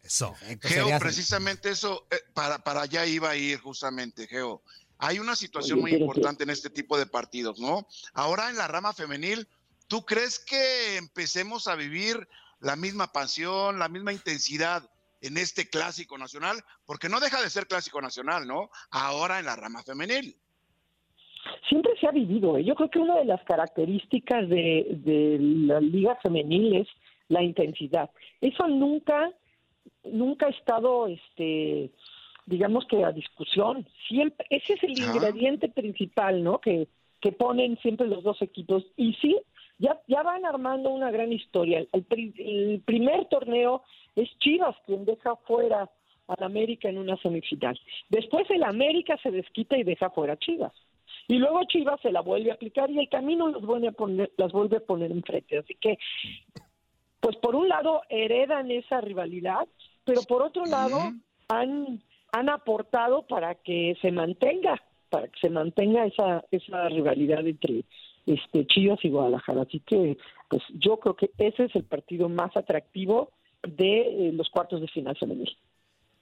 Eso. 0.02 0.34
Geo, 0.60 0.98
precisamente 0.98 1.70
eso, 1.70 2.06
eh, 2.10 2.16
para, 2.34 2.58
para 2.58 2.82
allá 2.82 3.06
iba 3.06 3.30
a 3.30 3.36
ir 3.36 3.58
justamente, 3.60 4.26
Geo. 4.26 4.62
Hay 4.98 5.18
una 5.18 5.34
situación 5.36 5.78
Oye, 5.78 5.92
muy 5.92 6.00
importante 6.00 6.44
en 6.44 6.50
este 6.50 6.70
tipo 6.70 6.98
de 6.98 7.06
partidos, 7.06 7.58
¿no? 7.58 7.86
Ahora 8.14 8.50
en 8.50 8.56
la 8.56 8.68
rama 8.68 8.92
femenil, 8.92 9.48
¿tú 9.88 10.04
crees 10.04 10.38
que 10.38 10.96
empecemos 10.96 11.66
a 11.66 11.74
vivir 11.74 12.28
la 12.60 12.76
misma 12.76 13.12
pasión, 13.12 13.78
la 13.78 13.88
misma 13.88 14.12
intensidad 14.12 14.88
en 15.20 15.38
este 15.38 15.68
clásico 15.68 16.18
nacional? 16.18 16.62
Porque 16.84 17.08
no 17.08 17.18
deja 17.20 17.40
de 17.42 17.50
ser 17.50 17.66
clásico 17.66 18.00
nacional, 18.00 18.46
¿no? 18.46 18.70
Ahora 18.90 19.38
en 19.38 19.46
la 19.46 19.56
rama 19.56 19.82
femenil. 19.82 20.36
siempre 21.68 21.92
se 22.00 22.06
ha 22.06 22.12
vivido. 22.12 22.56
¿eh? 22.56 22.64
Yo 22.64 22.74
creo 22.74 22.90
que 22.90 22.98
una 22.98 23.16
de 23.16 23.24
las 23.24 23.42
características 23.44 24.48
de, 24.48 24.86
de 25.04 25.38
la 25.40 25.80
liga 25.80 26.16
femenil 26.22 26.76
es 26.76 26.88
la 27.28 27.42
intensidad. 27.42 28.10
Eso 28.40 28.68
nunca, 28.68 29.30
nunca 30.04 30.46
ha 30.46 30.50
estado, 30.50 31.06
este, 31.06 31.90
digamos 32.46 32.86
que 32.86 33.04
a 33.04 33.12
discusión. 33.12 33.86
Siempre, 34.08 34.46
ese 34.50 34.74
es 34.74 34.82
el 34.82 34.98
ingrediente 34.98 35.68
principal, 35.68 36.42
¿no? 36.42 36.60
Que, 36.60 36.88
que 37.20 37.32
ponen 37.32 37.78
siempre 37.78 38.06
los 38.06 38.22
dos 38.22 38.40
equipos. 38.42 38.84
Y 38.96 39.14
sí, 39.14 39.38
ya, 39.78 40.00
ya 40.08 40.22
van 40.22 40.44
armando 40.44 40.90
una 40.90 41.10
gran 41.10 41.32
historia. 41.32 41.86
El, 41.92 42.02
pri- 42.04 42.34
el 42.38 42.82
primer 42.84 43.26
torneo 43.26 43.82
es 44.16 44.28
Chivas 44.38 44.76
quien 44.86 45.04
deja 45.04 45.36
fuera 45.36 45.90
al 46.28 46.44
América 46.44 46.88
en 46.88 46.98
una 46.98 47.16
semifinal. 47.18 47.78
Después 48.08 48.48
el 48.50 48.62
América 48.62 49.18
se 49.22 49.30
desquita 49.30 49.76
y 49.76 49.82
deja 49.82 50.10
fuera 50.10 50.34
a 50.34 50.38
Chivas. 50.38 50.72
Y 51.28 51.38
luego 51.38 51.64
Chivas 51.64 52.00
se 52.00 52.10
la 52.10 52.20
vuelve 52.20 52.50
a 52.50 52.54
aplicar 52.54 52.90
y 52.90 52.98
el 52.98 53.08
camino 53.08 53.48
los 53.48 53.62
vuelve 53.64 53.88
a 53.88 53.92
poner, 53.92 54.32
las 54.36 54.50
vuelve 54.50 54.78
a 54.78 54.80
poner 54.80 55.12
enfrente. 55.12 55.58
Así 55.58 55.74
que, 55.74 55.98
pues 57.22 57.36
por 57.36 57.54
un 57.54 57.68
lado 57.68 58.02
heredan 58.08 58.70
esa 58.72 59.00
rivalidad, 59.00 59.68
pero 60.04 60.22
por 60.22 60.42
otro 60.42 60.66
lado 60.66 60.98
han, 61.48 62.02
han 62.32 62.48
aportado 62.48 63.24
para 63.28 63.54
que 63.54 63.96
se 64.02 64.10
mantenga, 64.10 64.82
para 65.08 65.28
que 65.28 65.38
se 65.40 65.48
mantenga 65.48 66.04
esa, 66.04 66.44
esa 66.50 66.88
rivalidad 66.88 67.46
entre 67.46 67.84
este 68.26 68.66
Chivas 68.66 68.98
y 69.04 69.10
Guadalajara. 69.10 69.62
Así 69.62 69.78
que, 69.86 70.18
pues 70.48 70.62
yo 70.74 70.98
creo 70.98 71.14
que 71.14 71.30
ese 71.38 71.66
es 71.66 71.76
el 71.76 71.84
partido 71.84 72.28
más 72.28 72.56
atractivo 72.56 73.30
de 73.62 74.00
eh, 74.00 74.32
los 74.32 74.50
cuartos 74.50 74.80
de 74.80 74.88
final 74.88 75.16
femenil. 75.16 75.56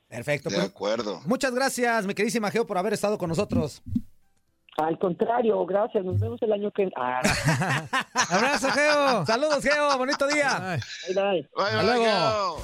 Perfecto. 0.07 0.51
De 0.51 0.57
pues, 0.57 0.69
acuerdo. 0.69 1.21
muchas 1.25 1.55
gracias, 1.55 2.07
mi 2.07 2.13
queridísima 2.13 2.51
Geo, 2.51 2.67
por 2.67 2.77
haber 2.77 2.93
estado 2.93 3.17
con 3.17 3.31
nosotros. 3.31 3.83
Al 4.79 4.99
contrario, 4.99 5.65
gracias. 5.67 6.05
Nos 6.05 6.19
vemos 6.19 6.41
el 6.43 6.53
año 6.53 6.71
que 6.71 6.91
ah, 6.97 7.21
Abrazo, 8.31 8.71
Geo. 8.71 9.27
Saludos, 9.27 9.63
Geo. 9.63 9.99
Bonito 9.99 10.27
día. 10.27 10.79
bye, 11.09 11.15
bye. 11.15 11.49
Hasta 11.65 11.83
luego. 11.83 12.63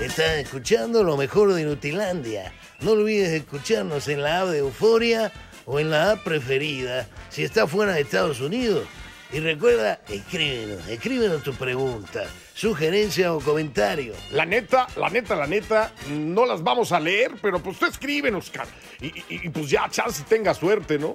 Estás 0.00 0.36
escuchando 0.36 1.02
lo 1.02 1.16
mejor 1.16 1.54
de 1.54 1.64
Nutilandia. 1.64 2.52
No 2.80 2.92
olvides 2.92 3.30
escucharnos 3.30 4.06
en 4.08 4.22
la 4.22 4.42
app 4.42 4.48
de 4.48 4.58
Euforia 4.58 5.32
o 5.66 5.80
en 5.80 5.90
la 5.90 6.12
app 6.12 6.22
preferida 6.22 7.06
si 7.30 7.42
estás 7.42 7.68
fuera 7.68 7.94
de 7.94 8.02
Estados 8.02 8.40
Unidos. 8.40 8.86
Y 9.32 9.40
recuerda, 9.40 10.00
escríbenos, 10.08 10.86
escríbenos 10.88 11.42
tu 11.42 11.52
pregunta, 11.52 12.24
sugerencia 12.62 13.32
o 13.34 13.38
comentario. 13.40 14.14
La 14.32 14.44
neta, 14.44 14.88
la 14.96 15.08
neta, 15.10 15.36
la 15.36 15.46
neta, 15.46 15.92
no 16.10 16.44
las 16.44 16.60
vamos 16.64 16.90
a 16.90 16.98
leer, 16.98 17.36
pero 17.40 17.60
pues 17.60 17.78
tú 17.78 17.86
escríbenos, 17.86 18.50
cara. 18.50 18.68
Y, 19.00 19.06
y- 19.06 19.24
y, 19.28 19.48
pues 19.48 19.70
ya, 19.70 19.88
chance 19.88 20.24
tenga 20.28 20.52
suerte, 20.54 20.98
¿no? 20.98 21.14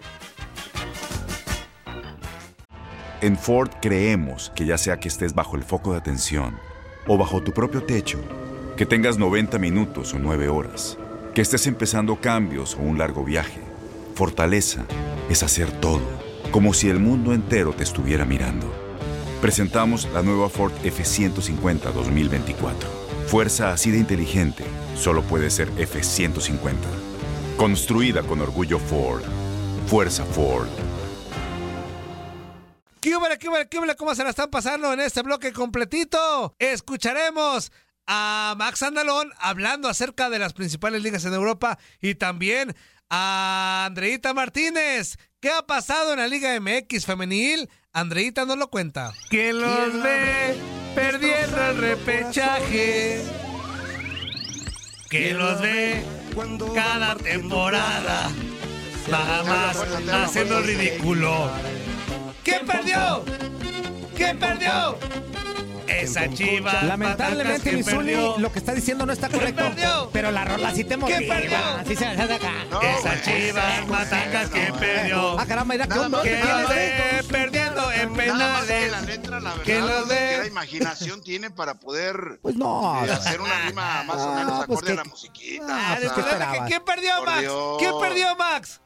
En 3.20 3.38
Ford 3.38 3.72
creemos 3.82 4.54
que 4.56 4.66
ya 4.66 4.78
sea 4.78 5.00
que 5.02 5.10
estés 5.10 5.34
bajo 5.34 5.58
el 5.58 5.64
foco 5.64 5.92
de 5.92 5.98
atención 5.98 6.58
o 7.08 7.18
bajo 7.18 7.44
tu 7.44 7.52
propio 7.52 7.84
techo, 7.84 8.20
que 8.78 8.86
tengas 8.86 9.18
90 9.18 9.60
minutos 9.60 10.14
o 10.14 10.20
9 10.20 10.48
horas, 10.48 10.98
que 11.34 11.42
estés 11.42 11.68
empezando 11.68 12.16
cambios 12.22 12.76
o 12.76 12.80
un 12.80 12.98
largo 12.98 13.24
viaje, 13.26 13.60
fortaleza 14.16 14.86
es 15.30 15.44
hacer 15.44 15.70
todo, 15.82 16.02
como 16.52 16.74
si 16.74 16.90
el 16.90 17.00
mundo 17.00 17.34
entero 17.34 17.74
te 17.74 17.84
estuviera 17.84 18.24
mirando. 18.24 18.83
Presentamos 19.44 20.08
la 20.14 20.22
nueva 20.22 20.48
Ford 20.48 20.72
F150 20.86 21.92
2024. 21.92 22.90
Fuerza 23.28 23.74
así 23.74 23.92
de 23.92 23.98
inteligente 23.98 24.64
solo 24.96 25.22
puede 25.22 25.50
ser 25.50 25.70
F150. 25.72 26.78
Construida 27.58 28.24
con 28.24 28.40
orgullo 28.40 28.80
Ford. 28.80 29.22
Fuerza 29.88 30.24
Ford. 30.24 30.70
¿Qué 33.02 33.18
hubo, 33.18 33.26
qué 33.38 33.50
hubo, 33.50 33.58
qué 33.70 33.80
hubo, 33.80 33.96
cómo 33.98 34.16
se 34.16 34.24
la 34.24 34.30
están 34.30 34.50
pasando 34.50 34.94
en 34.94 35.02
este 35.02 35.22
bloque 35.24 35.52
completito? 35.52 36.56
Escucharemos 36.58 37.74
a 38.08 38.56
Max 38.58 38.82
Andalón 38.82 39.30
hablando 39.40 39.90
acerca 39.90 40.30
de 40.30 40.40
las 40.40 40.54
principales 40.54 41.04
ligas 41.04 41.26
en 41.26 41.34
Europa 41.34 41.78
y 42.00 42.16
también 42.16 42.74
a 43.10 43.88
Andreita 43.88 44.34
Martínez. 44.34 45.18
¿Qué 45.42 45.50
ha 45.52 45.64
pasado 45.64 46.14
en 46.14 46.20
la 46.20 46.30
Liga 46.30 46.58
MX 46.62 47.06
femenil? 47.06 47.70
Andreita 47.96 48.46
nos 48.46 48.58
lo 48.58 48.72
cuenta. 48.72 49.14
¿Quién 49.30 49.62
los 49.62 50.02
ve 50.02 50.56
perdiendo 50.96 51.64
el 51.70 51.78
repechaje? 51.78 53.24
¿Quién 55.10 55.38
los 55.38 55.62
ve 55.62 56.04
cada 56.74 57.16
temporada? 57.16 58.32
Nada 59.12 59.44
más 59.44 59.78
haciendo 60.12 60.60
ridículo. 60.62 61.52
¿Quién 62.44 62.66
perdió? 62.66 63.24
¿Quién 64.16 64.40
perdió? 64.40 64.98
Esa 66.04 66.30
chiva. 66.30 66.84
Lamentablemente, 66.84 67.62
¿quién 67.70 67.76
mi 67.78 67.84
Zuli, 67.84 68.16
lo 68.38 68.52
que 68.52 68.60
está 68.60 68.74
diciendo 68.74 69.06
no 69.06 69.14
está 69.14 69.30
correcto. 69.30 69.64
perdió? 69.64 70.10
Pero 70.14 70.32
la 70.32 70.46
rola 70.46 70.72
sí 70.74 70.84
te 70.84 70.98
motiva. 70.98 71.18
¿Quién 71.20 71.30
perdió? 71.30 71.58
Así 71.80 71.96
se 71.96 72.06
hace 72.06 72.34
acá. 72.34 72.52
Esa 73.00 73.22
chiva, 73.22 73.64
matacas, 73.88 74.50
¿quién 74.50 74.74
perdió? 74.76 75.40
Ah, 75.40 75.46
caramba, 75.46 75.74
mira, 75.74 75.88
¿qué 75.88 75.94
¿Qué 76.24 76.42
ve 76.70 77.24
perdiendo 77.30 77.92
en 77.92 78.10
que 78.14 78.16
penales? 78.24 78.92
la 78.92 79.02
letra, 79.02 79.40
la 79.40 79.54
¿Quién 79.64 79.86
verdad, 79.86 80.04
qué 80.08 80.14
ve? 80.14 80.38
la 80.40 80.48
imaginación 80.48 81.22
tiene 81.22 81.50
para 81.52 81.76
poder 81.76 82.40
Pues 82.42 82.56
no. 82.56 83.06
eh, 83.06 83.12
hacer 83.12 83.42
una 83.42 83.60
rima 83.68 84.04
más 84.04 84.18
o 84.18 84.32
Ah, 84.32 84.36
menos 84.36 84.66
pues 84.66 84.80
acorde 84.80 84.88
a 84.92 84.92
que- 84.92 84.96
la 84.98 85.04
musiquita. 85.06 85.98
¿qué 86.68 86.80
perdió, 86.82 87.24
Max? 87.26 87.48
¿Quién 87.80 87.92
perdió, 88.00 88.36
Max? 88.36 88.80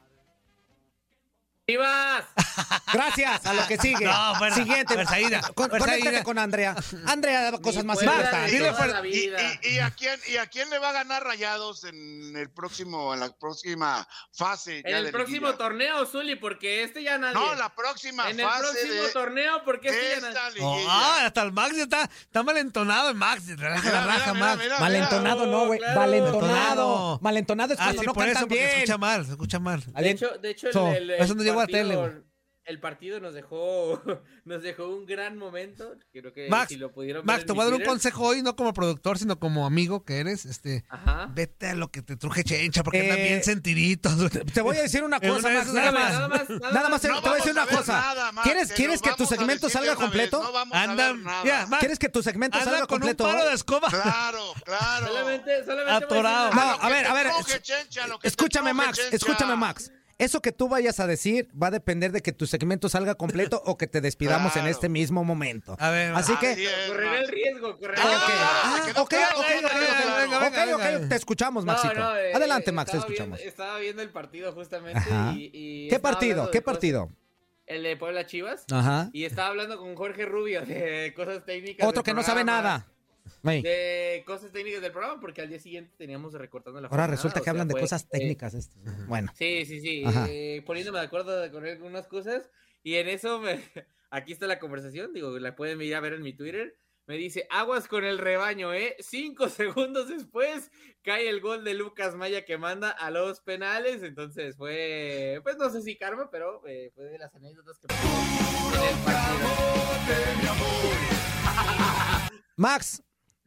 ¡Chivas! 1.68 2.24
Gracias, 2.94 3.44
a 3.44 3.52
lo 3.52 3.66
que 3.66 3.76
sigue. 3.76 3.98
No, 4.08 4.34
fuerza, 4.36 4.56
Siguiente. 4.56 4.94
fuerza, 4.94 5.20
Ida, 5.20 5.40
Con- 5.54 5.70
Ida. 5.98 6.24
con 6.24 6.38
Andrea. 6.38 6.74
Andrea, 7.06 7.52
cosas 7.60 7.84
más 7.84 7.98
Puebla 7.98 8.14
importantes. 8.14 9.14
¿Y, 9.14 9.68
y, 9.68 9.74
y 9.74 9.78
a 9.80 9.90
quién, 9.90 10.18
¿Y 10.28 10.36
a 10.38 10.46
quién 10.46 10.70
le 10.70 10.78
va 10.78 10.88
a 10.88 10.92
ganar 10.92 11.22
Rayados 11.24 11.84
en 11.84 12.34
el 12.36 12.48
próximo, 12.50 13.12
en 13.12 13.20
la 13.20 13.30
próxima 13.36 14.08
fase? 14.32 14.78
En 14.84 14.96
el 14.96 15.10
próximo 15.10 15.48
liguilla? 15.48 15.58
torneo, 15.58 16.06
Zuli, 16.06 16.36
porque 16.36 16.84
este 16.84 17.02
ya 17.02 17.18
nadie. 17.18 17.34
No, 17.34 17.54
la 17.54 17.68
próxima 17.74 18.30
En 18.30 18.40
el 18.40 18.46
próximo 18.46 19.02
de 19.02 19.08
torneo, 19.10 19.62
porque 19.66 19.88
este 19.88 20.20
ya 20.22 20.30
nadie. 20.32 20.60
Oh, 20.62 20.86
ah, 20.88 21.26
hasta 21.26 21.42
el 21.42 21.52
Max 21.52 21.76
está, 21.76 22.04
está 22.22 22.42
malentonado 22.42 23.10
el 23.10 23.14
Max. 23.16 23.42
Relaja 23.58 23.90
la 23.92 24.06
raja, 24.06 24.32
Max. 24.32 24.62
Malentonado 24.80 25.46
no, 25.46 25.66
güey. 25.66 25.80
Claro. 25.80 26.00
Malentonado. 26.00 27.18
Malentonado. 27.20 27.74
Es 27.74 27.80
Ah, 27.80 27.84
cuando 27.84 28.00
sí, 28.02 28.06
no 28.06 28.14
por 28.14 28.24
eso, 28.24 28.32
cantan 28.34 28.48
porque 28.48 28.56
se 28.62 28.66
bien. 28.68 28.78
escucha 28.78 28.98
mal, 28.98 29.24
se 29.26 29.30
escucha 29.32 29.58
mal. 29.58 29.84
De 29.94 30.10
hecho, 30.10 30.28
de 30.40 30.50
hecho 30.50 30.66
el, 30.68 30.72
So, 30.72 30.88
el- 30.92 31.10
eso 31.10 31.32
el 31.34 31.38
partido- 31.58 32.02
tele. 32.04 32.28
El 32.64 32.80
partido 32.80 33.18
nos 33.18 33.32
dejó, 33.32 34.02
nos 34.44 34.62
dejó 34.62 34.88
un 34.88 35.06
gran 35.06 35.38
momento. 35.38 35.94
Creo 36.12 36.34
que 36.34 36.50
Max, 36.50 36.68
si 36.68 36.76
lo 36.76 36.92
pudieron 36.92 37.24
ver 37.24 37.36
Max, 37.36 37.46
te 37.46 37.52
voy 37.54 37.62
a 37.62 37.64
dar 37.64 37.72
un 37.72 37.78
Twitter. 37.78 37.88
consejo 37.88 38.24
hoy, 38.26 38.42
no 38.42 38.56
como 38.56 38.74
productor, 38.74 39.16
sino 39.18 39.40
como 39.40 39.64
amigo 39.64 40.04
que 40.04 40.18
eres. 40.18 40.44
Este, 40.44 40.84
Ajá. 40.90 41.30
vete 41.32 41.68
a 41.68 41.74
lo 41.74 41.90
que 41.90 42.02
te 42.02 42.16
truje 42.18 42.44
chencha, 42.44 42.82
porque 42.84 43.08
Eh, 43.08 43.22
bien 43.22 43.42
sentiditos. 43.42 44.12
Te 44.52 44.60
voy 44.60 44.76
a 44.76 44.82
decir 44.82 45.02
una 45.02 45.18
cosa, 45.18 45.48
Max, 45.48 45.72
nada 45.72 45.92
más. 45.92 46.12
Nada 46.12 46.28
más, 46.28 46.48
nada 46.50 46.98
te 47.00 47.08
No 47.08 47.22
te 47.22 47.28
voy 47.30 47.36
a 47.36 47.36
decir 47.36 47.52
una 47.52 47.62
a 47.62 47.66
cosa. 47.68 47.92
nada, 48.02 48.32
¿Quieres, 48.42 48.68
te 48.68 48.74
¿quieres 48.74 49.00
lo 49.00 49.10
que 49.12 49.16
tu 49.16 49.24
segmento 49.24 49.70
salga 49.70 49.92
vez, 49.92 49.98
completo? 49.98 50.42
No 50.42 50.52
vamos 50.52 50.76
a 50.76 50.80
ver 50.82 50.90
Andan, 50.90 51.24
nada. 51.24 51.44
ya, 51.46 51.66
Max, 51.68 51.80
¿Quieres 51.80 51.98
que 51.98 52.10
tu 52.10 52.22
segmento 52.22 52.58
andan 52.58 52.70
salga 52.74 52.86
con 52.86 52.98
completo? 53.00 53.24
un 53.24 53.32
palo 53.32 53.48
de 53.48 53.54
escoba. 53.54 53.88
Claro, 53.88 54.42
claro. 54.66 55.06
Solamente, 55.06 55.64
solamente 55.64 56.04
Atorado. 56.04 56.50
No, 56.52 56.78
que 56.80 56.86
a 56.86 56.88
ver, 56.90 57.06
a 57.06 57.14
ver, 57.14 57.26
que 57.46 58.28
Escúchame, 58.28 58.74
Max, 58.74 59.00
escúchame, 59.10 59.56
Max. 59.56 59.90
Eso 60.18 60.42
que 60.42 60.50
tú 60.50 60.68
vayas 60.68 60.98
a 60.98 61.06
decir 61.06 61.48
va 61.60 61.68
a 61.68 61.70
depender 61.70 62.10
de 62.10 62.20
que 62.22 62.32
tu 62.32 62.46
segmento 62.46 62.88
salga 62.88 63.14
completo 63.14 63.62
o 63.66 63.76
que 63.78 63.86
te 63.86 64.00
despidamos 64.00 64.56
en 64.56 64.66
este 64.66 64.88
mismo 64.88 65.22
momento. 65.24 65.76
A 65.78 65.90
ver, 65.90 66.12
Así 66.14 66.34
que, 66.38 66.68
Correré 66.88 67.18
el 67.20 67.28
riesgo, 67.28 67.78
correré 67.78 68.00
Ah, 68.04 68.08
el 68.08 68.16
ok, 68.16 68.26
riesgo. 68.26 68.44
ah, 68.44 69.02
ok, 69.02 69.14
ok, 70.42 70.74
ok, 70.74 71.08
te 71.08 71.14
escuchamos, 71.14 71.64
Maxito. 71.64 71.94
no, 71.94 72.16
eh, 72.16 72.32
Adelante, 72.34 72.72
Max, 72.72 72.90
te 72.90 72.96
estaba 72.96 73.08
escuchamos. 73.12 73.38
Viendo, 73.38 73.50
estaba 73.50 73.78
viendo 73.78 74.02
el 74.02 74.10
partido 74.10 74.52
justamente 74.52 74.98
Ajá. 74.98 75.32
y, 75.36 75.50
y 75.52 75.88
¿Qué 75.88 75.98
partido? 76.00 76.50
¿Qué 76.50 76.62
cosas- 76.62 76.74
partido? 76.74 77.10
El 77.66 77.82
de 77.82 77.96
Puebla 77.98 78.24
Chivas. 78.26 78.64
Ajá. 78.72 79.10
Y 79.12 79.24
estaba 79.24 79.48
hablando 79.48 79.76
con 79.78 79.94
Jorge 79.94 80.24
Rubio 80.24 80.62
de 80.64 81.12
cosas 81.14 81.44
técnicas. 81.44 81.86
Otro 81.86 82.02
que 82.02 82.14
no 82.14 82.22
sabe 82.22 82.42
nada. 82.42 82.86
De 83.62 84.22
cosas 84.26 84.52
técnicas 84.52 84.82
del 84.82 84.92
programa, 84.92 85.20
porque 85.20 85.42
al 85.42 85.48
día 85.48 85.58
siguiente 85.58 85.94
teníamos 85.96 86.32
recortando 86.34 86.80
la 86.80 86.88
Ahora 86.88 87.04
jornada, 87.04 87.16
resulta 87.16 87.40
que 87.40 87.44
sea, 87.44 87.50
hablan 87.52 87.68
de 87.68 87.80
cosas 87.80 88.04
eh, 88.04 88.08
técnicas. 88.10 88.54
estos. 88.54 88.78
Bueno. 89.06 89.32
Sí, 89.34 89.64
sí, 89.66 89.80
sí. 89.80 90.04
Eh, 90.28 90.62
poniéndome 90.66 90.98
de 90.98 91.04
acuerdo 91.06 91.50
con 91.52 91.64
algunas 91.66 92.06
cosas. 92.06 92.50
Y 92.82 92.94
en 92.96 93.08
eso, 93.08 93.40
me- 93.40 93.60
aquí 94.10 94.32
está 94.32 94.46
la 94.46 94.58
conversación. 94.58 95.12
Digo, 95.12 95.38
la 95.38 95.56
pueden 95.56 95.80
ir 95.82 95.94
a 95.94 96.00
ver 96.00 96.14
en 96.14 96.22
mi 96.22 96.32
Twitter. 96.32 96.76
Me 97.06 97.16
dice, 97.16 97.46
aguas 97.48 97.88
con 97.88 98.04
el 98.04 98.18
rebaño, 98.18 98.74
¿eh? 98.74 98.94
Cinco 99.00 99.48
segundos 99.48 100.08
después 100.08 100.70
cae 101.02 101.30
el 101.30 101.40
gol 101.40 101.64
de 101.64 101.72
Lucas 101.72 102.14
Maya 102.14 102.44
que 102.44 102.58
manda 102.58 102.90
a 102.90 103.10
los 103.10 103.40
penales. 103.40 104.02
Entonces 104.02 104.56
fue, 104.56 105.40
pues 105.42 105.56
no 105.56 105.70
sé 105.70 105.80
si 105.80 105.96
karma, 105.96 106.28
pero 106.30 106.60
eh, 106.66 106.90
fue 106.94 107.04
de 107.04 107.18
las 107.18 107.34
anécdotas 107.34 107.78
que. 107.78 107.86
Max, 112.56 113.02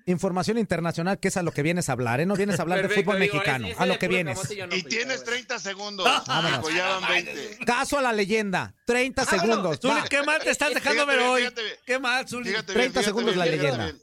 información 0.05 0.57
internacional, 0.57 1.19
que 1.19 1.27
es 1.29 1.37
a 1.37 1.43
lo 1.43 1.51
que 1.51 1.61
vienes 1.63 1.89
a 1.89 1.93
hablar, 1.93 2.19
¿eh? 2.21 2.25
No 2.25 2.35
vienes 2.35 2.59
a 2.59 2.63
hablar 2.63 2.77
de 2.79 2.87
Perfecto, 2.87 3.11
fútbol 3.11 3.21
digo, 3.21 3.33
mexicano, 3.35 3.67
a 3.77 3.85
lo 3.85 3.93
de 3.93 3.99
que 3.99 4.07
vienes. 4.07 4.37
no 4.37 4.75
Y 4.75 4.83
tienes 4.83 4.89
pero 4.89 5.07
bueno. 5.07 5.23
30 5.25 5.59
segundos. 5.59 6.27
Vámonos. 6.27 6.73
Ya 6.73 6.87
van 6.99 7.09
20. 7.09 7.57
Caso 7.65 7.97
a 7.97 8.01
la 8.01 8.13
leyenda, 8.13 8.73
30 8.85 9.25
segundos. 9.25 9.79
Zuli, 9.81 9.93
va. 10.01 10.07
qué 10.09 10.23
mal 10.23 10.41
te 10.41 10.49
estás 10.51 10.73
dejando 10.73 11.03
Fíjate 11.05 11.11
ver 11.11 11.17
bien, 11.19 11.29
hoy. 11.29 11.41
fíjate. 11.41 11.79
Qué 11.85 11.99
mal, 11.99 12.27
Zuli. 12.27 12.49
Fíjate 12.49 12.73
30 12.73 12.79
bien, 12.79 12.91
fíjate 12.91 13.05
segundos 13.05 13.35
la 13.35 13.45
leyenda. 13.45 13.83
bien. 13.85 14.01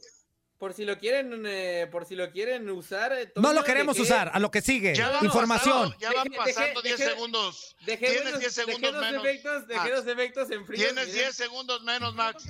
Por 0.57 0.73
si 0.73 0.83
lo 0.83 0.99
quieren, 0.99 1.43
eh, 1.45 1.87
por 1.89 2.05
si 2.05 2.15
lo 2.15 2.29
quieren 2.31 2.69
usar. 2.69 3.13
eh, 3.13 3.31
No 3.37 3.53
lo 3.53 3.63
queremos 3.63 3.95
dejé- 3.95 4.03
usar, 4.03 4.29
a 4.33 4.39
lo 4.39 4.51
que 4.51 4.61
sigue. 4.61 4.93
Ya 4.93 5.07
van 5.09 5.23
Información. 5.23 5.95
ya 6.01 6.11
van 6.11 6.27
Dejé- 6.27 6.35
pasando 6.37 6.81
dejé- 6.81 6.97
10 6.97 6.99
dejé- 6.99 7.09
segundos. 7.11 7.75
Dejé 7.85 8.05
Tienes 8.07 8.21
unos- 8.27 8.39
10 8.41 8.55
dejé 8.55 8.65
segundos 8.71 8.93
dos 8.93 9.01
menos. 9.01 9.25
efectos, 9.25 9.67
dejé 9.67 9.91
dos 9.91 10.07
efectos 10.07 10.51
en 10.51 10.65
frío. 10.65 10.85
Tienes 10.85 11.07
miren. 11.07 11.13
10 11.23 11.35
segundos 11.35 11.83
menos, 11.83 12.13
Max. 12.13 12.43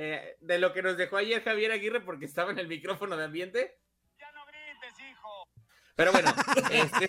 Eh, 0.00 0.36
de 0.40 0.58
lo 0.58 0.72
que 0.72 0.80
nos 0.80 0.96
dejó 0.96 1.16
ayer 1.16 1.42
Javier 1.42 1.72
Aguirre 1.72 2.00
porque 2.00 2.26
estaba 2.26 2.52
en 2.52 2.60
el 2.60 2.68
micrófono 2.68 3.16
de 3.16 3.24
ambiente. 3.24 3.78
Pero 5.96 6.12
bueno, 6.12 6.32
este, 6.70 7.08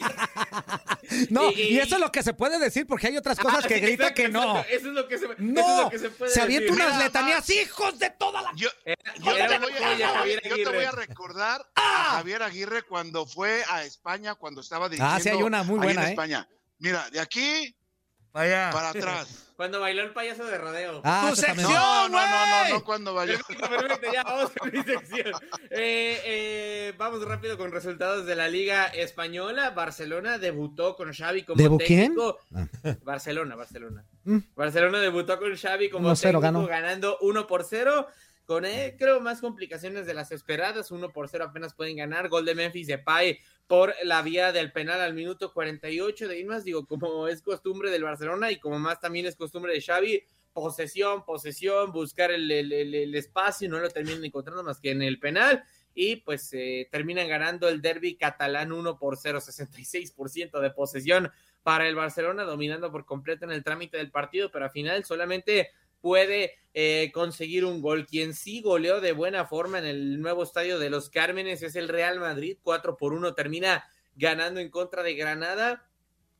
No, 1.29 1.51
Y- 1.51 1.61
y, 1.61 1.77
eso 1.79 1.95
es 1.95 2.01
lo 2.01 2.11
que 2.11 2.23
se 2.23 2.33
puede 2.33 2.57
decir 2.57 2.87
porque 2.87 3.05
hay 3.05 3.17
otras 3.17 3.37
cosas 3.37 3.63
Ah, 3.63 3.67
que 3.67 3.75
sí, 3.75 3.81
grita 3.81 4.07
exacto, 4.07 4.21
que 4.23 4.29
no. 4.29 4.41
exacto, 4.57 4.73
Eso 4.73 4.87
es 4.87 4.93
lo 4.93 5.07
que 5.07 5.17
se, 5.19 5.25
eso 5.25 5.33
es 5.33 5.39
No, 5.39 5.81
lo 5.83 5.89
que 5.91 5.99
se 5.99 6.09
puede 6.09 6.31
se 6.31 6.41
avienta 6.41 6.63
decir. 6.71 6.81
unas 6.81 6.93
Mira, 6.95 7.05
letanías, 7.05 7.49
hijos 7.51 7.99
de 7.99 8.09
toda 8.09 8.41
la... 8.41 8.51
Yo, 8.55 8.69
yo 8.87 8.93
te 8.95 9.19
voy 9.19 9.39
a- 9.41 9.59
joya, 9.59 10.09
Javier 10.09 10.41
yo 10.43 10.55
te 10.55 10.65
voy 10.65 10.83
a 10.85 10.89
Aguirre. 10.89 11.05
recordar 11.05 11.61
a 11.75 11.81
Javier 12.15 12.41
Aguirre 12.41 12.81
cuando 12.81 13.27
fue 13.27 13.63
a 13.69 13.83
España, 13.83 14.33
cuando 14.33 14.61
estaba 14.61 14.89
dirigiendo 14.89 15.15
Ah, 15.15 15.19
sí, 15.19 15.29
hay 15.29 15.43
una 15.43 15.61
muy 15.61 15.77
buena, 15.77 16.01
en 16.01 16.07
¿eh? 16.07 16.09
España. 16.09 16.49
Mira, 16.79 17.07
de 17.11 17.19
aquí 17.19 17.75
Vaya. 18.31 18.71
para 18.73 18.89
atrás. 18.89 19.48
Cuando 19.59 19.81
bailó 19.81 20.03
el 20.03 20.11
payaso 20.11 20.45
de 20.45 20.57
rodeo. 20.57 21.01
Ah, 21.03 21.27
¡Tu 21.29 21.35
sección! 21.35 21.69
No, 21.69 22.07
no, 22.07 22.17
no, 22.17 22.69
no, 22.69 22.75
no 22.75 22.83
cuando. 22.85 23.13
Perfecto, 23.13 23.67
perfecto, 23.67 24.07
ya 24.13 24.23
vamos 24.23 24.51
con 24.57 24.71
mi 24.71 24.81
sección. 24.83 25.33
Eh, 25.69 26.21
eh, 26.23 26.93
vamos 26.97 27.21
rápido 27.25 27.57
con 27.57 27.69
resultados 27.69 28.25
de 28.25 28.37
la 28.37 28.47
Liga 28.47 28.85
Española. 28.85 29.71
Barcelona 29.71 30.37
debutó 30.37 30.95
con 30.95 31.11
Xavi 31.11 31.43
como 31.43 31.61
¿Debu 31.61 31.77
quién? 31.77 32.15
técnico. 32.15 32.39
Barcelona, 33.03 33.57
Barcelona. 33.57 34.05
Mm. 34.23 34.37
Barcelona 34.55 34.99
debutó 34.99 35.37
con 35.37 35.53
Xavi 35.53 35.89
como 35.89 36.09
1-0 36.09 36.21
técnico, 36.21 36.39
ganó. 36.39 36.65
ganando 36.65 37.17
1 37.19 37.45
por 37.45 37.65
0. 37.65 38.07
Con, 38.45 38.63
eh, 38.63 38.95
creo, 38.97 39.19
más 39.19 39.41
complicaciones 39.41 40.05
de 40.05 40.13
las 40.13 40.31
esperadas. 40.31 40.89
1 40.89 41.09
por 41.09 41.27
0 41.27 41.43
apenas 41.43 41.73
pueden 41.73 41.97
ganar. 41.97 42.29
Gol 42.29 42.45
de 42.45 42.55
Memphis 42.55 42.87
Depay 42.87 43.37
por 43.69 43.93
la 44.03 44.23
vía 44.23 44.51
del 44.51 44.71
penal 44.71 44.99
al 44.99 45.13
minuto 45.13 45.53
48. 45.53 46.27
De 46.27 46.43
más, 46.43 46.63
digo, 46.63 46.87
como 46.87 47.27
es 47.27 47.43
costumbre 47.43 47.91
del 47.91 48.03
Barcelona 48.03 48.49
y 48.51 48.57
como 48.59 48.79
más 48.79 48.99
también 48.99 49.27
es 49.27 49.35
costumbre 49.35 49.71
de 49.73 49.79
Xavi, 49.81 50.23
posesión, 50.53 51.23
posesión, 51.23 51.91
buscar 51.91 52.31
el, 52.31 52.49
el- 52.49 52.73
el- 52.73 52.95
el 52.95 53.13
espacio, 53.13 53.69
no 53.69 53.79
lo 53.79 53.87
terminan 53.91 54.25
encontrando 54.25 54.63
más 54.63 54.79
que 54.79 54.89
en 54.89 55.03
el 55.03 55.19
penal. 55.19 55.63
Y 55.93 56.15
pues 56.17 56.49
eh, 56.53 56.87
terminan 56.91 57.27
ganando 57.27 57.69
el 57.69 57.79
derby 57.79 58.15
catalán 58.15 58.71
1 58.71 58.97
por 58.97 59.17
0, 59.17 59.39
66% 59.39 60.59
de 60.59 60.71
posesión 60.71 61.31
para 61.61 61.87
el 61.87 61.93
Barcelona, 61.93 62.45
dominando 62.45 62.91
por 62.91 63.05
completo 63.05 63.45
en 63.45 63.51
el 63.51 63.63
trámite 63.63 63.97
del 63.97 64.09
partido, 64.09 64.49
pero 64.51 64.65
al 64.65 64.71
final 64.71 65.05
solamente 65.05 65.69
puede 66.01 66.53
eh, 66.73 67.11
conseguir 67.13 67.65
un 67.65 67.81
gol. 67.81 68.05
Quien 68.05 68.33
sí 68.33 68.61
goleó 68.61 69.01
de 69.01 69.11
buena 69.11 69.45
forma 69.45 69.79
en 69.79 69.85
el 69.85 70.21
nuevo 70.21 70.43
estadio 70.43 70.79
de 70.79 70.89
los 70.89 71.09
Cármenes 71.09 71.61
es 71.63 71.75
el 71.75 71.87
Real 71.87 72.19
Madrid, 72.19 72.57
4 72.61 72.97
por 72.97 73.13
1 73.13 73.33
termina 73.33 73.83
ganando 74.15 74.59
en 74.59 74.69
contra 74.69 75.03
de 75.03 75.15
Granada. 75.15 75.85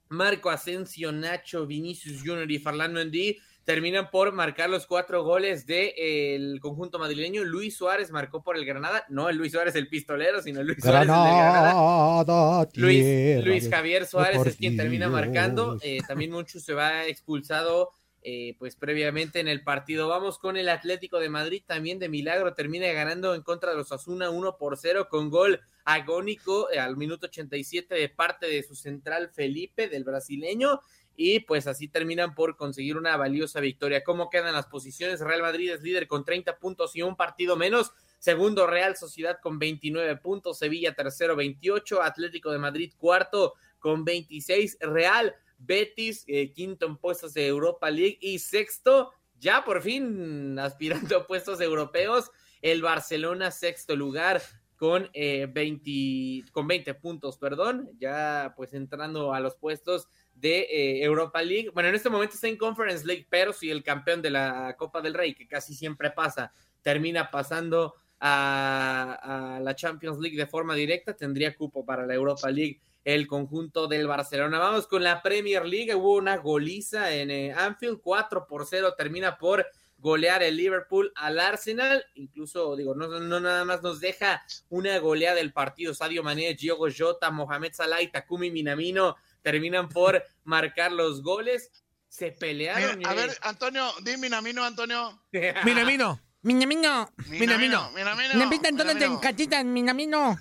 Marco 0.09 0.49
Asensio, 0.49 1.11
Nacho, 1.11 1.67
Vinicius 1.67 2.21
Junior 2.21 2.49
y 2.49 2.57
Farland 2.57 2.95
Mendy 2.95 3.37
terminan 3.63 4.09
por 4.09 4.31
marcar 4.31 4.67
los 4.67 4.87
cuatro 4.87 5.23
goles 5.23 5.67
del 5.67 6.59
conjunto 6.59 6.97
madrileño. 6.97 7.43
Luis 7.43 7.77
Suárez 7.77 8.09
marcó 8.09 8.41
por 8.41 8.57
el 8.57 8.65
Granada, 8.65 9.05
no 9.09 9.29
el 9.29 9.37
Luis 9.37 9.51
Suárez 9.51 9.75
el 9.75 9.87
pistolero, 9.87 10.41
sino 10.41 10.61
el 10.61 10.67
Luis 10.67 10.79
Suárez 10.81 11.01
el 11.01 11.07
Granada. 11.07 12.23
Granada, 12.23 12.69
Luis, 12.73 13.69
Javier 13.69 14.07
Suárez 14.07 14.43
es 14.43 14.55
quien 14.55 14.75
termina 14.75 15.07
marcando. 15.07 15.77
Eh, 15.83 15.99
también 16.07 16.31
mucho 16.31 16.59
se 16.59 16.73
va 16.73 17.05
expulsado 17.05 17.91
eh, 18.21 18.55
pues 18.59 18.75
previamente 18.75 19.39
en 19.39 19.47
el 19.47 19.63
partido. 19.63 20.07
Vamos 20.07 20.39
con 20.39 20.57
el 20.57 20.69
Atlético 20.69 21.19
de 21.19 21.29
Madrid 21.29 21.63
también 21.65 21.99
de 21.99 22.09
milagro, 22.09 22.53
termina 22.53 22.87
ganando 22.87 23.33
en 23.33 23.41
contra 23.41 23.71
de 23.71 23.77
los 23.77 23.91
Asuna 23.91 24.29
1 24.29 24.57
por 24.57 24.77
0 24.77 25.07
con 25.09 25.29
gol 25.29 25.61
agónico 25.85 26.69
eh, 26.71 26.79
al 26.79 26.97
minuto 26.97 27.27
87 27.27 27.95
de 27.95 28.09
parte 28.09 28.47
de 28.47 28.63
su 28.63 28.75
central 28.75 29.29
Felipe 29.29 29.87
del 29.87 30.03
brasileño 30.03 30.81
y 31.15 31.41
pues 31.41 31.67
así 31.67 31.87
terminan 31.89 32.33
por 32.33 32.55
conseguir 32.55 32.95
una 32.95 33.17
valiosa 33.17 33.59
victoria. 33.59 34.03
¿Cómo 34.05 34.29
quedan 34.29 34.53
las 34.53 34.67
posiciones? 34.67 35.19
Real 35.19 35.41
Madrid 35.41 35.71
es 35.71 35.81
líder 35.81 36.07
con 36.07 36.23
30 36.23 36.57
puntos 36.59 36.95
y 36.95 37.01
un 37.01 37.17
partido 37.17 37.57
menos. 37.57 37.91
Segundo, 38.19 38.67
Real 38.67 38.95
Sociedad 38.95 39.37
con 39.41 39.59
29 39.59 40.15
puntos. 40.17 40.59
Sevilla 40.59 40.93
tercero, 40.93 41.35
28. 41.35 42.01
Atlético 42.01 42.51
de 42.51 42.59
Madrid 42.59 42.93
cuarto 42.97 43.55
con 43.79 44.05
26. 44.05 44.77
Real 44.79 45.35
Betis 45.59 46.23
eh, 46.27 46.51
quinto 46.51 46.85
en 46.85 46.97
puestos 46.97 47.33
de 47.33 47.47
Europa 47.47 47.89
League. 47.91 48.17
Y 48.21 48.39
sexto, 48.39 49.11
ya 49.39 49.63
por 49.63 49.81
fin 49.81 50.57
aspirando 50.59 51.17
a 51.17 51.27
puestos 51.27 51.61
europeos, 51.61 52.31
el 52.61 52.81
Barcelona 52.81 53.51
sexto 53.51 53.95
lugar 53.95 54.41
con, 54.75 55.09
20, 55.13 56.51
con 56.51 56.65
20 56.65 56.93
puntos, 56.95 57.37
perdón, 57.37 57.89
ya 57.99 58.53
pues 58.55 58.73
entrando 58.73 59.33
a 59.33 59.41
los 59.41 59.55
puestos 59.57 60.07
de 60.33 60.61
eh, 60.61 61.03
Europa 61.03 61.41
League. 61.41 61.69
Bueno, 61.73 61.89
en 61.89 61.95
este 61.95 62.09
momento 62.09 62.35
está 62.35 62.47
en 62.47 62.55
Conference 62.55 63.05
League, 63.05 63.27
pero 63.29 63.51
si 63.51 63.69
el 63.69 63.83
campeón 63.83 64.21
de 64.21 64.29
la 64.29 64.75
Copa 64.77 65.01
del 65.01 65.13
Rey, 65.13 65.35
que 65.35 65.47
casi 65.47 65.73
siempre 65.73 66.11
pasa, 66.11 66.53
termina 66.81 67.29
pasando 67.29 67.95
a, 68.21 69.59
la 69.61 69.75
Champions 69.75 70.19
League 70.19 70.37
de 70.37 70.47
forma 70.47 70.75
directa, 70.75 71.15
tendría 71.15 71.55
cupo 71.55 71.85
para 71.85 72.05
la 72.05 72.13
Europa 72.13 72.49
League 72.49 72.79
el 73.03 73.27
conjunto 73.27 73.87
del 73.87 74.07
Barcelona. 74.07 74.59
Vamos 74.59 74.87
con 74.87 75.03
la 75.03 75.21
Premier 75.21 75.65
League, 75.65 75.95
hubo 75.95 76.15
una 76.15 76.37
goliza 76.37 77.13
en 77.13 77.31
eh, 77.31 77.53
Anfield, 77.53 77.99
4 78.01 78.47
por 78.47 78.65
0, 78.65 78.93
termina 78.97 79.37
por 79.37 79.65
golear 79.97 80.43
el 80.43 80.55
Liverpool 80.55 81.11
al 81.15 81.39
Arsenal, 81.39 82.05
incluso 82.15 82.75
digo, 82.75 82.95
no, 82.95 83.07
no 83.07 83.39
nada 83.39 83.65
más 83.65 83.81
nos 83.81 83.99
deja 83.99 84.41
una 84.69 84.97
goleada 84.99 85.35
del 85.35 85.51
partido, 85.51 85.93
Sadio 85.93 86.23
Mané, 86.23 86.53
Diogo 86.53 86.87
Jota, 86.95 87.31
Mohamed 87.31 87.73
Salah 87.73 88.01
y 88.01 88.07
Takumi 88.09 88.49
Minamino 88.49 89.17
terminan 89.41 89.89
por 89.89 90.23
marcar 90.43 90.91
los 90.91 91.21
goles. 91.21 91.71
Se 92.07 92.31
pelearon. 92.31 93.05
a 93.05 93.13
ver, 93.13 93.37
Antonio, 93.41 93.91
di 94.03 94.17
Minamino, 94.17 94.63
Antonio. 94.63 95.21
Minamino. 95.63 96.19
Minamino. 96.41 97.09
Minamino. 97.27 97.91
Minamino. 97.91 98.33
Me 98.35 98.43
invitan 98.43 98.77
todos 98.77 98.97
te 98.97 99.05
encachitan, 99.05 99.73
Minamino. 99.73 100.39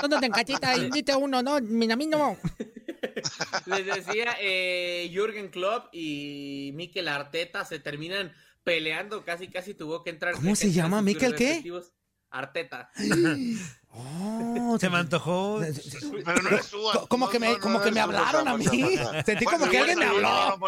Todos 0.00 0.20
te 0.20 0.26
encachitan, 0.26 0.80
invite 0.84 1.16
uno, 1.16 1.42
¿no? 1.42 1.60
Minamino. 1.60 2.36
Les 3.66 3.86
decía, 3.86 4.36
eh, 4.40 5.10
Jürgen 5.12 5.48
Klopp 5.48 5.88
y 5.92 6.70
Mikel 6.74 7.08
Arteta 7.08 7.64
se 7.64 7.80
terminan 7.80 8.32
peleando, 8.62 9.24
casi 9.24 9.48
casi 9.48 9.74
tuvo 9.74 10.04
que 10.04 10.10
entrar. 10.10 10.34
¿Cómo 10.34 10.54
se 10.54 10.70
llama? 10.70 11.02
¿Mikel 11.02 11.34
qué? 11.34 11.62
Arteta. 12.30 12.90
Oh, 13.94 14.78
se 14.80 14.88
me 14.88 14.96
antojó. 14.96 15.60
Pero 16.24 16.42
no 16.42 16.48
eres 16.48 16.70
tú. 16.70 16.82
Como 17.10 17.28
que 17.28 17.38
me, 17.38 17.58
como 17.58 17.78
que 17.82 17.90
me 17.90 18.00
hablaron 18.00 18.48
a 18.48 18.56
mí. 18.56 18.64
Sentí 19.26 19.44
como 19.44 19.68
que 19.68 19.78
alguien 19.78 19.98
me 19.98 20.06
habló. 20.06 20.58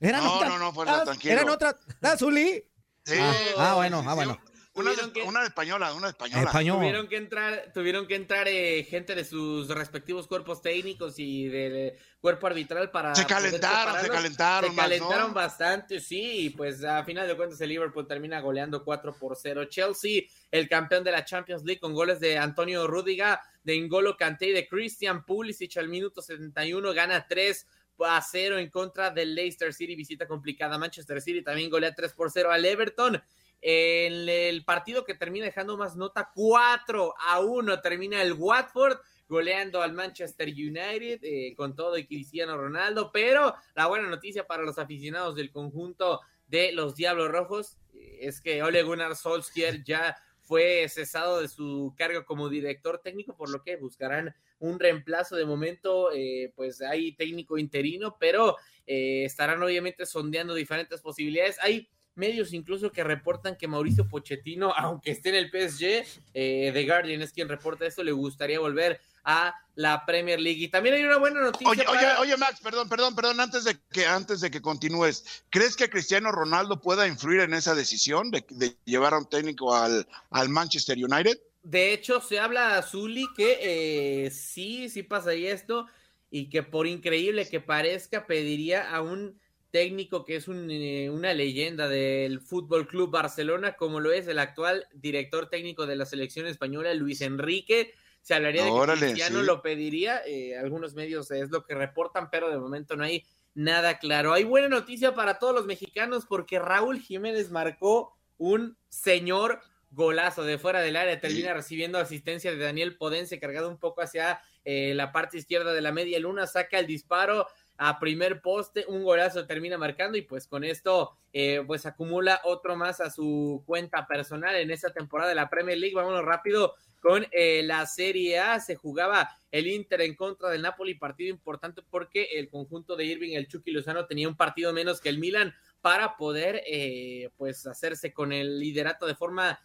Eran 0.00 0.24
no, 0.24 0.44
no, 0.44 0.58
no, 0.58 0.72
fuerza, 0.72 1.04
tranquilo. 1.04 1.34
Eran 1.34 1.50
otra. 1.50 1.76
¿Ah, 2.02 2.16
Zuli? 2.16 2.64
Sí. 3.08 3.54
Ah, 3.56 3.74
bueno, 3.74 4.04
ah, 4.06 4.14
bueno. 4.14 4.38
Una, 4.74 4.92
que, 5.12 5.22
una, 5.22 5.42
española, 5.42 5.92
una 5.94 6.10
española. 6.10 6.44
Español. 6.44 6.76
Tuvieron 6.78 7.08
que 7.08 7.16
entrar, 7.16 7.72
tuvieron 7.74 8.06
que 8.06 8.14
entrar 8.14 8.46
eh, 8.46 8.84
gente 8.84 9.16
de 9.16 9.24
sus 9.24 9.66
respectivos 9.68 10.28
cuerpos 10.28 10.62
técnicos 10.62 11.18
y 11.18 11.48
del 11.48 11.72
de 11.72 11.98
cuerpo 12.20 12.46
arbitral 12.46 12.90
para. 12.92 13.12
Se 13.14 13.26
calentaron, 13.26 14.00
se 14.00 14.08
calentaron. 14.08 14.70
Se 14.70 14.76
calentaron 14.76 15.34
bastante, 15.34 16.00
sí. 16.00 16.46
Y 16.46 16.50
pues 16.50 16.84
a 16.84 17.02
final 17.02 17.26
de 17.26 17.36
cuentas 17.36 17.60
el 17.60 17.70
Liverpool 17.70 18.06
termina 18.06 18.40
goleando 18.40 18.84
4 18.84 19.16
por 19.18 19.36
0. 19.36 19.64
Chelsea, 19.64 20.22
el 20.52 20.68
campeón 20.68 21.02
de 21.02 21.10
la 21.10 21.24
Champions 21.24 21.64
League, 21.64 21.80
con 21.80 21.92
goles 21.92 22.20
de 22.20 22.38
Antonio 22.38 22.86
Rúdiga, 22.86 23.42
de 23.64 23.74
Ingolo 23.74 24.16
Kanté 24.16 24.50
y 24.50 24.52
de 24.52 24.68
Christian 24.68 25.24
Pulisic 25.24 25.76
al 25.78 25.88
minuto 25.88 26.22
71, 26.22 26.92
gana 26.92 27.26
3 27.26 27.66
a 28.06 28.20
0 28.20 28.58
en 28.58 28.70
contra 28.70 29.10
del 29.10 29.34
Leicester 29.34 29.72
City, 29.72 29.94
visita 29.94 30.26
complicada. 30.26 30.78
Manchester 30.78 31.20
City 31.20 31.42
también 31.42 31.70
golea 31.70 31.94
3 31.94 32.12
por 32.14 32.30
0 32.30 32.50
al 32.50 32.64
Everton. 32.64 33.22
En 33.60 34.28
el 34.28 34.64
partido 34.64 35.04
que 35.04 35.14
termina 35.14 35.46
dejando 35.46 35.76
más 35.76 35.96
nota, 35.96 36.30
4 36.34 37.14
a 37.18 37.40
1 37.40 37.80
termina 37.80 38.22
el 38.22 38.34
Watford 38.34 38.98
goleando 39.28 39.82
al 39.82 39.92
Manchester 39.92 40.48
United 40.48 41.20
eh, 41.22 41.54
con 41.56 41.74
todo 41.74 41.98
y 41.98 42.06
Cristiano 42.06 42.56
Ronaldo, 42.56 43.10
pero 43.12 43.54
la 43.74 43.86
buena 43.86 44.08
noticia 44.08 44.46
para 44.46 44.62
los 44.62 44.78
aficionados 44.78 45.36
del 45.36 45.50
conjunto 45.50 46.20
de 46.46 46.72
los 46.72 46.96
Diablos 46.96 47.28
Rojos 47.30 47.76
eh, 47.94 48.20
es 48.22 48.40
que 48.40 48.62
Ole 48.62 48.82
Gunnar 48.82 49.16
Solskjaer 49.16 49.84
ya 49.84 50.16
fue 50.40 50.88
cesado 50.88 51.42
de 51.42 51.48
su 51.48 51.94
cargo 51.98 52.24
como 52.24 52.48
director 52.48 53.00
técnico, 53.04 53.36
por 53.36 53.50
lo 53.50 53.62
que 53.62 53.76
buscarán 53.76 54.34
un 54.60 54.78
reemplazo 54.78 55.36
de 55.36 55.44
momento, 55.44 56.10
eh, 56.12 56.52
pues 56.56 56.80
hay 56.80 57.12
técnico 57.12 57.58
interino, 57.58 58.16
pero 58.18 58.56
estarán 58.86 59.62
obviamente 59.62 60.06
sondeando 60.06 60.54
diferentes 60.54 61.02
posibilidades. 61.02 61.58
Hay 61.60 61.90
medios 62.18 62.52
incluso 62.52 62.92
que 62.92 63.04
reportan 63.04 63.56
que 63.56 63.68
Mauricio 63.68 64.06
Pochettino, 64.06 64.72
aunque 64.76 65.12
esté 65.12 65.30
en 65.30 65.36
el 65.36 65.50
PSG, 65.50 66.04
eh, 66.34 66.70
The 66.74 66.84
Guardian 66.84 67.22
es 67.22 67.32
quien 67.32 67.48
reporta 67.48 67.86
esto, 67.86 68.02
le 68.02 68.12
gustaría 68.12 68.60
volver 68.60 69.00
a 69.24 69.54
la 69.74 70.04
Premier 70.04 70.40
League. 70.40 70.62
Y 70.62 70.68
también 70.68 70.96
hay 70.96 71.04
una 71.04 71.18
buena 71.18 71.40
noticia. 71.40 71.68
Oye, 71.68 71.84
oye, 71.86 72.06
oye, 72.20 72.36
Max, 72.36 72.60
perdón, 72.62 72.88
perdón, 72.88 73.14
perdón, 73.14 73.40
antes 73.40 73.64
de 73.64 73.76
que 73.90 74.06
antes 74.06 74.40
de 74.40 74.50
que 74.50 74.60
continúes, 74.60 75.44
¿crees 75.50 75.76
que 75.76 75.90
Cristiano 75.90 76.32
Ronaldo 76.32 76.80
pueda 76.80 77.06
influir 77.06 77.40
en 77.40 77.54
esa 77.54 77.74
decisión 77.74 78.30
de, 78.30 78.44
de 78.48 78.76
llevar 78.84 79.14
a 79.14 79.18
un 79.18 79.28
técnico 79.28 79.74
al, 79.74 80.06
al 80.30 80.48
Manchester 80.48 80.96
United? 80.96 81.38
De 81.68 81.92
hecho, 81.92 82.22
se 82.22 82.38
habla 82.38 82.78
a 82.78 82.82
Zully 82.82 83.26
que 83.36 83.58
eh, 83.60 84.30
sí, 84.30 84.88
sí 84.88 85.02
pasaría 85.02 85.52
esto 85.52 85.86
y 86.30 86.48
que 86.48 86.62
por 86.62 86.86
increíble 86.86 87.46
que 87.46 87.60
parezca, 87.60 88.26
pediría 88.26 88.90
a 88.90 89.02
un 89.02 89.38
técnico 89.70 90.24
que 90.24 90.36
es 90.36 90.48
un, 90.48 90.70
eh, 90.70 91.10
una 91.10 91.34
leyenda 91.34 91.86
del 91.86 92.40
Fútbol 92.40 92.88
Club 92.88 93.10
Barcelona, 93.10 93.74
como 93.74 94.00
lo 94.00 94.12
es 94.12 94.28
el 94.28 94.38
actual 94.38 94.86
director 94.94 95.50
técnico 95.50 95.84
de 95.84 95.96
la 95.96 96.06
selección 96.06 96.46
española, 96.46 96.94
Luis 96.94 97.20
Enrique. 97.20 97.92
Se 98.22 98.32
hablaría 98.32 98.64
de 98.64 98.70
que 98.70 98.98
Cristiano 98.98 99.42
lo 99.42 99.60
pediría, 99.60 100.22
eh, 100.24 100.56
algunos 100.56 100.94
medios 100.94 101.30
es 101.32 101.50
lo 101.50 101.66
que 101.66 101.74
reportan, 101.74 102.30
pero 102.30 102.48
de 102.48 102.56
momento 102.56 102.96
no 102.96 103.04
hay 103.04 103.26
nada 103.54 103.98
claro. 103.98 104.32
Hay 104.32 104.44
buena 104.44 104.68
noticia 104.68 105.14
para 105.14 105.38
todos 105.38 105.54
los 105.54 105.66
mexicanos 105.66 106.24
porque 106.26 106.58
Raúl 106.58 106.98
Jiménez 106.98 107.50
marcó 107.50 108.16
un 108.38 108.78
señor 108.88 109.60
golazo 109.90 110.44
de 110.44 110.58
fuera 110.58 110.80
del 110.80 110.96
área, 110.96 111.20
termina 111.20 111.54
recibiendo 111.54 111.98
asistencia 111.98 112.50
de 112.50 112.58
Daniel 112.58 112.96
Podense, 112.96 113.40
cargado 113.40 113.68
un 113.68 113.78
poco 113.78 114.02
hacia 114.02 114.40
eh, 114.64 114.92
la 114.94 115.12
parte 115.12 115.38
izquierda 115.38 115.72
de 115.72 115.80
la 115.80 115.92
media 115.92 116.18
luna, 116.18 116.46
saca 116.46 116.78
el 116.78 116.86
disparo, 116.86 117.46
a 117.78 118.00
primer 118.00 118.42
poste, 118.42 118.84
un 118.88 119.04
golazo 119.04 119.46
termina 119.46 119.78
marcando 119.78 120.18
y 120.18 120.22
pues 120.22 120.48
con 120.48 120.64
esto 120.64 121.16
eh, 121.32 121.62
pues 121.64 121.86
acumula 121.86 122.40
otro 122.42 122.74
más 122.74 123.00
a 123.00 123.08
su 123.08 123.62
cuenta 123.66 124.04
personal 124.08 124.56
en 124.56 124.72
esta 124.72 124.92
temporada 124.92 125.28
de 125.28 125.36
la 125.36 125.48
Premier 125.48 125.78
League. 125.78 125.94
Vámonos 125.94 126.24
rápido 126.24 126.74
con 127.00 127.24
eh, 127.30 127.62
la 127.62 127.86
Serie 127.86 128.40
A. 128.40 128.58
Se 128.58 128.74
jugaba 128.74 129.30
el 129.52 129.68
Inter 129.68 130.00
en 130.00 130.16
contra 130.16 130.50
del 130.50 130.62
Napoli, 130.62 130.94
partido 130.94 131.30
importante 131.30 131.82
porque 131.88 132.24
el 132.34 132.48
conjunto 132.48 132.96
de 132.96 133.04
Irving, 133.04 133.36
el 133.36 133.46
Chucky 133.46 133.70
Lozano, 133.70 134.06
tenía 134.06 134.28
un 134.28 134.36
partido 134.36 134.72
menos 134.72 135.00
que 135.00 135.08
el 135.08 135.18
Milan 135.18 135.54
para 135.80 136.16
poder 136.16 136.62
eh, 136.66 137.30
pues 137.36 137.64
hacerse 137.68 138.12
con 138.12 138.32
el 138.32 138.58
liderato 138.58 139.06
de 139.06 139.14
forma 139.14 139.60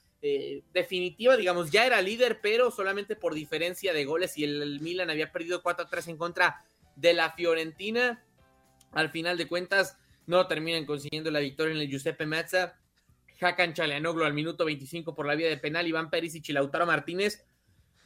definitiva, 0.73 1.35
digamos, 1.35 1.69
ya 1.69 1.85
era 1.85 2.01
líder, 2.01 2.39
pero 2.41 2.71
solamente 2.71 3.15
por 3.15 3.33
diferencia 3.33 3.93
de 3.93 4.05
goles 4.05 4.37
y 4.37 4.45
el, 4.45 4.79
Milan 4.79 5.09
había 5.09 5.31
perdido 5.31 5.61
4-3 5.61 6.09
en 6.09 6.17
contra 6.17 6.63
de 6.95 7.13
la 7.13 7.31
Fiorentina. 7.31 8.23
Al 8.93 9.09
final 9.09 9.37
de 9.37 9.47
cuentas, 9.47 9.97
no 10.25 10.47
terminan 10.47 10.85
consiguiendo 10.85 11.29
la 11.29 11.39
victoria 11.39 11.75
en 11.75 11.81
el 11.81 11.89
Giuseppe 11.89 12.25
Mazza. 12.25 12.79
Hakan 13.41 13.73
Chaleanoglu 13.73 14.23
al 14.23 14.33
minuto 14.33 14.63
25 14.63 15.13
por 15.13 15.25
la 15.25 15.35
vía 15.35 15.49
de 15.49 15.57
penal. 15.57 15.87
Iván 15.87 16.09
Pérez 16.09 16.35
y 16.35 16.53
Lautaro 16.53 16.85
Martínez 16.85 17.45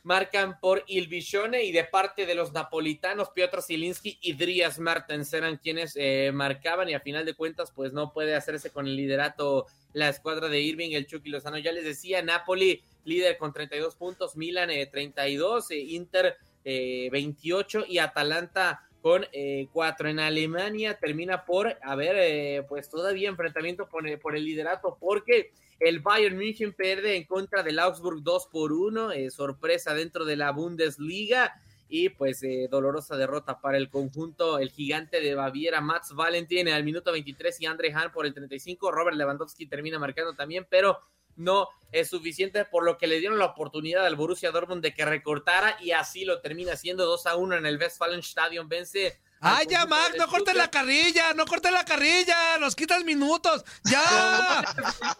marcan 0.07 0.57
por 0.59 0.83
Ilvisione 0.87 1.65
y 1.65 1.73
de 1.73 1.83
parte 1.83 2.25
de 2.25 2.33
los 2.33 2.53
napolitanos, 2.53 3.29
Piotr 3.31 3.61
Zielinski 3.61 4.17
y 4.21 4.33
Dries 4.33 4.79
Martens 4.79 5.33
eran 5.33 5.57
quienes 5.57 5.93
eh, 5.97 6.31
marcaban 6.33 6.87
y 6.87 6.93
a 6.93 7.01
final 7.01 7.25
de 7.25 7.33
cuentas 7.33 7.71
pues 7.75 7.91
no 7.91 8.13
puede 8.13 8.33
hacerse 8.33 8.69
con 8.69 8.87
el 8.87 8.95
liderato 8.95 9.67
la 9.91 10.07
escuadra 10.07 10.47
de 10.47 10.61
Irving, 10.61 10.91
el 10.91 11.07
Chucky 11.07 11.29
Lozano 11.29 11.57
ya 11.57 11.73
les 11.73 11.83
decía, 11.83 12.21
Napoli 12.21 12.81
líder 13.03 13.37
con 13.37 13.51
32 13.51 13.95
puntos, 13.95 14.37
Milan 14.37 14.69
32, 14.69 15.71
eh, 15.71 15.77
Inter 15.77 16.37
28 16.63 17.79
eh, 17.79 17.85
y 17.89 17.97
Atalanta 17.99 18.87
con 19.01 19.25
eh, 19.31 19.67
4. 19.71 20.09
En 20.09 20.19
Alemania 20.19 20.97
termina 20.97 21.45
por 21.45 21.77
haber 21.81 22.15
eh, 22.17 22.63
pues 22.67 22.89
todavía 22.89 23.29
enfrentamiento 23.29 23.87
por 23.87 24.35
el, 24.35 24.43
liderato 24.43 24.97
porque 24.99 25.51
el 25.79 25.99
Bayern 25.99 26.37
München 26.37 26.73
pierde 26.73 27.15
en 27.15 27.25
contra 27.25 27.63
del 27.63 27.79
Augsburg 27.79 28.23
2 28.23 28.47
por 28.47 28.71
1, 28.71 29.11
eh, 29.11 29.29
sorpresa 29.29 29.93
dentro 29.93 30.25
de 30.25 30.35
la 30.35 30.51
Bundesliga 30.51 31.53
y 31.89 32.09
pues 32.09 32.43
eh, 32.43 32.67
dolorosa 32.69 33.15
derrota 33.15 33.61
para 33.61 33.77
el 33.77 33.89
conjunto, 33.89 34.59
el 34.59 34.71
gigante 34.71 35.21
de 35.21 35.35
Baviera, 35.35 35.79
Mats 35.79 36.13
Valentin 36.13 36.67
al 36.69 36.83
minuto 36.83 37.11
23 37.11 37.61
y 37.61 37.65
Andre 37.65 37.93
Hahn 37.93 38.11
por 38.11 38.25
el 38.25 38.33
35, 38.33 38.91
Robert 38.91 39.15
Lewandowski 39.15 39.67
termina 39.67 39.99
marcando 39.99 40.33
también, 40.33 40.67
pero 40.69 40.99
no 41.37 41.69
es 41.91 42.09
suficiente, 42.09 42.65
por 42.65 42.83
lo 42.83 42.97
que 42.97 43.07
le 43.07 43.19
dieron 43.19 43.37
la 43.37 43.45
oportunidad 43.45 44.05
al 44.05 44.15
Borussia 44.15 44.51
Dortmund 44.51 44.81
de 44.81 44.93
que 44.93 45.05
recortara 45.05 45.77
y 45.81 45.91
así 45.91 46.25
lo 46.25 46.41
termina 46.41 46.73
haciendo 46.73 47.05
2 47.05 47.25
a 47.27 47.35
1 47.35 47.57
en 47.57 47.65
el 47.65 47.77
Westfalenstadion, 47.77 48.67
vence 48.67 49.19
¡Ay, 49.39 49.67
ya, 49.69 49.85
Max! 49.85 50.13
¡No 50.17 50.27
cortes 50.27 50.55
la 50.55 50.69
carrilla! 50.69 51.33
¡No 51.33 51.45
cortes 51.45 51.71
la 51.71 51.85
carrilla! 51.85 52.57
¡Nos 52.59 52.75
quitas 52.75 53.03
minutos! 53.03 53.63
¡Ya! 53.83 54.63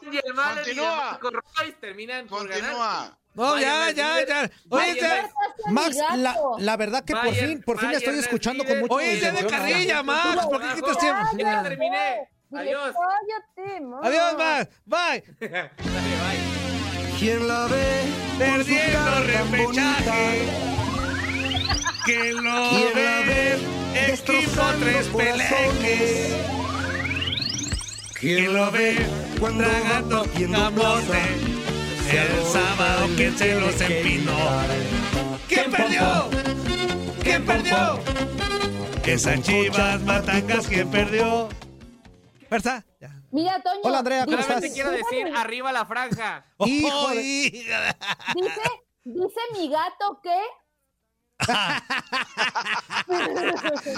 y 0.12 0.18
el 0.26 0.34
Malen 0.34 0.66
y 0.66 0.70
el 0.72 0.86
Marco 0.86 1.30
Royce 1.30 1.74
terminan 1.80 2.28
por 2.28 2.48
ganar. 2.48 3.16
No, 3.36 3.60
ya, 3.60 3.74
Bayern 3.92 3.96
ya, 3.96 4.26
ya. 4.26 4.52
Oye, 4.70 5.00
Bayern 5.00 5.30
Max, 5.70 5.96
la, 6.16 6.36
la 6.58 6.76
verdad 6.78 7.06
que 7.06 7.14
por 7.14 7.26
Bayern- 7.26 7.48
fin, 7.48 7.62
por 7.62 7.78
fin 7.78 7.90
Bayern 7.90 8.04
estoy 8.04 8.18
es 8.20 8.26
escuchando 8.26 8.64
con 8.64 8.74
líder. 8.74 8.82
mucha 8.90 8.96
Oye, 8.96 9.20
ya 9.20 9.32
de 9.32 9.46
carrilla, 9.46 10.02
Max. 10.04 10.46
¿Por 10.48 10.62
qué 10.62 10.76
quitas 10.76 10.98
tiempo? 10.98 11.22
Ya 11.38 11.64
terminé. 11.64 12.30
Adiós. 12.56 12.96
Cállate. 12.96 13.84
Adiós, 14.02 14.38
Max. 14.38 14.70
Bye. 14.86 15.24
Dale, 15.40 15.70
bye. 15.78 17.20
¿Quién 17.20 17.48
la 17.48 17.68
ve? 17.68 18.04
Perdiendo 18.40 19.20
repechaje. 19.24 20.87
Que 22.08 22.32
lo 22.32 22.70
¿Quién 22.70 22.94
la 22.96 23.20
ve 23.26 23.60
equipo 24.14 24.62
tres 24.80 25.08
peleques. 25.08 26.36
Que 28.20 28.42
lo 28.48 28.72
ve 28.72 28.96
tragando 29.58 30.24
camote. 30.34 31.22
El 32.10 32.46
sábado 32.46 33.08
que 33.18 33.32
se 33.32 33.60
los 33.60 33.82
empinó. 33.82 34.38
¿Quién 35.50 35.70
perdió? 35.70 36.30
¿Quién 37.24 37.46
perdió? 37.46 38.00
Esas 39.06 39.42
chivas 39.42 40.02
matangas, 40.04 40.68
¿quién 40.68 40.90
perdió? 40.90 41.50
¿Verdad? 42.50 42.86
Ya. 43.02 43.22
Mira, 43.32 43.62
Toño. 43.62 43.82
Hola, 43.84 44.00
Andrea, 44.00 44.24
¿cómo 44.26 44.38
estás? 44.38 44.48
Solamente 44.56 44.74
quiero 44.74 44.92
decir, 44.92 45.28
arriba 45.36 45.74
la 45.74 45.86
franja. 45.86 46.46
Hijo 46.66 47.10
de- 47.10 47.22
Dice, 47.22 48.62
dice 49.04 49.40
mi 49.54 49.70
gato 49.70 50.22
que. 50.24 50.36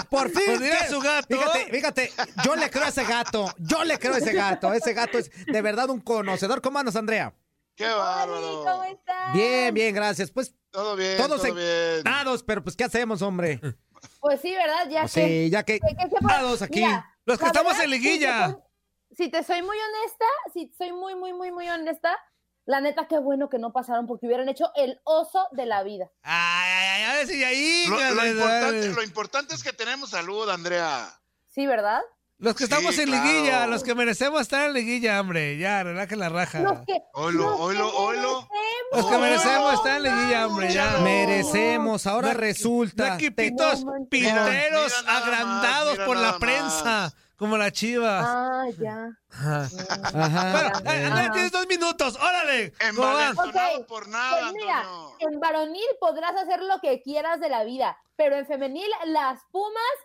Por 0.08 0.30
fin. 0.30 0.42
Pues 0.46 0.60
mira 0.60 0.88
su 0.88 1.00
gato. 1.00 1.26
Fíjate, 1.28 1.66
fíjate, 1.70 2.12
yo 2.44 2.56
le 2.56 2.70
creo 2.70 2.84
a 2.84 2.88
ese 2.88 3.04
gato. 3.04 3.52
Yo 3.58 3.84
le 3.84 3.98
creo 3.98 4.14
a 4.14 4.18
ese 4.18 4.32
gato. 4.32 4.72
Ese 4.72 4.92
gato 4.92 5.18
es 5.18 5.30
de 5.46 5.62
verdad 5.62 5.90
un 5.90 6.00
conocedor. 6.00 6.60
¿Cómo 6.60 6.78
andas, 6.78 6.96
Andrea? 6.96 7.34
¡Qué 7.76 7.86
bárbaro! 7.88 8.64
¿cómo 8.64 8.84
estás? 8.84 9.32
Bien, 9.32 9.72
bien, 9.72 9.94
gracias. 9.94 10.30
Pues 10.30 10.54
Todo 10.70 10.96
bien, 10.96 11.16
todos 11.16 11.42
todo 11.42 11.54
bien. 11.54 12.02
dados, 12.04 12.42
pero 12.42 12.62
pues 12.62 12.76
¿qué 12.76 12.84
hacemos, 12.84 13.22
hombre? 13.22 13.58
Pues 14.20 14.40
sí, 14.40 14.54
¿verdad? 14.54 14.88
Ya 14.90 15.00
Pues 15.02 15.14
que. 15.14 15.24
sí, 15.26 15.50
ya 15.50 15.62
que 15.62 15.80
que- 15.80 15.96
que 15.96 16.02
aquí. 16.64 16.80
Mira, 16.80 17.16
Los 17.24 17.38
que 17.38 17.46
estamos 17.46 17.72
verdad, 17.72 17.84
en 17.84 17.90
si 17.90 17.96
te 17.96 18.08
liguilla. 18.10 18.46
soy- 18.50 18.56
Si 19.16 19.28
te 19.30 19.42
soy 19.42 19.62
muy 19.62 19.76
honesta, 19.76 20.24
si 20.52 20.72
soy 20.78 20.92
muy, 20.92 21.14
muy, 21.16 21.32
muy, 21.32 21.50
muy 21.52 21.68
honesta, 21.68 22.16
la 22.70 22.80
neta, 22.80 23.06
qué 23.08 23.18
bueno 23.18 23.48
que 23.50 23.58
no 23.58 23.72
pasaron 23.72 24.06
porque 24.06 24.26
hubieran 24.26 24.48
hecho 24.48 24.70
el 24.76 25.00
oso 25.04 25.46
de 25.52 25.66
la 25.66 25.82
vida. 25.82 26.10
Ay, 26.22 26.70
ay, 26.70 26.88
ay, 26.88 27.02
a 27.04 27.12
ver 27.14 27.26
si 27.26 27.44
ahí. 27.44 27.84
Lo, 27.88 27.96
lo 28.14 28.26
importante, 28.26 28.88
lo 28.88 29.02
importante 29.02 29.54
es 29.54 29.62
que 29.62 29.72
tenemos 29.72 30.10
salud, 30.10 30.48
Andrea. 30.48 31.08
Sí, 31.52 31.66
¿verdad? 31.66 32.00
Los 32.38 32.54
que 32.54 32.64
Sí, 32.66 32.72
estamos 32.72 32.98
en 32.98 33.08
claro. 33.08 33.24
liguilla, 33.24 33.66
los 33.66 33.82
que 33.82 33.94
merecemos 33.94 34.40
estar 34.40 34.66
en 34.66 34.72
liguilla, 34.72 35.20
hombre. 35.20 35.58
Ya, 35.58 35.82
relajen 35.82 36.18
la 36.20 36.28
raja. 36.30 36.60
Los 36.60 36.78
que. 36.86 37.02
Oilo, 37.12 37.42
los 37.42 37.56
que 37.56 37.62
oilo, 37.62 37.96
oilo. 37.98 38.48
Los 38.92 39.06
que 39.06 39.18
merecemos. 39.18 39.20
merecemos 39.20 39.74
estar 39.74 39.96
en 39.98 40.02
liguilla, 40.04 40.46
hombre. 40.46 40.72
Ya. 40.72 40.98
Merecemos, 41.00 42.06
ahora 42.06 42.28
No- 42.32 42.40
resulta. 42.40 43.08
No 43.08 43.14
equipitos 43.16 43.84
No 43.84 43.92
Mira 44.10 44.34
nada 44.34 44.86
agrandados 45.18 45.98
más, 45.98 46.06
por 46.06 46.16
la 46.16 46.38
prensa, 46.38 46.84
más. 46.84 47.16
Como 47.40 47.56
las 47.56 47.72
chivas. 47.72 48.22
Ah, 48.28 48.66
ya. 48.78 49.08
Ajá. 49.30 49.62
Ajá. 50.12 50.72
Bueno, 50.84 50.90
eh, 50.92 51.06
Ajá. 51.22 51.32
tienes 51.32 51.50
dos 51.50 51.66
minutos. 51.68 52.18
Órale. 52.20 52.70
¿Cómo 52.94 53.00
van? 53.00 53.30
Envalentonado 53.30 53.80
Ok, 53.80 53.86
por 53.86 54.08
nada, 54.08 54.40
Pues 54.42 54.52
mira, 54.52 54.84
en 55.20 55.40
varonil 55.40 55.86
podrás 55.98 56.36
hacer 56.36 56.62
lo 56.62 56.78
que 56.80 57.00
quieras 57.00 57.40
de 57.40 57.48
la 57.48 57.64
vida, 57.64 57.96
pero 58.16 58.36
en 58.36 58.46
femenil 58.46 58.90
las 59.06 59.40
Pumas 59.50 59.96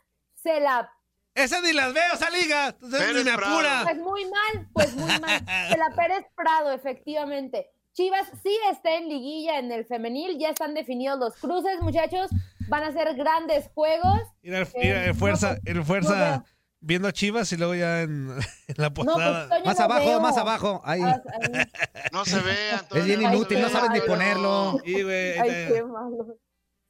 se 0.41 0.61
la 0.61 0.89
Esa 1.33 1.59
ni 1.59 1.73
las 1.73 1.93
veo, 1.93 2.13
esa 2.13 2.29
liga. 2.29 2.67
Entonces 2.69 3.15
ni 3.15 3.23
me 3.25 3.31
apura. 3.31 3.81
Pues 3.83 3.97
muy 3.97 4.23
mal, 4.23 4.67
pues 4.71 4.95
muy 4.95 5.19
mal. 5.19 5.41
Se 5.69 5.77
la 5.77 5.89
Pérez 5.93 6.25
Prado, 6.37 6.71
efectivamente. 6.71 7.69
Chivas 7.91 8.27
sí 8.43 8.57
está 8.71 8.95
en 8.95 9.09
liguilla 9.09 9.59
en 9.59 9.73
el 9.73 9.85
femenil, 9.85 10.37
ya 10.39 10.51
están 10.51 10.73
definidos 10.73 11.19
los 11.19 11.35
cruces, 11.35 11.81
muchachos. 11.81 12.29
Van 12.69 12.83
a 12.83 12.93
ser 12.93 13.13
grandes 13.15 13.69
juegos. 13.73 14.21
Mira, 14.41 14.59
el, 14.59 14.63
Eh, 14.67 14.69
mira, 14.81 15.01
el 15.03 15.07
no, 15.13 15.15
fuerza, 15.15 15.57
el 15.65 15.83
fuerza. 15.83 16.43
Viendo 16.85 17.07
a 17.07 17.11
Chivas 17.13 17.51
y 17.51 17.57
luego 17.57 17.75
ya 17.75 18.01
en, 18.01 18.29
en 18.67 18.75
la 18.77 18.89
No, 18.89 18.93
pues, 18.93 19.07
posada. 19.07 19.49
Más 19.65 19.77
no 19.77 19.83
abajo, 19.85 20.05
veo. 20.05 20.19
más 20.21 20.37
abajo. 20.37 20.81
Ahí. 20.85 21.01
Ah, 21.03 21.21
ahí. 21.41 21.65
No 22.11 22.25
se 22.25 22.39
ve, 22.39 22.71
Antonio. 22.71 23.01
Es 23.03 23.07
bien 23.07 23.21
no 23.21 23.33
inútil, 23.33 23.57
ve, 23.57 23.63
no 23.63 23.69
sabes 23.69 23.91
ni 23.91 24.01
ponerlo. 24.01 24.79
Güey, 24.83 25.39
Ay, 25.39 25.49
qué 25.67 25.83
malo. 25.83 26.37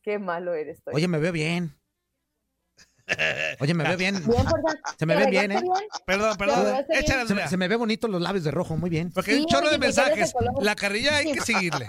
Qué 0.02 0.20
malo 0.20 0.54
eres, 0.54 0.84
Toño. 0.84 0.96
Oye, 0.96 1.08
me 1.08 1.18
veo 1.18 1.32
bien. 1.32 1.76
Oye, 3.60 3.74
me 3.74 3.84
veo 3.84 3.98
bien. 3.98 4.16
Se 4.98 5.06
me 5.06 5.14
¿Te 5.16 5.20
ven 5.22 5.30
bien, 5.30 5.52
¿eh? 5.52 5.62
Perdón, 6.06 6.38
perdón. 6.38 6.86
Échale, 6.90 7.04
Se 7.04 7.14
me, 7.16 7.22
Andrea. 7.22 7.48
se 7.48 7.58
me 7.58 7.68
ve 7.68 7.76
bonito 7.76 8.08
los 8.08 8.22
labios 8.22 8.44
de 8.44 8.52
rojo, 8.52 8.78
muy 8.78 8.90
bien. 8.90 9.12
Porque 9.12 9.32
hay 9.32 9.40
un 9.42 9.46
chorro 9.46 9.70
de 9.70 9.78
mensajes. 9.78 10.34
La 10.60 10.76
carrilla 10.76 11.18
hay 11.18 11.32
que 11.32 11.42
seguirle. 11.42 11.88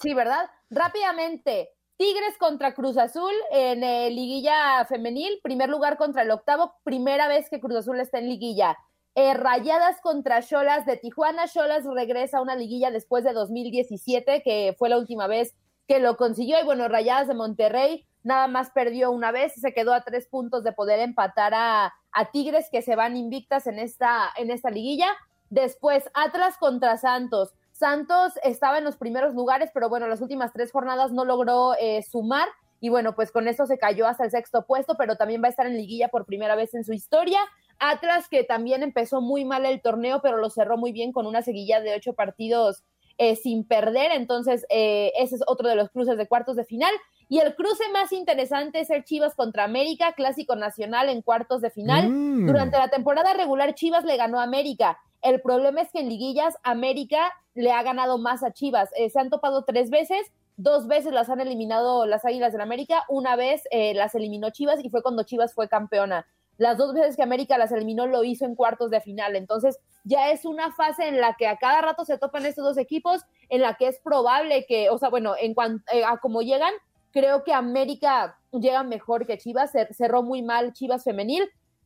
Sí, 0.00 0.14
¿verdad? 0.14 0.48
Rápidamente. 0.70 1.70
Tigres 1.96 2.36
contra 2.38 2.74
Cruz 2.74 2.98
Azul 2.98 3.32
en 3.50 3.82
eh, 3.82 4.10
liguilla 4.10 4.84
femenil, 4.86 5.40
primer 5.42 5.70
lugar 5.70 5.96
contra 5.96 6.22
el 6.22 6.30
octavo, 6.30 6.74
primera 6.84 7.26
vez 7.26 7.48
que 7.48 7.58
Cruz 7.58 7.76
Azul 7.76 8.00
está 8.00 8.18
en 8.18 8.28
liguilla. 8.28 8.76
Eh, 9.14 9.32
Rayadas 9.32 10.02
contra 10.02 10.42
Cholas 10.42 10.84
de 10.84 10.98
Tijuana, 10.98 11.48
Cholas 11.48 11.84
regresa 11.86 12.38
a 12.38 12.42
una 12.42 12.54
liguilla 12.54 12.90
después 12.90 13.24
de 13.24 13.32
2017, 13.32 14.42
que 14.42 14.76
fue 14.78 14.90
la 14.90 14.98
última 14.98 15.26
vez 15.26 15.54
que 15.88 15.98
lo 15.98 16.18
consiguió, 16.18 16.60
y 16.60 16.64
bueno, 16.66 16.86
Rayadas 16.88 17.28
de 17.28 17.34
Monterrey 17.34 18.04
nada 18.22 18.46
más 18.46 18.70
perdió 18.72 19.10
una 19.10 19.32
vez, 19.32 19.54
se 19.54 19.72
quedó 19.72 19.94
a 19.94 20.02
tres 20.02 20.26
puntos 20.26 20.64
de 20.64 20.72
poder 20.72 21.00
empatar 21.00 21.54
a, 21.54 21.94
a 22.12 22.30
Tigres 22.30 22.68
que 22.70 22.82
se 22.82 22.96
van 22.96 23.16
invictas 23.16 23.66
en 23.66 23.78
esta, 23.78 24.30
en 24.36 24.50
esta 24.50 24.68
liguilla. 24.70 25.06
Después, 25.48 26.10
Atlas 26.12 26.58
contra 26.58 26.98
Santos. 26.98 27.54
Santos 27.78 28.32
estaba 28.42 28.78
en 28.78 28.84
los 28.84 28.96
primeros 28.96 29.34
lugares, 29.34 29.70
pero 29.74 29.90
bueno, 29.90 30.08
las 30.08 30.22
últimas 30.22 30.52
tres 30.52 30.72
jornadas 30.72 31.12
no 31.12 31.26
logró 31.26 31.74
eh, 31.78 32.02
sumar 32.02 32.48
y 32.80 32.88
bueno, 32.88 33.14
pues 33.14 33.30
con 33.30 33.48
eso 33.48 33.66
se 33.66 33.78
cayó 33.78 34.06
hasta 34.06 34.24
el 34.24 34.30
sexto 34.30 34.64
puesto, 34.66 34.96
pero 34.96 35.16
también 35.16 35.42
va 35.42 35.48
a 35.48 35.50
estar 35.50 35.66
en 35.66 35.76
liguilla 35.76 36.08
por 36.08 36.24
primera 36.24 36.56
vez 36.56 36.74
en 36.74 36.84
su 36.84 36.92
historia. 36.92 37.40
Atlas 37.78 38.28
que 38.30 38.44
también 38.44 38.82
empezó 38.82 39.20
muy 39.20 39.44
mal 39.44 39.66
el 39.66 39.82
torneo, 39.82 40.20
pero 40.22 40.38
lo 40.38 40.48
cerró 40.48 40.78
muy 40.78 40.92
bien 40.92 41.12
con 41.12 41.26
una 41.26 41.42
seguilla 41.42 41.80
de 41.80 41.94
ocho 41.94 42.14
partidos 42.14 42.82
eh, 43.18 43.36
sin 43.36 43.66
perder, 43.66 44.12
entonces 44.12 44.66
eh, 44.68 45.12
ese 45.18 45.36
es 45.36 45.42
otro 45.46 45.68
de 45.68 45.74
los 45.74 45.90
cruces 45.90 46.16
de 46.16 46.26
cuartos 46.26 46.56
de 46.56 46.64
final. 46.64 46.92
Y 47.28 47.40
el 47.40 47.54
cruce 47.56 47.84
más 47.92 48.12
interesante 48.12 48.80
es 48.80 48.90
el 48.90 49.04
Chivas 49.04 49.34
contra 49.34 49.64
América, 49.64 50.12
clásico 50.12 50.54
nacional 50.54 51.08
en 51.08 51.22
cuartos 51.22 51.60
de 51.60 51.70
final. 51.70 52.08
Mm. 52.08 52.46
Durante 52.46 52.78
la 52.78 52.88
temporada 52.88 53.34
regular, 53.34 53.74
Chivas 53.74 54.04
le 54.04 54.16
ganó 54.16 54.38
a 54.38 54.44
América. 54.44 54.98
El 55.26 55.40
problema 55.40 55.80
es 55.80 55.90
que 55.90 55.98
en 55.98 56.08
liguillas, 56.08 56.54
América 56.62 57.32
le 57.54 57.72
ha 57.72 57.82
ganado 57.82 58.16
más 58.16 58.44
a 58.44 58.52
Chivas. 58.52 58.90
Eh, 58.94 59.10
se 59.10 59.18
han 59.18 59.28
topado 59.28 59.64
tres 59.64 59.90
veces, 59.90 60.30
dos 60.56 60.86
veces 60.86 61.12
las 61.12 61.28
han 61.28 61.40
eliminado 61.40 62.06
las 62.06 62.24
Águilas 62.24 62.52
del 62.52 62.60
América, 62.60 63.02
una 63.08 63.34
vez 63.34 63.64
eh, 63.72 63.92
las 63.94 64.14
eliminó 64.14 64.50
Chivas 64.50 64.78
y 64.84 64.88
fue 64.88 65.02
cuando 65.02 65.24
Chivas 65.24 65.52
fue 65.52 65.68
campeona. 65.68 66.28
Las 66.58 66.78
dos 66.78 66.94
veces 66.94 67.16
que 67.16 67.24
América 67.24 67.58
las 67.58 67.72
eliminó 67.72 68.06
lo 68.06 68.22
hizo 68.22 68.44
en 68.44 68.54
cuartos 68.54 68.88
de 68.92 69.00
final. 69.00 69.34
Entonces 69.34 69.80
ya 70.04 70.30
es 70.30 70.44
una 70.44 70.72
fase 70.72 71.08
en 71.08 71.20
la 71.20 71.34
que 71.34 71.48
a 71.48 71.56
cada 71.56 71.80
rato 71.80 72.04
se 72.04 72.18
topan 72.18 72.46
estos 72.46 72.64
dos 72.64 72.78
equipos, 72.78 73.22
en 73.48 73.62
la 73.62 73.74
que 73.74 73.88
es 73.88 73.98
probable 73.98 74.64
que, 74.66 74.90
o 74.90 74.98
sea, 74.98 75.08
bueno, 75.08 75.34
en 75.40 75.54
cuanto 75.54 75.82
a 76.06 76.18
cómo 76.18 76.42
llegan, 76.42 76.72
creo 77.10 77.42
que 77.42 77.52
América 77.52 78.38
llega 78.52 78.84
mejor 78.84 79.26
que 79.26 79.38
Chivas, 79.38 79.74
cer- 79.74 79.92
cerró 79.92 80.22
muy 80.22 80.42
mal 80.42 80.72
Chivas 80.72 81.02
femenil, 81.02 81.42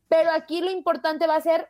pero 0.07 0.29
aquí 0.31 0.61
lo 0.61 0.69
importante 0.69 1.25
va 1.25 1.37
a 1.37 1.41
ser 1.41 1.69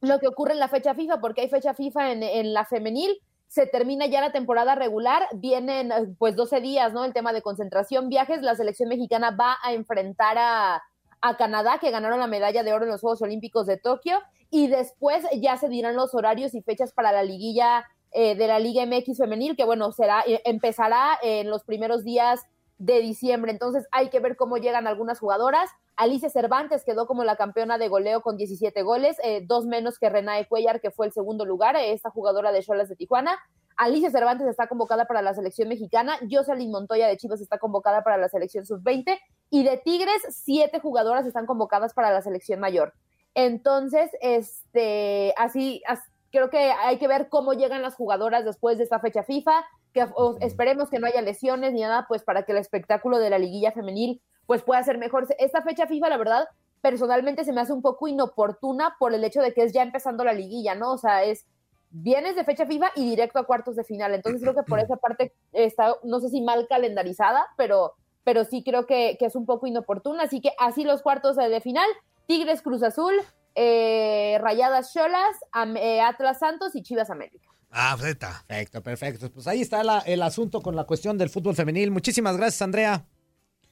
lo 0.00 0.18
que 0.18 0.28
ocurre 0.28 0.52
en 0.52 0.58
la 0.58 0.68
fecha 0.68 0.94
FIFA, 0.94 1.20
porque 1.20 1.42
hay 1.42 1.48
fecha 1.48 1.74
FIFA 1.74 2.12
en, 2.12 2.22
en 2.22 2.52
la 2.52 2.64
femenil, 2.64 3.18
se 3.48 3.66
termina 3.66 4.06
ya 4.06 4.20
la 4.20 4.32
temporada 4.32 4.74
regular, 4.74 5.26
vienen 5.34 5.90
eh, 5.90 6.06
pues 6.18 6.36
12 6.36 6.60
días, 6.60 6.92
¿no? 6.92 7.04
El 7.04 7.14
tema 7.14 7.32
de 7.32 7.42
concentración, 7.42 8.08
viajes, 8.08 8.42
la 8.42 8.54
selección 8.54 8.88
mexicana 8.88 9.30
va 9.30 9.56
a 9.62 9.72
enfrentar 9.72 10.36
a, 10.38 10.82
a 11.20 11.36
Canadá, 11.36 11.78
que 11.80 11.90
ganaron 11.90 12.20
la 12.20 12.26
medalla 12.26 12.62
de 12.62 12.72
oro 12.72 12.84
en 12.84 12.90
los 12.90 13.00
Juegos 13.00 13.22
Olímpicos 13.22 13.66
de 13.66 13.78
Tokio, 13.78 14.18
y 14.50 14.68
después 14.68 15.24
ya 15.40 15.56
se 15.56 15.68
dirán 15.68 15.96
los 15.96 16.14
horarios 16.14 16.54
y 16.54 16.62
fechas 16.62 16.92
para 16.92 17.12
la 17.12 17.22
liguilla 17.22 17.84
eh, 18.12 18.34
de 18.34 18.46
la 18.46 18.58
Liga 18.58 18.84
MX 18.86 19.18
femenil, 19.18 19.56
que 19.56 19.64
bueno, 19.64 19.92
será, 19.92 20.22
eh, 20.26 20.40
empezará 20.44 21.18
en 21.22 21.50
los 21.50 21.64
primeros 21.64 22.04
días 22.04 22.40
de 22.78 23.00
diciembre. 23.00 23.50
Entonces 23.52 23.86
hay 23.90 24.08
que 24.08 24.20
ver 24.20 24.36
cómo 24.36 24.56
llegan 24.56 24.86
algunas 24.86 25.18
jugadoras. 25.18 25.68
Alicia 25.96 26.30
Cervantes 26.30 26.84
quedó 26.84 27.06
como 27.06 27.24
la 27.24 27.36
campeona 27.36 27.76
de 27.76 27.88
goleo 27.88 28.22
con 28.22 28.36
17 28.36 28.82
goles, 28.82 29.16
eh, 29.24 29.42
dos 29.46 29.66
menos 29.66 29.98
que 29.98 30.08
Renae 30.08 30.46
Cuellar, 30.46 30.80
que 30.80 30.90
fue 30.92 31.06
el 31.06 31.12
segundo 31.12 31.44
lugar, 31.44 31.74
eh, 31.76 31.92
esta 31.92 32.10
jugadora 32.10 32.52
de 32.52 32.62
Cholas 32.62 32.88
de 32.88 32.94
Tijuana. 32.96 33.36
Alicia 33.76 34.10
Cervantes 34.10 34.46
está 34.48 34.66
convocada 34.68 35.06
para 35.06 35.22
la 35.22 35.34
selección 35.34 35.68
mexicana, 35.68 36.18
Jocelyn 36.30 36.70
Montoya 36.70 37.06
de 37.08 37.16
Chivas 37.16 37.40
está 37.40 37.58
convocada 37.58 38.02
para 38.02 38.16
la 38.16 38.28
selección 38.28 38.64
sub-20 38.66 39.18
y 39.50 39.62
de 39.64 39.76
Tigres 39.78 40.20
siete 40.30 40.80
jugadoras 40.80 41.26
están 41.26 41.46
convocadas 41.46 41.94
para 41.94 42.10
la 42.12 42.22
selección 42.22 42.58
mayor. 42.60 42.92
Entonces, 43.34 44.10
este, 44.20 45.32
así, 45.36 45.82
as- 45.86 46.02
creo 46.30 46.50
que 46.50 46.58
hay 46.72 46.98
que 46.98 47.08
ver 47.08 47.28
cómo 47.28 47.52
llegan 47.54 47.82
las 47.82 47.94
jugadoras 47.94 48.44
después 48.44 48.78
de 48.78 48.84
esta 48.84 49.00
fecha 49.00 49.22
FIFA, 49.22 49.64
que 49.92 50.06
esperemos 50.40 50.90
que 50.90 50.98
no 50.98 51.06
haya 51.06 51.22
lesiones 51.22 51.72
ni 51.72 51.80
nada, 51.80 52.06
pues 52.08 52.22
para 52.22 52.44
que 52.44 52.52
el 52.52 52.58
espectáculo 52.58 53.18
de 53.18 53.30
la 53.30 53.38
liguilla 53.38 53.72
femenil 53.72 54.20
pues 54.46 54.62
pueda 54.62 54.82
ser 54.82 54.98
mejor. 54.98 55.26
Esta 55.38 55.62
fecha 55.62 55.86
FIFA, 55.86 56.08
la 56.08 56.16
verdad, 56.16 56.48
personalmente 56.80 57.44
se 57.44 57.52
me 57.52 57.60
hace 57.60 57.72
un 57.72 57.82
poco 57.82 58.08
inoportuna 58.08 58.96
por 58.98 59.12
el 59.12 59.24
hecho 59.24 59.42
de 59.42 59.52
que 59.52 59.62
es 59.62 59.72
ya 59.72 59.82
empezando 59.82 60.24
la 60.24 60.32
liguilla, 60.32 60.74
¿no? 60.74 60.92
O 60.92 60.98
sea, 60.98 61.22
es 61.22 61.46
vienes 61.90 62.36
de 62.36 62.44
fecha 62.44 62.66
FIFA 62.66 62.92
y 62.96 63.08
directo 63.08 63.38
a 63.38 63.44
cuartos 63.44 63.76
de 63.76 63.84
final. 63.84 64.14
Entonces 64.14 64.40
creo 64.40 64.54
que 64.54 64.62
por 64.62 64.78
esa 64.78 64.96
parte 64.96 65.32
está, 65.52 65.94
no 66.02 66.20
sé 66.20 66.28
si 66.28 66.40
mal 66.40 66.66
calendarizada, 66.68 67.46
pero, 67.56 67.94
pero 68.24 68.44
sí 68.44 68.62
creo 68.62 68.86
que, 68.86 69.16
que 69.18 69.26
es 69.26 69.36
un 69.36 69.46
poco 69.46 69.66
inoportuna. 69.66 70.24
Así 70.24 70.40
que 70.40 70.52
así 70.58 70.84
los 70.84 71.02
cuartos 71.02 71.36
de, 71.36 71.60
final, 71.60 71.86
Tigres 72.26 72.62
Cruz 72.62 72.82
Azul, 72.82 73.14
eh, 73.54 74.38
Rayadas 74.40 74.92
Cholas, 74.92 75.36
eh, 75.76 76.00
Atlas 76.00 76.38
Santos 76.38 76.74
y 76.74 76.82
Chivas 76.82 77.10
América. 77.10 77.47
Ah, 77.70 77.92
pues 77.96 78.06
ahí 78.06 78.12
está. 78.12 78.44
Perfecto, 78.46 78.82
perfecto. 78.82 79.30
Pues 79.30 79.46
ahí 79.46 79.60
está 79.60 79.84
la- 79.84 80.00
el 80.00 80.22
asunto 80.22 80.62
con 80.62 80.74
la 80.74 80.84
cuestión 80.84 81.18
del 81.18 81.28
fútbol 81.30 81.54
femenil. 81.54 81.90
Muchísimas 81.90 82.36
gracias, 82.36 82.62
Andrea. 82.62 83.04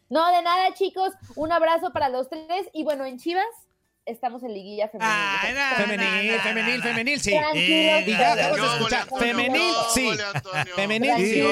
No, 0.09 0.27
de 0.33 0.43
nada, 0.43 0.73
chicos. 0.75 1.13
Un 1.35 1.51
abrazo 1.51 1.93
para 1.93 2.09
los 2.09 2.29
tres. 2.29 2.67
Y 2.73 2.85
bueno, 2.85 3.05
en 3.07 3.19
Chivas 3.19 3.45
estamos 4.05 4.43
en 4.45 4.53
liguilla 4.55 4.89
femenil. 4.89 5.17
Femenil, 5.77 6.41
femenil, 6.41 6.83
femenil, 6.83 7.21
sí. 7.21 7.31
Tranquilos, 7.37 8.03
y 8.07 8.11
ya 8.13 8.35
todos. 8.37 8.47
acabas 8.47 8.61
de 8.61 8.77
escuchar. 8.77 9.09
Femenil, 9.19 9.73
sí. 9.95 10.11
Femenil, 10.77 11.17
sí. 11.17 11.43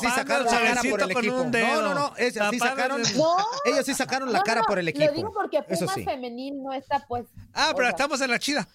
Sí 0.00 0.06
sacaron 0.14 0.46
el 0.48 0.52
la 0.52 0.62
cara 0.64 0.82
por 0.82 1.00
el 1.02 1.10
equipo. 1.10 1.44
No, 1.44 1.82
no, 1.82 1.94
no. 1.94 2.12
Ellos 2.16 2.46
sí 2.50 2.58
sacaron, 2.58 3.02
No. 3.02 3.36
ellos 3.66 3.86
sí 3.86 3.94
sacaron 3.94 4.32
la 4.32 4.42
cara 4.42 4.60
no, 4.62 4.66
por 4.66 4.78
el 4.78 4.86
Lo 4.86 4.90
equipo. 4.90 5.12
digo 5.12 5.32
porque 5.32 5.58
Eso 5.68 5.80
Pumas 5.84 5.94
sí. 5.94 6.04
femenil 6.04 6.60
no 6.62 6.72
está, 6.72 7.04
pues. 7.06 7.26
Ah, 7.52 7.70
o 7.70 7.74
pero 7.76 7.84
sea, 7.84 7.90
estamos 7.90 8.20
en 8.20 8.30
la 8.30 8.38
chida. 8.38 8.66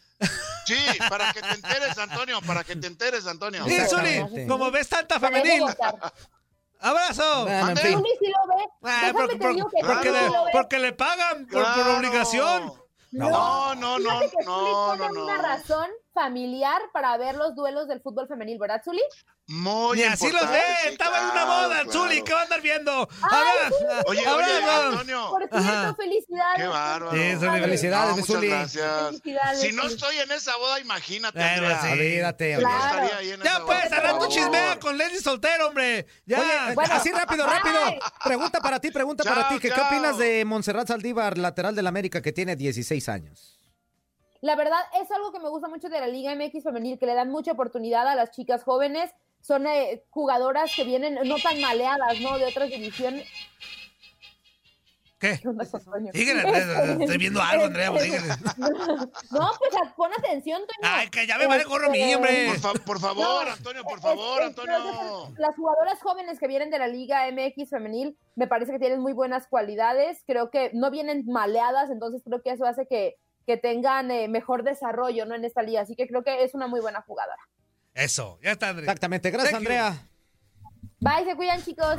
Sí, 0.65 0.75
para 1.09 1.31
que 1.31 1.41
te 1.41 1.51
enteres, 1.51 1.97
Antonio, 1.97 2.41
para 2.41 2.63
que 2.63 2.75
te 2.75 2.87
enteres, 2.87 3.25
Antonio. 3.27 3.63
Sí, 3.65 3.77
Zuli, 3.89 4.47
como 4.47 4.69
ves 4.71 4.89
tanta 4.89 5.19
femenil. 5.19 5.63
¡Abrazo! 6.79 7.43
Bueno, 7.43 7.69
en 7.69 7.77
fin. 7.77 7.93
Zuli 7.97 8.09
sí 8.19 8.25
lo 8.27 8.55
ve. 8.55 8.63
Ah, 8.83 8.99
Déjame 9.05 9.13
porque, 9.13 9.37
por- 9.37 10.01
que 10.01 10.11
le, 10.11 10.19
sí 10.19 10.25
lo 10.33 10.43
ve. 10.45 10.51
porque 10.51 10.79
le 10.79 10.93
pagan 10.93 11.47
por, 11.47 11.63
obligación. 11.97 12.73
No, 13.11 13.75
no, 13.75 13.97
no, 13.97 14.19
no, 14.45 14.95
no, 14.95 15.09
no. 15.09 15.23
una 15.23 15.37
razón 15.37 15.89
familiar 16.17 16.81
para 16.93 17.15
ver 17.17 17.35
los 17.35 17.53
duelos 17.55 17.87
del 17.87 18.01
fútbol 18.01 18.27
femenil, 18.27 18.57
¿verdad, 18.57 18.81
Zuli? 18.83 19.01
Muy 19.49 19.99
Y 19.99 20.03
así 20.03 20.25
los 20.25 20.33
importante, 20.33 20.57
ve, 20.57 20.75
sí, 20.81 20.87
estaba 20.89 21.19
en 21.19 21.25
una 21.25 21.45
boda, 21.45 21.83
claro. 21.83 21.91
Zuli, 21.91 22.21
¿qué 22.23 22.33
va 22.33 22.39
a 22.39 22.43
andar 22.43 22.61
viendo? 22.61 23.07
Ay, 23.21 23.29
Ahora, 23.31 24.03
Oye, 24.07 24.25
ahora, 24.27 24.45
oye, 24.47 24.63
ahora. 24.65 24.87
Antonio. 24.89 25.29
Por 25.29 25.39
cierto, 25.41 25.57
Ajá. 25.57 25.95
felicidades. 25.95 26.57
Qué 26.61 26.67
bárbaro. 26.67 27.11
Sí, 27.17 27.35
Zuli, 27.39 27.59
felicidades, 27.61 28.09
No, 28.09 28.15
mi 28.15 28.21
muchas 28.21 28.35
Zuli. 28.35 28.47
gracias. 28.49 29.05
Felicidades, 29.07 29.61
Si 29.61 29.71
no 29.73 29.83
estoy 29.83 30.17
en 30.17 30.31
esa 30.31 30.57
boda, 30.57 30.79
imagínate, 30.79 31.41
Andrea. 31.41 31.81
sí. 31.81 31.87
Olvídate. 31.93 32.53
No 32.55 32.59
Claro. 32.59 32.77
estaría 32.85 33.17
ahí 33.17 33.31
en 33.31 33.41
Ya 33.43 33.51
esa 33.51 33.65
pues, 33.65 33.91
al 33.93 34.01
rato 34.03 34.27
chismea 34.27 34.79
con 34.79 34.97
Leslie 34.97 35.21
Soltero, 35.21 35.67
hombre. 35.67 36.07
Ya. 36.25 36.39
Oye, 36.39 36.73
Bueno. 36.75 36.93
así 36.95 37.11
rápido, 37.11 37.45
rápido. 37.45 37.77
Ay. 37.85 37.99
Pregunta 38.25 38.59
para 38.59 38.79
ti, 38.81 38.91
pregunta 38.91 39.23
Chao, 39.23 39.33
para 39.35 39.47
ti. 39.49 39.59
¿Qué, 39.59 39.69
¿Qué 39.69 39.75
chao. 39.75 39.85
opinas 39.87 40.17
de 40.17 40.43
Montserrat 40.43 40.87
Saldívar, 40.87 41.37
lateral 41.37 41.73
del 41.75 41.87
América, 41.87 42.21
que 42.21 42.33
tiene 42.33 42.55
16 42.57 43.07
años? 43.07 43.56
La 44.41 44.55
verdad 44.55 44.79
es 45.01 45.09
algo 45.11 45.31
que 45.31 45.39
me 45.39 45.49
gusta 45.49 45.67
mucho 45.67 45.89
de 45.89 45.99
la 45.99 46.07
Liga 46.07 46.33
MX 46.35 46.63
femenil, 46.63 46.99
que 46.99 47.05
le 47.05 47.15
dan 47.15 47.29
mucha 47.29 47.51
oportunidad 47.53 48.07
a 48.07 48.15
las 48.15 48.31
chicas 48.31 48.63
jóvenes. 48.63 49.11
Son 49.41 49.65
eh, 49.67 50.03
jugadoras 50.09 50.71
que 50.75 50.83
vienen 50.83 51.19
no 51.25 51.35
tan 51.37 51.59
maleadas, 51.61 52.19
¿no? 52.21 52.37
De 52.37 52.45
otras 52.45 52.69
divisiones. 52.69 53.25
¿Qué? 55.19 55.39
Andrea, 55.43 56.97
estoy 57.01 57.17
viendo 57.17 57.41
algo, 57.41 57.65
Andrea, 57.65 57.91
pues. 57.91 58.11
No, 59.31 59.49
pues 59.57 59.73
pon 59.95 60.11
atención, 60.15 60.61
Toño. 60.61 60.79
Ay, 60.93 61.09
que 61.09 61.25
ya 61.25 61.39
me 61.39 61.47
vale 61.47 61.63
gorro 61.63 61.87
a 61.87 61.89
mí, 61.89 62.13
hombre. 62.13 62.49
Por, 62.49 62.59
fa- 62.59 62.83
por 62.85 62.99
favor, 62.99 63.45
No, 63.47 63.51
Antonio, 63.51 63.83
por 63.83 63.97
es- 63.97 64.03
favor, 64.03 64.41
es- 64.41 64.47
Antonio. 64.49 65.33
Las 65.37 65.55
jugadoras 65.55 65.99
jóvenes 66.03 66.39
que 66.39 66.47
vienen 66.47 66.69
de 66.69 66.77
la 66.77 66.87
Liga 66.87 67.25
MX 67.31 67.69
femenil 67.71 68.15
me 68.35 68.45
parece 68.45 68.71
que 68.73 68.79
tienen 68.79 68.99
muy 68.99 69.13
buenas 69.13 69.47
cualidades. 69.47 70.21
Creo 70.27 70.51
que 70.51 70.69
no 70.73 70.91
vienen 70.91 71.23
maleadas, 71.25 71.89
entonces 71.89 72.21
creo 72.23 72.43
que 72.43 72.51
eso 72.51 72.65
hace 72.65 72.85
que, 72.85 73.15
que 73.47 73.57
tengan 73.57 74.11
eh, 74.11 74.27
mejor 74.27 74.63
desarrollo 74.63 75.25
¿no? 75.25 75.33
en 75.33 75.45
esta 75.45 75.63
liga. 75.63 75.81
Así 75.81 75.95
que 75.95 76.05
creo 76.05 76.21
que 76.21 76.43
es 76.43 76.53
una 76.53 76.67
muy 76.67 76.81
buena 76.81 77.01
jugadora. 77.01 77.41
Eso, 77.93 78.37
ya 78.43 78.51
está, 78.51 78.69
Andrea. 78.69 78.83
Exactamente. 78.83 79.31
Gracias, 79.31 79.53
Thank 79.53 79.63
you. 79.63 79.71
Andrea. 79.71 80.07
Bye, 80.99 81.25
se 81.25 81.35
cuidan, 81.35 81.63
chicos. 81.63 81.95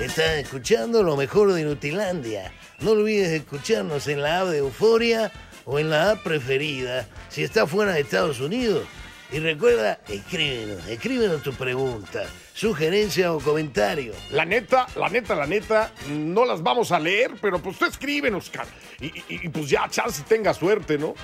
Estás 0.00 0.38
escuchando 0.38 1.02
lo 1.02 1.16
mejor 1.16 1.52
de 1.52 1.62
Nutilandia. 1.62 2.52
No 2.80 2.90
olvides 2.90 3.30
escucharnos 3.30 4.08
en 4.08 4.22
la 4.22 4.40
app 4.40 4.48
de 4.48 4.58
Euforia 4.58 5.30
o 5.64 5.78
en 5.78 5.90
la 5.90 6.10
app 6.10 6.22
preferida 6.24 7.06
si 7.28 7.44
estás 7.44 7.70
fuera 7.70 7.92
de 7.92 8.00
Estados 8.00 8.40
Unidos. 8.40 8.86
Y 9.30 9.38
recuerda, 9.38 10.00
escríbenos, 10.08 10.88
escríbenos 10.88 11.42
tu 11.42 11.52
pregunta, 11.52 12.24
sugerencia 12.60 13.32
o 13.32 13.40
comentario. 13.40 14.12
La 14.32 14.44
neta, 14.44 14.86
la 14.94 15.08
neta, 15.08 15.34
la 15.34 15.46
neta, 15.46 15.92
no 16.10 16.44
las 16.44 16.62
vamos 16.62 16.92
a 16.92 17.00
leer, 17.00 17.32
pero 17.40 17.58
pues 17.58 17.78
tú 17.78 17.86
escríbenos, 17.86 18.50
cara. 18.50 18.68
Y, 19.00 19.06
y- 19.06 19.24
y, 19.28 19.48
pues 19.48 19.70
ya, 19.70 19.88
chance 19.88 20.22
tenga 20.28 20.52
suerte, 20.52 20.98
¿no? 20.98 21.14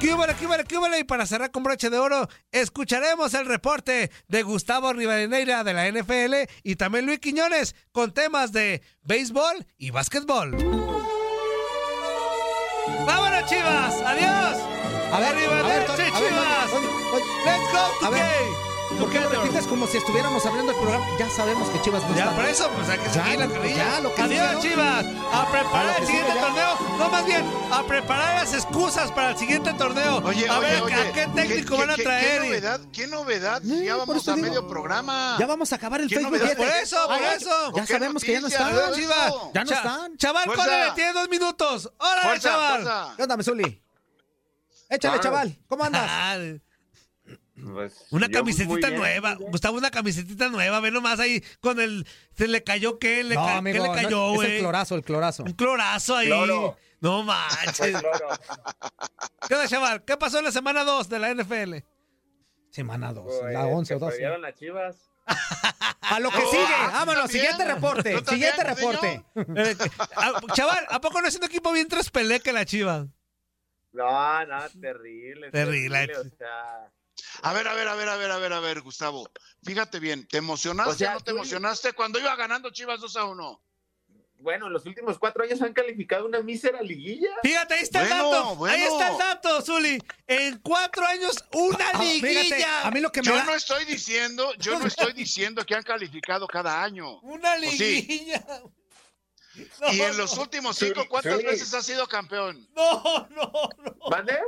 ¿Qué 0.00 0.14
hubo, 0.14 0.24
qué 0.38 0.46
hubo, 0.46 0.54
qué 0.66 0.78
hubo? 0.78 0.96
Y 0.96 1.04
para 1.04 1.26
cerrar 1.26 1.50
con 1.50 1.62
broche 1.64 1.90
de 1.90 1.98
oro, 1.98 2.28
escucharemos 2.50 3.34
el 3.34 3.44
reporte 3.44 4.10
de 4.26 4.42
Gustavo 4.42 4.94
Rivadeneira 4.94 5.62
de 5.64 5.74
la 5.74 5.86
NFL 5.86 6.50
y 6.62 6.76
también 6.76 7.04
Luis 7.04 7.18
Quiñones 7.20 7.76
con 7.92 8.12
temas 8.14 8.52
de 8.52 8.80
béisbol 9.02 9.66
y 9.76 9.90
básquetbol. 9.90 10.56
¡Vámonos, 13.06 13.44
Chivas! 13.50 13.94
¡Adiós! 14.00 14.56
A 15.12 15.20
ver, 15.20 15.34
¡Arriba, 15.36 15.58
a 15.58 15.62
ver, 15.62 15.80
leche, 15.82 15.92
Toño, 15.92 16.16
a 16.16 16.20
ver, 16.20 16.30
Chivas! 16.30 16.70
Toño, 16.70 16.88
Toño, 16.88 17.24
¡Let's 17.44 17.72
go, 18.00 18.06
A 18.06 18.10
ver, 18.10 18.22
today! 18.22 18.71
¿Por 18.98 19.10
qué 19.10 19.20
lo 19.20 19.28
repites 19.30 19.66
como 19.66 19.86
si 19.86 19.96
estuviéramos 19.98 20.44
abriendo 20.46 20.72
el 20.72 20.78
programa? 20.78 21.04
Ya 21.18 21.28
sabemos 21.30 21.68
que 21.70 21.80
Chivas 21.82 22.02
no 22.08 22.14
Ya, 22.16 22.24
está. 22.24 22.36
por 22.36 22.44
eso, 22.46 22.70
pues 22.76 22.88
hay 22.88 22.98
que 22.98 23.04
Ya, 23.06 23.12
seguir 23.24 23.38
la 23.40 23.48
carrilla. 23.48 23.76
ya, 23.76 24.00
lo 24.00 24.14
que 24.14 24.22
Adiós, 24.22 24.46
sigue, 24.48 24.54
¿no? 24.54 24.60
Chivas. 24.60 25.06
A 25.32 25.50
preparar 25.50 26.00
el 26.00 26.06
siguiente 26.06 26.30
sigue, 26.30 26.40
ya. 26.40 26.46
torneo. 26.46 26.98
No, 26.98 27.08
más 27.10 27.26
bien, 27.26 27.44
a 27.72 27.82
preparar 27.84 28.34
las 28.44 28.54
excusas 28.54 29.10
para 29.12 29.30
el 29.30 29.38
siguiente 29.38 29.72
torneo. 29.74 30.18
Oye, 30.24 30.48
a 30.48 30.58
oye, 30.58 30.68
ver, 30.70 30.82
oye, 30.82 30.94
¿a 30.94 31.12
qué 31.12 31.26
técnico 31.34 31.74
¿qué- 31.74 31.80
van 31.80 31.90
a 31.90 31.96
traer? 31.96 32.30
¿Qué 32.42 32.46
novedad? 32.48 32.80
¿Qué 32.92 33.06
novedad? 33.08 33.62
Ya 33.62 33.96
vamos 33.96 34.28
a 34.28 34.34
digo. 34.34 34.46
medio 34.46 34.68
programa. 34.68 35.36
Ya 35.38 35.46
vamos 35.46 35.72
a 35.72 35.76
acabar 35.76 36.00
el 36.00 36.08
¿Qué 36.08 36.16
Facebook. 36.16 36.32
novedad? 36.38 36.56
Por 36.56 36.66
eso, 36.68 36.96
por 37.06 37.12
Ay, 37.14 37.24
eso. 37.36 37.72
Ya 37.74 37.84
¿Qué 37.86 37.92
sabemos 37.92 38.22
que 38.22 38.32
ya 38.32 38.40
no 38.40 38.46
están. 38.48 38.92
Chivas. 38.94 39.32
Ya 39.54 39.64
no 39.64 39.72
están. 39.72 40.16
Chaval, 40.16 40.46
córrele, 40.54 40.92
tiene 40.94 41.12
dos 41.12 41.28
minutos. 41.28 41.90
¡Órale, 41.98 42.40
chaval! 42.40 43.14
¿Qué 43.16 43.22
onda, 43.24 43.36
Mesuli? 43.36 43.82
Échale, 44.88 45.18
chaval. 45.20 45.58
¿Cómo 45.66 45.84
andas? 45.84 46.10
Pues, 47.72 48.06
Una 48.10 48.28
camisetita 48.28 48.88
bien, 48.88 49.00
nueva. 49.00 49.34
Gustavo, 49.34 49.78
una 49.78 49.90
camisetita 49.90 50.48
nueva. 50.48 50.80
Ve 50.80 50.90
nomás 50.90 51.18
ahí 51.20 51.42
con 51.60 51.80
el. 51.80 52.06
¿Se 52.36 52.48
le 52.48 52.62
cayó 52.64 52.98
qué? 52.98 53.24
¿Le 53.24 53.34
no, 53.34 53.44
ca- 53.44 53.56
amigo, 53.58 53.82
¿Qué 53.84 53.88
le 53.88 53.94
cayó, 53.94 54.10
no, 54.10 54.34
es 54.34 54.40
el 54.40 54.46
güey? 54.48 54.58
clorazo, 54.60 54.94
el 54.96 55.02
clorazo. 55.04 55.42
Un 55.44 55.52
clorazo 55.52 56.16
ahí. 56.16 56.26
Cloro. 56.26 56.76
No 57.00 57.22
manches. 57.24 57.96
¿Qué 59.48 59.54
onda, 59.54 59.68
chaval? 59.68 60.04
¿Qué 60.04 60.16
pasó 60.16 60.38
en 60.38 60.44
la 60.44 60.52
semana 60.52 60.84
2 60.84 61.08
de 61.08 61.18
la 61.18 61.34
NFL? 61.34 61.76
Semana 62.70 63.12
2, 63.12 63.24
Pues, 63.40 63.52
la 63.52 63.66
11 63.66 63.94
o 63.94 63.98
que 63.98 64.04
12. 64.04 64.12
perdieron 64.16 64.42
las 64.42 64.54
chivas. 64.54 64.96
A 66.00 66.20
lo 66.20 66.30
que 66.30 66.38
No, 66.40 66.50
sigue. 66.50 66.62
ah, 66.64 66.86
¿tú 66.86 66.92
Vámonos, 66.92 67.22
también? 67.22 67.28
siguiente 67.44 67.64
reporte. 67.74 68.14
¿Tú 68.14 68.22
también, 68.22 68.52
Siguiente 68.52 68.74
reporte. 68.74 69.24
Eh, 69.56 69.76
ah, 70.16 70.40
chaval, 70.54 70.86
¿a 70.90 71.00
poco 71.00 71.20
no 71.22 71.28
es 71.28 71.36
un 71.36 71.44
equipo 71.44 71.72
bien 71.72 71.88
traspelé 71.88 72.40
que 72.40 72.52
la 72.52 72.64
chiva? 72.64 73.06
No, 73.92 74.46
no, 74.46 74.58
terrible. 74.80 75.50
Terrible. 75.50 76.08
O 76.16 76.24
sea, 76.36 76.90
A 77.42 77.52
ver, 77.52 77.66
a 77.68 77.74
ver, 77.74 77.88
a 77.88 77.94
ver, 77.94 78.08
a 78.08 78.16
ver, 78.16 78.30
a 78.30 78.38
ver, 78.38 78.52
a 78.52 78.60
ver, 78.60 78.80
Gustavo. 78.82 79.28
Fíjate 79.64 79.98
bien, 80.00 80.26
¿te 80.26 80.38
emocionaste 80.38 80.92
o, 80.92 80.94
sea, 80.96 81.14
no 81.14 81.20
te 81.20 81.30
tú- 81.32 81.36
emocionaste 81.36 81.92
cuando 81.92 82.18
iba 82.18 82.34
ganando 82.36 82.70
Chivas 82.70 83.00
2 83.00 83.16
a 83.16 83.24
1? 83.24 83.62
bueno, 84.38 84.66
en 84.66 84.72
los 84.72 84.84
últimos 84.86 85.20
cuatro 85.20 85.44
años 85.44 85.62
han 85.62 85.72
calificado 85.72 86.26
una 86.26 86.40
mísera 86.40 86.82
liguilla. 86.82 87.28
Fíjate, 87.44 87.74
ahí 87.74 87.82
está 87.84 88.00
Bueno, 88.00 88.14
el 88.16 88.20
dato. 88.32 88.56
bueno. 88.56 88.74
Ahí 88.74 88.82
está 88.82 89.12
el 89.12 89.18
dato, 89.18 89.62
Zuli. 89.62 90.02
En 90.26 90.58
cuatro 90.58 91.06
años, 91.06 91.44
una 91.52 91.90
Ah, 91.94 91.98
fíjate, 92.00 92.26
liguilla. 92.42 92.82
a 92.82 92.90
mí 92.90 92.98
lo 93.00 93.12
que 93.12 93.20
me 93.22 93.26
Yo 93.28 93.36
da... 93.36 93.44
no 93.44 93.54
estoy 93.54 93.84
diciendo, 93.84 94.52
yo 94.54 94.76
no 94.80 94.86
estoy 94.88 95.12
diciendo 95.12 95.64
que 95.64 95.76
han 95.76 95.84
calificado 95.84 96.48
cada 96.48 96.82
año. 96.82 97.20
Una 97.20 97.56
liguilla. 97.56 98.44
Y 99.54 99.60
No, 99.80 99.86
en 100.06 100.16
los 100.16 100.36
últimos 100.38 100.76
cinco, 100.76 101.04
¿cuántas 101.08 101.38
sí. 101.38 101.44
veces 101.46 101.72
has 101.74 101.86
sido 101.86 102.08
campeón? 102.08 102.66
No, 102.74 103.28
no, 103.30 103.52
no. 103.78 104.10
¿Mande? 104.10 104.40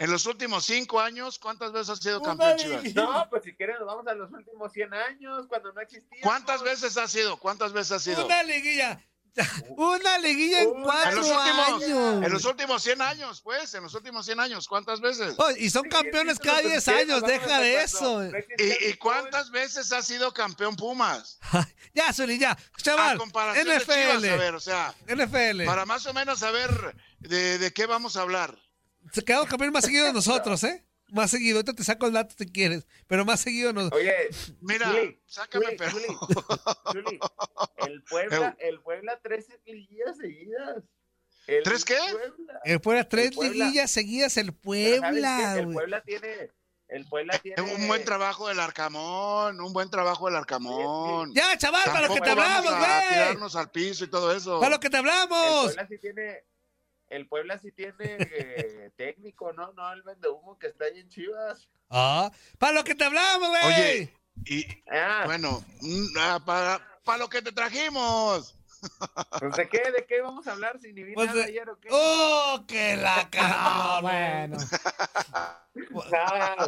En 0.00 0.10
los 0.10 0.24
últimos 0.26 0.64
cinco 0.64 0.98
años, 0.98 1.38
¿cuántas 1.38 1.72
veces 1.72 1.90
has 1.90 1.98
sido 2.00 2.18
Una 2.20 2.28
campeón, 2.30 2.56
Chivas? 2.56 2.82
liguilla. 2.82 3.02
No, 3.02 3.26
pues 3.28 3.44
si 3.44 3.54
quieren 3.54 3.76
nos 3.78 3.86
vamos 3.86 4.06
a 4.06 4.14
los 4.14 4.32
últimos 4.32 4.72
100 4.72 4.94
años, 4.94 5.46
cuando 5.46 5.72
no 5.72 5.80
existía. 5.82 6.20
¿Cuántas 6.22 6.62
veces 6.62 6.96
has 6.96 7.12
sido? 7.12 7.36
¿Cuántas 7.36 7.72
veces 7.72 7.92
has 7.92 8.02
sido? 8.02 8.24
Una 8.24 8.42
liguilla. 8.42 9.04
Una 9.76 10.18
liguilla 10.18 10.62
en 10.62 10.68
En 10.70 10.82
cuatro 10.82 11.16
los, 11.20 11.30
últimos, 11.30 11.68
años. 11.68 12.24
en 12.26 12.32
los 12.32 12.44
últimos 12.46 12.82
100 12.82 13.00
años, 13.02 13.40
pues, 13.42 13.74
en 13.74 13.82
los 13.84 13.94
últimos 13.94 14.26
100 14.26 14.40
años, 14.40 14.66
¿cuántas 14.66 15.00
veces? 15.00 15.34
Oh, 15.36 15.50
y 15.52 15.70
son 15.70 15.84
campeones 15.88 16.38
cada 16.38 16.60
10 16.62 16.88
años, 16.88 17.22
deja 17.22 17.60
de 17.60 17.82
eso. 17.82 18.24
¿Y, 18.58 18.88
y 18.88 18.94
cuántas 18.94 19.50
veces 19.50 19.92
ha 19.92 20.02
sido 20.02 20.32
campeón 20.32 20.76
Pumas? 20.76 21.38
Ya, 21.92 22.12
Zuli, 22.12 22.38
ya. 22.38 22.52
A 22.52 22.58
Chaval, 22.80 23.18
NFL. 23.18 23.92
Chivas, 23.92 24.24
a 24.24 24.36
ver, 24.36 24.54
o 24.54 24.60
sea, 24.60 24.94
NFL. 25.08 25.64
para 25.66 25.84
más 25.84 26.06
o 26.06 26.14
menos 26.14 26.38
saber 26.38 26.94
de, 27.18 27.58
de 27.58 27.72
qué 27.72 27.86
vamos 27.86 28.16
a 28.16 28.22
hablar. 28.22 28.56
Se 29.12 29.22
quedó 29.24 29.46
campeón 29.46 29.72
más 29.72 29.84
seguido 29.84 30.06
de 30.06 30.12
nosotros, 30.12 30.62
¿eh? 30.64 30.84
Más 31.12 31.30
seguido. 31.30 31.56
Ahorita 31.58 31.72
te 31.74 31.82
saco 31.82 32.06
el 32.06 32.12
dato 32.12 32.34
si 32.38 32.46
quieres. 32.46 32.86
Pero 33.08 33.24
más 33.24 33.40
seguido 33.40 33.72
nos. 33.72 33.92
Oye, 33.92 34.14
Mira, 34.60 34.86
Zuli, 34.92 35.20
sácame, 35.26 35.66
pero. 35.76 35.90
Zuli, 36.92 37.18
el 37.86 38.02
Puebla, 38.04 38.56
el 38.60 38.80
Puebla 38.80 39.18
13 39.20 39.60
liguillas 39.66 40.16
seguidas. 40.16 40.84
El 41.46 41.64
¿Tres 41.64 41.84
qué? 41.84 41.96
Puebla. 42.12 42.60
El 42.64 42.80
Puebla, 42.80 43.08
tres 43.08 43.26
El 43.26 43.34
Puebla. 43.34 43.64
liguillas 43.64 43.90
seguidas, 43.90 44.36
el 44.36 44.54
Pero 44.54 45.00
¿sabes 45.00 45.00
Puebla? 45.10 45.58
El. 45.58 45.72
Puebla 45.72 46.00
tiene, 46.02 46.50
el 46.88 47.06
Puebla 47.06 47.38
tiene 47.38 47.62
Un 47.62 47.88
buen 47.88 48.04
trabajo 48.04 48.46
del 48.46 48.60
Arcamón, 48.60 49.60
un 49.60 49.72
buen 49.72 49.90
trabajo 49.90 50.26
del 50.26 50.36
Arcamón. 50.36 51.32
Ya, 51.34 51.58
chaval, 51.58 51.82
para 51.86 52.06
lo 52.06 52.14
que 52.14 52.20
te 52.20 52.30
hablamos, 52.30 52.72
a 52.72 52.78
güey. 52.78 53.08
tirarnos 53.08 53.56
al 53.56 53.70
piso 53.72 54.04
y 54.04 54.08
todo 54.10 54.32
eso. 54.32 54.60
Para 54.60 54.70
lo 54.76 54.78
que 54.80 54.90
te 54.90 54.98
El 54.98 55.00
hablamos. 55.08 55.64
Puebla 55.74 55.88
sí 55.88 55.98
tiene, 55.98 56.44
el 57.10 57.28
Puebla 57.28 57.58
sí 57.58 57.70
tiene 57.72 57.94
eh, 58.18 58.90
técnico, 58.96 59.52
¿no? 59.52 59.72
No 59.74 59.92
el 59.92 60.02
vende 60.02 60.28
humo 60.28 60.58
que 60.58 60.68
está 60.68 60.86
ahí 60.86 61.00
en 61.00 61.08
Chivas. 61.08 61.68
Ah, 61.90 62.30
para 62.58 62.72
lo 62.72 62.84
que 62.84 62.94
te 62.94 63.04
hablamos, 63.04 63.48
güey. 63.50 63.62
Oye, 63.66 64.14
y 64.46 64.64
Ah, 64.90 65.24
bueno, 65.26 65.62
mm, 65.82 66.06
ah, 66.18 66.40
para, 66.46 67.00
para 67.04 67.18
lo 67.18 67.28
que 67.28 67.42
te 67.42 67.52
trajimos. 67.52 68.56
pues 69.38 69.56
de 69.56 69.68
qué, 69.68 69.90
de 69.90 70.06
qué 70.08 70.22
vamos 70.22 70.46
a 70.46 70.52
hablar 70.52 70.80
si 70.80 70.92
ni 70.94 71.02
vi 71.04 71.12
Pues 71.14 71.26
nada 71.26 71.40
de- 71.40 71.44
ayer 71.48 71.68
o 71.68 71.78
qué. 71.78 71.88
¡Oh, 71.90 72.64
que 72.66 72.96
la 72.96 73.28
cara! 73.30 74.00
bueno. 74.00 74.56
No, 75.74 76.66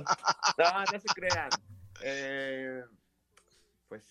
no, 0.58 0.84
no 0.84 1.00
se 1.00 1.08
crean. 1.14 1.50
Eh, 2.02 2.82
pues. 3.88 4.02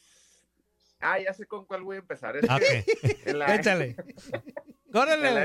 Ah, 0.99 1.17
ya 1.19 1.33
sé 1.33 1.45
con 1.45 1.65
cuál 1.65 1.83
voy 1.83 1.95
a 1.95 1.99
empezar. 1.99 2.35
Es 2.37 2.43
Ok. 2.43 2.59
que 2.59 3.21
en 3.25 3.39
la, 3.39 3.55
Échale. 3.55 3.95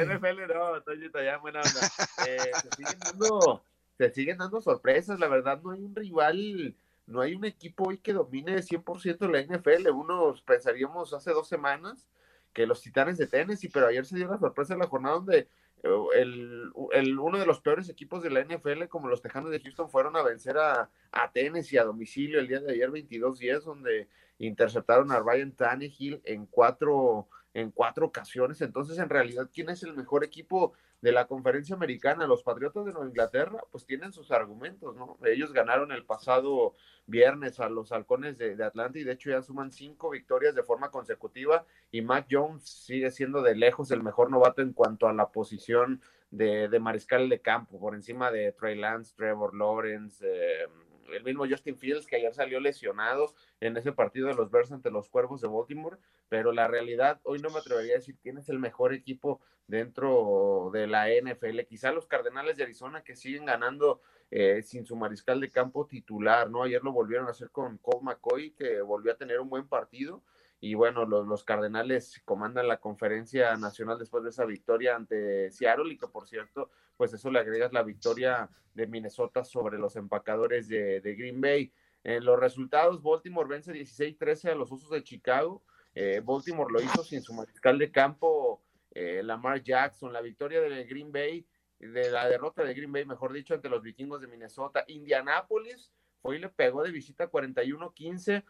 La. 0.06 0.16
NFL, 0.16 0.52
no, 0.54 0.82
Toñito, 0.82 1.22
ya 1.22 1.38
buena 1.38 1.60
onda. 1.60 1.80
Eh, 2.26 2.50
se, 2.62 2.70
siguen 2.76 2.98
dando, 2.98 3.62
se 3.98 4.10
siguen 4.10 4.38
dando 4.38 4.60
sorpresas, 4.60 5.20
la 5.20 5.28
verdad, 5.28 5.60
no 5.62 5.70
hay 5.70 5.82
un 5.82 5.94
rival, 5.94 6.74
no 7.06 7.20
hay 7.20 7.34
un 7.34 7.44
equipo 7.44 7.88
hoy 7.88 7.98
que 7.98 8.12
domine 8.12 8.56
100% 8.62 9.30
la 9.30 9.40
NFL. 9.42 9.88
Unos 9.90 10.42
pensaríamos 10.42 11.12
hace 11.14 11.30
dos 11.32 11.48
semanas 11.48 12.08
que 12.52 12.66
los 12.66 12.80
Titanes 12.82 13.18
de 13.18 13.26
Tennessee, 13.26 13.68
pero 13.68 13.86
ayer 13.86 14.04
se 14.06 14.16
dio 14.16 14.28
la 14.28 14.38
sorpresa 14.38 14.72
en 14.74 14.80
la 14.80 14.86
jornada 14.88 15.16
donde 15.16 15.38
eh, 15.82 15.88
el, 16.14 16.72
el- 16.92 17.18
uno 17.18 17.38
de 17.38 17.46
los 17.46 17.60
peores 17.60 17.88
equipos 17.90 18.22
de 18.22 18.30
la 18.30 18.40
NFL, 18.42 18.84
como 18.88 19.08
los 19.08 19.20
Tejanos 19.22 19.50
de 19.50 19.60
Houston, 19.60 19.90
fueron 19.90 20.16
a 20.16 20.22
vencer 20.22 20.56
a, 20.58 20.88
a 21.12 21.30
Tennessee 21.32 21.76
a 21.78 21.84
domicilio 21.84 22.40
el 22.40 22.48
día 22.48 22.60
de 22.60 22.72
ayer 22.72 22.90
22-10, 22.90 23.60
donde 23.62 24.08
interceptaron 24.38 25.12
a 25.12 25.20
Ryan 25.20 25.52
Tannehill 25.52 26.20
en 26.24 26.46
cuatro, 26.46 27.28
en 27.56 27.70
cuatro 27.70 28.04
ocasiones. 28.06 28.60
Entonces, 28.60 28.98
en 28.98 29.08
realidad, 29.08 29.48
¿quién 29.50 29.70
es 29.70 29.82
el 29.82 29.94
mejor 29.94 30.22
equipo 30.22 30.74
de 31.00 31.10
la 31.10 31.26
conferencia 31.26 31.74
americana? 31.74 32.26
Los 32.26 32.42
Patriotas 32.42 32.84
de 32.84 32.92
Nueva 32.92 33.08
Inglaterra, 33.08 33.62
pues 33.72 33.86
tienen 33.86 34.12
sus 34.12 34.30
argumentos, 34.30 34.94
¿no? 34.94 35.16
Ellos 35.24 35.54
ganaron 35.54 35.90
el 35.90 36.04
pasado 36.04 36.74
viernes 37.06 37.58
a 37.58 37.70
los 37.70 37.92
halcones 37.92 38.36
de, 38.36 38.62
Atlanta 38.62 38.98
y 38.98 39.04
de 39.04 39.12
hecho 39.12 39.30
ya 39.30 39.40
suman 39.40 39.72
cinco 39.72 40.10
victorias 40.10 40.54
de 40.54 40.62
forma 40.64 40.90
consecutiva 40.90 41.64
y 41.90 42.02
Mac 42.02 42.26
Jones 42.30 42.68
sigue 42.68 43.10
siendo 43.10 43.40
de 43.40 43.54
lejos 43.54 43.90
el 43.90 44.02
mejor 44.02 44.30
novato 44.30 44.60
en 44.60 44.74
cuanto 44.74 45.08
a 45.08 45.14
la 45.14 45.30
posición 45.30 46.02
de, 46.30 46.68
de 46.68 46.78
mariscal 46.78 47.30
de 47.30 47.40
campo, 47.40 47.80
por 47.80 47.94
encima 47.94 48.30
de 48.30 48.52
Trey 48.52 48.76
Lance, 48.76 49.14
Trevor 49.16 49.56
Lawrence, 49.56 50.26
eh, 50.28 50.66
el 51.12 51.24
mismo 51.24 51.46
Justin 51.48 51.76
Fields 51.76 52.06
que 52.06 52.16
ayer 52.16 52.34
salió 52.34 52.60
lesionado 52.60 53.34
en 53.60 53.76
ese 53.76 53.92
partido 53.92 54.28
de 54.28 54.34
los 54.34 54.50
Bears 54.50 54.72
ante 54.72 54.90
los 54.90 55.08
Cuervos 55.08 55.40
de 55.40 55.48
Baltimore, 55.48 55.98
pero 56.28 56.52
la 56.52 56.68
realidad 56.68 57.20
hoy 57.24 57.38
no 57.38 57.50
me 57.50 57.58
atrevería 57.58 57.94
a 57.94 57.98
decir 57.98 58.16
quién 58.22 58.38
es 58.38 58.48
el 58.48 58.58
mejor 58.58 58.92
equipo 58.92 59.40
dentro 59.66 60.70
de 60.72 60.86
la 60.86 61.08
NFL, 61.08 61.60
quizá 61.68 61.92
los 61.92 62.06
Cardenales 62.06 62.56
de 62.56 62.64
Arizona 62.64 63.02
que 63.02 63.16
siguen 63.16 63.46
ganando 63.46 64.00
eh, 64.30 64.62
sin 64.62 64.84
su 64.86 64.96
mariscal 64.96 65.40
de 65.40 65.50
campo 65.50 65.86
titular, 65.86 66.50
¿no? 66.50 66.62
Ayer 66.62 66.82
lo 66.82 66.92
volvieron 66.92 67.26
a 67.26 67.30
hacer 67.30 67.50
con 67.50 67.78
Colt 67.78 68.02
McCoy, 68.02 68.50
que 68.52 68.80
volvió 68.80 69.12
a 69.12 69.16
tener 69.16 69.40
un 69.40 69.48
buen 69.48 69.68
partido. 69.68 70.22
Y 70.60 70.74
bueno, 70.74 71.04
los, 71.04 71.26
los 71.26 71.44
Cardenales 71.44 72.22
comandan 72.24 72.68
la 72.68 72.78
conferencia 72.78 73.56
nacional 73.56 73.98
después 73.98 74.24
de 74.24 74.30
esa 74.30 74.44
victoria 74.44 74.96
ante 74.96 75.50
Seattle 75.50 75.92
y 75.92 75.98
que 75.98 76.08
por 76.08 76.26
cierto, 76.26 76.70
pues 76.96 77.12
eso 77.12 77.30
le 77.30 77.40
agregas 77.40 77.72
la 77.72 77.82
victoria 77.82 78.48
de 78.74 78.86
Minnesota 78.86 79.44
sobre 79.44 79.78
los 79.78 79.96
empacadores 79.96 80.68
de, 80.68 81.00
de 81.00 81.14
Green 81.14 81.40
Bay. 81.40 81.72
En 82.04 82.24
los 82.24 82.38
resultados, 82.38 83.02
Baltimore 83.02 83.48
vence 83.48 83.72
16-13 83.72 84.52
a 84.52 84.54
los 84.54 84.70
Osos 84.72 84.90
de 84.90 85.02
Chicago. 85.02 85.62
Eh, 85.94 86.22
Baltimore 86.24 86.72
lo 86.72 86.80
hizo 86.80 87.02
sin 87.02 87.20
su 87.20 87.34
mariscal 87.34 87.78
de 87.78 87.90
campo, 87.90 88.62
eh, 88.92 89.22
Lamar 89.22 89.62
Jackson. 89.62 90.12
La 90.12 90.20
victoria 90.20 90.60
de 90.60 90.84
Green 90.84 91.10
Bay 91.10 91.46
de 91.78 92.10
la 92.10 92.28
derrota 92.28 92.64
de 92.64 92.74
Green 92.74 92.92
Bay, 92.92 93.04
mejor 93.04 93.32
dicho, 93.32 93.54
ante 93.54 93.68
los 93.68 93.82
vikingos 93.82 94.20
de 94.20 94.28
Minnesota. 94.28 94.84
Indianápolis 94.88 95.92
fue 96.22 96.36
y 96.36 96.38
le 96.38 96.48
pegó 96.48 96.82
de 96.82 96.90
visita 96.90 97.30
41-15 97.30 98.44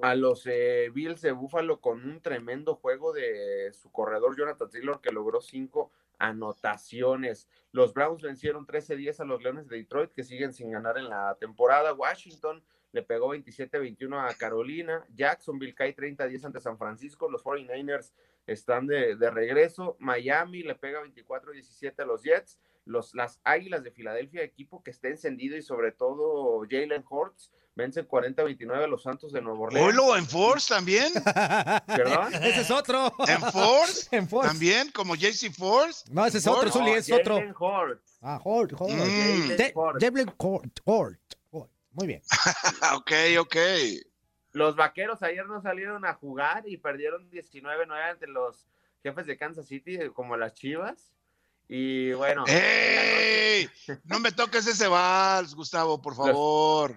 a 0.00 0.14
los 0.14 0.46
eh, 0.46 0.90
Bills 0.92 1.20
de 1.20 1.32
Buffalo 1.32 1.80
con 1.80 2.08
un 2.08 2.20
tremendo 2.20 2.76
juego 2.76 3.12
de 3.12 3.72
su 3.72 3.90
corredor 3.92 4.36
Jonathan 4.36 4.70
Taylor 4.70 5.00
que 5.00 5.12
logró 5.12 5.40
cinco 5.40 5.90
anotaciones. 6.18 7.48
Los 7.72 7.92
Browns 7.92 8.22
vencieron 8.22 8.66
13-10 8.66 9.20
a 9.20 9.24
los 9.24 9.42
Leones 9.42 9.68
de 9.68 9.76
Detroit 9.76 10.12
que 10.12 10.22
siguen 10.22 10.52
sin 10.52 10.70
ganar 10.70 10.98
en 10.98 11.08
la 11.08 11.36
temporada. 11.38 11.92
Washington 11.92 12.62
le 12.92 13.02
pegó 13.02 13.34
27-21 13.34 14.30
a 14.30 14.34
Carolina. 14.34 15.04
Jacksonville 15.14 15.74
cae 15.74 15.94
30-10 15.94 16.44
ante 16.46 16.60
San 16.60 16.78
Francisco. 16.78 17.30
Los 17.30 17.42
49ers 17.42 18.12
están 18.46 18.86
de, 18.86 19.16
de 19.16 19.30
regreso. 19.30 19.96
Miami 19.98 20.62
le 20.62 20.74
pega 20.74 21.02
24-17 21.02 21.94
a 21.98 22.04
los 22.04 22.22
Jets. 22.22 22.58
Los, 22.84 23.14
las 23.14 23.40
Águilas 23.44 23.84
de 23.84 23.92
Filadelfia, 23.92 24.42
equipo 24.42 24.82
que 24.82 24.90
está 24.90 25.08
encendido 25.08 25.56
y 25.56 25.62
sobre 25.62 25.92
todo 25.92 26.66
Jalen 26.68 27.04
Hurts, 27.08 27.50
vencen 27.74 28.06
40-29 28.06 28.84
a 28.84 28.86
los 28.86 29.02
Santos 29.02 29.32
de 29.32 29.40
Nuevo 29.40 29.64
Orleans. 29.64 29.88
¿Holo 29.88 30.16
en 30.16 30.26
Force 30.26 30.74
también? 30.74 31.12
¿Perdón? 31.86 32.34
Ese 32.42 32.62
es 32.62 32.70
otro. 32.70 33.12
¿En 33.26 33.40
Force? 33.40 34.08
En 34.16 34.28
Force. 34.28 34.48
¿También? 34.48 34.90
¿Como 34.90 35.14
JC 35.14 35.52
Force? 35.52 36.04
No, 36.10 36.26
ese 36.26 36.38
es 36.38 36.46
otro? 36.46 36.70
Zuli, 36.70 36.90
es 36.90 37.10
otro. 37.10 37.36
Jalen 37.36 37.54
Hurts. 37.58 38.18
Ah, 38.20 38.40
Hort, 38.42 38.72
Hort. 38.78 38.92
Mm. 38.92 40.00
Jalen 40.00 40.32
Hort, 40.36 40.80
Hort, 40.84 41.18
Hort. 41.50 41.72
Muy 41.92 42.06
bien. 42.06 42.22
ok, 42.96 43.12
ok. 43.40 43.56
Los 44.52 44.76
vaqueros 44.76 45.22
ayer 45.22 45.46
no 45.46 45.60
salieron 45.60 46.04
a 46.04 46.14
jugar 46.14 46.64
y 46.66 46.76
perdieron 46.76 47.30
19-9 47.30 48.10
ante 48.10 48.26
los 48.26 48.66
jefes 49.02 49.26
de 49.26 49.36
Kansas 49.36 49.66
City, 49.66 49.98
como 50.14 50.36
las 50.36 50.54
Chivas. 50.54 51.12
Y 51.68 52.12
bueno, 52.12 52.44
¡Ey! 52.46 53.68
No 54.04 54.20
me 54.20 54.32
toques 54.32 54.66
ese 54.66 54.88
vals, 54.88 55.54
Gustavo, 55.54 56.00
por 56.02 56.14
favor. 56.14 56.96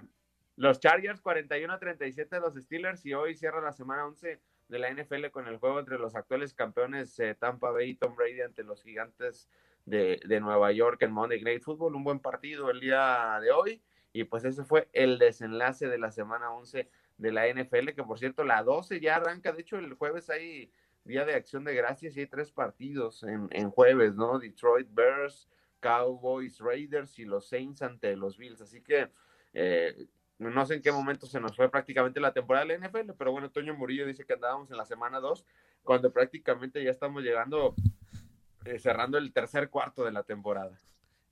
los 0.57 0.80
Chargers 0.80 1.22
41-37 1.24 2.30
de 2.30 2.39
los 2.39 2.55
Steelers 2.55 3.05
y 3.05 3.13
hoy 3.13 3.36
cierra 3.36 3.61
la 3.61 3.72
semana 3.72 4.05
11 4.05 4.41
de 4.68 4.80
la 4.80 4.91
NFL 4.91 5.28
con 5.32 5.47
el 5.47 5.57
juego 5.57 5.80
entre 5.80 5.97
los 5.97 6.16
actuales 6.16 6.53
campeones 6.53 7.18
eh, 7.20 7.36
Tampa 7.36 7.72
Bay 7.72 7.91
y 7.91 7.95
Tom 7.95 8.16
Brady 8.16 8.41
ante 8.41 8.63
los 8.63 8.82
gigantes 8.82 9.49
de, 9.86 10.20
de 10.26 10.39
Nueva 10.39 10.72
York 10.72 11.01
en 11.03 11.11
Monday 11.11 11.41
Night 11.41 11.61
Football. 11.61 11.95
Un 11.95 12.03
buen 12.03 12.20
partido 12.20 12.70
el 12.72 12.80
día 12.80 13.39
de 13.41 13.51
hoy 13.51 13.82
y 14.11 14.24
pues 14.24 14.45
ese 14.45 14.63
fue 14.63 14.88
el 14.93 15.20
desenlace 15.20 15.88
de 15.88 15.97
la 15.99 16.09
semana 16.09 16.51
11 16.51 16.89
de 17.18 17.32
la 17.32 17.47
NFL, 17.47 17.89
que 17.89 18.03
por 18.03 18.18
cierto 18.18 18.43
la 18.43 18.63
12 18.63 18.99
ya 19.01 19.18
arranca, 19.18 19.51
de 19.51 19.61
hecho 19.61 19.78
el 19.78 19.93
jueves 19.93 20.30
hay 20.30 20.72
día 21.05 21.23
de 21.25 21.33
acción 21.35 21.63
de 21.63 21.73
gracias 21.75 22.17
y 22.17 22.21
hay 22.21 22.27
tres 22.27 22.51
partidos 22.51 23.23
en, 23.23 23.47
en 23.51 23.69
jueves, 23.71 24.15
¿no? 24.15 24.39
Detroit 24.39 24.87
Bears, 24.91 25.47
Cowboys, 25.79 26.59
Raiders 26.59 27.17
y 27.19 27.25
los 27.25 27.47
Saints 27.47 27.81
ante 27.81 28.15
los 28.15 28.37
Bills, 28.37 28.59
así 28.61 28.81
que 28.81 29.09
eh, 29.53 30.07
no 30.39 30.65
sé 30.65 30.75
en 30.75 30.81
qué 30.81 30.91
momento 30.91 31.27
se 31.27 31.39
nos 31.39 31.55
fue 31.55 31.69
prácticamente 31.69 32.19
la 32.19 32.33
temporada 32.33 32.65
de 32.65 32.77
la 32.77 32.87
NFL, 32.87 33.11
pero 33.17 33.31
bueno, 33.31 33.49
Toño 33.51 33.73
Murillo 33.75 34.05
dice 34.05 34.25
que 34.25 34.33
andábamos 34.33 34.69
en 34.71 34.77
la 34.77 34.85
semana 34.85 35.19
2, 35.19 35.45
cuando 35.83 36.11
prácticamente 36.11 36.83
ya 36.83 36.89
estamos 36.91 37.23
llegando, 37.23 37.75
eh, 38.65 38.79
cerrando 38.79 39.17
el 39.17 39.31
tercer 39.31 39.69
cuarto 39.69 40.03
de 40.03 40.11
la 40.11 40.23
temporada. 40.23 40.77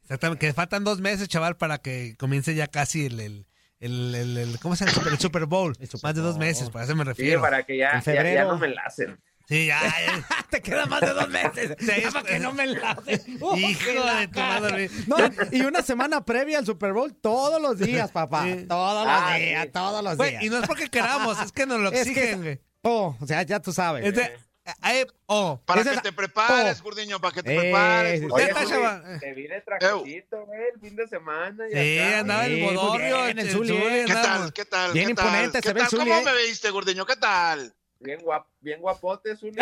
Exactamente, 0.03 0.45
que 0.47 0.53
faltan 0.53 0.83
dos 0.83 1.01
meses, 1.01 1.27
chaval, 1.27 1.57
para 1.57 1.79
que 1.79 2.15
comience 2.19 2.53
ya 2.55 2.67
casi 2.67 3.07
el, 3.07 3.19
el, 3.19 3.45
el, 3.79 4.13
el- 4.15 4.37
el- 4.37 4.59
¿cómo 4.59 4.75
se 4.75 4.85
llama? 4.85 5.09
El 5.09 5.17
Super 5.17 5.45
Bowl. 5.47 5.73
Más 6.03 6.15
de 6.15 6.21
dos 6.21 6.37
meses, 6.37 6.69
para 6.69 6.85
eso 6.85 6.95
me 6.95 7.03
Sí, 7.03 7.09
refiero. 7.09 7.41
para 7.41 7.63
que 7.63 7.77
ya, 7.77 7.91
En 7.91 8.03
febrero. 8.03 8.35
ya 8.35 8.45
no 8.45 8.57
me 8.57 8.67
la 8.69 8.83
hacen. 8.83 9.19
Sí, 9.47 9.67
ya, 9.67 9.81
ya. 9.81 10.25
Te 10.49 10.61
queda 10.61 10.85
más 10.85 11.01
de 11.01 11.09
dos 11.13 11.27
meses. 11.29 11.75
Sí, 11.79 11.91
para 12.13 12.25
que 12.25 12.39
no 12.39 12.53
me 12.53 12.63
enlace. 12.63 13.21
Hijo 13.27 14.05
de 14.05 14.27
tu 14.27 14.39
madre. 14.39 14.89
No, 15.07 15.17
y 15.51 15.61
una 15.61 15.81
semana 15.81 16.23
previa 16.23 16.59
al 16.59 16.65
Super 16.65 16.93
Bowl 16.93 17.13
todos 17.15 17.61
los 17.61 17.77
días, 17.77 18.11
papá. 18.11 18.43
Sí. 18.45 18.65
Todos 18.67 19.05
los 19.05 19.13
Ah, 19.15 19.35
días, 19.37 19.65
sí. 19.65 19.71
todos 19.71 20.03
los 20.03 20.15
Güey, 20.17 20.31
días. 20.31 20.43
y 20.43 20.49
no 20.49 20.59
es 20.59 20.67
porque 20.67 20.89
queramos, 20.89 21.39
es 21.41 21.51
que 21.51 21.65
nos 21.65 21.79
lo 21.79 21.89
Es 21.91 22.03
que 22.05 22.09
exigen, 22.11 22.41
güey. 22.41 22.61
Oh, 22.83 23.15
o 23.19 23.25
sea, 23.27 23.41
ya 23.43 23.59
tú 23.59 23.73
sabes. 23.73 24.05
Es 24.05 24.15
de, 24.15 24.37
Eh, 24.85 25.05
oh. 25.25 25.59
Para 25.65 25.83
que 25.83 25.89
es- 25.89 26.01
te 26.01 26.13
prepares, 26.13 26.79
oh. 26.79 26.83
Gurdiño, 26.83 27.19
para 27.19 27.33
que 27.33 27.43
te 27.43 27.53
Eh, 27.53 27.59
prepares. 27.59 28.21
está, 28.21 28.65
chaval. 28.65 29.19
Te 29.19 29.33
vi 29.33 29.47
de 29.47 29.59
trajecito, 29.59 30.37
eh, 30.53 30.69
el 30.73 30.79
fin 30.79 30.95
de 30.95 31.05
semana. 31.09 31.65
y 31.69 31.73
Sí, 31.73 31.99
acá. 31.99 32.19
andaba 32.19 32.45
el 32.45 32.63
bodorrio. 32.63 33.23
bien, 33.25 33.39
el 33.39 33.51
Zuli, 33.51 33.75
¿eh? 33.75 34.03
¿Qué 34.07 34.13
tal? 34.13 34.53
¿Qué 34.53 34.63
tal? 34.65 34.93
Bien 34.93 35.07
¿Qué 35.09 35.15
tal? 35.15 35.25
imponente 35.25 35.59
¿Qué 35.61 35.67
se 35.67 35.73
ve 35.73 35.81
tal? 35.81 35.89
¿Cómo 35.99 36.15
¿eh? 36.17 36.23
me 36.23 36.47
viste, 36.47 36.69
Gurdiño? 36.69 37.05
¿Qué 37.05 37.17
tal? 37.17 37.73
Bien, 38.03 38.19
guap, 38.21 38.45
bien 38.59 38.81
guapote, 38.81 39.35
Zuli. 39.37 39.55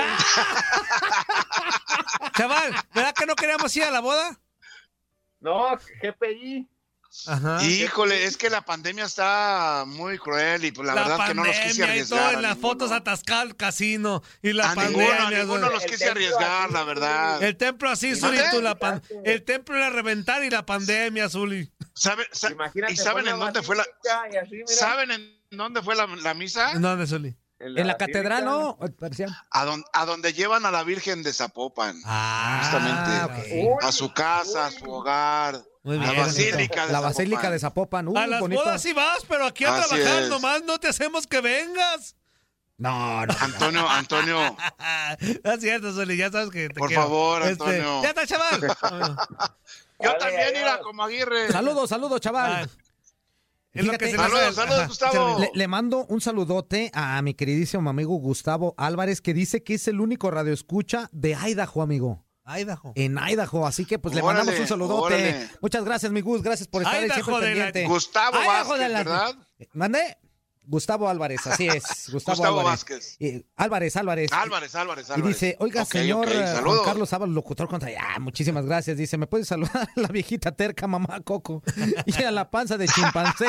Chaval, 2.38 2.74
¿verdad 2.94 3.14
que 3.14 3.26
no 3.26 3.36
queríamos 3.36 3.76
ir 3.76 3.84
a 3.84 3.92
la 3.92 4.00
boda? 4.00 4.40
No, 5.40 5.78
GPI. 6.02 6.68
Ajá. 7.28 7.62
Híjole, 7.66 8.24
es 8.24 8.38
que 8.38 8.50
la 8.50 8.62
pandemia 8.62 9.04
está 9.04 9.84
muy 9.86 10.18
cruel 10.18 10.64
y 10.64 10.72
pues 10.72 10.88
la, 10.88 10.94
verdad 10.96 11.28
que 11.28 11.34
no 11.34 11.44
los 11.44 11.60
quise 11.60 11.82
pandemia 11.82 12.04
y 12.04 12.08
todo 12.08 12.20
arriesgar. 12.20 12.34
en 12.34 12.40
a 12.40 12.42
las 12.42 12.56
ninguno. 12.56 12.70
fotos 12.74 12.92
atascado 12.94 13.44
el 13.44 13.56
casino 13.58 14.24
y 14.42 14.54
la 14.54 14.72
A 14.72 14.76
ninguno, 14.76 15.08
pandemia. 15.08 15.28
a 15.28 15.30
ninguno 15.42 15.60
güey. 15.60 15.72
los 15.74 15.86
quise 15.86 16.10
arriesgar, 16.10 16.64
así, 16.66 16.74
la 16.74 16.84
verdad. 16.86 17.44
El 17.44 17.58
templo 17.58 17.90
así. 17.90 18.16
Zuli, 18.16 18.40
tú, 18.52 18.62
la 18.62 18.76
pan- 18.76 19.02
el 19.26 19.44
templo 19.44 19.76
era 19.76 19.90
reventar 19.90 20.42
y 20.46 20.50
la 20.50 20.66
pandemia, 20.66 21.28
Zuli. 21.28 21.70
¿Sabe- 21.94 22.28
sa- 22.32 22.50
Imagínate, 22.52 22.94
¿Y 22.94 22.98
saben 22.98 23.28
en 23.28 23.38
dónde 23.38 23.62
fue 23.62 23.76
la 23.76 23.86
así. 24.42 24.62
¿Saben 24.68 25.12
en 25.12 25.38
dónde 25.52 25.82
fue 25.84 25.96
la, 25.98 26.08
la 26.08 26.34
misa? 26.34 26.72
¿En 26.72 26.82
dónde, 26.82 27.06
Zuli? 27.08 27.36
En 27.64 27.88
la 27.88 27.98
catedral. 27.98 28.46
¿no? 28.46 28.78
A, 29.52 29.66
don- 29.66 29.84
a 29.94 30.06
donde 30.06 30.34
llevan 30.34 30.66
a 30.66 30.72
la 30.72 30.84
Virgen 30.84 31.24
de 31.24 31.34
Zapopan. 31.34 32.02
Ah, 32.06 32.60
justamente. 32.62 33.86
A 33.86 33.92
su 33.92 34.14
casa, 34.14 34.68
a 34.68 34.72
su 34.72 34.86
hogar. 34.92 35.62
Muy 35.84 35.98
la 35.98 36.12
bien, 36.12 36.24
basílica 36.26 36.86
de 36.86 36.92
La 36.92 37.00
Zapopan. 37.00 37.04
Basílica 37.04 37.50
de 37.52 37.60
Zapopan. 37.60 38.08
Uh, 38.08 38.18
a 38.18 38.28
las 38.28 38.40
bonito. 38.40 38.62
bodas 38.64 38.82
sí 38.82 38.94
vas, 38.94 39.20
pero 39.28 39.46
aquí 39.46 39.66
a 39.66 39.76
Así 39.76 39.90
trabajar 39.96 40.24
es. 40.24 40.30
nomás 40.30 40.64
no 40.64 40.80
te 40.80 40.88
hacemos 40.88 41.26
que 41.28 41.42
vengas. 41.42 42.16
No, 42.78 43.26
no. 43.28 43.34
Antonio, 43.40 43.88
Antonio, 43.90 44.58
No 45.44 45.52
es 45.54 45.60
cierto, 45.62 45.94
Zuli, 45.94 46.18
ya 46.18 46.32
sabes 46.32 46.50
que 46.50 46.70
te 46.70 46.74
Por 46.80 46.88
quiero. 46.88 47.04
favor, 47.04 47.42
Este, 47.44 47.52
Antonio. 47.64 48.02
ya 48.02 48.10
está, 48.10 48.26
chaval. 48.26 48.60
yo 48.62 48.68
Dale, 50.00 50.20
también 50.20 50.42
adiós. 50.48 50.58
era 50.64 50.80
como 50.80 51.04
Aguirre. 51.04 51.52
Saludos, 51.52 51.90
saludos, 51.90 52.20
chaval. 52.22 52.68
Es 53.74 53.86
lo 53.86 53.94
Fíjate- 53.94 54.06
que 54.06 54.12
se 54.12 54.18
le 54.18 54.24
hace 54.24 54.32
Saludos, 54.32 54.48
al- 54.48 54.54
saludos, 54.56 54.80
ajá, 54.80 54.88
Gustavo. 54.88 55.40
Le, 55.40 55.52
le 55.54 55.68
mando 55.68 56.06
un 56.08 56.22
saludote 56.22 56.92
a 56.94 57.22
mi 57.22 57.34
queridísimo 57.34 57.90
amigo 57.90 58.16
Gustavo 58.16 58.74
Álvarez, 58.78 59.22
que 59.22 59.34
dice 59.34 59.64
que 59.64 59.76
es 59.76 59.88
el 59.88 60.00
único 60.02 60.30
radioescucha 60.32 61.10
de 61.12 61.36
Idaho, 61.36 61.82
amigo. 61.82 62.26
Idaho. 62.46 62.92
En 62.96 63.18
Idaho, 63.18 63.66
así 63.68 63.86
que 63.86 64.00
pues 64.00 64.14
le 64.16 64.24
mandamos 64.24 64.60
un 64.60 64.68
saludote. 64.68 65.14
órale. 65.16 65.50
Muchas 65.62 65.86
gracias, 65.86 66.12
mi 66.12 66.22
Gus, 66.22 66.42
gracias 66.42 66.68
por 66.68 66.82
estar 66.82 66.98
ahí 66.98 67.06
Idaho 67.06 67.24
siempre 67.24 67.48
de 67.50 67.56
la- 67.56 67.64
pendiente. 67.66 67.88
Gustavo 67.94 68.36
Idaho 68.38 68.48
Vázquez, 68.48 68.80
de 68.80 68.90
la- 68.90 68.98
¿verdad? 69.00 69.36
¿Mandé? 69.74 70.18
Gustavo 70.64 71.10
Álvarez, 71.10 71.46
así 71.48 71.68
es. 71.68 71.84
Gustavo, 72.12 72.38
Gustavo 72.38 72.60
Álvarez. 72.60 72.72
Vázquez. 72.72 73.18
Eh, 73.20 73.44
Álvarez, 73.56 73.96
Álvarez. 73.98 74.32
Álvarez, 74.32 74.76
Álvarez, 74.76 75.10
Y 75.10 75.12
Álvarez. 75.14 75.36
dice, 75.40 75.58
oiga, 75.60 75.84
señor 75.86 76.30
eh, 76.32 76.60
Juan. 76.64 76.78
Carlos 76.86 77.12
Ábalos, 77.14 77.36
locutor 77.36 77.68
contra... 77.68 77.90
Ah, 78.00 78.20
muchísimas 78.20 78.66
gracias. 78.66 78.96
Dice, 78.98 79.18
¿me 79.18 79.28
puede 79.28 79.44
saludar 79.46 79.90
a 79.96 80.00
la 80.00 80.08
viejita 80.10 80.52
terca, 80.52 80.88
mamá 80.88 81.20
Coco? 81.22 81.64
Y 82.06 82.24
a 82.24 82.32
la 82.32 82.50
panza 82.52 82.78
de 82.78 82.88
chimpancé 82.88 83.48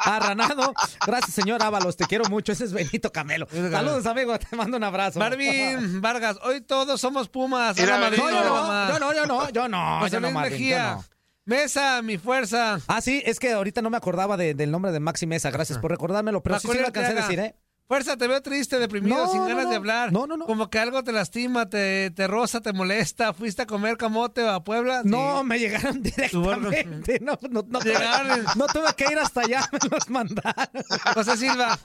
arranado. 0.00 0.72
Gracias, 1.06 1.34
señor 1.34 1.62
Ábalos, 1.62 1.96
te 1.96 2.04
quiero 2.06 2.24
mucho. 2.26 2.52
Ese 2.52 2.64
es 2.64 2.72
Benito 2.72 3.10
Camelo. 3.12 3.46
Saludos, 3.50 4.06
amigo, 4.06 4.38
te 4.38 4.54
mando 4.56 4.76
un 4.76 4.84
abrazo. 4.84 5.18
Marvin 5.18 6.00
Vargas, 6.00 6.38
hoy 6.42 6.60
todos 6.60 7.00
somos 7.00 7.28
Pumas. 7.28 7.78
Hola, 7.78 7.98
Benito. 7.98 8.30
No, 8.30 8.88
yo 8.88 8.98
no, 8.98 8.98
yo 8.98 8.98
no, 8.98 9.12
yo 9.12 9.26
no, 9.26 9.50
yo 9.50 9.68
no, 9.68 10.00
José 10.00 10.12
yo 10.12 10.20
no, 10.20 10.30
Marvin, 10.30 10.52
Mejía. 10.52 10.78
yo 10.90 10.96
no. 10.96 11.04
Mesa, 11.44 12.02
mi 12.02 12.18
fuerza. 12.18 12.78
Ah, 12.86 13.00
sí, 13.00 13.22
es 13.26 13.40
que 13.40 13.50
ahorita 13.52 13.82
no 13.82 13.90
me 13.90 13.96
acordaba 13.96 14.36
de- 14.36 14.54
del 14.54 14.70
nombre 14.70 14.92
de 14.92 15.00
Maxi 15.00 15.26
Mesa. 15.26 15.50
Gracias 15.50 15.78
por 15.78 15.90
recordármelo, 15.90 16.42
pero 16.42 16.58
sí, 16.60 16.68
lo 16.68 16.86
alcancé 16.86 17.12
a 17.12 17.14
decir, 17.14 17.40
¿eh? 17.40 17.56
Fuerza, 17.88 18.16
te 18.16 18.26
veo 18.26 18.40
triste, 18.40 18.78
deprimido, 18.78 19.16
No, 19.26 19.30
sin 19.30 19.40
no, 19.42 19.48
ganas 19.48 19.64
no. 19.64 19.70
de 19.70 19.76
hablar. 19.76 20.12
No, 20.12 20.26
no, 20.26 20.36
no. 20.38 20.46
Como 20.46 20.70
que 20.70 20.78
algo 20.78 21.02
te 21.04 21.12
lastima, 21.12 21.68
te, 21.68 22.10
te 22.12 22.26
roza, 22.26 22.60
te 22.62 22.72
molesta. 22.72 23.34
¿Fuiste 23.34 23.62
a 23.62 23.66
comer 23.66 23.98
camote 23.98 24.48
a 24.48 24.60
Puebla? 24.60 25.02
No, 25.04 25.40
Sí. 25.40 25.46
me 25.46 25.58
llegaron 25.58 26.00
directamente. 26.02 27.18
No, 27.20 27.36
no, 27.50 27.62
no, 27.68 27.80
Llegaron. 27.80 28.44
no 28.56 28.66
tuve 28.68 28.94
que 28.96 29.12
ir 29.12 29.18
hasta 29.18 29.40
allá, 29.42 29.68
me 29.72 29.78
los 29.90 30.08
mandaron. 30.08 30.68
José 31.12 31.36
Silva. 31.36 31.78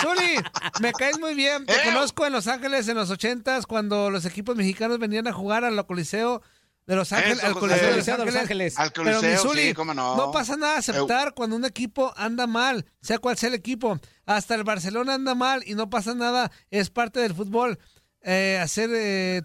Zuli, 0.00 0.36
me 0.80 0.92
caes 0.92 1.18
muy 1.18 1.34
bien. 1.34 1.64
Te 1.66 1.72
¡Eh! 1.72 1.80
conozco 1.86 2.26
en 2.26 2.34
Los 2.34 2.46
Ángeles 2.46 2.86
en 2.86 2.96
los 2.96 3.10
ochentas 3.10 3.66
cuando 3.66 4.10
los 4.10 4.26
equipos 4.26 4.54
mexicanos 4.54 4.98
venían 5.00 5.26
a 5.26 5.32
jugar 5.32 5.64
al 5.64 5.84
Coliseo 5.86 6.40
de 6.88 6.96
Los 6.96 7.12
Ángeles. 7.12 7.44
Al 7.44 7.52
José. 7.52 7.60
Coliseo 7.60 7.90
de 7.90 7.96
Los 7.96 8.08
Ángeles. 8.08 8.36
Ángeles. 8.42 8.78
Al 8.78 8.92
Pero 8.92 9.20
Coliseo, 9.20 9.42
Zuli, 9.42 9.62
sí, 9.68 9.74
cómo 9.74 9.94
no. 9.94 10.30
pasa 10.32 10.56
nada 10.56 10.78
aceptar 10.78 11.34
cuando 11.34 11.54
un 11.54 11.64
equipo 11.64 12.12
anda 12.16 12.46
mal, 12.48 12.86
sea 13.00 13.18
cual 13.18 13.36
sea 13.38 13.50
el 13.50 13.54
equipo. 13.54 14.00
Hasta 14.26 14.54
el 14.56 14.64
Barcelona 14.64 15.14
anda 15.14 15.34
mal 15.36 15.62
y 15.66 15.74
no 15.74 15.88
pasa 15.90 16.14
nada. 16.14 16.50
Es 16.70 16.90
parte 16.90 17.20
del 17.20 17.34
fútbol. 17.34 17.78
Eh, 18.22 18.58
hacer. 18.60 18.90
eh, 18.92 19.42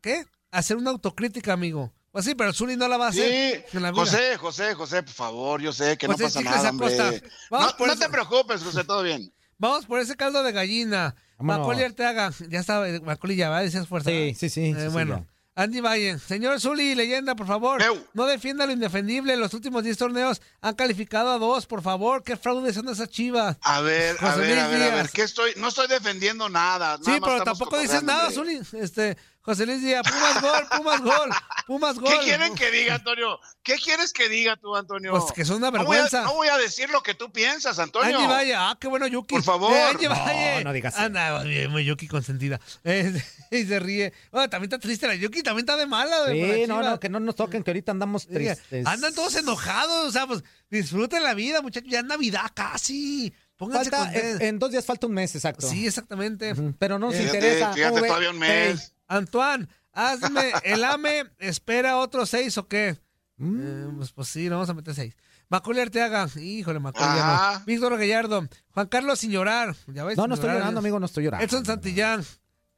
¿Qué? 0.00 0.24
Hacer 0.52 0.76
una 0.76 0.90
autocrítica, 0.90 1.52
amigo. 1.52 1.92
Pues 2.12 2.24
sí, 2.24 2.34
pero 2.34 2.52
Zuli 2.52 2.76
no 2.76 2.88
la 2.88 2.96
va 2.96 3.06
a 3.06 3.08
hacer. 3.10 3.64
Sí. 3.70 3.78
José, 3.92 4.36
José, 4.38 4.74
José, 4.74 5.02
por 5.02 5.12
favor, 5.12 5.60
yo 5.60 5.72
sé 5.72 5.98
que 5.98 6.06
José 6.06 6.22
no 6.22 6.28
pasa 6.28 6.40
nada, 6.42 6.70
hombre. 6.70 7.22
No, 7.50 7.86
no 7.86 7.96
te 7.98 8.08
preocupes, 8.08 8.62
José, 8.62 8.84
todo 8.84 9.02
bien. 9.02 9.30
Vamos 9.58 9.84
por 9.84 10.00
ese 10.00 10.16
caldo 10.16 10.42
de 10.42 10.52
gallina. 10.52 11.14
Vámonos. 11.38 11.58
Macaulay 11.66 11.84
Arteaga. 11.84 12.32
Ya 12.48 12.60
estaba, 12.60 12.86
Macaulay 13.02 13.36
ya 13.36 13.50
va, 13.50 13.60
decías 13.62 13.86
fuerza. 13.88 14.10
Sí, 14.10 14.34
sí, 14.38 14.48
sí, 14.48 14.60
Eh, 14.70 14.74
sí, 14.74 14.80
sí, 14.82 14.88
bueno. 14.88 15.26
Andy 15.56 15.80
Valle. 15.80 16.18
Señor 16.18 16.60
Zuli, 16.60 16.94
leyenda, 16.94 17.34
por 17.34 17.46
favor. 17.46 17.82
No 18.12 18.26
defienda 18.26 18.66
lo 18.66 18.72
indefendible. 18.72 19.36
Los 19.38 19.54
últimos 19.54 19.82
10 19.82 19.96
torneos 19.96 20.42
han 20.60 20.74
calificado 20.74 21.30
a 21.30 21.38
dos, 21.38 21.66
por 21.66 21.80
favor. 21.82 22.22
¿Qué 22.22 22.36
fraude 22.36 22.74
son 22.74 22.88
esas 22.90 23.08
chivas? 23.08 23.56
A 23.62 23.80
ver, 23.80 24.16
a 24.20 24.32
José 24.32 24.40
ver, 24.40 24.50
Luis 24.50 24.60
a 24.60 24.68
ver, 24.68 24.82
a 24.82 24.84
ver, 24.86 24.92
Díaz. 24.92 25.12
¿qué 25.12 25.22
estoy? 25.22 25.52
No 25.56 25.68
estoy 25.68 25.88
defendiendo 25.88 26.50
nada. 26.50 26.98
nada 26.98 27.00
Sí, 27.02 27.10
más 27.12 27.20
pero 27.24 27.42
tampoco 27.42 27.78
dices 27.78 28.02
nada. 28.02 28.30
Zuli. 28.30 28.60
Este, 28.74 29.16
José 29.46 29.64
Luis 29.64 29.80
Díaz, 29.80 30.02
Pumas 30.02 30.42
gol, 30.42 30.66
Pumas 30.76 31.00
gol, 31.00 31.30
Pumas 31.68 31.98
gol. 32.00 32.10
¿Qué 32.18 32.18
quieren 32.24 32.54
que 32.56 32.70
diga, 32.72 32.96
Antonio? 32.96 33.38
¿Qué 33.62 33.76
quieres 33.76 34.12
que 34.12 34.28
diga 34.28 34.56
tú, 34.56 34.74
Antonio? 34.74 35.12
Pues 35.12 35.32
que 35.32 35.44
son 35.44 35.58
una 35.58 35.70
No 35.70 35.84
voy 35.84 35.96
a- 35.96 36.02
vergüenza. 36.02 36.22
No 36.24 36.34
voy 36.34 36.48
a, 36.48 36.58
decir 36.58 36.90
lo 36.90 37.00
que 37.02 37.14
tú 37.14 37.30
piensas, 37.30 37.78
Antonio. 37.78 38.16
Angie 38.16 38.26
Valle, 38.28 38.54
ah, 38.56 38.76
qué 38.80 38.88
bueno, 38.88 39.06
Yuki. 39.06 39.36
Por 39.36 39.44
favor. 39.44 39.72
Eh, 39.72 39.82
Angie 39.84 40.08
No, 40.08 40.14
Valle. 40.16 40.64
no 40.64 40.72
digas 40.72 40.94
eso. 40.94 41.02
Anda, 41.04 41.44
bien, 41.44 41.70
muy 41.70 41.84
Yuki 41.84 42.08
consentida. 42.08 42.60
Eh, 42.84 43.22
y 43.50 43.64
se 43.64 43.78
ríe. 43.78 44.12
Oh, 44.32 44.48
también 44.48 44.64
está 44.64 44.78
triste 44.78 45.06
la 45.06 45.14
Yuki, 45.14 45.42
también 45.42 45.64
está 45.64 45.76
de 45.76 45.86
mala. 45.86 46.26
Sí, 46.30 46.64
no, 46.66 46.82
no, 46.82 46.98
que 47.00 47.08
no 47.08 47.20
nos 47.20 47.36
toquen, 47.36 47.62
que 47.62 47.70
ahorita 47.70 47.92
andamos 47.92 48.26
tristes. 48.26 48.86
Andan 48.86 49.14
todos 49.14 49.36
enojados, 49.36 50.08
o 50.08 50.10
sea, 50.12 50.26
pues 50.26 50.42
disfruten 50.70 51.22
la 51.22 51.34
vida, 51.34 51.62
muchachos. 51.62 51.88
Ya 51.90 52.00
es 52.00 52.04
Navidad 52.04 52.50
casi. 52.54 53.32
Pónganse 53.56 53.90
Falta, 53.90 54.12
en, 54.18 54.58
dos 54.58 54.70
días 54.70 54.84
falta 54.84 55.06
un 55.06 55.14
mes, 55.14 55.34
exacto. 55.34 55.66
Sí, 55.66 55.86
exactamente. 55.86 56.54
Pero 56.78 56.98
no 56.98 57.06
nos 57.06 57.16
Fíjate, 57.16 57.38
interesa. 57.38 57.72
fíjate, 57.72 58.00
todavía 58.02 58.30
un 58.30 58.38
mes. 58.38 58.92
Antoine, 59.08 59.68
hazme 59.92 60.52
el 60.64 60.84
AME, 60.84 61.24
espera 61.38 61.98
otros 61.98 62.30
seis 62.30 62.56
o 62.58 62.66
qué. 62.68 62.98
Mm. 63.36 63.60
Eh, 63.62 63.92
pues, 63.96 64.12
pues 64.12 64.28
sí, 64.28 64.48
vamos 64.48 64.68
a 64.68 64.74
meter 64.74 64.94
seis. 64.94 65.14
Macaulay 65.48 65.82
Arteaga, 65.82 66.28
híjole, 66.40 66.80
Macaulay. 66.80 67.20
no. 67.58 67.64
Víctor 67.66 67.96
Gallardo, 67.96 68.48
Juan 68.70 68.86
Carlos 68.88 69.18
sin 69.20 69.30
llorar. 69.30 69.76
¿Ya 69.86 70.04
ves? 70.04 70.16
No, 70.16 70.24
Sin 70.24 70.28
no 70.30 70.34
estoy 70.34 70.50
llorando, 70.50 70.80
amigo, 70.80 70.98
no 70.98 71.06
estoy 71.06 71.24
llorando. 71.24 71.44
Edson 71.44 71.64
Santillán. 71.64 72.24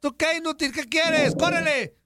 ¿Tú 0.00 0.16
qué 0.16 0.36
inútil? 0.36 0.72
¿Qué 0.72 0.84
quieres? 0.84 1.34
¡Córrele! 1.34 1.96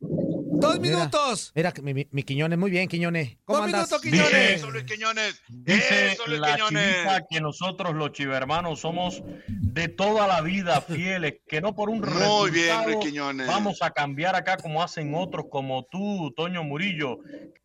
¡Dos 0.55 0.79
minutos! 0.81 1.51
Mira, 1.55 1.73
mi, 1.83 1.95
mi, 1.95 2.07
mi 2.11 2.23
Quiñones, 2.23 2.59
muy 2.59 2.71
bien, 2.71 2.87
Quiñones. 2.89 3.39
¿Cómo 3.45 3.59
¡Dos 3.61 3.67
andas? 3.67 3.91
minutos, 3.91 4.03
Quiñones! 4.03 4.51
Eso, 4.57 4.71
Luis 4.71 4.85
Quiñones. 4.85 5.43
Dice 5.49 6.13
Eso, 6.13 6.27
Luis 6.27 6.41
la 6.41 6.55
Quiñones. 6.55 6.83
chivita 6.95 7.27
que 7.29 7.41
nosotros 7.41 7.95
los 7.95 8.13
chivermanos 8.13 8.81
somos 8.81 9.23
de 9.49 9.89
toda 9.89 10.27
la 10.29 10.41
vida 10.43 10.81
fieles, 10.89 11.35
que 11.49 11.61
no 11.61 11.75
por 11.75 11.89
un 11.89 12.01
Muy 12.01 12.51
bien, 12.51 12.85
Luis 12.85 12.99
Quiñones. 12.99 13.47
vamos 13.47 13.83
a 13.83 13.91
cambiar 13.91 14.37
acá 14.37 14.57
como 14.59 14.83
hacen 14.83 15.15
otros 15.15 15.47
como 15.51 15.85
tú, 15.91 16.33
Toño 16.37 16.63
Murillo. 16.65 17.19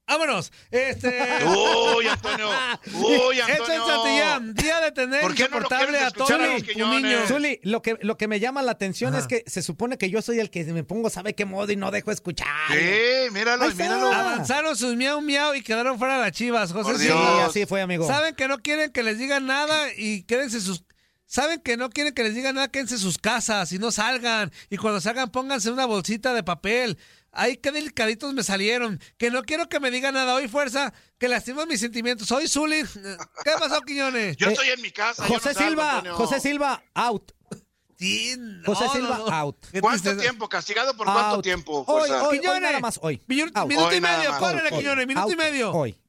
¡Vámonos! 0.08 0.54
Este. 0.72 1.10
Uy, 1.46 2.08
Antonio. 2.08 2.50
Uy, 2.94 3.42
Antonio. 3.42 3.86
Santillán, 3.86 4.54
día 4.54 4.80
de 4.80 4.92
tener 4.94 5.22
¿Por 5.22 5.36
qué 5.36 5.50
no 5.50 5.60
lo 5.60 5.68
a 5.68 6.12
Tony? 6.12 6.64
Pumiño. 6.74 7.28
Zuli, 7.28 7.60
lo 7.64 7.82
que, 7.82 7.98
lo 8.02 8.18
que 8.18 8.30
me 8.30 8.40
llama 8.40 8.62
la 8.62 8.72
atención 8.72 9.14
Ajá. 9.14 9.20
es 9.20 9.28
que 9.28 9.44
se 9.48 9.62
supone 9.62 9.98
que 9.98 10.10
yo 10.10 10.22
soy 10.22 10.40
el 10.40 10.50
que 10.50 10.64
me 10.64 10.86
pongo, 10.86 11.10
¿sabe 11.10 11.36
qué 11.36 11.44
modo? 11.44 11.70
Y 11.74 11.76
no 11.76 11.92
dejo 11.92 12.12
escuchar. 12.12 12.48
Sí, 12.70 13.32
míralo, 13.34 13.70
míralo. 13.72 14.14
Avanzaron 14.14 14.78
sus 14.78 14.96
miau 14.96 15.22
miau 15.22 15.54
y 15.56 15.62
quedaron 15.62 16.00
fuera 16.00 16.18
las 16.18 16.32
chivas, 16.32 16.72
José 16.72 16.98
Sí, 16.98 17.14
así 17.42 17.66
fue, 17.66 17.82
amigo. 17.82 18.08
Saben 18.08 18.34
que 18.34 18.48
no 18.48 18.60
quieren 18.60 18.92
que 18.92 19.04
les 19.04 19.18
digan 19.18 19.46
nada 19.46 19.90
y 19.98 20.24
quédense 20.24 20.62
sus. 20.62 20.86
Saben 21.26 21.60
que 21.60 21.76
no 21.76 21.90
quieren 21.90 22.14
que 22.14 22.24
les 22.24 22.34
digan 22.34 22.56
nada, 22.56 22.70
quédense 22.70 22.96
en 22.96 23.02
sus 23.02 23.18
casas 23.18 23.74
y 23.74 23.80
no 23.80 23.92
salgan. 23.92 24.54
Y 24.70 24.78
cuando 24.78 25.02
salgan, 25.02 25.30
pónganse 25.30 25.70
una 25.70 25.86
bolsita 25.86 26.34
de 26.34 26.44
papel. 26.44 26.98
Ay, 27.38 27.58
qué 27.58 27.72
delicaditos 27.72 28.34
me 28.34 28.44
salieron. 28.44 29.00
Que 29.18 29.30
no 29.32 29.44
quiero 29.44 29.70
que 29.70 29.80
me 29.80 29.92
digan 29.92 30.14
nada 30.16 30.34
hoy, 30.36 30.48
fuerza. 30.48 30.94
Que 31.20 31.28
lastiman 31.28 31.68
mis 31.68 31.80
sentimientos. 31.80 32.28
Soy 32.28 32.48
Zuli. 32.48 32.84
¿Qué 33.44 33.52
pasó, 33.60 33.80
Quiñones? 33.82 34.36
Yo 34.38 34.50
Eh, 34.50 34.54
estoy 34.54 34.70
en 34.70 34.82
mi 34.82 34.92
casa. 34.92 35.26
José 35.28 35.54
no 35.54 35.60
Silva. 35.60 36.04
José 36.14 36.40
Silva, 36.40 36.84
out. 36.96 37.32
Sí, 38.00 38.36
no, 38.38 38.62
José 38.76 38.90
Silva, 38.94 39.18
no. 39.18 39.28
out. 39.34 39.58
¿Cuánto 39.82 40.16
tiempo? 40.18 40.48
¿Castigado 40.48 40.96
por 40.96 41.06
cuánto 41.08 41.36
Out. 41.38 41.44
tiempo? 41.44 41.84
Hoy, 41.88 42.10
hoy, 42.12 42.12
hoy 42.12 42.40
Quiñones. 42.40 42.62
nada 42.62 42.80
más, 42.80 43.00
hoy. 43.02 43.22
Minu- 43.28 43.52
Out. 43.56 43.68
Minuto 43.68 43.88
Hoy 43.88 43.96
y 43.96 44.02
medio, 44.02 44.38
córrele, 44.38 44.70
Quiñones, 44.70 45.08
minuto 45.08 45.30
y 45.30 45.34
out. 45.34 45.40
medio. 45.40 45.72
Hoy, 45.74 46.00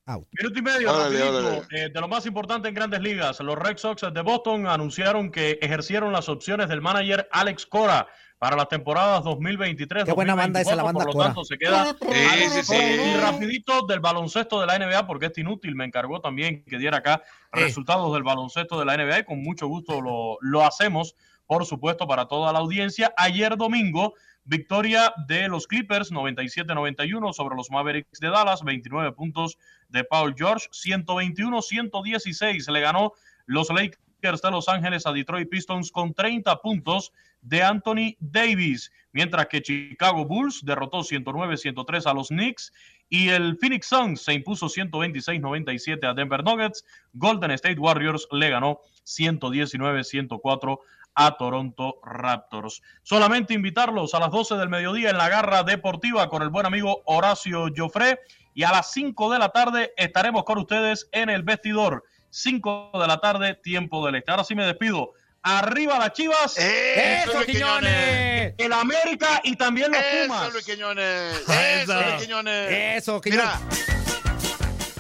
Minuto 0.40 0.58
y 0.58 0.62
medio, 0.62 0.90
Órale, 0.94 1.18
rapidito, 1.18 1.46
órale. 1.48 1.66
eh, 1.84 1.90
de 1.92 2.00
lo 2.00 2.08
más 2.08 2.24
importante 2.26 2.68
en 2.68 2.74
grandes 2.74 3.00
ligas. 3.00 3.40
Los 3.40 3.58
Red 3.58 3.76
Sox 3.76 4.02
de 4.12 4.22
Boston 4.22 4.66
anunciaron 4.66 5.30
que 5.30 5.58
ejercieron 5.60 6.12
las 6.12 6.28
opciones 6.30 6.68
del 6.70 6.80
manager 6.80 7.28
Alex 7.30 7.66
Cora 7.66 8.06
para 8.38 8.56
las 8.56 8.68
temporadas 8.68 9.24
2023 9.24 10.04
Qué 10.04 10.12
buena 10.12 10.34
banda 10.34 10.60
esa, 10.60 10.76
la 10.76 10.82
banda 10.84 11.04
por 11.04 11.14
lo 11.14 11.22
tanto 11.22 11.44
se 11.44 11.58
queda 11.58 11.96
Sí, 12.00 12.48
sí, 12.50 12.62
sí. 12.62 12.76
y 12.76 13.16
rapidito 13.16 13.84
del 13.86 14.00
baloncesto 14.00 14.60
de 14.60 14.66
la 14.66 14.78
NBA 14.78 15.06
porque 15.06 15.26
es 15.26 15.38
inútil 15.38 15.74
me 15.74 15.84
encargó 15.84 16.20
también 16.20 16.64
que 16.64 16.78
diera 16.78 16.98
acá 16.98 17.22
resultados 17.52 18.12
del 18.12 18.22
baloncesto 18.22 18.78
de 18.78 18.84
la 18.84 18.96
NBA 18.96 19.20
y 19.20 19.24
con 19.24 19.42
mucho 19.42 19.66
gusto 19.66 20.00
lo, 20.00 20.38
lo 20.40 20.64
hacemos 20.64 21.14
por 21.46 21.64
supuesto 21.64 22.06
para 22.06 22.26
toda 22.26 22.52
la 22.52 22.58
audiencia. 22.58 23.14
Ayer 23.16 23.56
domingo 23.56 24.14
victoria 24.44 25.14
de 25.26 25.48
los 25.48 25.66
Clippers 25.66 26.12
97-91 26.12 27.32
sobre 27.32 27.56
los 27.56 27.70
Mavericks 27.70 28.20
de 28.20 28.28
Dallas 28.30 28.62
29 28.62 29.12
puntos 29.12 29.58
de 29.88 30.04
Paul 30.04 30.34
George 30.36 30.68
121-116 30.70 32.70
le 32.70 32.80
ganó 32.80 33.12
los 33.46 33.70
Lakers 33.70 34.42
de 34.42 34.50
Los 34.50 34.68
Ángeles 34.68 35.06
a 35.06 35.12
Detroit 35.12 35.48
Pistons 35.48 35.90
con 35.90 36.12
30 36.14 36.60
puntos 36.60 37.12
de 37.48 37.62
Anthony 37.62 38.16
Davis, 38.20 38.92
mientras 39.12 39.46
que 39.46 39.62
Chicago 39.62 40.24
Bulls 40.24 40.64
derrotó 40.64 40.98
109-103 40.98 42.06
a 42.06 42.14
los 42.14 42.28
Knicks 42.28 42.72
y 43.08 43.30
el 43.30 43.56
Phoenix 43.56 43.86
Suns 43.86 44.22
se 44.22 44.34
impuso 44.34 44.66
126-97 44.66 46.06
a 46.06 46.14
Denver 46.14 46.44
Nuggets. 46.44 46.84
Golden 47.14 47.50
State 47.52 47.80
Warriors 47.80 48.28
le 48.30 48.50
ganó 48.50 48.80
119-104 49.04 50.78
a 51.14 51.36
Toronto 51.36 51.98
Raptors. 52.04 52.82
Solamente 53.02 53.54
invitarlos 53.54 54.14
a 54.14 54.20
las 54.20 54.30
12 54.30 54.56
del 54.56 54.68
mediodía 54.68 55.10
en 55.10 55.18
la 55.18 55.28
garra 55.28 55.62
deportiva 55.62 56.28
con 56.28 56.42
el 56.42 56.50
buen 56.50 56.66
amigo 56.66 57.02
Horacio 57.06 57.68
Joffre 57.74 58.20
y 58.54 58.62
a 58.62 58.72
las 58.72 58.92
5 58.92 59.32
de 59.32 59.38
la 59.38 59.48
tarde 59.48 59.92
estaremos 59.96 60.44
con 60.44 60.58
ustedes 60.58 61.08
en 61.12 61.30
el 61.30 61.42
vestidor. 61.42 62.04
5 62.30 62.90
de 62.94 63.06
la 63.06 63.18
tarde, 63.18 63.54
tiempo 63.54 64.04
del 64.04 64.16
este. 64.16 64.30
Ahora 64.30 64.44
sí 64.44 64.54
me 64.54 64.66
despido. 64.66 65.14
Arriba 65.50 65.98
las 65.98 66.12
chivas. 66.12 66.58
¡Eso, 66.58 67.32
Luis 67.32 67.46
Quiñones! 67.46 68.52
El 68.58 68.70
América 68.70 69.40
y 69.42 69.56
también 69.56 69.90
los 69.90 69.98
Eso, 69.98 70.26
Pumas. 70.26 70.52
Luis 70.52 70.66
Quiñones. 70.66 71.40
Eso. 71.40 71.52
Eso, 71.54 71.94
Luis 71.94 72.22
Quiñones. 72.22 72.70
Eso, 72.70 73.20
que 73.22 73.30
Mira, 73.30 73.58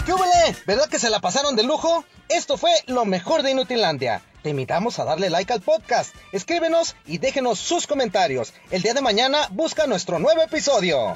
¿Qué 0.06 0.14
huele? 0.14 0.56
¿Verdad 0.66 0.88
que 0.88 0.98
se 0.98 1.10
la 1.10 1.20
pasaron 1.20 1.54
de 1.54 1.64
lujo? 1.64 2.02
Esto 2.30 2.56
fue 2.56 2.70
lo 2.86 3.04
mejor 3.04 3.42
de 3.42 3.50
Inutilandia. 3.50 4.22
Te 4.42 4.48
invitamos 4.48 4.98
a 4.98 5.04
darle 5.04 5.28
like 5.28 5.52
al 5.52 5.60
podcast, 5.60 6.16
escríbenos 6.32 6.96
y 7.04 7.18
déjenos 7.18 7.58
sus 7.58 7.86
comentarios. 7.86 8.54
El 8.70 8.80
día 8.80 8.94
de 8.94 9.02
mañana 9.02 9.48
busca 9.50 9.86
nuestro 9.86 10.18
nuevo 10.18 10.40
episodio. 10.40 11.12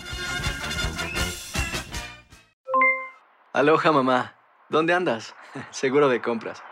Aloha 3.55 3.93
mamá, 3.93 4.37
¿dónde 4.69 4.93
andas? 4.93 5.35
Seguro 5.71 6.11
de 6.11 6.21
compras. 6.21 6.63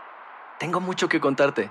Tengo 0.59 0.81
mucho 0.81 1.09
que 1.09 1.21
contarte. 1.21 1.71